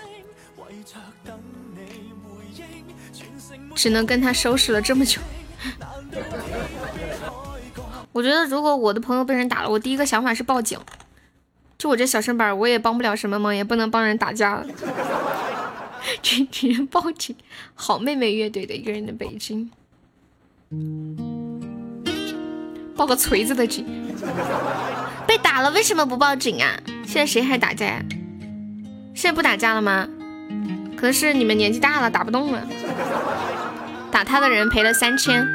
[3.75, 5.19] 只能跟他收拾了这么久。
[8.13, 10.79] 我觉得如果我的朋友被人打了，我第一个想法是报警。
[11.77, 14.63] 就我这小身板，我也帮不了什么忙，也不能帮人打架，
[16.23, 17.35] 只只能报警。
[17.75, 19.69] 好妹妹乐队的一个人的北京，
[22.95, 23.85] 报个锤子的警。
[25.25, 26.71] 被打了为什么不报警啊？
[27.05, 28.01] 现在谁还打架呀？
[29.13, 30.07] 现在不打架了吗？
[30.95, 32.61] 可能是你们年纪大了，打不动了。
[34.09, 35.47] 打他的人赔了三千，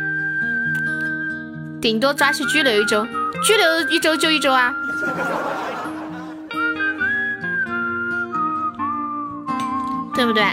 [1.80, 3.04] 顶多抓去拘留一周，
[3.44, 4.72] 拘留一周就一周啊。
[10.14, 10.44] 对不对？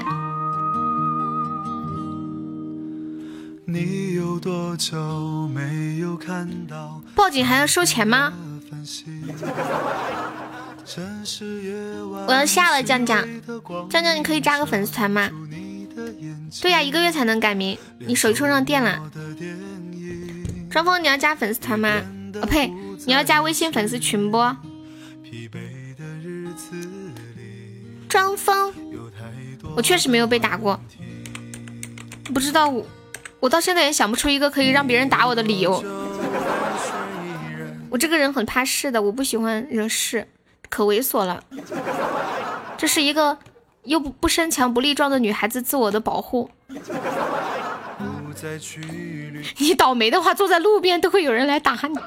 [3.65, 4.08] 你
[7.15, 8.33] 报警还要收钱吗？
[12.27, 13.27] 我要下了，酱酱，
[13.89, 15.29] 酱酱，你可以加个粉丝团吗？
[16.61, 17.77] 对呀，一个月才能改名。
[17.99, 18.99] 你手机充上电了？
[20.71, 22.01] 张峰，你要加粉丝团吗？
[22.41, 22.67] 哦呸，
[23.05, 24.37] 你要加微信粉丝群不？
[28.07, 28.73] 张峰。
[29.75, 30.79] 我确实没有被打过，
[32.33, 32.85] 不知道我，
[33.39, 35.83] 我到现在也想不出一个可以让别人打我的理由。
[37.89, 40.27] 我这个人很怕事的，我不喜欢惹事，
[40.69, 41.43] 可猥琐了。
[42.77, 43.37] 这是一个
[43.83, 46.49] 又不不身强不力壮的女孩子自我的保护。
[49.57, 51.99] 你倒霉的话，坐在路边都会有人来打你。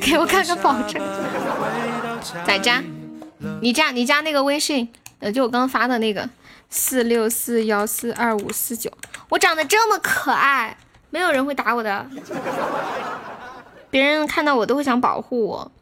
[0.00, 1.02] 给我看个保证，
[2.46, 2.82] 在家。
[3.60, 4.88] 你加你加那个微信，
[5.20, 6.28] 呃，就我刚刚发的那个
[6.70, 8.90] 四六四幺四二五四九。
[9.28, 10.76] 我长得这么可爱，
[11.10, 12.06] 没有人会打我的。
[13.90, 15.72] 别人看到我都会想保护我。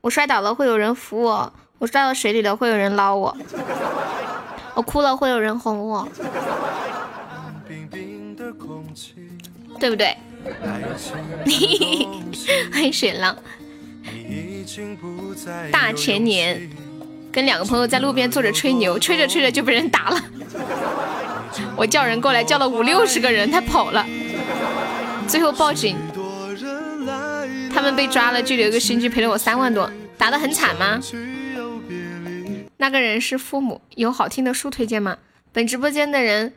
[0.00, 3.36] 我摔倒了会有人扶我，我摔到水里了会有人捞我，
[4.74, 6.08] 我哭了会有人哄我，
[9.80, 10.16] 对不对？
[12.72, 13.36] 欢 迎水浪。
[15.72, 16.70] 大前年。
[17.38, 20.20] 跟两个朋友在路边坐着吹牛，吹着吹着就被人打了。
[21.76, 24.04] 我叫人过来，叫了五六十个人，他跑了。
[25.28, 25.96] 最后报警，
[27.72, 29.88] 他们被抓了，拘留一个星期，赔了我三万多。
[30.16, 30.98] 打的很惨吗？
[32.78, 33.80] 那个人是父母。
[33.94, 35.18] 有好听的书推荐吗？
[35.52, 36.52] 本直播间的人，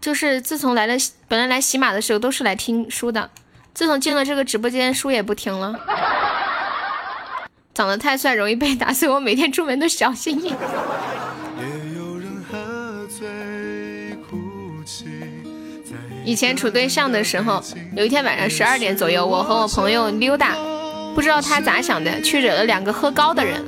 [0.00, 0.94] 就是自从来了，
[1.28, 3.28] 本来来喜马的时候都是来听书的，
[3.74, 5.78] 自从进了这个直播间，书也不听了。
[7.80, 10.54] 长得太帅容易被打，所以我每天出门都小心翼翼。
[16.22, 17.64] 以前处对象的时候，
[17.96, 20.54] 有一天晚上十二点左右，我和我朋友溜达，
[21.14, 23.64] 不知道他咋想的，去惹了两个喝高的人。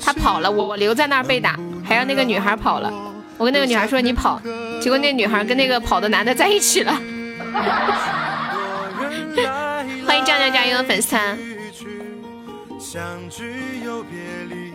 [0.00, 2.90] 他跑了，我我留在那儿被打，还让那个女孩跑了。
[3.36, 4.40] 我跟那个女孩说你跑，
[4.80, 6.92] 结果那女孩跟那个跑的男的在一起了。
[10.06, 11.38] 欢迎酱酱酱油的粉丝团。
[12.80, 14.18] 相聚又别
[14.48, 14.72] 离，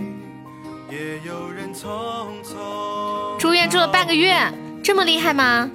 [0.96, 1.88] 也有人匆
[2.44, 3.36] 匆。
[3.40, 4.38] 住院住了半个月，
[4.84, 5.68] 这么厉害吗？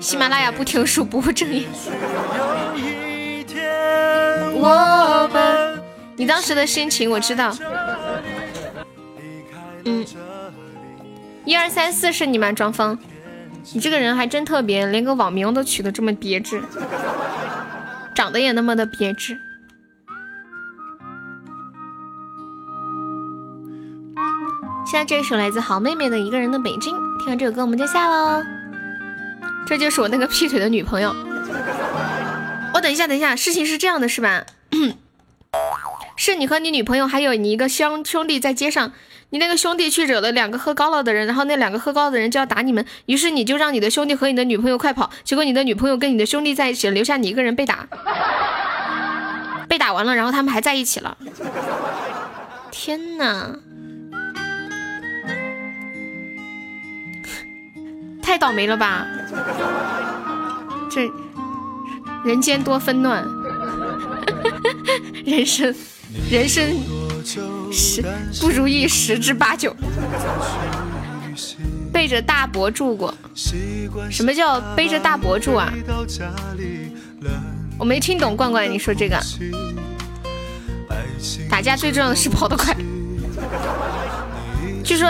[0.00, 1.68] 喜马拉雅不听书不务正业。
[4.54, 5.80] 我们，
[6.16, 7.56] 你当时的心情我知道。
[9.84, 10.04] 嗯，
[11.44, 12.50] 一二三四是你吗？
[12.50, 12.98] 庄峰，
[13.72, 16.60] 你这个人还真特别，连个网名都取得这么别致，
[18.16, 19.38] 长得也那么的别致。
[24.90, 28.42] 现在这首来自好妹妹的一个人的北京，听完这首歌我们就下喽。
[29.66, 31.14] 这就是我那个劈腿的女朋友。
[32.72, 34.46] 我等一下，等一下，事情是这样的，是吧？
[36.16, 38.92] 是你和你女朋友还有你一个兄兄弟在街上，
[39.28, 47.86] 你那个兄弟去惹了两个喝高了的人，然后那两个喝高的人就要打你们，于是你就让你的兄弟和你的女朋友快跑，结果你的女朋友跟你的兄弟在一起，留下你一个人被打，
[49.68, 51.18] 被打完了，然后他们还在一起了。
[52.70, 53.54] 天哪！
[58.28, 59.06] 太倒霉了吧！
[60.90, 61.10] 这
[62.22, 63.26] 人间多纷乱，
[65.24, 65.74] 人生
[66.30, 66.62] 人生
[67.72, 68.04] 十
[68.38, 69.74] 不如意十之八九。
[71.90, 73.14] 背着大伯住过，
[74.10, 75.72] 什么叫背着大伯住啊？
[77.78, 79.18] 我没听懂，罐罐，你说这个？
[81.48, 82.76] 打架最重要的是跑得快。
[84.84, 85.08] 据说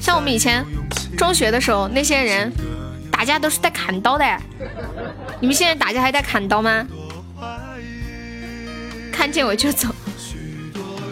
[0.00, 0.64] 像我们以前。
[1.16, 2.52] 中学的时候，那些人
[3.10, 4.38] 打架都是带砍刀的。
[5.40, 6.86] 你们现在打架还带砍刀吗？
[9.10, 9.88] 看见我就走。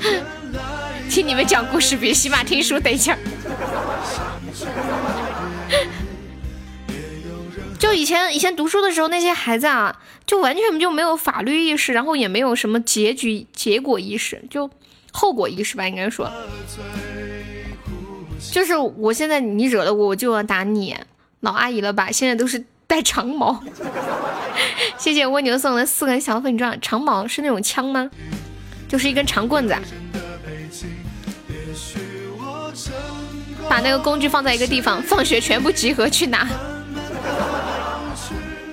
[1.09, 3.19] 听你们讲故事比起码听书得劲儿。
[7.79, 14.71] 就以前以前读书的时候，那些孩子啊，就完全就没有法律意识，然后也没有什么结局结果意识，就
[15.13, 16.31] 后果意识吧，应该说。
[18.55, 20.97] 就是我现在你惹了我，我就要打你，
[21.41, 22.09] 老阿姨了吧？
[22.13, 23.61] 现在都是带长矛。
[24.97, 28.09] 谢谢蜗牛送的四根小粉钻，长矛是那种枪吗？
[28.87, 29.75] 就是一根长棍子。
[33.69, 36.49] 把那个工具放在一个地方，放学全部集合去拿。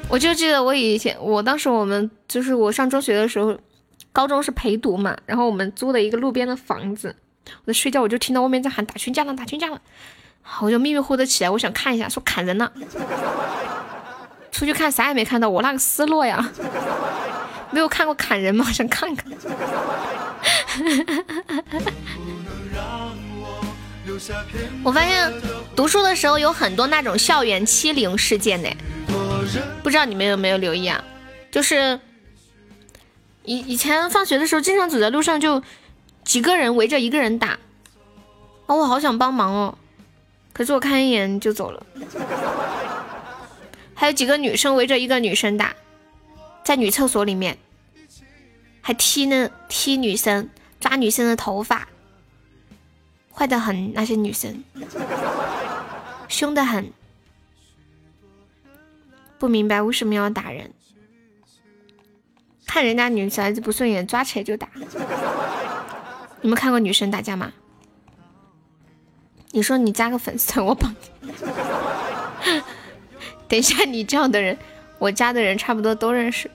[0.07, 3.57] 我就记得我以前，我当时我们就是我上中学的时候，
[4.11, 7.15] 高中是陪读嘛，然后我们租的一个路边的房子。
[7.63, 9.79] 我在睡觉，我就听到外面在喊打群架了，打群架了，
[10.61, 12.71] 我就迷迷糊糊的起来，我想看一下，说砍人了，
[14.51, 16.51] 出去看啥也没看到，我那个失落呀，
[17.71, 18.65] 没有看过砍人吗？
[18.71, 19.31] 想看看。
[24.83, 25.31] 我发现
[25.75, 28.69] 读书的时候有很多那种校园欺凌事件呢，
[29.83, 31.03] 不知道你们有没有留意啊？
[31.51, 31.99] 就是
[33.43, 35.61] 以以前放学的时候，经常走在路上就。
[36.23, 37.59] 几个人围着一个人打，
[38.67, 39.77] 哦，我好想帮忙哦，
[40.53, 41.85] 可是我看一眼就走了。
[43.93, 45.75] 还有几个女生围着一个女生打，
[46.63, 47.57] 在女厕所里面，
[48.81, 51.87] 还踢呢，踢女生，抓女生的头发，
[53.31, 53.93] 坏的很。
[53.93, 54.63] 那些女生，
[56.27, 56.91] 凶的很，
[59.37, 60.73] 不明白为什么要打人，
[62.65, 64.67] 看人家女孩子不顺眼，抓起来就打。
[66.41, 67.53] 你们看过女生打架吗？
[69.51, 71.31] 你说你加个粉丝， 我帮你。
[73.47, 74.57] 等一下，你这样的人，
[74.97, 76.49] 我加的人差不多都认识。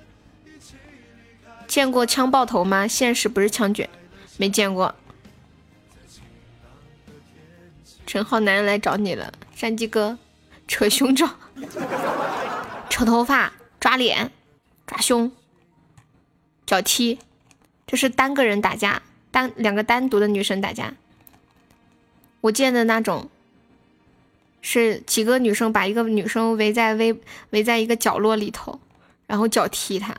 [1.67, 2.89] 见过枪爆头吗？
[2.89, 3.91] 现实不是枪决，
[4.39, 4.95] 没见过。
[8.07, 10.17] 陈浩南来找你了，山鸡哥，
[10.67, 11.29] 扯胸罩，
[12.89, 14.31] 扯头发，抓脸，
[14.87, 15.31] 抓胸，
[16.65, 17.19] 脚踢，
[17.87, 19.03] 这是单个人打架。
[19.37, 20.95] 单两个单独的女生打架，
[22.41, 23.29] 我见的那种
[24.63, 28.81] 是几个女生把一个女生围在围围在一个角落里头，
[29.27, 30.17] 然后脚踢她，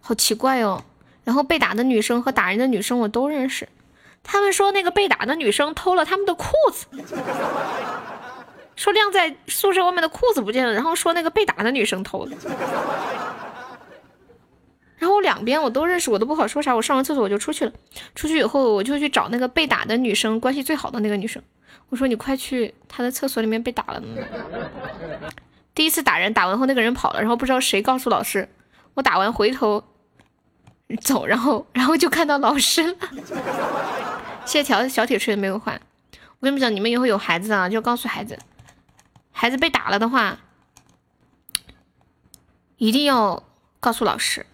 [0.00, 0.82] 好奇怪哦。
[1.22, 3.68] 然后被打的女生和打人的女生我都认识，
[4.24, 6.86] 他们说那个被打的女生偷了他们的裤子，
[8.74, 12.36] 说晾在宿舍外面的裤子不见了，然后说那个被打的女生偷的。
[15.00, 16.74] 然后我两边我都认识，我都不好说啥。
[16.76, 17.72] 我上完厕所我就出去了，
[18.14, 21.42] 出去以后我就去找那个被打的女生关系最好的那个女生，
[21.88, 24.02] 我说你快去她的厕所里面被打了。
[25.74, 28.46] 第一次打人打完后那个人跑了，然后不知道谁告诉老师，
[28.92, 29.82] 我打完回头
[31.00, 32.94] 走，然后然后就看到老师了。
[34.44, 35.80] 谢谢条小铁锤没有换。
[36.12, 38.38] 我跟你们讲，你们以后有孩子啊，就告诉孩子，
[39.32, 40.38] 孩子被打了的话，
[42.76, 43.42] 一定要
[43.80, 44.44] 告诉老师。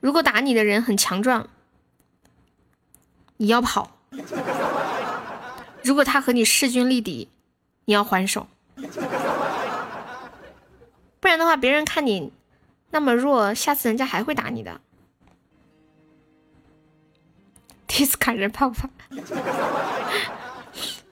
[0.00, 1.48] 如果打你的人很强壮，
[3.38, 3.90] 你要跑；
[5.82, 7.28] 如果他和你势均力敌，
[7.84, 8.46] 你要还手。
[11.18, 12.32] 不然的话，别人看你
[12.90, 14.80] 那么弱，下次人家还会打你的。
[17.86, 18.88] 第一次砍人怕不怕？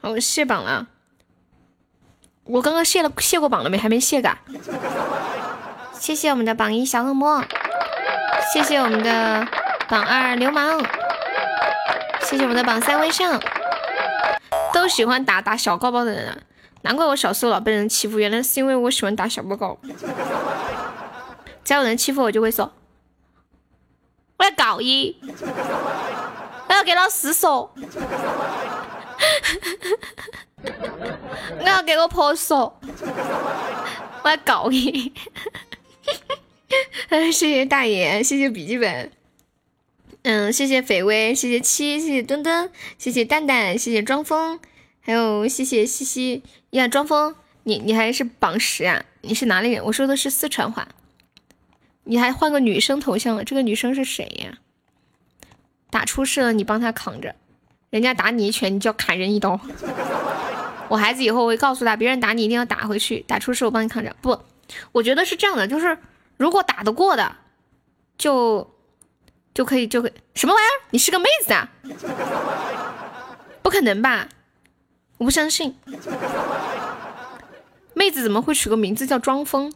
[0.03, 0.89] 我卸榜了。
[2.45, 3.79] 我刚刚卸了卸过榜了没？
[3.79, 4.39] 还没卸嘎。
[5.99, 7.43] 谢谢我们的榜一小恶魔，
[8.53, 9.47] 谢谢我们的
[9.89, 10.81] 榜二流氓，
[12.21, 13.41] 谢谢我们的榜三微笑。
[14.73, 16.37] 都喜欢打打小高包的人啊，
[16.83, 19.79] 难怪我小时候老被人欺负，原来是因为我喜欢打小报告。
[21.65, 22.73] 只要有人欺负我，就会说
[24.39, 25.17] ：“我要告你，
[26.69, 27.73] 我要给老师说，
[31.59, 32.79] 我要给我婆说，
[34.23, 35.13] 我要告你。”
[37.33, 39.11] 谢谢大爷，谢谢笔记本，
[40.23, 44.59] 嗯，谢谢绯薇，谢谢七，谢谢墩墩，谢谢蛋蛋，谢谢庄风，
[45.01, 49.05] 还有谢谢西西呀，庄风，你你还是榜十啊？
[49.23, 49.85] 你是哪里人？
[49.85, 50.89] 我说的是四川话。
[52.05, 53.45] 你还换个女生头像了？
[53.45, 54.59] 这个女生是谁呀？
[55.91, 57.35] 打出事了，你帮他扛着，
[57.91, 59.61] 人家打你一拳，你就要砍人一刀。
[60.89, 64.15] 我孩子以后会告诉他，别人打你一定要打回去，打出事我帮你扛着。
[64.21, 64.39] 不，
[64.93, 65.97] 我觉得是这样的，就是。
[66.37, 67.37] 如果打得过的，
[68.19, 68.75] 就
[69.55, 70.75] 就可以就可以什么玩意儿？
[70.91, 71.71] 你是个妹子啊？
[73.63, 74.29] 不可能吧？
[75.19, 75.77] 我不相信，
[77.95, 79.73] 妹子怎么会取个名字叫装疯？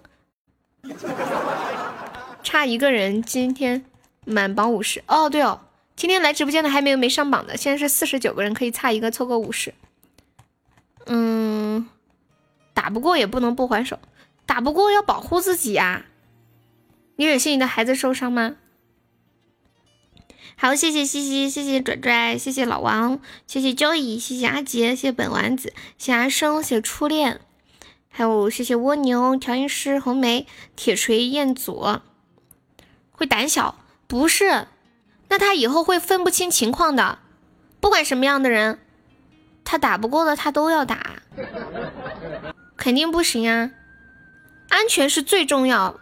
[2.42, 3.84] 差一个人，今天
[4.24, 5.02] 满榜五十。
[5.06, 5.60] 哦，对哦，
[5.94, 9.72] 今天来直播间的还没有没上榜的，现在是四十九个人，可以差一个凑够五十。
[11.06, 11.88] 嗯，
[12.74, 13.98] 打不过也不能不还手，
[14.44, 16.04] 打不过要保护自己呀。
[17.18, 18.54] 你忍心你的孩子受伤吗？
[20.54, 27.40] 好，谢谢西西，谢谢拽拽，谢谢老王，谢谢 Joy，谢谢阿杰，谢谢本丸子，谢谢阿生，谢谢初恋，
[28.08, 31.98] 还有谢谢蜗牛调音师红梅铁锤彦祖。
[33.10, 33.80] 会胆小？
[34.06, 34.68] 不是，
[35.28, 37.18] 那他以后会分不清情况的。
[37.80, 38.78] 不管什么样的人，
[39.64, 41.22] 他打不过的他都要打，
[42.78, 43.72] 肯定不行啊！
[44.68, 45.98] 安全是最重要。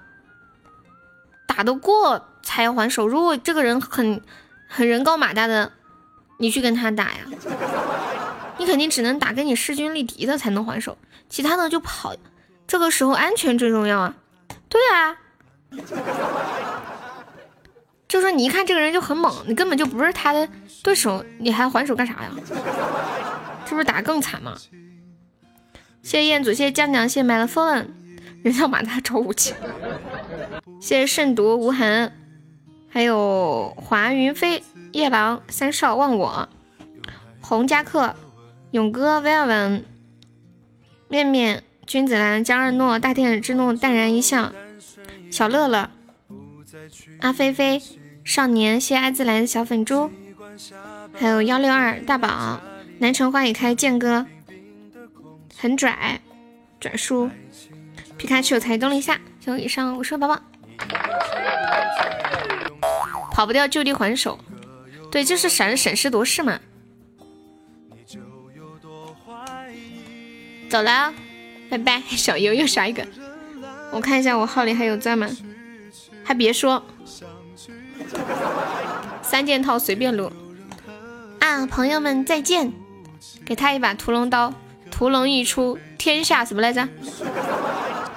[1.47, 3.07] 打得过才要还手。
[3.07, 4.23] 如果这个人很
[4.69, 5.73] 很人高马大的，
[6.39, 7.21] 你去跟他打呀，
[8.59, 12.15] 你肯定只能打跟你势均力敌的才能还手，其他的就跑。
[12.67, 14.15] 这个时候安全最重要啊！
[14.69, 15.17] 对啊，
[18.09, 20.49] 就说你一看这个人就很猛，你根本就不是他的
[20.83, 22.31] 对手，你还还手干啥呀？
[23.65, 24.57] 是不是打更惨嘛？
[26.03, 27.87] 谢谢彦祖，谢谢酱酱，谢谢买了 phone。
[28.47, 29.53] 人家马大找武器，
[30.81, 32.13] 谢谢慎独无痕，
[32.89, 36.49] 还有华云飞、夜郎、三少、忘我、
[37.41, 38.15] 洪家克、
[38.71, 39.85] 勇哥、威尔文、
[41.09, 44.53] 面面、君子兰、江二诺、大天使之怒、淡然一笑、
[45.29, 45.91] 小乐乐、
[47.19, 47.83] 阿菲菲、
[48.23, 50.09] 少年、谢爱自来的小粉猪，
[51.13, 52.61] 还有幺六二大宝、
[53.01, 54.25] 南城花已开、剑哥、
[55.59, 56.21] 很拽、
[56.79, 57.29] 拽叔。
[58.19, 60.41] 皮卡丘才动了一下，就以上五十宝宝，
[63.33, 64.39] 跑不掉就地还手，
[65.11, 66.59] 对，就是闪审时度势嘛。
[70.69, 71.15] 走了，
[71.71, 73.07] 拜拜， 小优又刷一个，
[73.93, 75.29] 我看一下我号里还有钻吗？
[76.25, 76.83] 还别说，
[79.23, 80.33] 三件套随便撸。
[81.39, 81.65] 啊！
[81.67, 82.73] 朋友们再见，
[83.45, 84.53] 给他一把屠龙刀，
[84.91, 86.89] 屠龙一出，天下什么来着？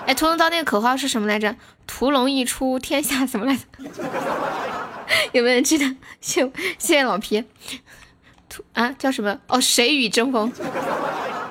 [0.09, 1.55] 哎，屠龙刀那个口号是什么来着？
[1.85, 3.61] 屠龙一出，天下什么来着？
[5.33, 5.85] 有没有人记得？
[6.19, 7.43] 谢谢谢老皮。
[8.49, 9.39] 屠啊叫什么？
[9.45, 10.51] 哦，谁与争锋？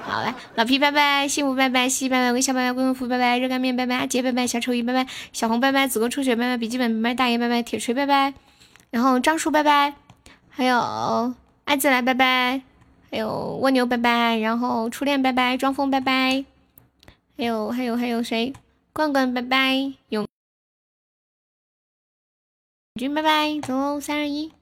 [0.03, 8.35] 好嘞，老皮拜拜，幸福拜拜，西西拜拜，微笑拜拜，贵公福拜拜，热干面拜拜，阿杰拜拜，小丑鱼拜拜，小红拜拜，子宫出血拜拜，笔记本拜拜，大爷拜拜，铁锤拜拜，
[8.91, 9.95] 然后张叔拜拜，
[10.51, 11.33] 还有
[11.65, 12.61] 爱自来拜拜，
[13.13, 16.45] 还有蜗牛拜拜，然后初恋拜拜，装疯拜拜。
[17.39, 18.53] 还有还有还有谁？
[18.93, 20.27] 罐罐拜拜，永
[22.97, 24.58] 君拜拜，走三二一。